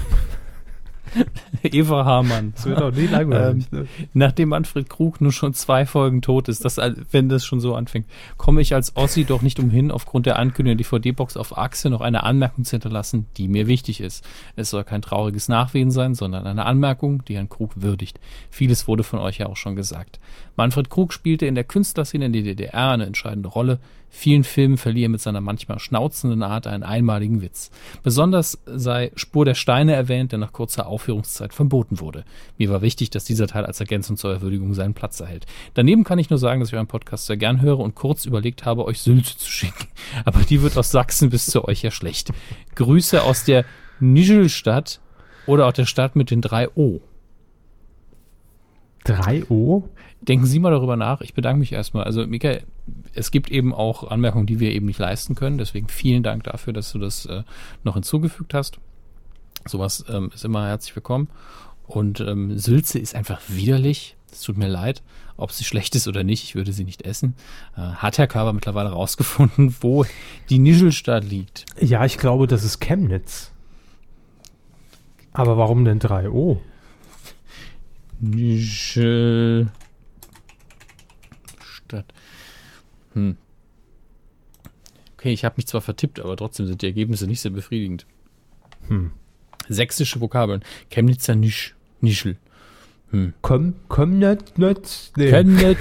Eva 1.62 2.04
Hamann. 2.04 2.52
Das 2.54 2.66
wird 2.66 2.82
auch 2.82 2.92
nie 2.92 3.06
langweilig. 3.06 3.70
ne? 3.70 3.86
Nachdem 4.12 4.50
Manfred 4.50 4.88
Krug 4.88 5.20
nur 5.20 5.32
schon 5.32 5.54
zwei 5.54 5.86
Folgen 5.86 6.22
tot 6.22 6.48
ist, 6.48 6.64
das, 6.64 6.78
wenn 7.10 7.28
das 7.28 7.44
schon 7.44 7.60
so 7.60 7.74
anfängt, 7.74 8.06
komme 8.36 8.60
ich 8.60 8.74
als 8.74 8.96
Ossi 8.96 9.24
doch 9.24 9.42
nicht 9.42 9.58
umhin, 9.58 9.90
aufgrund 9.90 10.26
der 10.26 10.38
Ankündigung 10.38 10.78
der 10.78 10.84
DVD-Box 10.84 11.36
auf 11.36 11.56
Achse 11.56 11.90
noch 11.90 12.00
eine 12.00 12.22
Anmerkung 12.22 12.64
zu 12.64 12.72
hinterlassen, 12.72 13.26
die 13.36 13.48
mir 13.48 13.66
wichtig 13.66 14.00
ist. 14.00 14.24
Es 14.56 14.70
soll 14.70 14.84
kein 14.84 15.02
trauriges 15.02 15.48
Nachwehen 15.48 15.90
sein, 15.90 16.14
sondern 16.14 16.46
eine 16.46 16.66
Anmerkung, 16.66 17.24
die 17.24 17.36
Herrn 17.36 17.48
Krug 17.48 17.72
würdigt. 17.76 18.20
Vieles 18.50 18.88
wurde 18.88 19.02
von 19.02 19.18
euch 19.18 19.38
ja 19.38 19.46
auch 19.46 19.56
schon 19.56 19.76
gesagt. 19.76 20.20
Manfred 20.56 20.90
Krug 20.90 21.12
spielte 21.12 21.46
in 21.46 21.54
der 21.54 21.64
Künstlerszene 21.64 22.26
in 22.26 22.32
der 22.32 22.42
DDR 22.42 22.90
eine 22.90 23.06
entscheidende 23.06 23.48
Rolle. 23.48 23.78
Vielen 24.08 24.44
Filmen 24.44 24.78
verlieh 24.78 25.04
er 25.04 25.08
mit 25.10 25.20
seiner 25.20 25.42
manchmal 25.42 25.78
schnauzenden 25.78 26.42
Art 26.42 26.66
einen 26.66 26.84
einmaligen 26.84 27.42
Witz. 27.42 27.70
Besonders 28.02 28.58
sei 28.64 29.12
Spur 29.14 29.44
der 29.44 29.54
Steine 29.54 29.94
erwähnt, 29.94 30.32
der 30.32 30.38
nach 30.38 30.52
kurzer 30.52 30.86
Aufführungszeit 30.96 31.52
verboten 31.52 32.00
wurde. 32.00 32.24
Mir 32.56 32.70
war 32.70 32.80
wichtig, 32.80 33.10
dass 33.10 33.24
dieser 33.24 33.46
Teil 33.46 33.66
als 33.66 33.80
Ergänzung 33.80 34.16
zur 34.16 34.40
Würdigung 34.40 34.72
seinen 34.72 34.94
Platz 34.94 35.20
erhält. 35.20 35.44
Daneben 35.74 36.04
kann 36.04 36.18
ich 36.18 36.30
nur 36.30 36.38
sagen, 36.38 36.60
dass 36.60 36.70
ich 36.70 36.74
euren 36.74 36.86
Podcast 36.86 37.26
sehr 37.26 37.36
gern 37.36 37.60
höre 37.60 37.80
und 37.80 37.94
kurz 37.94 38.24
überlegt 38.24 38.64
habe, 38.64 38.86
euch 38.86 39.02
Sylt 39.02 39.26
zu 39.26 39.50
schicken. 39.50 39.88
Aber 40.24 40.40
die 40.40 40.62
wird 40.62 40.78
aus 40.78 40.90
Sachsen 40.90 41.28
bis 41.28 41.44
zu 41.44 41.68
euch 41.68 41.82
ja 41.82 41.90
schlecht. 41.90 42.32
Grüße 42.76 43.22
aus 43.22 43.44
der 43.44 43.66
Nischelstadt 44.00 45.00
oder 45.46 45.66
auch 45.66 45.72
der 45.72 45.84
Stadt 45.84 46.16
mit 46.16 46.30
den 46.30 46.40
drei 46.40 46.70
O. 46.74 47.02
3 49.04 49.44
O? 49.50 49.84
Denken 50.20 50.46
Sie 50.46 50.58
mal 50.58 50.70
darüber 50.70 50.96
nach. 50.96 51.20
Ich 51.20 51.34
bedanke 51.34 51.60
mich 51.60 51.72
erstmal. 51.72 52.04
Also, 52.04 52.26
Michael, 52.26 52.62
es 53.14 53.30
gibt 53.30 53.50
eben 53.50 53.72
auch 53.72 54.10
Anmerkungen, 54.10 54.46
die 54.46 54.58
wir 54.58 54.72
eben 54.72 54.86
nicht 54.86 54.98
leisten 54.98 55.34
können. 55.36 55.58
Deswegen 55.58 55.88
vielen 55.88 56.22
Dank 56.22 56.44
dafür, 56.44 56.72
dass 56.72 56.90
du 56.90 56.98
das 56.98 57.26
äh, 57.26 57.42
noch 57.84 57.94
hinzugefügt 57.94 58.54
hast. 58.54 58.78
Sowas 59.66 60.04
ähm, 60.08 60.30
ist 60.34 60.44
immer 60.44 60.66
herzlich 60.66 60.94
willkommen. 60.94 61.28
Und 61.86 62.20
ähm, 62.20 62.58
Sülze 62.58 62.98
ist 62.98 63.14
einfach 63.14 63.40
widerlich. 63.48 64.16
Es 64.30 64.42
tut 64.42 64.56
mir 64.56 64.68
leid, 64.68 65.02
ob 65.36 65.52
sie 65.52 65.64
schlecht 65.64 65.94
ist 65.94 66.08
oder 66.08 66.24
nicht. 66.24 66.44
Ich 66.44 66.54
würde 66.54 66.72
sie 66.72 66.84
nicht 66.84 67.02
essen. 67.02 67.34
Äh, 67.76 67.80
hat 67.80 68.18
Herr 68.18 68.26
Körber 68.26 68.52
mittlerweile 68.52 68.90
rausgefunden, 68.90 69.74
wo 69.80 70.04
die 70.50 70.58
Nischelstadt 70.58 71.24
liegt? 71.24 71.64
Ja, 71.80 72.04
ich 72.04 72.18
glaube, 72.18 72.46
das 72.46 72.64
ist 72.64 72.80
Chemnitz. 72.80 73.52
Aber 75.32 75.58
warum 75.58 75.84
denn 75.84 76.00
3O? 76.00 76.58
Nischelstadt. 78.20 79.70
Hm. 83.12 83.36
Okay, 85.14 85.32
ich 85.32 85.44
habe 85.44 85.54
mich 85.56 85.66
zwar 85.66 85.82
vertippt, 85.82 86.20
aber 86.20 86.36
trotzdem 86.36 86.66
sind 86.66 86.82
die 86.82 86.86
Ergebnisse 86.86 87.26
nicht 87.26 87.40
sehr 87.40 87.50
befriedigend. 87.50 88.06
Hm. 88.88 89.12
Sächsische 89.68 90.20
Vokabeln. 90.20 90.62
Chemnitzer 90.90 91.34
Nisch. 91.34 91.74
Nischel. 92.00 92.36
Komm, 93.40 93.74
komm 93.88 94.18
nicht, 94.18 94.58
nicht. 94.58 95.12
Nee. 95.16 95.30
Chemnitz. 95.30 95.78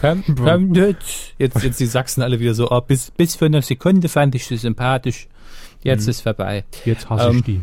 Chem, 0.00 0.22
Chemnitz. 0.36 1.32
Jetzt, 1.38 1.62
jetzt 1.62 1.80
die 1.80 1.86
Sachsen 1.86 2.22
alle 2.22 2.38
wieder 2.38 2.54
so, 2.54 2.70
oh, 2.70 2.80
bis, 2.80 3.10
bis 3.10 3.34
für 3.36 3.46
eine 3.46 3.62
Sekunde 3.62 4.08
fand 4.08 4.34
ich 4.34 4.46
sie 4.46 4.56
sympathisch. 4.58 5.28
Jetzt 5.82 6.06
ist 6.06 6.20
vorbei. 6.20 6.64
Jetzt 6.84 7.08
hasse 7.08 7.28
Ähm, 7.30 7.36
ich 7.38 7.42
die. 7.44 7.60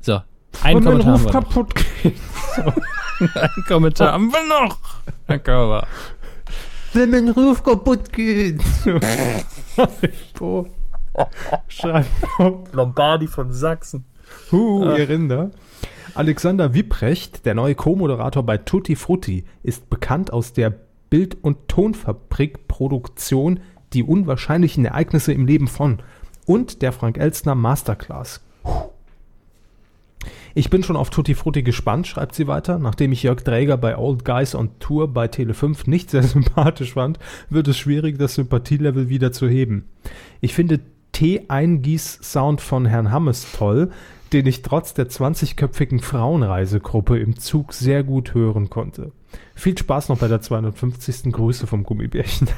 So. 0.00 0.20
Ein 0.62 0.84
Kommentar, 0.84 1.04
haben 1.06 1.10
Ruf 1.12 1.24
wir 1.24 1.32
noch. 1.32 1.32
kaputt 1.32 1.74
geht. 2.02 2.14
ein 3.34 3.64
Kommentar 3.66 4.12
haben 4.12 4.30
wir 4.30 4.46
noch. 4.48 4.78
Herr 5.26 5.38
Körber. 5.38 5.86
Wenn 6.92 7.10
mein 7.10 7.28
Ruf 7.30 7.62
kaputt 7.64 8.12
geht. 8.12 8.60
Boah. 10.38 10.66
Lombardi 12.72 13.26
von 13.26 13.52
Sachsen. 13.52 14.04
Huh, 14.50 14.94
ihr 14.96 15.08
Rinder. 15.08 15.50
Alexander 16.14 16.72
Wipprecht, 16.72 17.44
der 17.44 17.54
neue 17.54 17.74
Co-Moderator 17.74 18.42
bei 18.42 18.56
Tutti 18.58 18.96
Frutti, 18.96 19.44
ist 19.62 19.90
bekannt 19.90 20.32
aus 20.32 20.52
der 20.52 20.72
Bild- 21.10 21.36
und 21.42 21.68
Tonfabrik-Produktion 21.68 23.60
Die 23.92 24.02
unwahrscheinlichen 24.02 24.84
Ereignisse 24.84 25.32
im 25.32 25.46
Leben 25.46 25.68
von 25.68 25.98
und 26.46 26.82
der 26.82 26.92
Frank 26.92 27.18
Elstner 27.18 27.54
Masterclass. 27.54 28.40
Ich 30.54 30.70
bin 30.70 30.82
schon 30.82 30.96
auf 30.96 31.10
Tutti 31.10 31.34
Frutti 31.34 31.62
gespannt, 31.62 32.06
schreibt 32.06 32.34
sie 32.34 32.46
weiter. 32.46 32.78
Nachdem 32.78 33.12
ich 33.12 33.22
Jörg 33.22 33.42
Dräger 33.42 33.76
bei 33.76 33.98
Old 33.98 34.24
Guys 34.24 34.54
on 34.54 34.70
Tour 34.78 35.12
bei 35.12 35.26
Tele5 35.26 35.88
nicht 35.88 36.10
sehr 36.10 36.22
sympathisch 36.24 36.94
fand, 36.94 37.18
wird 37.50 37.68
es 37.68 37.76
schwierig, 37.76 38.18
das 38.18 38.36
Sympathielevel 38.36 39.10
wieder 39.10 39.32
zu 39.32 39.48
heben. 39.48 39.84
Ich 40.40 40.54
finde 40.54 40.80
Tee-Eingieß-Sound 41.16 42.60
von 42.60 42.84
Herrn 42.84 43.10
Hammes 43.10 43.50
toll, 43.52 43.90
den 44.34 44.44
ich 44.44 44.60
trotz 44.60 44.92
der 44.92 45.08
20-köpfigen 45.08 46.02
Frauenreisegruppe 46.02 47.18
im 47.18 47.38
Zug 47.38 47.72
sehr 47.72 48.02
gut 48.02 48.34
hören 48.34 48.68
konnte. 48.68 49.12
Viel 49.54 49.78
Spaß 49.78 50.10
noch 50.10 50.18
bei 50.18 50.28
der 50.28 50.42
250. 50.42 51.32
Grüße 51.32 51.66
vom 51.66 51.84
Gummibärchen. 51.84 52.48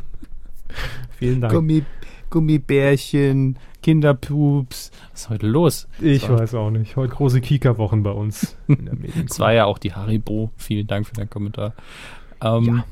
Vielen 1.18 1.42
Dank. 1.42 1.52
Gummi, 1.52 1.84
Gummibärchen, 2.30 3.58
Kinderpups. 3.82 4.90
Was 5.12 5.20
ist 5.20 5.28
heute 5.28 5.46
los? 5.46 5.88
ich 6.00 6.22
So. 6.22 6.38
weiß 6.38 6.54
auch 6.54 6.70
nicht. 6.70 6.96
Heute 6.96 7.12
große 7.12 7.42
Kika-Wochen 7.42 8.02
bei 8.02 8.12
uns 8.12 8.56
in 8.66 8.86
der 8.86 8.94
Medienkuh. 8.98 9.30
Es 9.30 9.40
war 9.40 9.52
ja 9.52 9.66
auch 9.66 9.76
die 9.76 9.92
Haribo. 9.92 10.52
Vielen 10.56 10.86
Dank 10.86 11.06
für 11.06 11.12
deinen 11.12 11.28
Kommentar. 11.28 11.74
Ähm, 12.42 12.82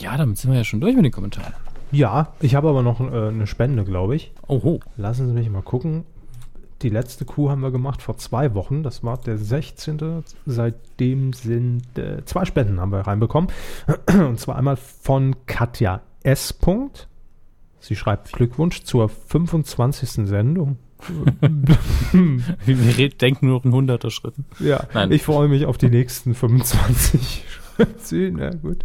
ja. 0.00 0.16
damit 0.16 0.36
sind 0.36 0.50
wir 0.50 0.58
ja 0.58 0.64
schon 0.64 0.80
durch 0.80 0.96
mit 0.96 1.04
den 1.04 1.12
Kommentaren. 1.12 1.54
Ja, 1.92 2.32
ich 2.40 2.54
habe 2.54 2.68
aber 2.68 2.82
noch 2.82 3.00
äh, 3.00 3.28
eine 3.28 3.46
Spende, 3.46 3.84
glaube 3.84 4.16
ich. 4.16 4.32
Oho. 4.46 4.80
Lassen 4.96 5.28
Sie 5.28 5.32
mich 5.32 5.50
mal 5.50 5.62
gucken. 5.62 6.04
Die 6.82 6.90
letzte 6.90 7.24
Kuh 7.24 7.48
haben 7.48 7.62
wir 7.62 7.70
gemacht 7.70 8.02
vor 8.02 8.18
zwei 8.18 8.52
Wochen. 8.54 8.82
Das 8.82 9.02
war 9.02 9.16
der 9.16 9.38
16. 9.38 10.24
Seitdem 10.44 11.32
sind 11.32 11.96
äh, 11.96 12.24
zwei 12.26 12.44
Spenden 12.44 12.80
haben 12.80 12.92
wir 12.92 13.00
reinbekommen. 13.00 13.50
Und 14.10 14.38
zwar 14.38 14.56
einmal 14.56 14.76
von 14.76 15.36
Katja 15.46 16.02
S. 16.22 16.52
Punkt. 16.52 17.08
Sie 17.80 17.96
schreibt 17.96 18.32
Glückwunsch 18.32 18.82
zur 18.82 19.08
25. 19.08 20.26
Sendung. 20.26 20.78
Wir 22.64 23.08
denken 23.10 23.46
nur 23.46 23.58
noch 23.58 23.64
in 23.64 23.72
hunderter 23.72 24.10
Schritten. 24.10 24.46
Ja, 24.58 24.84
Nein. 24.94 25.12
ich 25.12 25.22
freue 25.22 25.46
mich 25.46 25.66
auf 25.66 25.78
die 25.78 25.90
nächsten 25.90 26.34
25. 26.34 27.44
Na 28.36 28.50
gut. 28.50 28.84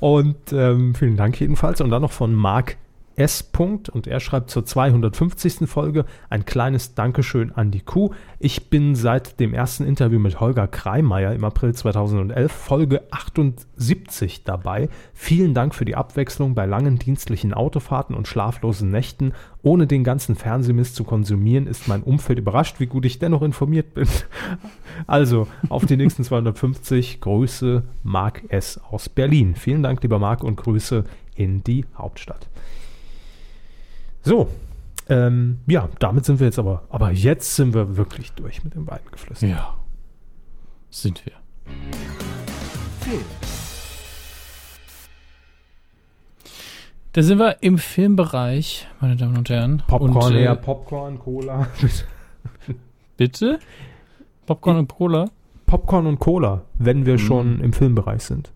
Und 0.00 0.52
ähm, 0.52 0.94
vielen 0.94 1.16
Dank 1.16 1.40
jedenfalls. 1.40 1.80
Und 1.80 1.90
dann 1.90 2.02
noch 2.02 2.12
von 2.12 2.34
Marc 2.34 2.76
S. 3.16 3.42
Punkt. 3.42 3.88
Und 3.88 4.06
er 4.06 4.20
schreibt 4.20 4.50
zur 4.50 4.64
250. 4.64 5.68
Folge 5.68 6.04
ein 6.30 6.44
kleines 6.44 6.94
Dankeschön 6.94 7.52
an 7.52 7.70
die 7.70 7.80
Kuh. 7.80 8.10
Ich 8.38 8.70
bin 8.70 8.94
seit 8.94 9.40
dem 9.40 9.54
ersten 9.54 9.84
Interview 9.84 10.18
mit 10.18 10.40
Holger 10.40 10.66
Kreimeier 10.66 11.32
im 11.32 11.44
April 11.44 11.74
2011 11.74 12.52
Folge 12.52 13.02
78 13.10 14.44
dabei. 14.44 14.88
Vielen 15.12 15.54
Dank 15.54 15.74
für 15.74 15.84
die 15.84 15.96
Abwechslung 15.96 16.54
bei 16.54 16.66
langen 16.66 16.98
dienstlichen 16.98 17.54
Autofahrten 17.54 18.14
und 18.14 18.28
schlaflosen 18.28 18.90
Nächten. 18.90 19.32
Ohne 19.62 19.86
den 19.86 20.04
ganzen 20.04 20.34
Fernsehmist 20.34 20.94
zu 20.94 21.04
konsumieren, 21.04 21.66
ist 21.66 21.88
mein 21.88 22.02
Umfeld 22.02 22.38
überrascht, 22.38 22.80
wie 22.80 22.86
gut 22.86 23.06
ich 23.06 23.18
dennoch 23.18 23.42
informiert 23.42 23.94
bin. 23.94 24.08
Also, 25.08 25.48
auf 25.70 25.86
die 25.86 25.96
nächsten 25.96 26.22
250. 26.22 27.20
Grüße, 27.20 27.82
Marc 28.04 28.44
S. 28.48 28.80
aus 28.90 29.08
Berlin. 29.08 29.56
Vielen 29.56 29.82
Dank, 29.82 30.02
lieber 30.02 30.20
Marc, 30.20 30.44
und 30.44 30.54
Grüße 30.54 31.04
in 31.34 31.64
die 31.64 31.84
Hauptstadt. 31.98 32.48
So, 34.24 34.48
ähm, 35.08 35.58
ja, 35.66 35.88
damit 35.98 36.24
sind 36.24 36.40
wir 36.40 36.46
jetzt 36.46 36.58
aber, 36.58 36.84
aber 36.88 37.10
jetzt 37.12 37.56
sind 37.56 37.74
wir 37.74 37.96
wirklich 37.96 38.32
durch 38.32 38.64
mit 38.64 38.74
dem 38.74 38.86
Weidengeflüster. 38.86 39.46
Ja. 39.46 39.74
Sind 40.90 41.24
wir. 41.26 41.32
Da 47.12 47.22
sind 47.22 47.38
wir 47.38 47.62
im 47.62 47.78
Filmbereich, 47.78 48.88
meine 49.00 49.16
Damen 49.16 49.36
und 49.38 49.48
Herren. 49.48 49.82
Popcorn 49.86 50.12
und, 50.16 50.34
äh, 50.34 50.40
her, 50.40 50.56
Popcorn, 50.56 51.18
Cola. 51.18 51.68
Bitte? 53.16 53.60
Popcorn 54.46 54.78
und 54.78 54.88
Cola? 54.88 55.30
Popcorn 55.66 56.06
und 56.06 56.18
Cola, 56.18 56.62
wenn 56.74 57.06
wir 57.06 57.18
schon 57.18 57.60
im 57.60 57.72
Filmbereich 57.72 58.22
sind. 58.22 58.50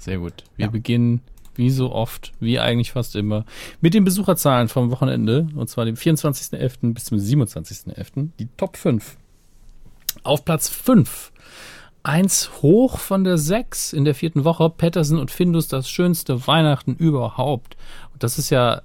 Sehr 0.00 0.18
gut. 0.18 0.44
Wir 0.56 0.66
Ja. 0.66 0.70
beginnen, 0.70 1.20
wie 1.56 1.70
so 1.70 1.92
oft, 1.92 2.32
wie 2.40 2.58
eigentlich 2.58 2.92
fast 2.92 3.16
immer, 3.16 3.44
mit 3.80 3.94
den 3.94 4.04
Besucherzahlen 4.04 4.68
vom 4.68 4.90
Wochenende. 4.90 5.48
Und 5.54 5.68
zwar 5.68 5.84
dem 5.84 5.96
24.11. 5.96 6.94
bis 6.94 7.04
zum 7.04 7.18
27.11. 7.18 8.28
Die 8.38 8.48
Top 8.56 8.76
5. 8.76 9.16
Auf 10.22 10.44
Platz 10.44 10.68
5. 10.68 11.32
Eins 12.02 12.50
hoch 12.60 12.98
von 12.98 13.24
der 13.24 13.38
6 13.38 13.94
in 13.94 14.04
der 14.04 14.14
vierten 14.14 14.44
Woche. 14.44 14.68
Patterson 14.68 15.18
und 15.18 15.30
Findus, 15.30 15.68
das 15.68 15.88
schönste 15.88 16.46
Weihnachten 16.46 16.94
überhaupt. 16.96 17.76
Und 18.12 18.22
das 18.22 18.38
ist 18.38 18.50
ja, 18.50 18.82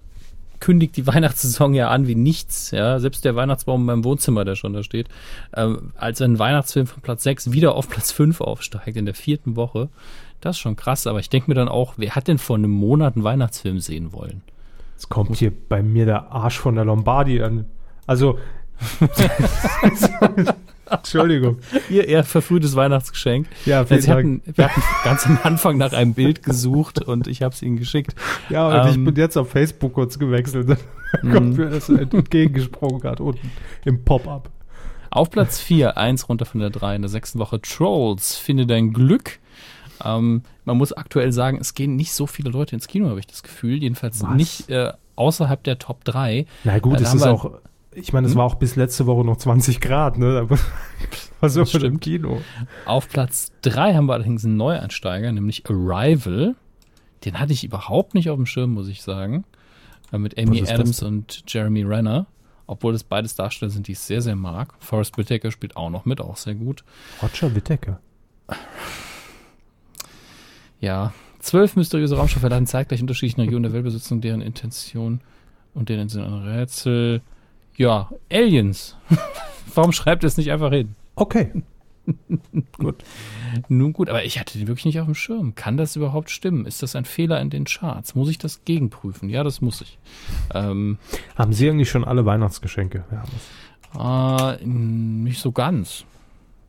kündigt 0.61 0.95
die 0.95 1.05
Weihnachtssaison 1.07 1.73
ja 1.73 1.89
an 1.89 2.07
wie 2.07 2.15
nichts. 2.15 2.71
Ja, 2.71 2.99
selbst 2.99 3.25
der 3.25 3.35
Weihnachtsbaum 3.35 3.81
in 3.81 3.85
meinem 3.87 4.03
Wohnzimmer, 4.05 4.45
der 4.45 4.55
schon 4.55 4.73
da 4.73 4.83
steht, 4.83 5.09
ähm, 5.53 5.91
als 5.95 6.21
ein 6.21 6.39
Weihnachtsfilm 6.39 6.87
von 6.87 7.01
Platz 7.01 7.23
6 7.23 7.51
wieder 7.51 7.75
auf 7.75 7.89
Platz 7.89 8.11
5 8.11 8.39
aufsteigt 8.41 8.95
in 8.95 9.05
der 9.05 9.15
vierten 9.15 9.55
Woche. 9.55 9.89
Das 10.41 10.55
ist 10.55 10.59
schon 10.59 10.75
krass, 10.75 11.05
aber 11.07 11.19
ich 11.19 11.29
denke 11.29 11.49
mir 11.51 11.55
dann 11.55 11.67
auch, 11.67 11.93
wer 11.97 12.15
hat 12.15 12.27
denn 12.27 12.37
vor 12.37 12.55
einem 12.55 12.71
Monat 12.71 13.15
einen 13.15 13.23
Weihnachtsfilm 13.23 13.79
sehen 13.79 14.13
wollen? 14.13 14.41
Jetzt 14.95 15.09
kommt 15.09 15.35
hier 15.37 15.51
bei 15.69 15.81
mir 15.83 16.05
der 16.05 16.31
Arsch 16.31 16.57
von 16.59 16.75
der 16.75 16.85
Lombardi 16.85 17.41
an. 17.41 17.65
Also, 18.07 18.37
Entschuldigung. 20.89 21.59
Ihr 21.89 22.07
eher 22.07 22.23
verfrühtes 22.23 22.75
Weihnachtsgeschenk. 22.75 23.47
Ja, 23.65 23.85
vielen 23.85 24.01
Sie 24.01 24.07
Dank. 24.07 24.17
hatten, 24.17 24.41
wir 24.55 24.65
hatten 24.69 24.81
ganz 25.03 25.25
am 25.27 25.37
Anfang 25.43 25.77
nach 25.77 25.93
einem 25.93 26.13
Bild 26.15 26.41
gesucht 26.43 27.01
und 27.03 27.27
ich 27.27 27.41
habe 27.43 27.53
es 27.53 27.61
Ihnen 27.61 27.77
geschickt. 27.77 28.15
Ja, 28.49 28.67
und 28.83 28.89
ich 28.89 28.95
Ähm, 28.95 29.05
bin 29.05 29.15
jetzt 29.15 29.37
auf 29.37 29.49
Facebook 29.51 29.93
kurz 29.93 30.17
gewechselt. 30.17 30.69
Da 30.69 30.77
kommt 31.31 31.57
mir 31.57 31.69
das 31.69 31.89
entgegengesprungen 31.89 32.99
gerade 33.01 33.21
unten 33.21 33.51
im 33.85 34.03
Pop-up. 34.03 34.49
Auf 35.11 35.29
Platz 35.31 35.59
4, 35.59 35.97
eins 35.97 36.27
runter 36.29 36.45
von 36.45 36.59
der 36.59 36.69
3 36.69 36.95
in 36.95 37.01
der 37.03 37.09
sechsten 37.09 37.39
Woche, 37.39 37.61
Trolls, 37.61 38.35
finde 38.35 38.65
dein 38.65 38.93
Glück. 38.93 39.39
Ähm, 40.03 40.43
man 40.65 40.77
muss 40.77 40.93
aktuell 40.93 41.31
sagen, 41.31 41.57
es 41.59 41.73
gehen 41.73 41.95
nicht 41.95 42.13
so 42.13 42.27
viele 42.27 42.49
Leute 42.49 42.75
ins 42.75 42.87
Kino, 42.87 43.09
habe 43.09 43.19
ich 43.19 43.27
das 43.27 43.43
Gefühl. 43.43 43.81
Jedenfalls 43.81 44.21
Was? 44.21 44.35
nicht 44.35 44.69
äh, 44.69 44.91
außerhalb 45.15 45.63
der 45.63 45.79
Top 45.79 46.03
3. 46.05 46.45
Na 46.63 46.79
gut, 46.79 47.01
es 47.01 47.13
ist 47.13 47.23
auch, 47.23 47.51
ich 47.91 48.13
meine, 48.13 48.27
es 48.27 48.33
Hm? 48.33 48.39
war 48.39 48.45
auch 48.45 48.55
bis 48.55 48.75
letzte 48.75 49.05
Woche 49.07 49.25
noch 49.25 49.37
20 49.37 49.81
Grad, 49.81 50.17
ne? 50.17 50.47
War 51.41 51.49
so 51.49 51.63
im. 51.79 51.99
Kino. 52.01 52.41
Auf 52.85 53.07
Platz 53.07 53.53
3 53.61 53.93
haben 53.95 54.07
wir 54.07 54.13
allerdings 54.13 54.43
einen 54.43 54.57
Neueinsteiger, 54.57 55.31
nämlich 55.31 55.63
Arrival. 55.69 56.55
Den 57.23 57.39
hatte 57.39 57.53
ich 57.53 57.63
überhaupt 57.63 58.13
nicht 58.13 58.29
auf 58.29 58.35
dem 58.35 58.45
Schirm, 58.45 58.73
muss 58.73 58.89
ich 58.89 59.01
sagen. 59.01 59.45
Äh, 60.11 60.17
Mit 60.17 60.37
Amy 60.37 60.61
Adams 60.67 61.01
und 61.01 61.43
Jeremy 61.47 61.83
Renner. 61.83 62.25
Obwohl 62.67 62.91
das 62.93 63.03
beides 63.03 63.35
Darsteller 63.35 63.71
sind, 63.71 63.87
die 63.87 63.93
ich 63.93 63.99
sehr, 63.99 64.21
sehr 64.21 64.35
mag. 64.35 64.73
Forrest 64.79 65.17
Whitaker 65.17 65.49
spielt 65.49 65.75
auch 65.75 65.89
noch 65.89 66.05
mit, 66.05 66.19
auch 66.21 66.37
sehr 66.37 66.55
gut. 66.55 66.83
Roger 67.23 67.55
Whittaker. 67.55 67.99
Ja, 70.79 71.13
zwölf 71.39 71.75
mysteriöse 71.75 72.17
Raumschiffe 72.17 72.41
verladen 72.41 72.67
zeitgleich 72.67 73.01
unterschiedlichen 73.01 73.41
Regionen 73.41 73.63
der 73.63 73.73
Welt 73.73 73.83
besitzen 73.83 74.21
deren 74.21 74.41
Intention 74.41 75.21
und 75.73 75.89
deren 75.89 76.09
sind 76.09 76.23
ein 76.23 76.33
Rätsel. 76.33 77.21
Ja, 77.77 78.09
Aliens. 78.31 78.95
Warum 79.75 79.91
schreibt 79.91 80.23
es 80.23 80.37
nicht 80.37 80.51
einfach 80.51 80.71
hin? 80.71 80.95
Okay. 81.15 81.51
gut. 82.77 83.03
Nun 83.67 83.93
gut, 83.93 84.09
aber 84.09 84.23
ich 84.23 84.39
hatte 84.39 84.57
den 84.57 84.67
wirklich 84.67 84.85
nicht 84.85 84.99
auf 84.99 85.05
dem 85.05 85.15
Schirm. 85.15 85.53
Kann 85.55 85.77
das 85.77 85.95
überhaupt 85.95 86.31
stimmen? 86.31 86.65
Ist 86.65 86.81
das 86.81 86.95
ein 86.95 87.05
Fehler 87.05 87.39
in 87.39 87.49
den 87.49 87.65
Charts? 87.65 88.15
Muss 88.15 88.29
ich 88.29 88.37
das 88.37 88.65
gegenprüfen? 88.65 89.29
Ja, 89.29 89.43
das 89.43 89.61
muss 89.61 89.81
ich. 89.81 89.97
Ähm, 90.53 90.97
Haben 91.37 91.53
Sie 91.53 91.69
eigentlich 91.69 91.89
schon 91.89 92.03
alle 92.03 92.25
Weihnachtsgeschenke? 92.25 93.03
Ja, 93.95 94.53
äh, 94.53 94.65
nicht 94.65 95.39
so 95.39 95.51
ganz. 95.51 96.03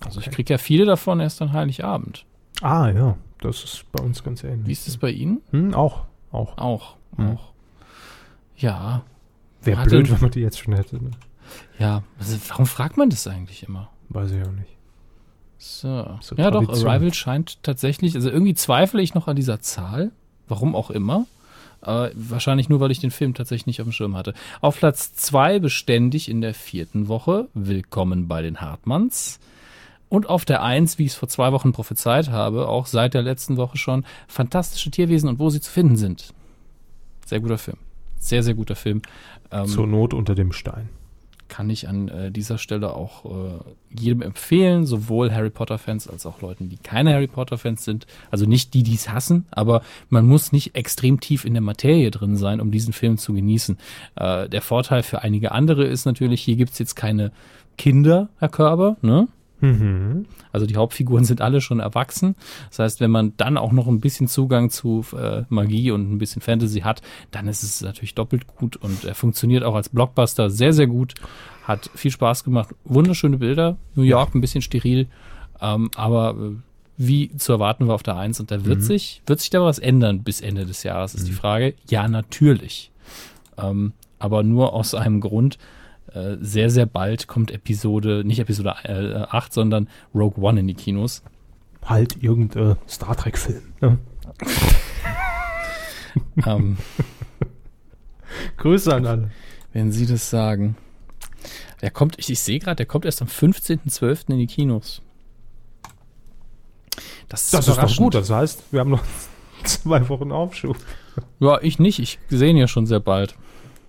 Also 0.05 0.19
Okay. 0.21 0.29
ich 0.31 0.35
kriege 0.37 0.53
ja 0.55 0.59
viele 0.59 0.85
davon 0.85 1.21
erst 1.21 1.41
an 1.43 1.53
Heiligabend. 1.53 2.25
Ah, 2.61 2.91
ja. 2.91 3.17
Das 3.41 3.65
ist 3.65 3.91
bei 3.93 4.03
uns 4.03 4.23
ganz 4.23 4.45
ähnlich. 4.45 4.67
Wie 4.67 4.73
ist 4.73 4.89
es 4.89 4.97
bei 4.97 5.11
Ihnen? 5.11 5.41
Hm, 5.51 5.75
auch. 5.75 6.05
Auch. 6.31 6.59
Auch. 6.59 6.97
Hm. 7.17 7.37
Auch. 7.37 7.53
Ja, 8.57 9.03
Wäre 9.63 9.85
blöd, 9.85 10.11
wenn 10.11 10.21
man 10.21 10.31
die 10.31 10.41
jetzt 10.41 10.59
schon 10.59 10.75
hätte. 10.75 10.97
Ne? 10.97 11.11
ja. 11.79 12.03
Also, 12.19 12.39
warum 12.49 12.67
fragt 12.67 12.97
man 12.97 13.11
das 13.11 13.27
eigentlich 13.27 13.65
immer? 13.65 13.91
Weiß 14.09 14.31
ich 14.31 14.43
auch 14.43 14.53
nicht. 14.53 14.77
So. 15.59 16.19
So 16.21 16.37
ja, 16.37 16.51
doch, 16.51 16.65
Tradition. 16.65 16.91
Arrival 16.91 17.15
scheint 17.15 17.63
tatsächlich, 17.63 18.15
also 18.15 18.31
irgendwie 18.31 18.55
zweifle 18.55 19.03
ich 19.03 19.15
noch 19.15 19.29
an 19.29 19.37
dieser 19.37 19.61
Zahl. 19.61 20.11
Warum 20.49 20.75
auch 20.75 20.91
immer. 20.91 21.27
Äh, 21.83 22.11
wahrscheinlich 22.15 22.69
nur, 22.69 22.81
weil 22.81 22.91
ich 22.91 22.99
den 22.99 23.11
Film 23.11 23.35
tatsächlich 23.35 23.67
nicht 23.67 23.81
auf 23.81 23.87
dem 23.87 23.93
Schirm 23.93 24.17
hatte. 24.17 24.35
Auf 24.61 24.79
Platz 24.79 25.15
zwei 25.15 25.59
beständig 25.59 26.29
in 26.29 26.41
der 26.41 26.55
vierten 26.55 27.09
Woche. 27.09 27.49
Willkommen 27.55 28.27
bei 28.27 28.43
den 28.43 28.61
Hartmanns. 28.61 29.39
Und 30.11 30.29
auf 30.29 30.45
der 30.45 30.63
Eins, 30.63 30.99
wie 30.99 31.05
ich 31.05 31.13
es 31.13 31.17
vor 31.17 31.29
zwei 31.29 31.53
Wochen 31.53 31.73
prophezeit 31.73 32.29
habe, 32.31 32.69
auch 32.69 32.85
seit 32.85 33.15
der 33.15 33.23
letzten 33.23 33.57
Woche 33.57 33.79
schon, 33.79 34.05
fantastische 34.29 34.91
Tierwesen 34.91 35.29
und 35.31 35.39
wo 35.39 35.49
sie 35.49 35.61
zu 35.63 35.71
finden 35.71 35.97
sind. 35.97 36.35
Sehr 37.25 37.41
guter 37.41 37.57
Film. 37.59 37.79
Sehr, 38.19 38.43
sehr 38.43 38.55
guter 38.55 38.77
Film. 38.77 39.01
Ähm, 39.51 39.67
Zur 39.67 39.87
Not 39.87 40.13
unter 40.13 40.35
dem 40.35 40.53
Stein. 40.53 40.91
kann 41.49 41.71
ich 41.71 41.89
an 41.89 42.09
äh, 42.09 42.31
dieser 42.31 42.59
Stelle 42.59 42.95
auch 42.95 43.25
äh, 43.25 43.59
jedem 43.91 44.21
empfehlen, 44.23 44.85
sowohl 44.85 45.33
Harry 45.33 45.51
Potter-Fans 45.51 46.09
als 46.09 46.27
auch 46.27 46.41
Leuten, 46.43 46.69
die 46.69 46.77
keine 46.77 47.13
Harry 47.15 47.27
Potter-Fans 47.29 47.85
sind. 47.85 48.07
Also 48.31 48.47
nicht 48.47 48.75
die, 48.75 48.83
die 48.83 48.95
es 48.95 49.11
hassen, 49.11 49.47
aber 49.51 49.83
man 50.09 50.27
muss 50.27 50.53
nicht 50.53 50.75
extrem 50.75 51.21
tief 51.21 51.45
in 51.45 51.55
der 51.55 51.63
Materie 51.63 52.11
drin 52.11 52.37
sein, 52.37 52.61
um 52.61 52.71
diesen 52.71 52.93
Film 52.93 53.17
zu 53.17 53.33
genießen. 53.33 53.79
Äh, 54.17 54.49
der 54.49 54.63
Vorteil 54.63 55.03
für 55.03 55.23
einige 55.23 55.53
andere 55.53 55.85
ist 55.85 56.05
natürlich, 56.05 56.43
hier 56.43 56.57
gibt's 56.57 56.79
jetzt 56.79 56.97
keine 56.97 57.33
Kinder, 57.79 58.29
Herr 58.39 58.49
Körber, 58.49 58.97
ne? 59.03 59.29
Mhm. 59.61 60.27
Also 60.53 60.67
die 60.67 60.77
Hauptfiguren 60.77 61.25
sind 61.25 61.41
alle 61.41 61.61
schon 61.61 61.81
erwachsen. 61.81 62.35
Das 62.71 62.79
heißt, 62.81 63.01
wenn 63.01 63.11
man 63.11 63.35
dann 63.37 63.57
auch 63.57 63.73
noch 63.73 63.87
ein 63.87 64.01
bisschen 64.01 64.29
Zugang 64.29 64.71
zu 64.71 65.05
äh, 65.17 65.43
Magie 65.49 65.91
und 65.91 66.11
ein 66.13 66.19
bisschen 66.19 66.43
Fantasy 66.43 66.81
hat, 66.81 67.03
dann 67.31 67.49
ist 67.49 67.63
es 67.63 67.81
natürlich 67.83 68.15
doppelt 68.15 68.47
gut 68.47 68.77
und 68.77 69.05
er 69.05 69.15
funktioniert 69.15 69.65
auch 69.65 69.75
als 69.75 69.89
Blockbuster 69.89 70.51
sehr, 70.51 70.73
sehr 70.73 70.87
gut. 70.87 71.15
Hat 71.65 71.91
viel 71.95 72.11
Spaß 72.11 72.45
gemacht. 72.45 72.75
Wunderschöne 72.85 73.39
Bilder. 73.39 73.77
New 73.95 74.03
York 74.03 74.35
ein 74.35 74.41
bisschen 74.41 74.63
steril, 74.63 75.09
ähm, 75.61 75.91
aber 75.95 76.31
äh, 76.31 76.57
wie 76.97 77.35
zu 77.37 77.53
erwarten 77.53 77.89
war 77.89 77.95
auf 77.95 78.03
der 78.03 78.17
Eins 78.17 78.41
und 78.41 78.51
da 78.51 78.67
wird 78.67 78.83
sich, 78.83 79.23
wird 79.27 79.41
sich 79.41 79.49
da 79.49 79.63
was 79.63 79.79
ändern 79.79 80.23
bis 80.23 80.43
Ende 80.43 80.67
des 80.67 80.83
Jahres, 80.83 81.15
ist 81.15 81.27
die 81.27 81.33
Frage. 81.33 81.75
Ja, 81.89 82.09
natürlich. 82.09 82.91
Ähm, 83.57 83.95
aber 84.19 84.43
nur 84.43 84.75
aus 84.75 84.95
einem 84.95 85.21
Grund, 85.21 85.57
äh, 86.15 86.37
sehr, 86.41 86.71
sehr 86.71 86.87
bald 86.87 87.27
kommt 87.27 87.51
Episode, 87.51 88.23
nicht 88.25 88.39
Episode 88.39 88.75
äh, 88.85 89.27
8, 89.31 89.53
sondern 89.53 89.89
Rogue 90.15 90.43
One 90.43 90.61
in 90.61 90.67
die 90.67 90.75
Kinos. 90.75 91.23
Halt 91.85 92.23
irgendein 92.23 92.77
Star 92.89 93.17
Trek-Film. 93.17 93.63
Ne? 93.81 93.99
ähm, 96.47 96.77
Grüße 98.57 98.95
an 98.95 99.07
alle. 99.07 99.31
wenn 99.73 99.93
Sie 99.93 100.07
das 100.07 100.31
sagen. 100.31 100.77
Der 101.81 101.91
kommt, 101.91 102.19
ich, 102.19 102.29
ich 102.31 102.41
sehe 102.41 102.59
gerade, 102.59 102.77
der 102.77 102.87
kommt 102.87 103.07
erst 103.07 103.23
am 103.23 103.29
15.12. 103.29 104.31
in 104.31 104.39
die 104.39 104.47
Kinos. 104.47 105.01
Das 107.29 107.45
ist, 107.45 107.55
Das 107.55 107.69
ist 107.69 107.77
doch 107.79 107.97
gut. 107.97 108.15
Das 108.15 108.29
heißt, 108.29 108.65
wir 108.73 108.81
haben 108.81 108.91
noch 108.91 109.05
zwei 109.65 110.07
Wochen 110.09 110.33
Aufschub. 110.33 110.77
Ja, 111.39 111.59
ich 111.63 111.79
nicht. 111.79 111.99
Ich 111.99 112.19
sehe 112.29 112.51
ihn 112.51 112.57
ja 112.57 112.69
schon 112.69 112.87
sehr 112.87 113.01
bald, 113.01 113.37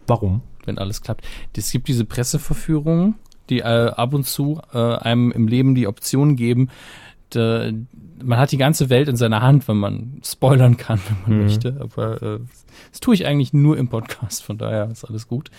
Warum? 0.07 0.41
Wenn 0.67 0.77
alles 0.77 1.01
klappt. 1.01 1.25
Es 1.55 1.71
gibt 1.71 1.88
diese 1.88 2.05
Presseverführungen, 2.05 3.15
die 3.49 3.59
äh, 3.59 3.63
ab 3.63 4.13
und 4.13 4.25
zu 4.25 4.61
äh, 4.73 4.77
einem 4.77 5.31
im 5.31 5.47
Leben 5.47 5.75
die 5.75 5.88
Option 5.88 6.35
geben, 6.35 6.69
da, 7.31 7.71
man 8.21 8.38
hat 8.38 8.51
die 8.51 8.57
ganze 8.57 8.89
Welt 8.89 9.07
in 9.07 9.15
seiner 9.15 9.41
Hand, 9.41 9.67
wenn 9.69 9.77
man 9.77 10.19
spoilern 10.23 10.75
kann, 10.77 10.99
wenn 11.07 11.21
man 11.21 11.38
Mhm. 11.39 11.45
möchte. 11.45 11.77
Aber 11.79 12.21
äh, 12.21 12.39
das 12.91 12.99
tue 12.99 13.15
ich 13.15 13.25
eigentlich 13.25 13.53
nur 13.53 13.77
im 13.77 13.88
Podcast, 13.88 14.43
von 14.43 14.57
daher 14.57 14.89
ist 14.91 15.05
alles 15.05 15.27
gut. 15.29 15.49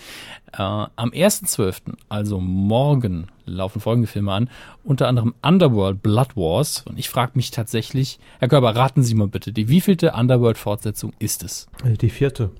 Äh, 0.53 0.61
am 0.61 1.09
1.12., 1.09 1.95
also 2.09 2.39
morgen, 2.39 3.25
laufen 3.45 3.81
folgende 3.81 4.07
Filme 4.07 4.31
an. 4.33 4.49
Unter 4.83 5.07
anderem 5.07 5.33
Underworld 5.41 6.03
Blood 6.03 6.35
Wars. 6.37 6.83
Und 6.87 6.99
ich 6.99 7.09
frage 7.09 7.31
mich 7.35 7.49
tatsächlich, 7.51 8.19
Herr 8.39 8.49
Körber, 8.49 8.75
raten 8.75 9.01
Sie 9.03 9.15
mal 9.15 9.27
bitte, 9.27 9.51
die 9.51 9.67
wievielte 9.67 10.11
Underworld-Fortsetzung 10.13 11.13
ist 11.19 11.43
es? 11.43 11.67
Äh, 11.83 11.93
Die 11.97 12.09
vierte. 12.11 12.51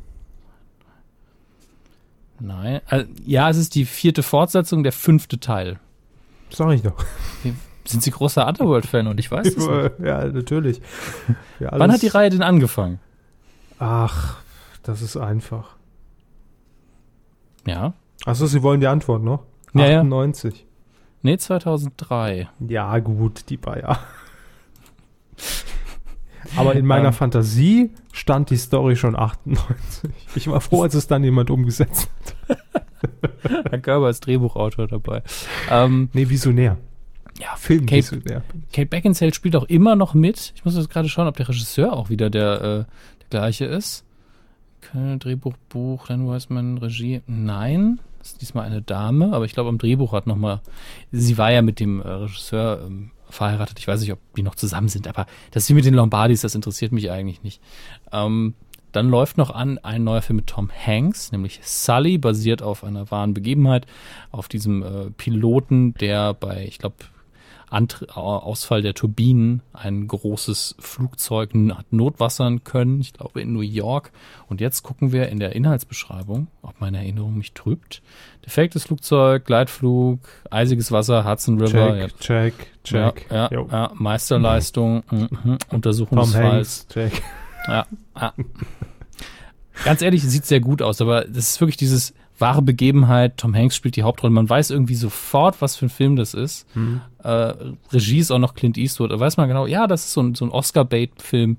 Nein. 2.44 2.82
Äh, 2.90 3.06
ja, 3.24 3.50
es 3.50 3.56
ist 3.56 3.74
die 3.74 3.86
vierte 3.86 4.22
Fortsetzung, 4.22 4.84
der 4.84 4.92
fünfte 4.92 5.40
Teil. 5.40 5.80
Sag 6.50 6.74
ich 6.74 6.82
doch. 6.82 6.94
Sind 7.86 8.04
Sie 8.04 8.12
großer 8.12 8.46
Underworld-Fan 8.46 9.08
und 9.08 9.18
ich 9.18 9.32
weiß 9.32 9.48
es 9.48 9.56
nicht. 9.58 10.00
ja, 10.04 10.26
natürlich. 10.26 10.82
Ja, 11.62 11.70
Wann 11.72 11.92
hat 11.92 12.02
die 12.02 12.10
Reihe 12.10 12.30
denn 12.30 12.44
angefangen? 12.44 13.00
Ach, 13.80 14.38
das 14.84 15.02
ist 15.02 15.16
einfach. 15.16 15.78
Ja. 17.66 17.94
Achso, 18.26 18.46
Sie 18.46 18.62
wollen 18.62 18.82
die 18.82 18.88
Antwort 18.88 19.24
noch? 19.24 19.44
Ja, 19.74 19.88
ja. 19.88 20.00
98. 20.00 20.66
Nee, 21.22 21.38
2003. 21.38 22.50
Ja, 22.68 23.00
gut, 23.00 23.50
die 23.50 23.58
Bayer. 23.58 24.00
Aber 26.58 26.76
in 26.76 26.86
meiner 26.86 27.08
Ähm. 27.08 27.14
Fantasie 27.14 27.92
stand 28.12 28.50
die 28.50 28.58
Story 28.58 28.96
schon 28.96 29.16
98. 29.16 30.10
Ich 30.36 30.48
war 30.48 30.62
froh, 30.62 30.84
als 30.84 30.94
es 30.94 31.08
dann 31.08 31.24
jemand 31.24 31.50
umgesetzt 31.50 32.10
hat. 32.23 32.23
Herr 33.70 33.80
Körber 33.80 34.10
ist 34.10 34.26
Drehbuchautor 34.26 34.88
dabei. 34.88 35.24
Ähm, 35.70 36.10
Nee, 36.14 36.30
visionär. 36.30 36.78
ja, 37.40 37.56
Film 37.58 37.86
Kate, 37.86 37.98
visionär. 38.04 38.44
Kate 38.72 38.88
Beckinsale 38.88 39.34
spielt 39.34 39.56
auch 39.56 39.66
immer 39.66 39.96
noch 39.96 40.14
mit. 40.14 40.54
Ich 40.56 40.66
muss 40.66 40.76
jetzt 40.76 40.90
gerade 40.90 41.10
schauen, 41.10 41.28
ob 41.28 41.36
der 41.38 41.50
Regisseur 41.50 41.94
auch 41.94 42.10
wieder 42.10 42.30
der, 42.30 42.54
äh, 42.62 42.68
der 43.22 43.30
gleiche 43.30 43.66
ist. 43.66 44.06
Drehbuch, 44.94 45.54
Buch, 45.70 46.08
dann 46.08 46.28
weiß 46.28 46.50
man 46.50 46.78
Regie. 46.78 47.22
Nein, 47.26 48.00
das 48.20 48.34
ist 48.34 48.42
diesmal 48.42 48.66
eine 48.66 48.82
Dame, 48.82 49.34
aber 49.34 49.46
ich 49.46 49.54
glaube, 49.54 49.70
am 49.70 49.78
Drehbuch 49.80 50.12
hat 50.12 50.28
noch 50.28 50.36
mal. 50.36 50.62
Sie 51.12 51.38
war 51.38 51.52
ja 51.52 51.62
mit 51.62 51.80
dem 51.80 52.00
äh, 52.02 52.08
Regisseur 52.08 52.84
ähm, 52.86 53.10
verheiratet. 53.30 53.80
Ich 53.80 53.88
weiß 53.88 54.02
nicht, 54.02 54.12
ob 54.12 54.20
die 54.36 54.44
noch 54.44 54.56
zusammen 54.56 54.90
sind, 54.90 55.08
aber 55.08 55.26
das 55.52 55.68
wie 55.70 55.74
mit 55.74 55.86
den 55.86 55.96
Lombardis, 55.96 56.42
das 56.42 56.54
interessiert 56.54 56.92
mich 56.92 57.10
eigentlich 57.10 57.42
nicht. 57.44 57.62
Ähm, 58.12 58.54
dann 58.94 59.10
läuft 59.10 59.38
noch 59.38 59.50
an 59.50 59.80
ein 59.80 60.04
neuer 60.04 60.22
Film 60.22 60.38
mit 60.38 60.48
Tom 60.48 60.70
Hanks, 60.72 61.32
nämlich 61.32 61.60
Sully, 61.64 62.18
basiert 62.18 62.62
auf 62.62 62.84
einer 62.84 63.12
wahren 63.12 63.34
Begebenheit, 63.34 63.86
auf 64.32 64.48
diesem 64.48 64.84
äh, 64.84 65.10
Piloten, 65.18 65.94
der 65.96 66.34
bei, 66.34 66.66
ich 66.66 66.80
glaube, 66.80 66.96
Ausfall 68.14 68.84
der 68.84 68.94
Turbinen 68.94 69.64
ein 69.74 70.08
großes 70.08 70.76
Flugzeug 70.78 71.56
hat 71.76 71.92
notwassern 71.92 72.64
können, 72.64 73.02
ich 73.02 73.14
glaube 73.14 73.42
in 73.42 73.52
New 73.52 73.62
York. 73.62 74.12
Und 74.48 74.62
jetzt 74.62 74.84
gucken 74.84 75.12
wir 75.12 75.30
in 75.30 75.40
der 75.40 75.56
Inhaltsbeschreibung, 75.56 76.50
ob 76.62 76.80
meine 76.80 77.00
Erinnerung 77.00 77.36
mich 77.36 77.54
trübt. 77.54 78.04
Defektes 78.46 78.84
Flugzeug, 78.84 79.46
Gleitflug, 79.46 80.20
eisiges 80.52 80.92
Wasser, 80.92 81.28
Hudson 81.28 81.60
River. 81.60 82.10
Check, 82.20 82.20
check, 82.20 82.54
check. 82.84 83.32
Ja, 83.32 83.50
ja, 83.52 83.66
ja, 83.72 83.92
Meisterleistung, 83.96 85.04
mhm, 85.10 85.58
Untersuchung 85.72 86.20
Tom 86.20 86.26
des 86.28 86.36
Falls. 86.36 86.54
Hanks, 86.54 86.88
check. 86.90 87.24
Ja, 87.68 87.86
ja. 88.20 88.34
Ganz 89.86 90.02
ehrlich, 90.02 90.24
sieht 90.24 90.46
sehr 90.46 90.60
gut 90.60 90.82
aus, 90.82 91.02
aber 91.02 91.26
das 91.26 91.50
ist 91.50 91.62
wirklich 91.62 91.78
dieses 91.78 92.14
wahre 92.38 92.62
Begebenheit. 92.62 93.38
Tom 93.38 93.56
Hanks 93.56 93.76
spielt 93.76 93.96
die 93.96 94.04
Hauptrolle. 94.04 94.34
Man 94.34 94.50
weiß 94.50 94.70
irgendwie 94.70 94.96
sofort, 94.96 95.62
was 95.62 95.76
für 95.76 95.86
ein 95.88 95.90
Film 95.90 96.16
das 96.16 96.34
ist. 96.34 96.68
Äh, 97.24 97.54
Regie 97.92 98.20
ist 98.20 98.32
auch 98.32 98.40
noch 98.40 98.54
Clint 98.54 98.78
Eastwood. 98.78 99.12
Da 99.12 99.20
weiß 99.20 99.38
man 99.38 99.48
genau, 99.48 99.66
ja, 99.66 99.88
das 99.88 100.06
ist 100.06 100.14
so 100.14 100.22
ein, 100.22 100.36
so 100.36 100.46
ein 100.46 100.52
Oscar-Bait-Film, 100.52 101.58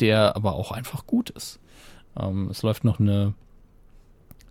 der 0.00 0.36
aber 0.36 0.54
auch 0.54 0.72
einfach 0.72 1.06
gut 1.06 1.30
ist. 1.30 1.60
Ähm, 2.18 2.48
es 2.50 2.62
läuft 2.62 2.84
noch 2.84 3.00
eine, 3.00 3.34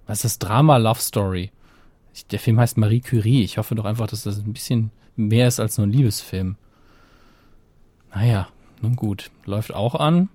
was 0.08 0.20
ist 0.24 0.42
das? 0.42 0.48
Drama-Love-Story. 0.48 1.52
Der 2.32 2.40
Film 2.40 2.60
heißt 2.60 2.78
Marie 2.78 3.02
Curie. 3.02 3.44
Ich 3.44 3.58
hoffe 3.58 3.76
doch 3.76 3.86
einfach, 3.86 4.08
dass 4.08 4.24
das 4.24 4.38
ein 4.40 4.54
bisschen 4.54 4.92
mehr 5.16 5.48
ist 5.48 5.60
als 5.60 5.78
nur 5.78 5.88
ein 5.88 5.92
Liebesfilm. 5.92 6.56
Naja, 8.14 8.48
nun 8.82 8.96
gut. 8.96 9.32
Läuft 9.46 9.74
auch 9.74 9.96
an. 9.96 10.30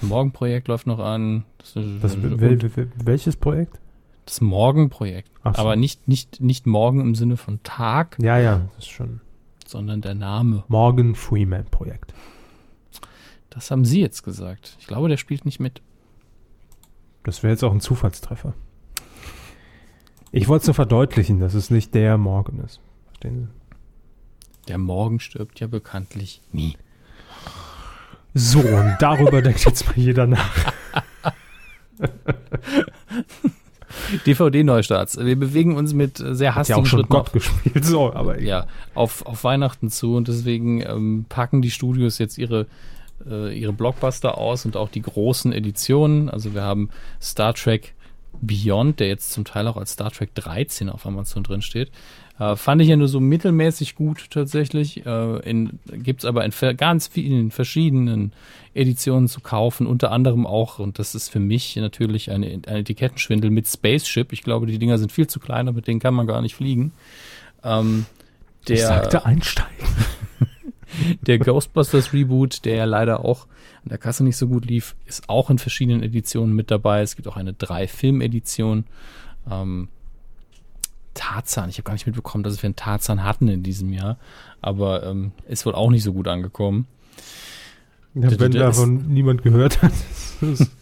Das 0.00 0.02
Morgenprojekt 0.02 0.66
läuft 0.66 0.88
noch 0.88 0.98
an. 0.98 1.44
Das, 1.58 1.74
Das, 2.02 2.20
wel, 2.20 2.40
wel, 2.40 2.90
welches 3.04 3.36
Projekt? 3.36 3.78
das 4.26 4.40
Morgenprojekt. 4.40 5.30
So. 5.44 5.50
Aber 5.50 5.76
nicht, 5.76 6.08
nicht, 6.08 6.40
nicht 6.40 6.66
morgen 6.66 7.00
im 7.00 7.14
Sinne 7.14 7.36
von 7.36 7.62
Tag, 7.62 8.16
Ja, 8.20 8.38
ja, 8.38 8.62
das 8.74 8.86
ist 8.86 8.90
schon. 8.90 9.20
sondern 9.66 10.00
der 10.00 10.14
Name. 10.14 10.64
Morgan 10.68 11.14
Freeman 11.14 11.66
Projekt. 11.66 12.12
Das 13.50 13.70
haben 13.70 13.84
Sie 13.84 14.00
jetzt 14.00 14.22
gesagt. 14.24 14.76
Ich 14.80 14.86
glaube, 14.88 15.08
der 15.08 15.16
spielt 15.18 15.44
nicht 15.44 15.60
mit. 15.60 15.80
Das 17.22 17.42
wäre 17.42 17.52
jetzt 17.52 17.62
auch 17.62 17.72
ein 17.72 17.80
Zufallstreffer. 17.80 18.54
Ich 20.32 20.48
wollte 20.48 20.62
es 20.62 20.66
nur 20.68 20.74
verdeutlichen, 20.74 21.38
dass 21.38 21.54
es 21.54 21.70
nicht 21.70 21.94
der 21.94 22.18
Morgan 22.18 22.58
ist. 22.60 22.80
Verstehen 23.06 23.50
Der 24.66 24.78
Morgen 24.78 25.20
stirbt 25.20 25.60
ja 25.60 25.68
bekanntlich 25.68 26.40
nie. 26.50 26.76
So, 28.34 28.58
und 28.58 28.96
darüber 28.98 29.40
denkt 29.42 29.64
jetzt 29.64 29.86
mal 29.86 29.96
jeder 29.96 30.26
nach. 30.26 30.72
DVD-Neustarts. 34.26 35.18
Wir 35.18 35.38
bewegen 35.38 35.76
uns 35.76 35.94
mit 35.94 36.20
äh, 36.20 36.34
sehr 36.34 36.54
Hat 36.54 36.68
ja 36.68 36.76
hastigen 36.76 36.80
auch 36.80 36.86
schon 36.86 36.98
Schritten 37.00 37.12
Gott 37.12 37.32
gespielt, 37.32 37.84
so, 37.84 38.12
aber 38.12 38.40
ja, 38.40 38.66
auf, 38.94 39.24
auf 39.24 39.44
Weihnachten 39.44 39.88
zu 39.88 40.16
und 40.16 40.28
deswegen 40.28 40.80
ähm, 40.80 41.26
packen 41.28 41.62
die 41.62 41.70
Studios 41.70 42.18
jetzt 42.18 42.36
ihre, 42.36 42.66
äh, 43.28 43.56
ihre 43.56 43.72
Blockbuster 43.72 44.36
aus 44.36 44.64
und 44.64 44.76
auch 44.76 44.88
die 44.88 45.02
großen 45.02 45.52
Editionen. 45.52 46.28
Also 46.28 46.54
wir 46.54 46.62
haben 46.62 46.90
Star 47.20 47.54
Trek 47.54 47.94
Beyond, 48.40 48.98
der 49.00 49.08
jetzt 49.08 49.32
zum 49.32 49.44
Teil 49.44 49.68
auch 49.68 49.76
als 49.76 49.92
Star 49.92 50.10
Trek 50.10 50.34
13 50.34 50.90
auf 50.90 51.06
Amazon 51.06 51.44
drin 51.44 51.62
steht. 51.62 51.90
Äh, 52.38 52.56
fand 52.56 52.82
ich 52.82 52.88
ja 52.88 52.96
nur 52.96 53.08
so 53.08 53.20
mittelmäßig 53.20 53.94
gut 53.94 54.30
tatsächlich. 54.30 55.06
Äh, 55.06 55.68
Gibt 55.92 56.20
es 56.20 56.24
aber 56.24 56.44
in 56.44 56.52
ganz 56.76 57.06
vielen 57.06 57.50
verschiedenen 57.50 58.32
Editionen 58.74 59.28
zu 59.28 59.40
kaufen, 59.40 59.86
unter 59.86 60.10
anderem 60.10 60.46
auch, 60.46 60.80
und 60.80 60.98
das 60.98 61.14
ist 61.14 61.28
für 61.28 61.38
mich 61.38 61.76
natürlich 61.76 62.30
eine, 62.30 62.46
ein 62.46 62.64
Etikettenschwindel 62.64 63.50
mit 63.50 63.68
Spaceship. 63.68 64.32
Ich 64.32 64.42
glaube, 64.42 64.66
die 64.66 64.78
Dinger 64.78 64.98
sind 64.98 65.12
viel 65.12 65.28
zu 65.28 65.38
klein, 65.38 65.68
aber 65.68 65.76
mit 65.76 65.86
denen 65.86 66.00
kann 66.00 66.14
man 66.14 66.26
gar 66.26 66.42
nicht 66.42 66.56
fliegen. 66.56 66.92
Ähm, 67.62 68.06
der, 68.66 68.76
ich 68.76 68.82
sagte 68.82 69.24
einsteigen. 69.24 69.86
der 71.22 71.38
Ghostbusters 71.38 72.12
Reboot, 72.12 72.64
der 72.64 72.76
ja 72.76 72.84
leider 72.84 73.24
auch 73.24 73.46
an 73.84 73.90
der 73.90 73.98
Kasse 73.98 74.24
nicht 74.24 74.36
so 74.36 74.48
gut 74.48 74.64
lief, 74.64 74.96
ist 75.04 75.28
auch 75.28 75.50
in 75.50 75.58
verschiedenen 75.58 76.02
Editionen 76.02 76.54
mit 76.54 76.70
dabei. 76.72 77.02
Es 77.02 77.14
gibt 77.14 77.28
auch 77.28 77.36
eine 77.36 77.52
Drei-Film-Edition. 77.52 78.86
Ähm, 79.48 79.88
Tarzan, 81.14 81.68
ich 81.68 81.78
habe 81.78 81.84
gar 81.84 81.92
nicht 81.94 82.06
mitbekommen, 82.06 82.44
dass 82.44 82.62
wir 82.62 82.68
einen 82.68 82.76
Tarzan 82.76 83.24
hatten 83.24 83.48
in 83.48 83.62
diesem 83.62 83.92
Jahr, 83.92 84.18
aber 84.60 85.04
ähm, 85.04 85.32
ist 85.48 85.66
wohl 85.66 85.74
auch 85.74 85.90
nicht 85.90 86.02
so 86.02 86.12
gut 86.12 86.28
angekommen. 86.28 86.86
Ja, 88.14 88.38
wenn 88.38 88.52
davon 88.52 89.08
niemand 89.08 89.42
gehört 89.42 89.82
hat. 89.82 89.92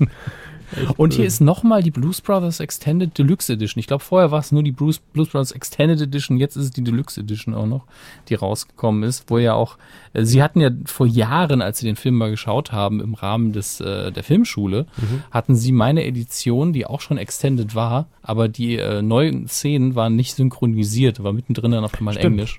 Und 0.96 1.14
hier 1.14 1.24
ist 1.24 1.40
nochmal 1.40 1.82
die 1.82 1.90
Blues 1.90 2.20
Brothers 2.20 2.60
Extended 2.60 3.16
Deluxe 3.16 3.52
Edition. 3.52 3.80
Ich 3.80 3.86
glaube, 3.86 4.02
vorher 4.02 4.30
war 4.30 4.40
es 4.40 4.52
nur 4.52 4.62
die 4.62 4.72
Blues, 4.72 4.98
Blues 4.98 5.28
Brothers 5.28 5.52
Extended 5.52 6.00
Edition, 6.00 6.36
jetzt 6.38 6.56
ist 6.56 6.64
es 6.64 6.70
die 6.70 6.84
Deluxe 6.84 7.20
Edition 7.20 7.54
auch 7.54 7.66
noch, 7.66 7.84
die 8.28 8.34
rausgekommen 8.34 9.02
ist, 9.02 9.24
wo 9.28 9.38
ja 9.38 9.54
auch, 9.54 9.78
äh, 10.12 10.24
sie 10.24 10.42
hatten 10.42 10.60
ja 10.60 10.70
vor 10.84 11.06
Jahren, 11.06 11.62
als 11.62 11.78
sie 11.78 11.86
den 11.86 11.96
Film 11.96 12.16
mal 12.16 12.30
geschaut 12.30 12.72
haben, 12.72 13.00
im 13.00 13.14
Rahmen 13.14 13.52
des, 13.52 13.80
äh, 13.80 14.12
der 14.12 14.22
Filmschule, 14.22 14.86
hatten 15.30 15.56
sie 15.56 15.72
meine 15.72 16.04
Edition, 16.04 16.72
die 16.72 16.86
auch 16.86 17.00
schon 17.00 17.18
extended 17.18 17.74
war, 17.74 18.06
aber 18.22 18.48
die 18.48 18.76
äh, 18.76 19.02
neuen 19.02 19.48
Szenen 19.48 19.94
waren 19.94 20.16
nicht 20.16 20.34
synchronisiert, 20.34 21.22
war 21.22 21.32
mittendrin 21.32 21.72
dann 21.72 21.84
auf 21.84 21.94
einmal 21.94 22.14
Stimmt. 22.14 22.34
Englisch. 22.34 22.58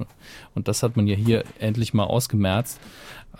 Und 0.56 0.68
das 0.68 0.84
hat 0.84 0.95
man 0.95 1.07
ja 1.07 1.15
hier 1.15 1.44
endlich 1.60 1.94
mal 1.94 2.03
ausgemerzt. 2.03 2.80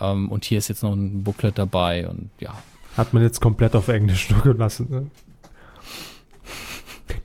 Ähm, 0.00 0.28
und 0.28 0.44
hier 0.44 0.58
ist 0.58 0.68
jetzt 0.68 0.82
noch 0.82 0.92
ein 0.92 1.22
Booklet 1.22 1.58
dabei 1.58 2.08
und 2.08 2.30
ja, 2.40 2.54
Hat 2.96 3.12
man 3.12 3.22
jetzt 3.22 3.40
komplett 3.40 3.74
auf 3.74 3.88
Englisch 3.88 4.30
nur 4.32 4.40
gelassen. 4.42 4.86
Ne? 4.90 5.06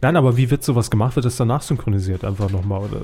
Nein, 0.02 0.16
aber 0.16 0.38
wie 0.38 0.50
wird 0.50 0.64
sowas 0.64 0.90
gemacht? 0.90 1.16
Wird 1.16 1.26
das 1.26 1.38
danach 1.38 1.62
synchronisiert 1.62 2.24
einfach 2.24 2.50
nochmal? 2.50 2.82
Oder 2.82 3.02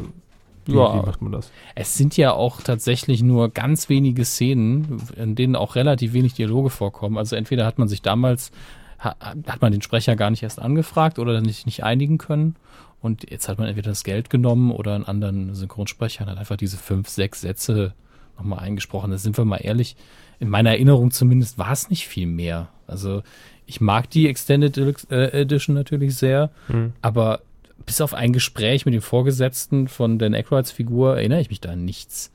wie, 0.66 0.74
Ja. 0.74 0.96
wie 1.02 1.06
macht 1.06 1.22
man 1.22 1.32
das? 1.32 1.52
Es 1.76 1.96
sind 1.96 2.18
ja 2.18 2.32
auch 2.34 2.62
tatsächlich 2.62 3.22
nur 3.22 3.50
ganz 3.50 3.90
wenige 3.90 4.26
Szenen, 4.26 5.02
in 5.16 5.36
denen 5.36 5.56
auch 5.56 5.76
relativ 5.76 6.14
wenig 6.14 6.34
Dialoge 6.34 6.70
vorkommen. 6.70 7.18
Also 7.18 7.36
entweder 7.36 7.66
hat 7.66 7.78
man 7.78 7.88
sich 7.88 8.02
damals, 8.02 8.52
ha, 9.00 9.16
hat 9.48 9.62
man 9.62 9.72
den 9.72 9.82
Sprecher 9.82 10.16
gar 10.16 10.30
nicht 10.32 10.44
erst 10.44 10.60
angefragt 10.62 11.20
oder 11.20 11.42
nicht, 11.42 11.66
nicht 11.66 11.84
einigen 11.84 12.18
können. 12.18 12.56
Und 13.02 13.30
jetzt 13.30 13.48
hat 13.50 13.60
man 13.60 13.68
entweder 13.68 13.92
das 13.92 14.04
Geld 14.04 14.30
genommen 14.30 14.72
oder 14.72 14.96
einen 14.96 15.06
anderen 15.06 15.54
Synchronsprecher 15.54 16.24
und 16.24 16.32
hat 16.32 16.38
einfach 16.40 16.58
diese 16.58 16.78
fünf, 16.78 17.10
sechs 17.10 17.42
Sätze 17.42 17.94
nochmal 18.38 18.60
eingesprochen. 18.60 19.12
Da 19.12 19.18
sind 19.18 19.38
wir 19.38 19.46
mal 19.46 19.58
ehrlich, 19.58 19.96
in 20.46 20.52
meiner 20.52 20.72
Erinnerung 20.72 21.12
zumindest 21.12 21.58
war 21.58 21.72
es 21.72 21.90
nicht 21.90 22.08
viel 22.08 22.28
mehr. 22.28 22.70
Also 22.88 23.24
ich 23.66 23.82
mag 23.82 24.10
die 24.10 24.28
Extended 24.28 24.78
äh, 25.10 25.42
Edition 25.42 25.76
natürlich 25.76 26.16
sehr, 26.16 26.52
aber 27.02 27.42
bis 27.86 28.02
auf 28.02 28.14
ein 28.14 28.34
Gespräch 28.34 28.86
mit 28.86 28.94
dem 28.94 29.02
Vorgesetzten 29.02 29.88
von 29.88 30.20
Dan 30.20 30.34
Aykroyds 30.34 30.72
Figur 30.72 31.18
erinnere 31.18 31.42
ich 31.42 31.50
mich 31.50 31.62
da 31.62 31.72
an 31.72 31.86
nichts. 31.86 32.32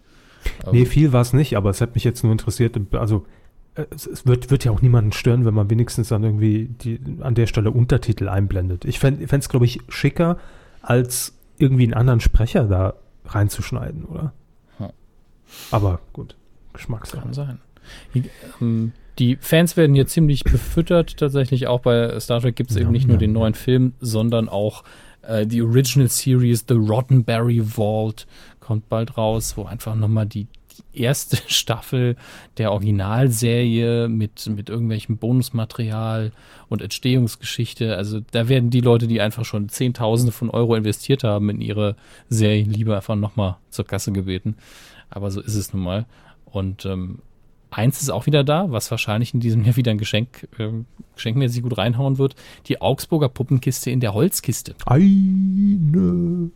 Nee, 0.70 0.86
viel 0.86 1.12
war 1.12 1.20
es 1.20 1.32
nicht, 1.32 1.56
aber 1.56 1.70
es 1.70 1.80
hat 1.80 1.94
mich 1.94 2.04
jetzt 2.04 2.22
nur 2.22 2.32
interessiert. 2.32 2.78
Also, 2.92 3.26
äh, 3.74 3.84
es, 3.90 4.06
es 4.06 4.26
wird, 4.26 4.50
wird 4.50 4.64
ja 4.64 4.72
auch 4.72 4.82
niemanden 4.82 5.12
stören, 5.12 5.44
wenn 5.44 5.54
man 5.54 5.70
wenigstens 5.70 6.08
dann 6.08 6.24
irgendwie 6.24 6.68
die, 6.68 7.00
an 7.20 7.34
der 7.34 7.46
Stelle 7.46 7.70
Untertitel 7.70 8.28
einblendet. 8.28 8.84
Ich 8.84 8.98
fände 8.98 9.24
es, 9.24 9.48
glaube 9.48 9.66
ich, 9.66 9.80
schicker, 9.88 10.38
als 10.82 11.34
irgendwie 11.58 11.84
einen 11.84 11.94
anderen 11.94 12.20
Sprecher 12.20 12.64
da 12.64 12.94
reinzuschneiden, 13.26 14.04
oder? 14.04 14.32
Ja. 14.78 14.92
Aber 15.70 16.00
gut, 16.12 16.36
Geschmackssache. 16.72 17.22
Kann 17.22 17.34
sein. 17.34 17.58
Die, 18.14 18.24
ähm, 18.60 18.92
die 19.18 19.36
Fans 19.36 19.76
werden 19.76 19.94
hier 19.94 20.06
ziemlich 20.06 20.44
befüttert. 20.44 21.18
Tatsächlich 21.18 21.66
auch 21.66 21.80
bei 21.80 22.18
Star 22.20 22.40
Trek 22.40 22.56
gibt 22.56 22.70
es 22.70 22.76
eben 22.76 22.86
Ja, 22.86 22.92
nicht 22.92 23.06
nur 23.06 23.16
ja, 23.16 23.20
den 23.20 23.32
neuen 23.32 23.54
Film, 23.54 23.92
sondern 24.00 24.48
auch 24.48 24.82
äh, 25.22 25.46
die 25.46 25.62
Original 25.62 26.08
Series 26.08 26.64
The 26.66 26.74
Roddenberry 26.74 27.62
Vault 27.62 28.26
kommt 28.60 28.88
bald 28.88 29.16
raus, 29.16 29.56
wo 29.56 29.64
einfach 29.64 29.94
nochmal 29.94 30.26
die, 30.26 30.46
die 30.94 31.02
erste 31.02 31.36
Staffel 31.48 32.16
der 32.56 32.72
Originalserie 32.72 34.08
mit, 34.08 34.46
mit 34.46 34.70
irgendwelchem 34.70 35.18
Bonusmaterial 35.18 36.32
und 36.68 36.80
Entstehungsgeschichte. 36.80 37.96
Also 37.96 38.20
da 38.30 38.48
werden 38.48 38.70
die 38.70 38.80
Leute, 38.80 39.06
die 39.06 39.20
einfach 39.20 39.44
schon 39.44 39.68
Zehntausende 39.68 40.32
von 40.32 40.50
Euro 40.50 40.74
investiert 40.76 41.24
haben 41.24 41.50
in 41.50 41.60
ihre 41.60 41.96
Serien, 42.28 42.70
lieber 42.70 42.96
einfach 42.96 43.16
nochmal 43.16 43.56
zur 43.68 43.86
Kasse 43.86 44.12
gebeten. 44.12 44.56
Aber 45.10 45.30
so 45.30 45.40
ist 45.40 45.56
es 45.56 45.74
nun 45.74 45.82
mal. 45.82 46.06
Und 46.46 46.86
ähm, 46.86 47.18
eins 47.70 48.00
ist 48.00 48.10
auch 48.10 48.26
wieder 48.26 48.44
da, 48.44 48.70
was 48.70 48.90
wahrscheinlich 48.90 49.34
in 49.34 49.40
diesem 49.40 49.64
Jahr 49.64 49.76
wieder 49.76 49.90
ein 49.90 49.98
Geschenk, 49.98 50.48
ähm, 50.58 50.86
geschenkmäßig 51.14 51.62
gut 51.62 51.78
reinhauen 51.78 52.18
wird. 52.18 52.34
Die 52.66 52.80
Augsburger 52.80 53.28
Puppenkiste 53.28 53.90
in 53.90 54.00
der 54.00 54.14
Holzkiste. 54.14 54.74
Eine 54.86 56.50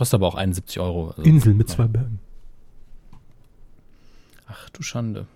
Kostet 0.00 0.14
aber 0.14 0.28
auch 0.28 0.34
71 0.34 0.80
Euro. 0.80 1.08
Also, 1.08 1.22
Insel 1.22 1.52
mit 1.52 1.68
zwei 1.68 1.86
Bergen. 1.86 2.20
Ach 4.46 4.70
du 4.70 4.82
Schande. 4.82 5.26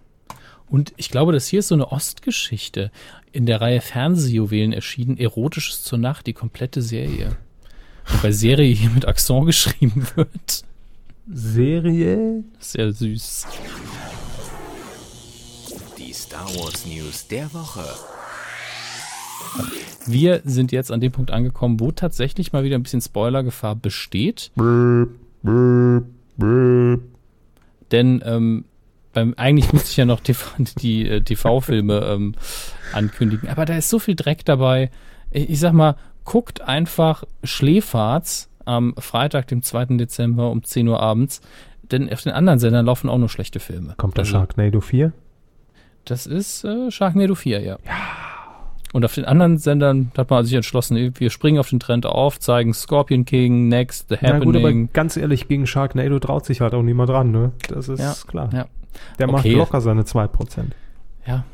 Und 0.71 0.95
ich 0.97 1.11
glaube, 1.11 1.33
das 1.33 1.47
hier 1.47 1.59
ist 1.59 1.69
so 1.69 1.75
eine 1.75 1.93
Ostgeschichte. 1.93 2.91
In 3.31 3.45
der 3.45 3.61
Reihe 3.61 3.83
Fernsehjuwelen 3.83 4.73
erschienen 4.73 5.19
Erotisches 5.19 5.83
zur 5.83 5.99
Nacht, 5.99 6.27
die 6.27 6.33
komplette 6.33 6.81
Serie. 6.81 7.37
Wobei 8.07 8.33
Serie 8.33 8.75
hier 8.75 8.89
mit 8.89 9.07
Akzent 9.07 9.45
geschrieben 9.45 10.07
wird. 10.15 10.65
Serie? 11.29 12.45
Sehr 12.59 12.93
süß. 12.93 13.47
Star 16.15 16.47
Wars 16.47 16.87
News 16.87 17.27
der 17.27 17.53
Woche. 17.53 17.83
Wir 20.07 20.43
sind 20.45 20.71
jetzt 20.71 20.93
an 20.93 21.01
dem 21.01 21.11
Punkt 21.13 21.33
angekommen, 21.33 21.81
wo 21.81 21.91
tatsächlich 21.91 22.53
mal 22.53 22.63
wieder 22.63 22.77
ein 22.77 22.83
bisschen 22.85 23.01
Spoilergefahr 23.01 23.75
besteht. 23.75 24.53
Denn 24.57 25.09
ähm, 27.93 28.65
beim, 29.13 29.35
eigentlich 29.37 29.73
müsste 29.73 29.91
ich 29.91 29.97
ja 29.97 30.05
noch 30.05 30.21
TV, 30.21 30.51
die 30.79 31.09
äh, 31.09 31.21
TV-Filme 31.21 32.07
ähm, 32.07 32.35
ankündigen. 32.93 33.49
Aber 33.49 33.65
da 33.65 33.77
ist 33.77 33.91
so 33.91 33.99
viel 33.99 34.15
Dreck 34.15 34.45
dabei. 34.45 34.91
Ich, 35.31 35.51
ich 35.51 35.59
sag 35.61 35.73
mal, 35.73 35.97
guckt 36.25 36.61
einfach 36.61 37.25
Schläferz 37.43 38.49
am 38.65 38.95
Freitag, 38.99 39.49
dem 39.49 39.63
2. 39.63 39.87
Dezember 39.97 40.51
um 40.51 40.63
10 40.63 40.87
Uhr 40.89 41.01
abends. 41.01 41.41
Denn 41.83 42.11
auf 42.13 42.23
den 42.23 42.33
anderen 42.33 42.59
Sendern 42.61 42.87
laufen 42.87 43.11
auch 43.11 43.19
nur 43.19 43.29
schlechte 43.29 43.61
Filme. 43.61 43.95
Kommt 43.99 44.17
der 44.17 44.23
Also, 44.23 44.33
Sharknado 44.33 44.81
4? 44.81 45.13
Das 46.05 46.27
ist 46.27 46.65
äh, 46.65 46.91
Sharknado 46.91 47.35
4, 47.35 47.61
ja. 47.61 47.79
Und 48.93 49.05
auf 49.05 49.15
den 49.15 49.25
anderen 49.25 49.59
Sendern 49.59 50.13
hat 50.17 50.31
man 50.31 50.45
sich 50.45 50.55
entschlossen, 50.55 51.15
wir 51.19 51.31
springen 51.31 51.59
auf 51.59 51.71
den 51.71 51.81
Trend 51.81 52.07
auf, 52.07 52.39
zeigen 52.39 52.73
Scorpion 52.75 53.25
King, 53.25 53.69
Next, 53.69 54.09
The 54.09 54.19
Na 54.21 54.39
gut, 54.39 54.55
aber 54.55 54.69
Happening. 54.69 54.91
ganz 54.93 55.17
ehrlich, 55.17 55.49
gegen 55.49 55.67
Sharknado 55.67 56.19
traut 56.21 56.45
sich 56.45 56.61
halt 56.61 56.75
auch 56.75 56.83
niemand 56.83 57.11
dran, 57.11 57.33
ne? 57.33 57.51
Das 57.69 57.89
ist 57.89 57.99
Ja, 58.01 58.15
klar. 58.27 58.51
ja. 58.53 58.67
Der 59.19 59.27
macht 59.27 59.45
Okay. 59.45 59.55
locker 59.55 59.81
seine 59.81 60.05
2%. 60.05 60.73
Ja. 61.27 61.45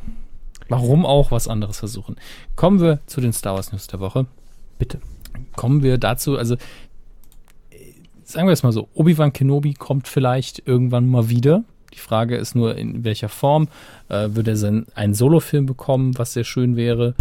Warum 0.68 1.06
auch 1.06 1.31
was 1.31 1.48
anderes 1.48 1.78
versuchen? 1.78 2.16
Kommen 2.56 2.81
wir 2.81 3.01
zu 3.06 3.20
den 3.22 3.32
Star 3.32 3.55
Wars 3.55 3.72
News 3.72 3.86
der 3.86 4.01
Woche. 4.01 4.27
Bitte. 4.78 5.01
Kommen 5.56 5.82
wir 5.82 5.97
dazu, 5.97 6.36
also 6.36 6.55
äh, 6.55 6.59
sagen 8.22 8.48
wir 8.48 8.52
es 8.52 8.62
mal 8.62 8.72
so, 8.72 8.89
Obi-Wan 8.94 9.32
Kenobi 9.32 9.72
kommt 9.74 10.09
vielleicht 10.09 10.66
irgendwann 10.66 11.09
mal 11.09 11.31
wieder. 11.31 11.64
Die 11.94 11.98
Frage 11.98 12.36
ist 12.36 12.54
nur, 12.54 12.76
in 12.76 13.04
welcher 13.04 13.28
Form. 13.28 13.68
Äh, 14.08 14.28
wird 14.32 14.48
er 14.48 14.56
sein, 14.56 14.86
einen 14.94 15.14
Solofilm 15.14 15.66
bekommen, 15.66 16.16
was 16.18 16.32
sehr 16.32 16.44
schön 16.44 16.76
wäre? 16.76 17.14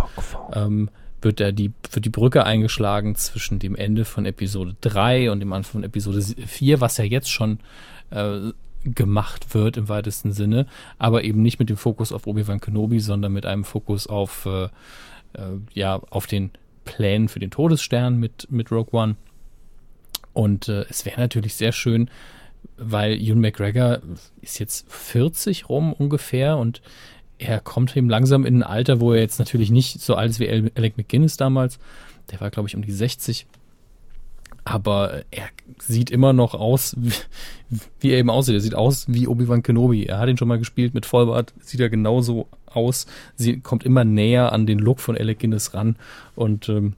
Ähm, 0.53 0.89
wird 1.21 1.41
er 1.41 1.51
die, 1.51 1.71
wird 1.91 2.05
die 2.05 2.09
Brücke 2.09 2.45
eingeschlagen 2.45 3.15
zwischen 3.15 3.59
dem 3.59 3.75
Ende 3.75 4.05
von 4.05 4.25
Episode 4.25 4.75
3 4.81 5.31
und 5.31 5.39
dem 5.39 5.53
Anfang 5.53 5.81
von 5.81 5.83
Episode 5.83 6.21
4, 6.21 6.81
was 6.81 6.97
ja 6.97 7.03
jetzt 7.03 7.29
schon 7.29 7.59
äh, 8.11 8.51
gemacht 8.85 9.53
wird 9.53 9.77
im 9.77 9.89
weitesten 9.89 10.31
Sinne, 10.31 10.65
aber 10.97 11.23
eben 11.23 11.41
nicht 11.41 11.59
mit 11.59 11.69
dem 11.69 11.77
Fokus 11.77 12.11
auf 12.11 12.27
Obi-Wan 12.27 12.61
Kenobi, 12.61 12.99
sondern 12.99 13.33
mit 13.33 13.45
einem 13.45 13.65
Fokus 13.65 14.07
auf, 14.07 14.45
äh, 14.45 14.65
äh, 15.33 15.57
ja, 15.73 16.01
auf 16.09 16.27
den 16.27 16.51
Plänen 16.85 17.27
für 17.27 17.39
den 17.39 17.51
Todesstern 17.51 18.17
mit, 18.17 18.47
mit 18.49 18.71
Rogue 18.71 18.97
One. 18.97 19.15
Und 20.33 20.69
äh, 20.69 20.85
es 20.89 21.05
wäre 21.05 21.19
natürlich 21.19 21.55
sehr 21.55 21.71
schön, 21.71 22.09
weil 22.77 23.19
Ewan 23.21 23.39
McGregor 23.39 23.99
ist 24.41 24.59
jetzt 24.59 24.91
40 24.91 25.69
rum 25.69 25.93
ungefähr 25.93 26.57
und 26.57 26.81
er 27.37 27.59
kommt 27.59 27.95
eben 27.95 28.09
langsam 28.09 28.45
in 28.45 28.57
ein 28.57 28.63
Alter, 28.63 28.99
wo 28.99 29.13
er 29.13 29.21
jetzt 29.21 29.39
natürlich 29.39 29.71
nicht 29.71 30.01
so 30.01 30.15
alt 30.15 30.31
ist 30.31 30.39
wie 30.39 30.49
Alec 30.49 30.97
McGuinness 30.97 31.37
damals. 31.37 31.79
Der 32.31 32.41
war, 32.41 32.49
glaube 32.49 32.67
ich, 32.67 32.75
um 32.75 32.81
die 32.81 32.91
60. 32.91 33.47
Aber 34.65 35.23
er 35.31 35.47
sieht 35.79 36.11
immer 36.11 36.33
noch 36.33 36.53
aus, 36.53 36.95
wie, 37.99 38.11
er 38.11 38.19
eben 38.19 38.29
aussieht. 38.29 38.55
Er 38.55 38.61
sieht 38.61 38.75
aus 38.75 39.05
wie 39.07 39.27
Obi-Wan 39.27 39.63
Kenobi. 39.63 40.05
Er 40.05 40.19
hat 40.19 40.29
ihn 40.29 40.37
schon 40.37 40.49
mal 40.49 40.59
gespielt 40.59 40.93
mit 40.93 41.05
Vollbart, 41.05 41.53
sieht 41.61 41.79
er 41.79 41.89
genauso 41.89 42.47
aus. 42.65 43.07
Sie 43.35 43.61
kommt 43.61 43.83
immer 43.83 44.03
näher 44.03 44.51
an 44.51 44.67
den 44.67 44.79
Look 44.79 44.99
von 44.99 45.17
Alec 45.17 45.39
Guinness 45.39 45.73
ran. 45.73 45.95
Und 46.35 46.67
ähm, 46.69 46.93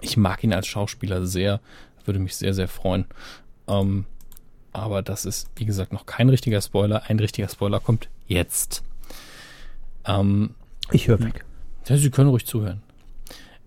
ich 0.00 0.16
mag 0.16 0.42
ihn 0.42 0.54
als 0.54 0.66
Schauspieler 0.66 1.26
sehr. 1.26 1.60
Würde 2.06 2.18
mich 2.18 2.34
sehr, 2.34 2.54
sehr 2.54 2.68
freuen. 2.68 3.04
Ähm, 3.68 4.06
aber 4.72 5.02
das 5.02 5.24
ist, 5.24 5.48
wie 5.56 5.64
gesagt, 5.64 5.92
noch 5.92 6.06
kein 6.06 6.28
richtiger 6.28 6.60
Spoiler. 6.60 7.02
Ein 7.08 7.18
richtiger 7.18 7.48
Spoiler 7.48 7.80
kommt 7.80 8.08
jetzt. 8.26 8.82
Ähm, 10.04 10.54
ich 10.92 11.08
höre 11.08 11.20
weg. 11.20 11.44
Ja, 11.86 11.96
Sie 11.96 12.10
können 12.10 12.30
ruhig 12.30 12.46
zuhören. 12.46 12.82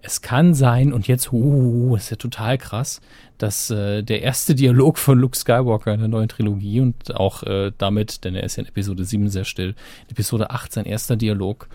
Es 0.01 0.21
kann 0.21 0.53
sein, 0.53 0.91
und 0.91 1.07
jetzt, 1.07 1.31
uh, 1.31 1.95
ist 1.95 2.09
ja 2.09 2.17
total 2.17 2.57
krass, 2.57 2.99
dass 3.37 3.69
äh, 3.69 4.03
der 4.03 4.21
erste 4.21 4.53
Dialog 4.55 4.97
von 4.97 5.17
Luke 5.17 5.37
Skywalker 5.37 5.93
in 5.93 5.99
der 5.99 6.09
neuen 6.09 6.27
Trilogie 6.27 6.81
und 6.81 7.15
auch 7.15 7.43
äh, 7.43 7.71
damit, 7.77 8.23
denn 8.23 8.35
er 8.35 8.43
ist 8.43 8.57
ja 8.57 8.63
in 8.63 8.69
Episode 8.69 9.05
7 9.05 9.29
sehr 9.29 9.45
still, 9.45 9.75
in 10.05 10.11
Episode 10.11 10.51
8 10.51 10.73
sein 10.73 10.85
erster 10.85 11.15
Dialog, 11.15 11.67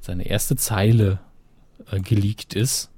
seine 0.00 0.26
erste 0.26 0.56
Zeile 0.56 1.20
äh, 1.90 2.00
geleakt 2.00 2.54
ist. 2.54 2.90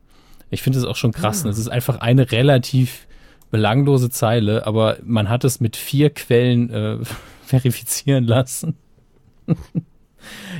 Ich 0.50 0.62
finde 0.62 0.78
es 0.78 0.84
auch 0.84 0.96
schon 0.96 1.12
krass. 1.12 1.44
Ah. 1.44 1.48
Es 1.48 1.58
ist 1.58 1.68
einfach 1.68 2.00
eine 2.00 2.32
relativ 2.32 3.06
belanglose 3.50 4.10
Zeile, 4.10 4.66
aber 4.66 4.98
man 5.04 5.28
hat 5.28 5.44
es 5.44 5.60
mit 5.60 5.76
vier 5.76 6.10
Quellen 6.10 6.70
äh, 6.70 6.98
verifizieren 7.44 8.24
lassen. 8.24 8.76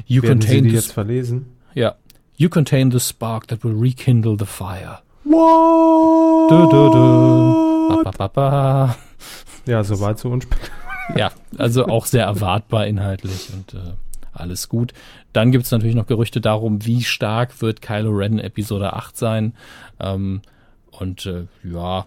you 0.06 0.22
Werden 0.22 0.40
contain 0.40 0.64
Sie 0.64 0.70
die 0.70 0.74
jetzt 0.74 0.92
verlesen? 0.92 1.46
Ja. 1.74 1.94
You 2.36 2.48
contain 2.48 2.90
the 2.90 3.00
spark 3.00 3.48
that 3.48 3.62
will 3.62 3.76
rekindle 3.78 4.36
the 4.38 4.46
fire. 4.46 5.00
What? 5.24 6.50
Du, 6.50 6.68
du, 6.68 6.90
du. 6.90 8.02
Ba, 8.02 8.10
ba, 8.16 8.28
ba, 8.28 8.96
ja, 9.66 9.84
soweit 9.84 10.18
so 10.18 10.30
unspektakulär. 10.30 10.80
Ja, 11.16 11.32
also 11.58 11.86
auch 11.86 12.06
sehr 12.06 12.24
erwartbar 12.24 12.86
inhaltlich 12.86 13.48
und 13.52 13.74
äh, 13.74 13.94
alles 14.32 14.68
gut. 14.68 14.92
Dann 15.32 15.50
gibt 15.50 15.64
es 15.64 15.72
natürlich 15.72 15.96
noch 15.96 16.06
Gerüchte 16.06 16.40
darum, 16.40 16.86
wie 16.86 17.02
stark 17.02 17.60
wird 17.62 17.82
Kylo 17.82 18.10
Ren 18.10 18.38
Episode 18.38 18.92
8 18.92 19.16
sein. 19.16 19.54
Ähm, 19.98 20.40
und 20.92 21.26
äh, 21.26 21.46
ja, 21.64 22.06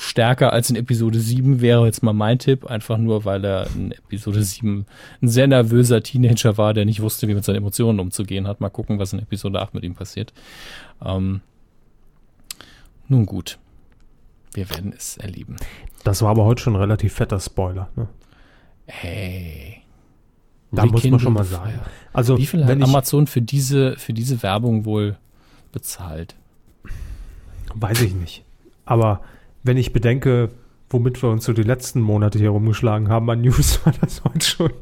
stärker 0.00 0.52
als 0.52 0.70
in 0.70 0.76
Episode 0.76 1.20
7 1.20 1.60
wäre 1.60 1.84
jetzt 1.84 2.02
mal 2.02 2.14
mein 2.14 2.38
Tipp, 2.38 2.64
einfach 2.66 2.96
nur, 2.96 3.26
weil 3.26 3.44
er 3.44 3.66
in 3.74 3.92
Episode 3.92 4.42
7 4.42 4.86
ein 5.20 5.28
sehr 5.28 5.46
nervöser 5.46 6.02
Teenager 6.02 6.56
war, 6.56 6.72
der 6.72 6.86
nicht 6.86 7.02
wusste, 7.02 7.28
wie 7.28 7.34
mit 7.34 7.44
seinen 7.44 7.56
Emotionen 7.56 8.00
umzugehen 8.00 8.48
hat. 8.48 8.60
Mal 8.60 8.70
gucken, 8.70 8.98
was 8.98 9.12
in 9.12 9.18
Episode 9.18 9.60
8 9.60 9.74
mit 9.74 9.84
ihm 9.84 9.94
passiert. 9.94 10.32
Ähm, 11.04 11.42
nun 13.08 13.26
gut, 13.26 13.58
wir 14.54 14.70
werden 14.70 14.94
es 14.96 15.18
erleben. 15.18 15.56
Das 16.02 16.22
war 16.22 16.30
aber 16.30 16.44
heute 16.44 16.62
schon 16.62 16.74
ein 16.74 16.80
relativ 16.80 17.12
fetter 17.12 17.38
Spoiler. 17.38 17.90
Ne? 17.94 18.08
Hey. 18.86 19.82
Da 20.72 20.86
muss 20.86 21.04
man 21.04 21.20
schon 21.20 21.32
mal 21.34 21.44
sagen. 21.44 21.78
Also, 22.12 22.38
wie 22.38 22.46
viel 22.46 22.64
hat 22.64 22.80
Amazon 22.80 23.26
für 23.26 23.42
diese, 23.42 23.96
für 23.98 24.12
diese 24.12 24.42
Werbung 24.42 24.84
wohl 24.84 25.18
bezahlt? 25.72 26.36
Weiß 27.74 28.00
ich 28.00 28.14
nicht. 28.14 28.44
Aber 28.84 29.20
wenn 29.62 29.76
ich 29.76 29.92
bedenke, 29.92 30.50
womit 30.88 31.22
wir 31.22 31.30
uns 31.30 31.44
so 31.44 31.52
die 31.52 31.62
letzten 31.62 32.00
Monate 32.00 32.38
hier 32.38 32.50
rumgeschlagen 32.50 33.08
haben 33.08 33.30
an 33.30 33.40
News, 33.40 33.80
war 33.84 33.94
das 34.00 34.22
heute 34.24 34.46
schon. 34.46 34.72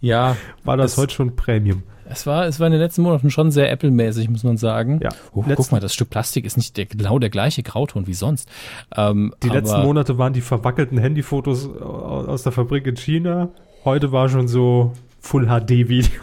Ja. 0.00 0.36
War 0.64 0.76
das 0.76 0.96
heute 0.96 1.14
schon 1.14 1.36
Premium? 1.36 1.82
Es 2.12 2.26
war, 2.26 2.46
es 2.46 2.58
war 2.58 2.66
in 2.66 2.72
den 2.72 2.80
letzten 2.80 3.02
Monaten 3.02 3.30
schon 3.30 3.52
sehr 3.52 3.70
Apple-mäßig, 3.70 4.28
muss 4.30 4.42
man 4.42 4.56
sagen. 4.56 4.98
Ja. 5.00 5.10
Oh, 5.32 5.44
guck 5.46 5.70
mal, 5.70 5.80
das 5.80 5.94
Stück 5.94 6.10
Plastik 6.10 6.44
ist 6.44 6.56
nicht 6.56 6.76
der, 6.76 6.86
genau 6.86 7.20
der 7.20 7.30
gleiche 7.30 7.62
Grauton 7.62 8.08
wie 8.08 8.14
sonst. 8.14 8.48
Ähm, 8.96 9.32
die 9.44 9.48
letzten 9.48 9.82
Monate 9.82 10.18
waren 10.18 10.32
die 10.32 10.40
verwackelten 10.40 10.98
Handyfotos 10.98 11.68
aus 11.68 12.42
der 12.42 12.50
Fabrik 12.50 12.86
in 12.88 12.96
China. 12.96 13.50
Heute 13.84 14.10
war 14.10 14.28
schon 14.28 14.48
so 14.48 14.92
Full 15.20 15.46
HD-Video. 15.46 16.20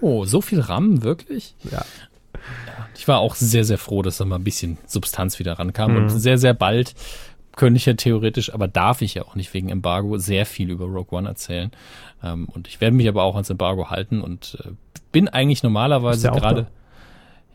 Oh, 0.00 0.24
so 0.24 0.40
viel 0.40 0.60
RAM, 0.60 1.02
wirklich? 1.02 1.54
Ja. 1.70 1.84
Ich 2.96 3.08
war 3.08 3.18
auch 3.18 3.34
sehr, 3.34 3.64
sehr 3.64 3.78
froh, 3.78 4.02
dass 4.02 4.18
da 4.18 4.24
mal 4.24 4.36
ein 4.36 4.44
bisschen 4.44 4.78
Substanz 4.86 5.38
wieder 5.38 5.58
rankam. 5.58 5.92
Mhm. 5.92 5.96
Und 5.96 6.10
sehr, 6.10 6.38
sehr 6.38 6.54
bald 6.54 6.94
könnte 7.56 7.76
ich 7.76 7.86
ja 7.86 7.94
theoretisch, 7.94 8.52
aber 8.52 8.68
darf 8.68 9.02
ich 9.02 9.14
ja 9.14 9.22
auch 9.22 9.34
nicht 9.34 9.54
wegen 9.54 9.68
Embargo, 9.68 10.18
sehr 10.18 10.46
viel 10.46 10.70
über 10.70 10.86
Rogue 10.86 11.16
One 11.16 11.28
erzählen. 11.28 11.70
Ähm, 12.22 12.46
und 12.46 12.68
ich 12.68 12.80
werde 12.80 12.96
mich 12.96 13.08
aber 13.08 13.22
auch 13.22 13.34
ans 13.34 13.50
Embargo 13.50 13.90
halten 13.90 14.20
und 14.20 14.58
äh, 14.64 14.70
bin 15.12 15.28
eigentlich 15.28 15.62
normalerweise 15.62 16.30
gerade. 16.30 16.66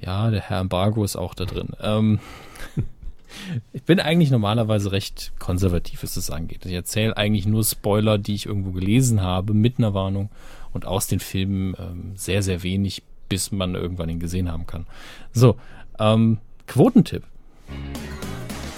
Ja, 0.01 0.31
der 0.31 0.41
Herr 0.41 0.61
Embargo 0.61 1.03
ist 1.03 1.17
auch 1.17 1.33
da 1.33 1.43
drin. 1.43 1.71
Ähm, 1.81 2.19
ich 3.73 3.83
bin 3.83 3.99
eigentlich 3.99 4.31
normalerweise 4.31 4.93
recht 4.93 5.33
konservativ, 5.39 6.03
was 6.03 6.13
das 6.13 6.31
angeht. 6.31 6.65
Ich 6.65 6.73
erzähle 6.73 7.17
eigentlich 7.17 7.45
nur 7.45 7.65
Spoiler, 7.65 8.17
die 8.17 8.35
ich 8.35 8.45
irgendwo 8.45 8.71
gelesen 8.71 9.21
habe, 9.21 9.53
mit 9.53 9.77
einer 9.77 9.93
Warnung 9.93 10.29
und 10.71 10.85
aus 10.85 11.07
den 11.07 11.19
Filmen 11.19 11.75
ähm, 11.77 12.11
sehr, 12.15 12.43
sehr 12.43 12.63
wenig 12.63 13.03
bis 13.30 13.51
man 13.51 13.76
irgendwann 13.76 14.10
ihn 14.10 14.19
gesehen 14.19 14.51
haben 14.51 14.68
kann. 14.68 14.85
So, 15.31 15.56
ähm, 15.99 16.39
Quotentipp. 16.68 17.23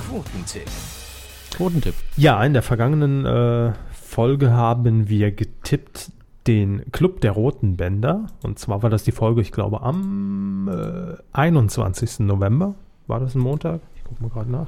Quotentipp. 0.07 0.67
Quotentipp. 1.55 1.95
Ja, 2.17 2.43
in 2.43 2.53
der 2.53 2.61
vergangenen 2.61 3.25
äh, 3.25 3.73
Folge 3.93 4.51
haben 4.51 5.09
wir 5.09 5.31
getippt 5.31 6.11
den 6.47 6.91
Club 6.91 7.21
der 7.21 7.31
Roten 7.31 7.77
Bänder. 7.77 8.27
Und 8.43 8.59
zwar 8.59 8.83
war 8.83 8.89
das 8.89 9.03
die 9.03 9.11
Folge, 9.11 9.41
ich 9.41 9.51
glaube, 9.51 9.81
am 9.81 10.67
äh, 10.67 11.17
21. 11.33 12.19
November. 12.19 12.75
War 13.07 13.19
das 13.19 13.35
ein 13.35 13.39
Montag? 13.39 13.81
Ich 13.95 14.03
gucke 14.03 14.23
mal 14.23 14.29
gerade 14.29 14.51
nach. 14.51 14.67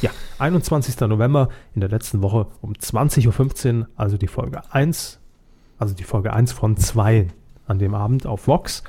Ja, 0.00 0.10
21. 0.38 0.98
November 1.00 1.48
in 1.74 1.80
der 1.80 1.90
letzten 1.90 2.22
Woche 2.22 2.46
um 2.62 2.72
20.15 2.72 3.80
Uhr, 3.80 3.88
also 3.96 4.16
die 4.16 4.26
Folge 4.26 4.62
1, 4.70 5.20
also 5.78 5.94
die 5.94 6.04
Folge 6.04 6.32
1 6.32 6.52
von 6.52 6.76
2 6.76 7.28
an 7.66 7.78
dem 7.78 7.94
Abend 7.94 8.26
auf 8.26 8.46
Vox. 8.46 8.82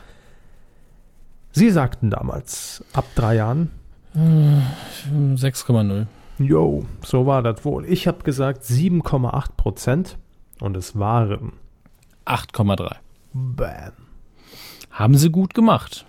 Sie 1.56 1.70
sagten 1.70 2.10
damals, 2.10 2.84
ab 2.94 3.06
drei 3.14 3.36
Jahren? 3.36 3.70
6,0. 4.16 6.08
Jo, 6.40 6.84
so 7.04 7.28
war 7.28 7.44
das 7.44 7.64
wohl. 7.64 7.86
Ich 7.86 8.08
habe 8.08 8.24
gesagt 8.24 8.64
7,8 8.64 9.52
Prozent 9.56 10.18
und 10.60 10.76
es 10.76 10.98
waren 10.98 11.54
8,3. 12.26 12.96
Bam. 13.34 13.92
Haben 14.90 15.16
sie 15.16 15.30
gut 15.30 15.54
gemacht. 15.54 16.06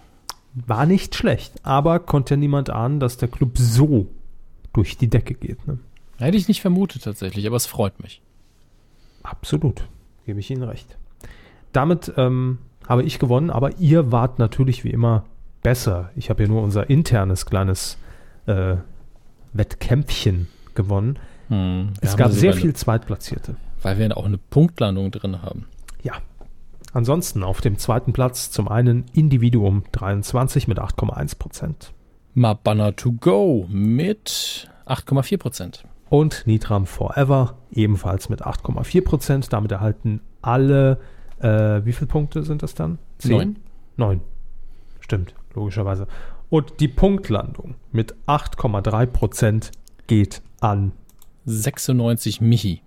War 0.55 0.87
nicht 0.87 1.15
schlecht, 1.15 1.55
aber 1.63 1.99
konnte 1.99 2.35
ja 2.35 2.39
niemand 2.39 2.71
ahnen, 2.71 2.99
dass 2.99 3.19
der 3.19 3.29
Club 3.29 3.59
so 3.59 4.07
durch 4.73 4.97
die 4.97 5.11
Decke 5.11 5.35
geht. 5.35 5.67
Ne? 5.67 5.79
Hätte 6.17 6.39
ich 6.39 6.49
nicht 6.49 6.63
vermutet 6.63 7.05
tatsächlich, 7.05 7.47
aber 7.47 7.57
es 7.57 7.67
freut 7.67 8.03
mich. 8.03 8.23
Absolut, 9.23 9.89
gebe 10.25 10.41
ich 10.41 10.51
Ihnen 10.51 10.63
recht. 10.63 10.97
Damit 11.73 12.15
ähm, 12.17 12.59
habe 12.89 13.03
ich 13.03 13.19
gewonnen, 13.19 13.51
aber 13.51 13.79
ihr 13.79 14.11
wart 14.11 14.39
natürlich 14.39 14.85
wie 14.85 14.91
immer 14.91 15.25
besser. 15.65 16.11
Ich 16.15 16.31
habe 16.31 16.45
ja 16.45 16.49
nur 16.49 16.63
unser 16.63 16.89
internes 16.89 17.47
kleines 17.47 17.99
äh, 18.47 18.77
Wettkämpfchen 19.53 20.47
gewonnen. 20.77 21.19
Hm, 21.49 21.95
es 22.01 22.17
gab 22.17 22.31
sehr 22.31 22.53
viel 22.53 22.75
Zweitplatzierte. 22.75 23.57
Weil 23.83 23.99
wir 23.99 24.17
auch 24.17 24.27
eine 24.27 24.39
Punktlandung 24.39 25.11
drin 25.11 25.43
haben. 25.43 25.67
Ja. 26.03 26.15
Ansonsten 26.93 27.43
auf 27.43 27.61
dem 27.61 27.77
zweiten 27.77 28.13
Platz 28.13 28.53
zum 28.53 28.69
einen 28.69 29.07
Individuum 29.13 29.83
23 29.91 30.69
mit 30.69 30.79
8,1 30.79 31.39
Prozent. 31.39 31.93
Mabana 32.35 32.93
to 32.93 33.13
go 33.13 33.67
mit 33.69 34.71
8,4 34.87 35.39
Prozent. 35.39 35.85
Und 36.09 36.47
Nitram 36.47 36.87
Forever 36.87 37.57
ebenfalls 37.73 38.29
mit 38.29 38.47
8,4 38.47 39.03
Prozent. 39.03 39.53
Damit 39.53 39.73
erhalten 39.73 40.21
alle, 40.41 41.01
äh, 41.41 41.85
wie 41.85 41.93
viele 41.93 42.07
Punkte 42.07 42.43
sind 42.45 42.63
das 42.63 42.75
dann? 42.75 42.99
Zehn? 43.19 43.33
Neun. 43.33 43.57
Neun. 43.97 44.21
Stimmt 45.05 45.35
logischerweise. 45.53 46.07
Und 46.49 46.81
die 46.81 46.89
Punktlandung 46.89 47.75
mit 47.93 48.15
8,3 48.27 49.05
Prozent 49.05 49.71
geht 50.07 50.41
an 50.61 50.93
96 51.45 52.41
Michi. 52.41 52.81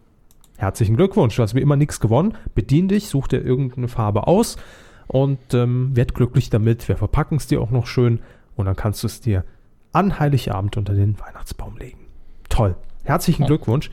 Herzlichen 0.58 0.98
Glückwunsch, 0.98 1.36
du 1.36 1.44
hast 1.44 1.54
wie 1.54 1.62
immer 1.62 1.76
nichts 1.76 2.00
gewonnen. 2.00 2.36
Bedien 2.56 2.88
dich, 2.88 3.08
such 3.08 3.28
dir 3.28 3.46
irgendeine 3.46 3.88
Farbe 3.88 4.26
aus 4.26 4.58
und 5.06 5.54
ähm, 5.54 5.96
werd 5.96 6.16
glücklich 6.16 6.50
damit. 6.50 6.88
Wir 6.88 6.98
verpacken 6.98 7.38
es 7.38 7.46
dir 7.46 7.62
auch 7.62 7.70
noch 7.70 7.86
schön 7.86 8.22
und 8.56 8.66
dann 8.66 8.76
kannst 8.76 9.04
du 9.04 9.08
es 9.08 9.22
dir 9.22 9.46
an 9.92 10.18
Heiligabend 10.20 10.76
unter 10.76 10.96
den 10.96 11.20
Weihnachtsbaum 11.20 11.78
legen. 11.78 12.08
Toll. 12.50 12.76
Herzlichen 13.04 13.44
oh. 13.44 13.46
Glückwunsch. 13.46 13.92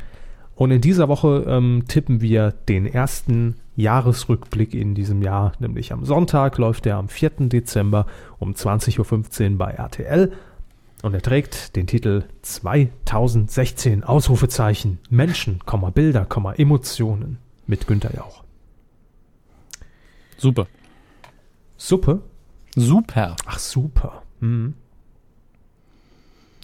Und 0.57 0.71
in 0.71 0.81
dieser 0.81 1.09
Woche 1.09 1.45
ähm, 1.49 1.85
tippen 1.89 2.21
wir 2.21 2.53
den 2.69 2.87
ersten 2.87 3.57
Jahresrückblick 3.77 4.75
in 4.75 4.95
diesem 4.95 5.21
Jahr, 5.21 5.53
nämlich 5.59 5.93
am 5.93 6.05
Sonntag 6.05 6.59
läuft 6.59 6.87
er 6.87 6.97
am 6.97 7.09
4. 7.09 7.31
Dezember 7.49 8.07
um 8.39 8.53
20.15 8.53 9.53
Uhr 9.53 9.59
bei 9.59 9.73
RTL. 9.73 10.33
Und 11.03 11.13
er 11.13 11.23
trägt 11.23 11.77
den 11.77 11.87
Titel 11.87 12.25
2016 12.43 14.05
Ausrufezeichen 14.05 15.01
Menschen, 15.11 15.61
Bilder, 15.93 16.27
Emotionen 16.57 17.39
mit 17.67 17.87
Günther 17.87 18.15
Jauch. 18.15 18.45
Super. 20.37 20.67
Suppe? 21.77 22.23
Super. 22.75 23.37
Ach, 23.45 23.59
super. 23.59 24.23
Mhm. 24.41 24.75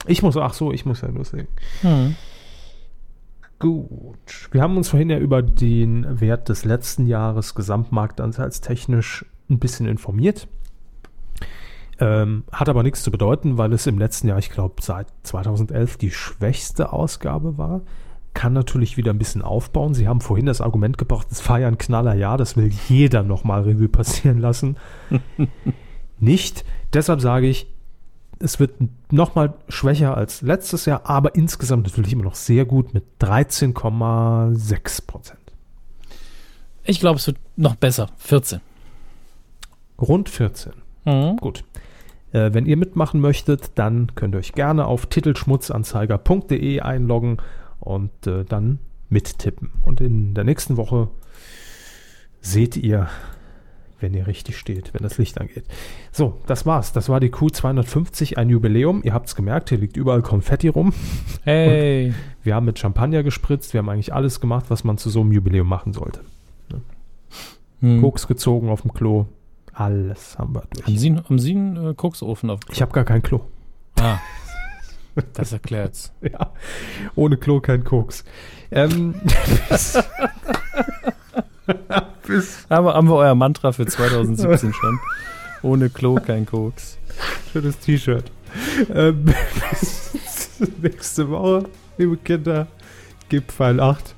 Ich 0.06 0.22
muss, 0.22 0.36
ach 0.36 0.54
so, 0.54 0.72
ich 0.72 0.86
muss 0.86 1.02
ja 1.02 1.08
nur 1.08 1.24
singen. 1.24 1.48
Hm. 1.82 2.16
Gut. 3.60 4.48
Wir 4.52 4.62
haben 4.62 4.78
uns 4.78 4.88
vorhin 4.88 5.10
ja 5.10 5.18
über 5.18 5.42
den 5.42 6.20
Wert 6.20 6.48
des 6.48 6.64
letzten 6.64 7.06
Jahres 7.06 7.54
gesamtmarktanteilstechnisch 7.54 9.26
ein 9.50 9.58
bisschen 9.58 9.86
informiert. 9.86 10.48
Ähm, 11.98 12.44
hat 12.50 12.70
aber 12.70 12.82
nichts 12.82 13.02
zu 13.02 13.10
bedeuten, 13.10 13.58
weil 13.58 13.74
es 13.74 13.86
im 13.86 13.98
letzten 13.98 14.28
Jahr, 14.28 14.38
ich 14.38 14.48
glaube, 14.48 14.76
seit 14.80 15.08
2011 15.24 15.98
die 15.98 16.10
schwächste 16.10 16.94
Ausgabe 16.94 17.58
war. 17.58 17.82
Kann 18.32 18.54
natürlich 18.54 18.96
wieder 18.96 19.12
ein 19.12 19.18
bisschen 19.18 19.42
aufbauen. 19.42 19.92
Sie 19.92 20.08
haben 20.08 20.22
vorhin 20.22 20.46
das 20.46 20.62
Argument 20.62 20.96
gebracht, 20.96 21.26
es 21.30 21.46
war 21.46 21.60
ja 21.60 21.68
ein 21.68 21.76
knaller 21.76 22.14
Jahr, 22.14 22.38
das 22.38 22.56
will 22.56 22.70
jeder 22.88 23.22
nochmal 23.22 23.64
Revue 23.64 23.88
passieren 23.88 24.38
lassen. 24.38 24.78
Nicht. 26.18 26.64
Deshalb 26.94 27.20
sage 27.20 27.46
ich, 27.46 27.66
es 28.40 28.58
wird 28.58 28.72
nochmal 29.12 29.54
schwächer 29.68 30.16
als 30.16 30.42
letztes 30.42 30.86
Jahr, 30.86 31.02
aber 31.04 31.34
insgesamt 31.34 31.86
natürlich 31.86 32.12
immer 32.12 32.24
noch 32.24 32.34
sehr 32.34 32.64
gut 32.64 32.94
mit 32.94 33.04
13,6 33.20 35.06
Prozent. 35.06 35.38
Ich 36.84 36.98
glaube, 37.00 37.18
es 37.18 37.26
wird 37.26 37.36
noch 37.56 37.76
besser. 37.76 38.08
14. 38.16 38.60
Rund 40.00 40.28
14. 40.30 40.72
Mhm. 41.04 41.36
Gut. 41.36 41.64
Äh, 42.32 42.52
wenn 42.54 42.64
ihr 42.66 42.76
mitmachen 42.76 43.20
möchtet, 43.20 43.72
dann 43.74 44.14
könnt 44.14 44.34
ihr 44.34 44.38
euch 44.38 44.52
gerne 44.52 44.86
auf 44.86 45.06
titelschmutzanzeiger.de 45.06 46.80
einloggen 46.80 47.38
und 47.78 48.26
äh, 48.26 48.44
dann 48.44 48.78
mittippen. 49.10 49.72
Und 49.84 50.00
in 50.00 50.34
der 50.34 50.44
nächsten 50.44 50.78
Woche 50.78 51.08
seht 52.40 52.76
ihr, 52.76 53.08
wenn 54.00 54.14
ihr 54.14 54.26
richtig 54.26 54.58
steht, 54.58 54.94
wenn 54.94 55.02
das 55.02 55.18
Licht 55.18 55.40
angeht. 55.40 55.64
So, 56.12 56.38
das 56.46 56.66
war's. 56.66 56.92
Das 56.92 57.08
war 57.08 57.20
die 57.20 57.30
Q250, 57.30 58.36
ein 58.36 58.50
Jubiläum. 58.50 59.02
Ihr 59.04 59.12
habt 59.12 59.28
es 59.28 59.36
gemerkt, 59.36 59.68
hier 59.68 59.78
liegt 59.78 59.96
überall 59.96 60.22
Konfetti 60.22 60.68
rum. 60.68 60.92
Hey. 61.44 62.08
Und 62.08 62.14
wir 62.42 62.54
haben 62.54 62.66
mit 62.66 62.78
Champagner 62.78 63.22
gespritzt. 63.22 63.72
Wir 63.72 63.78
haben 63.78 63.88
eigentlich 63.88 64.12
alles 64.12 64.40
gemacht, 64.40 64.66
was 64.68 64.84
man 64.84 64.98
zu 64.98 65.08
so 65.08 65.22
einem 65.22 65.32
Jubiläum 65.32 65.66
machen 65.66 65.94
sollte. 65.94 66.20
Ne? 66.70 66.80
Hm. 67.80 68.02
Koks 68.02 68.26
gezogen 68.26 68.68
auf 68.68 68.82
dem 68.82 68.92
Klo. 68.92 69.26
Alles 69.72 70.38
haben 70.38 70.54
wir 70.54 70.64
durch. 70.74 70.86
Haben 70.86 70.98
Sie, 70.98 71.16
haben 71.16 71.38
Sie 71.38 71.52
einen 71.52 71.90
äh, 71.90 71.94
Koksofen 71.94 72.50
auf? 72.50 72.60
Ich 72.70 72.82
habe 72.82 72.92
gar 72.92 73.04
kein 73.04 73.22
Klo. 73.22 73.40
Ah. 73.98 74.18
Das 75.34 75.52
erklärt's. 75.52 76.12
Ja, 76.22 76.52
ohne 77.16 77.36
Klo 77.36 77.60
kein 77.60 77.82
Koks. 77.82 78.24
Ähm, 78.70 79.14
Aber 82.68 82.94
haben 82.94 83.08
wir 83.08 83.16
euer 83.16 83.34
Mantra 83.34 83.72
für 83.72 83.86
2017 83.86 84.72
schon? 84.72 84.98
Ohne 85.62 85.90
Klo 85.90 86.14
kein 86.14 86.46
Koks. 86.46 86.98
Schönes 87.52 87.78
T-Shirt. 87.78 88.30
Ähm, 88.92 89.24
bis 89.24 90.10
nächste 90.82 91.28
Woche, 91.28 91.64
liebe 91.98 92.16
Kinder, 92.16 92.66
gebt 93.28 93.52
Pfeil 93.52 93.80
8 93.80 94.14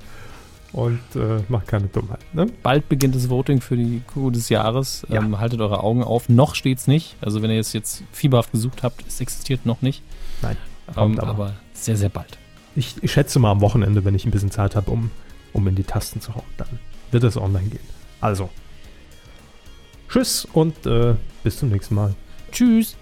und 0.71 0.99
äh, 1.15 1.39
macht 1.49 1.67
keine 1.67 1.87
Dummheit. 1.87 2.19
Ne? 2.33 2.47
Bald 2.63 2.89
beginnt 2.89 3.15
das 3.15 3.29
Voting 3.29 3.61
für 3.61 3.77
die 3.77 4.01
Kuh 4.13 4.31
des 4.31 4.49
Jahres. 4.49 5.05
Ja. 5.09 5.21
Ähm, 5.21 5.39
haltet 5.39 5.61
eure 5.61 5.83
Augen 5.83 6.03
auf. 6.03 6.29
Noch 6.29 6.55
steht's 6.55 6.87
nicht. 6.87 7.15
Also 7.21 7.41
wenn 7.41 7.51
ihr 7.51 7.59
es 7.59 7.73
jetzt 7.73 8.03
fieberhaft 8.11 8.51
gesucht 8.51 8.83
habt, 8.83 9.03
es 9.07 9.21
existiert 9.21 9.65
noch 9.65 9.81
nicht. 9.81 10.01
Nein. 10.41 10.57
Ähm, 10.97 11.19
aber. 11.19 11.29
aber 11.29 11.53
sehr, 11.73 11.95
sehr 11.95 12.09
bald. 12.09 12.37
Ich, 12.75 12.95
ich 13.01 13.11
schätze 13.11 13.37
mal 13.39 13.51
am 13.51 13.61
Wochenende, 13.61 14.03
wenn 14.03 14.15
ich 14.15 14.25
ein 14.25 14.31
bisschen 14.31 14.49
Zeit 14.51 14.75
habe, 14.75 14.89
um, 14.89 15.11
um 15.53 15.67
in 15.67 15.75
die 15.75 15.83
Tasten 15.83 16.21
zu 16.21 16.33
hauen. 16.33 16.43
Dann 16.57 16.79
wird 17.13 17.23
es 17.23 17.37
online 17.37 17.69
gehen. 17.69 17.87
Also, 18.19 18.49
tschüss 20.09 20.45
und 20.53 20.85
äh, 20.85 21.15
bis 21.43 21.57
zum 21.57 21.69
nächsten 21.69 21.95
Mal. 21.95 22.15
Tschüss. 22.51 22.95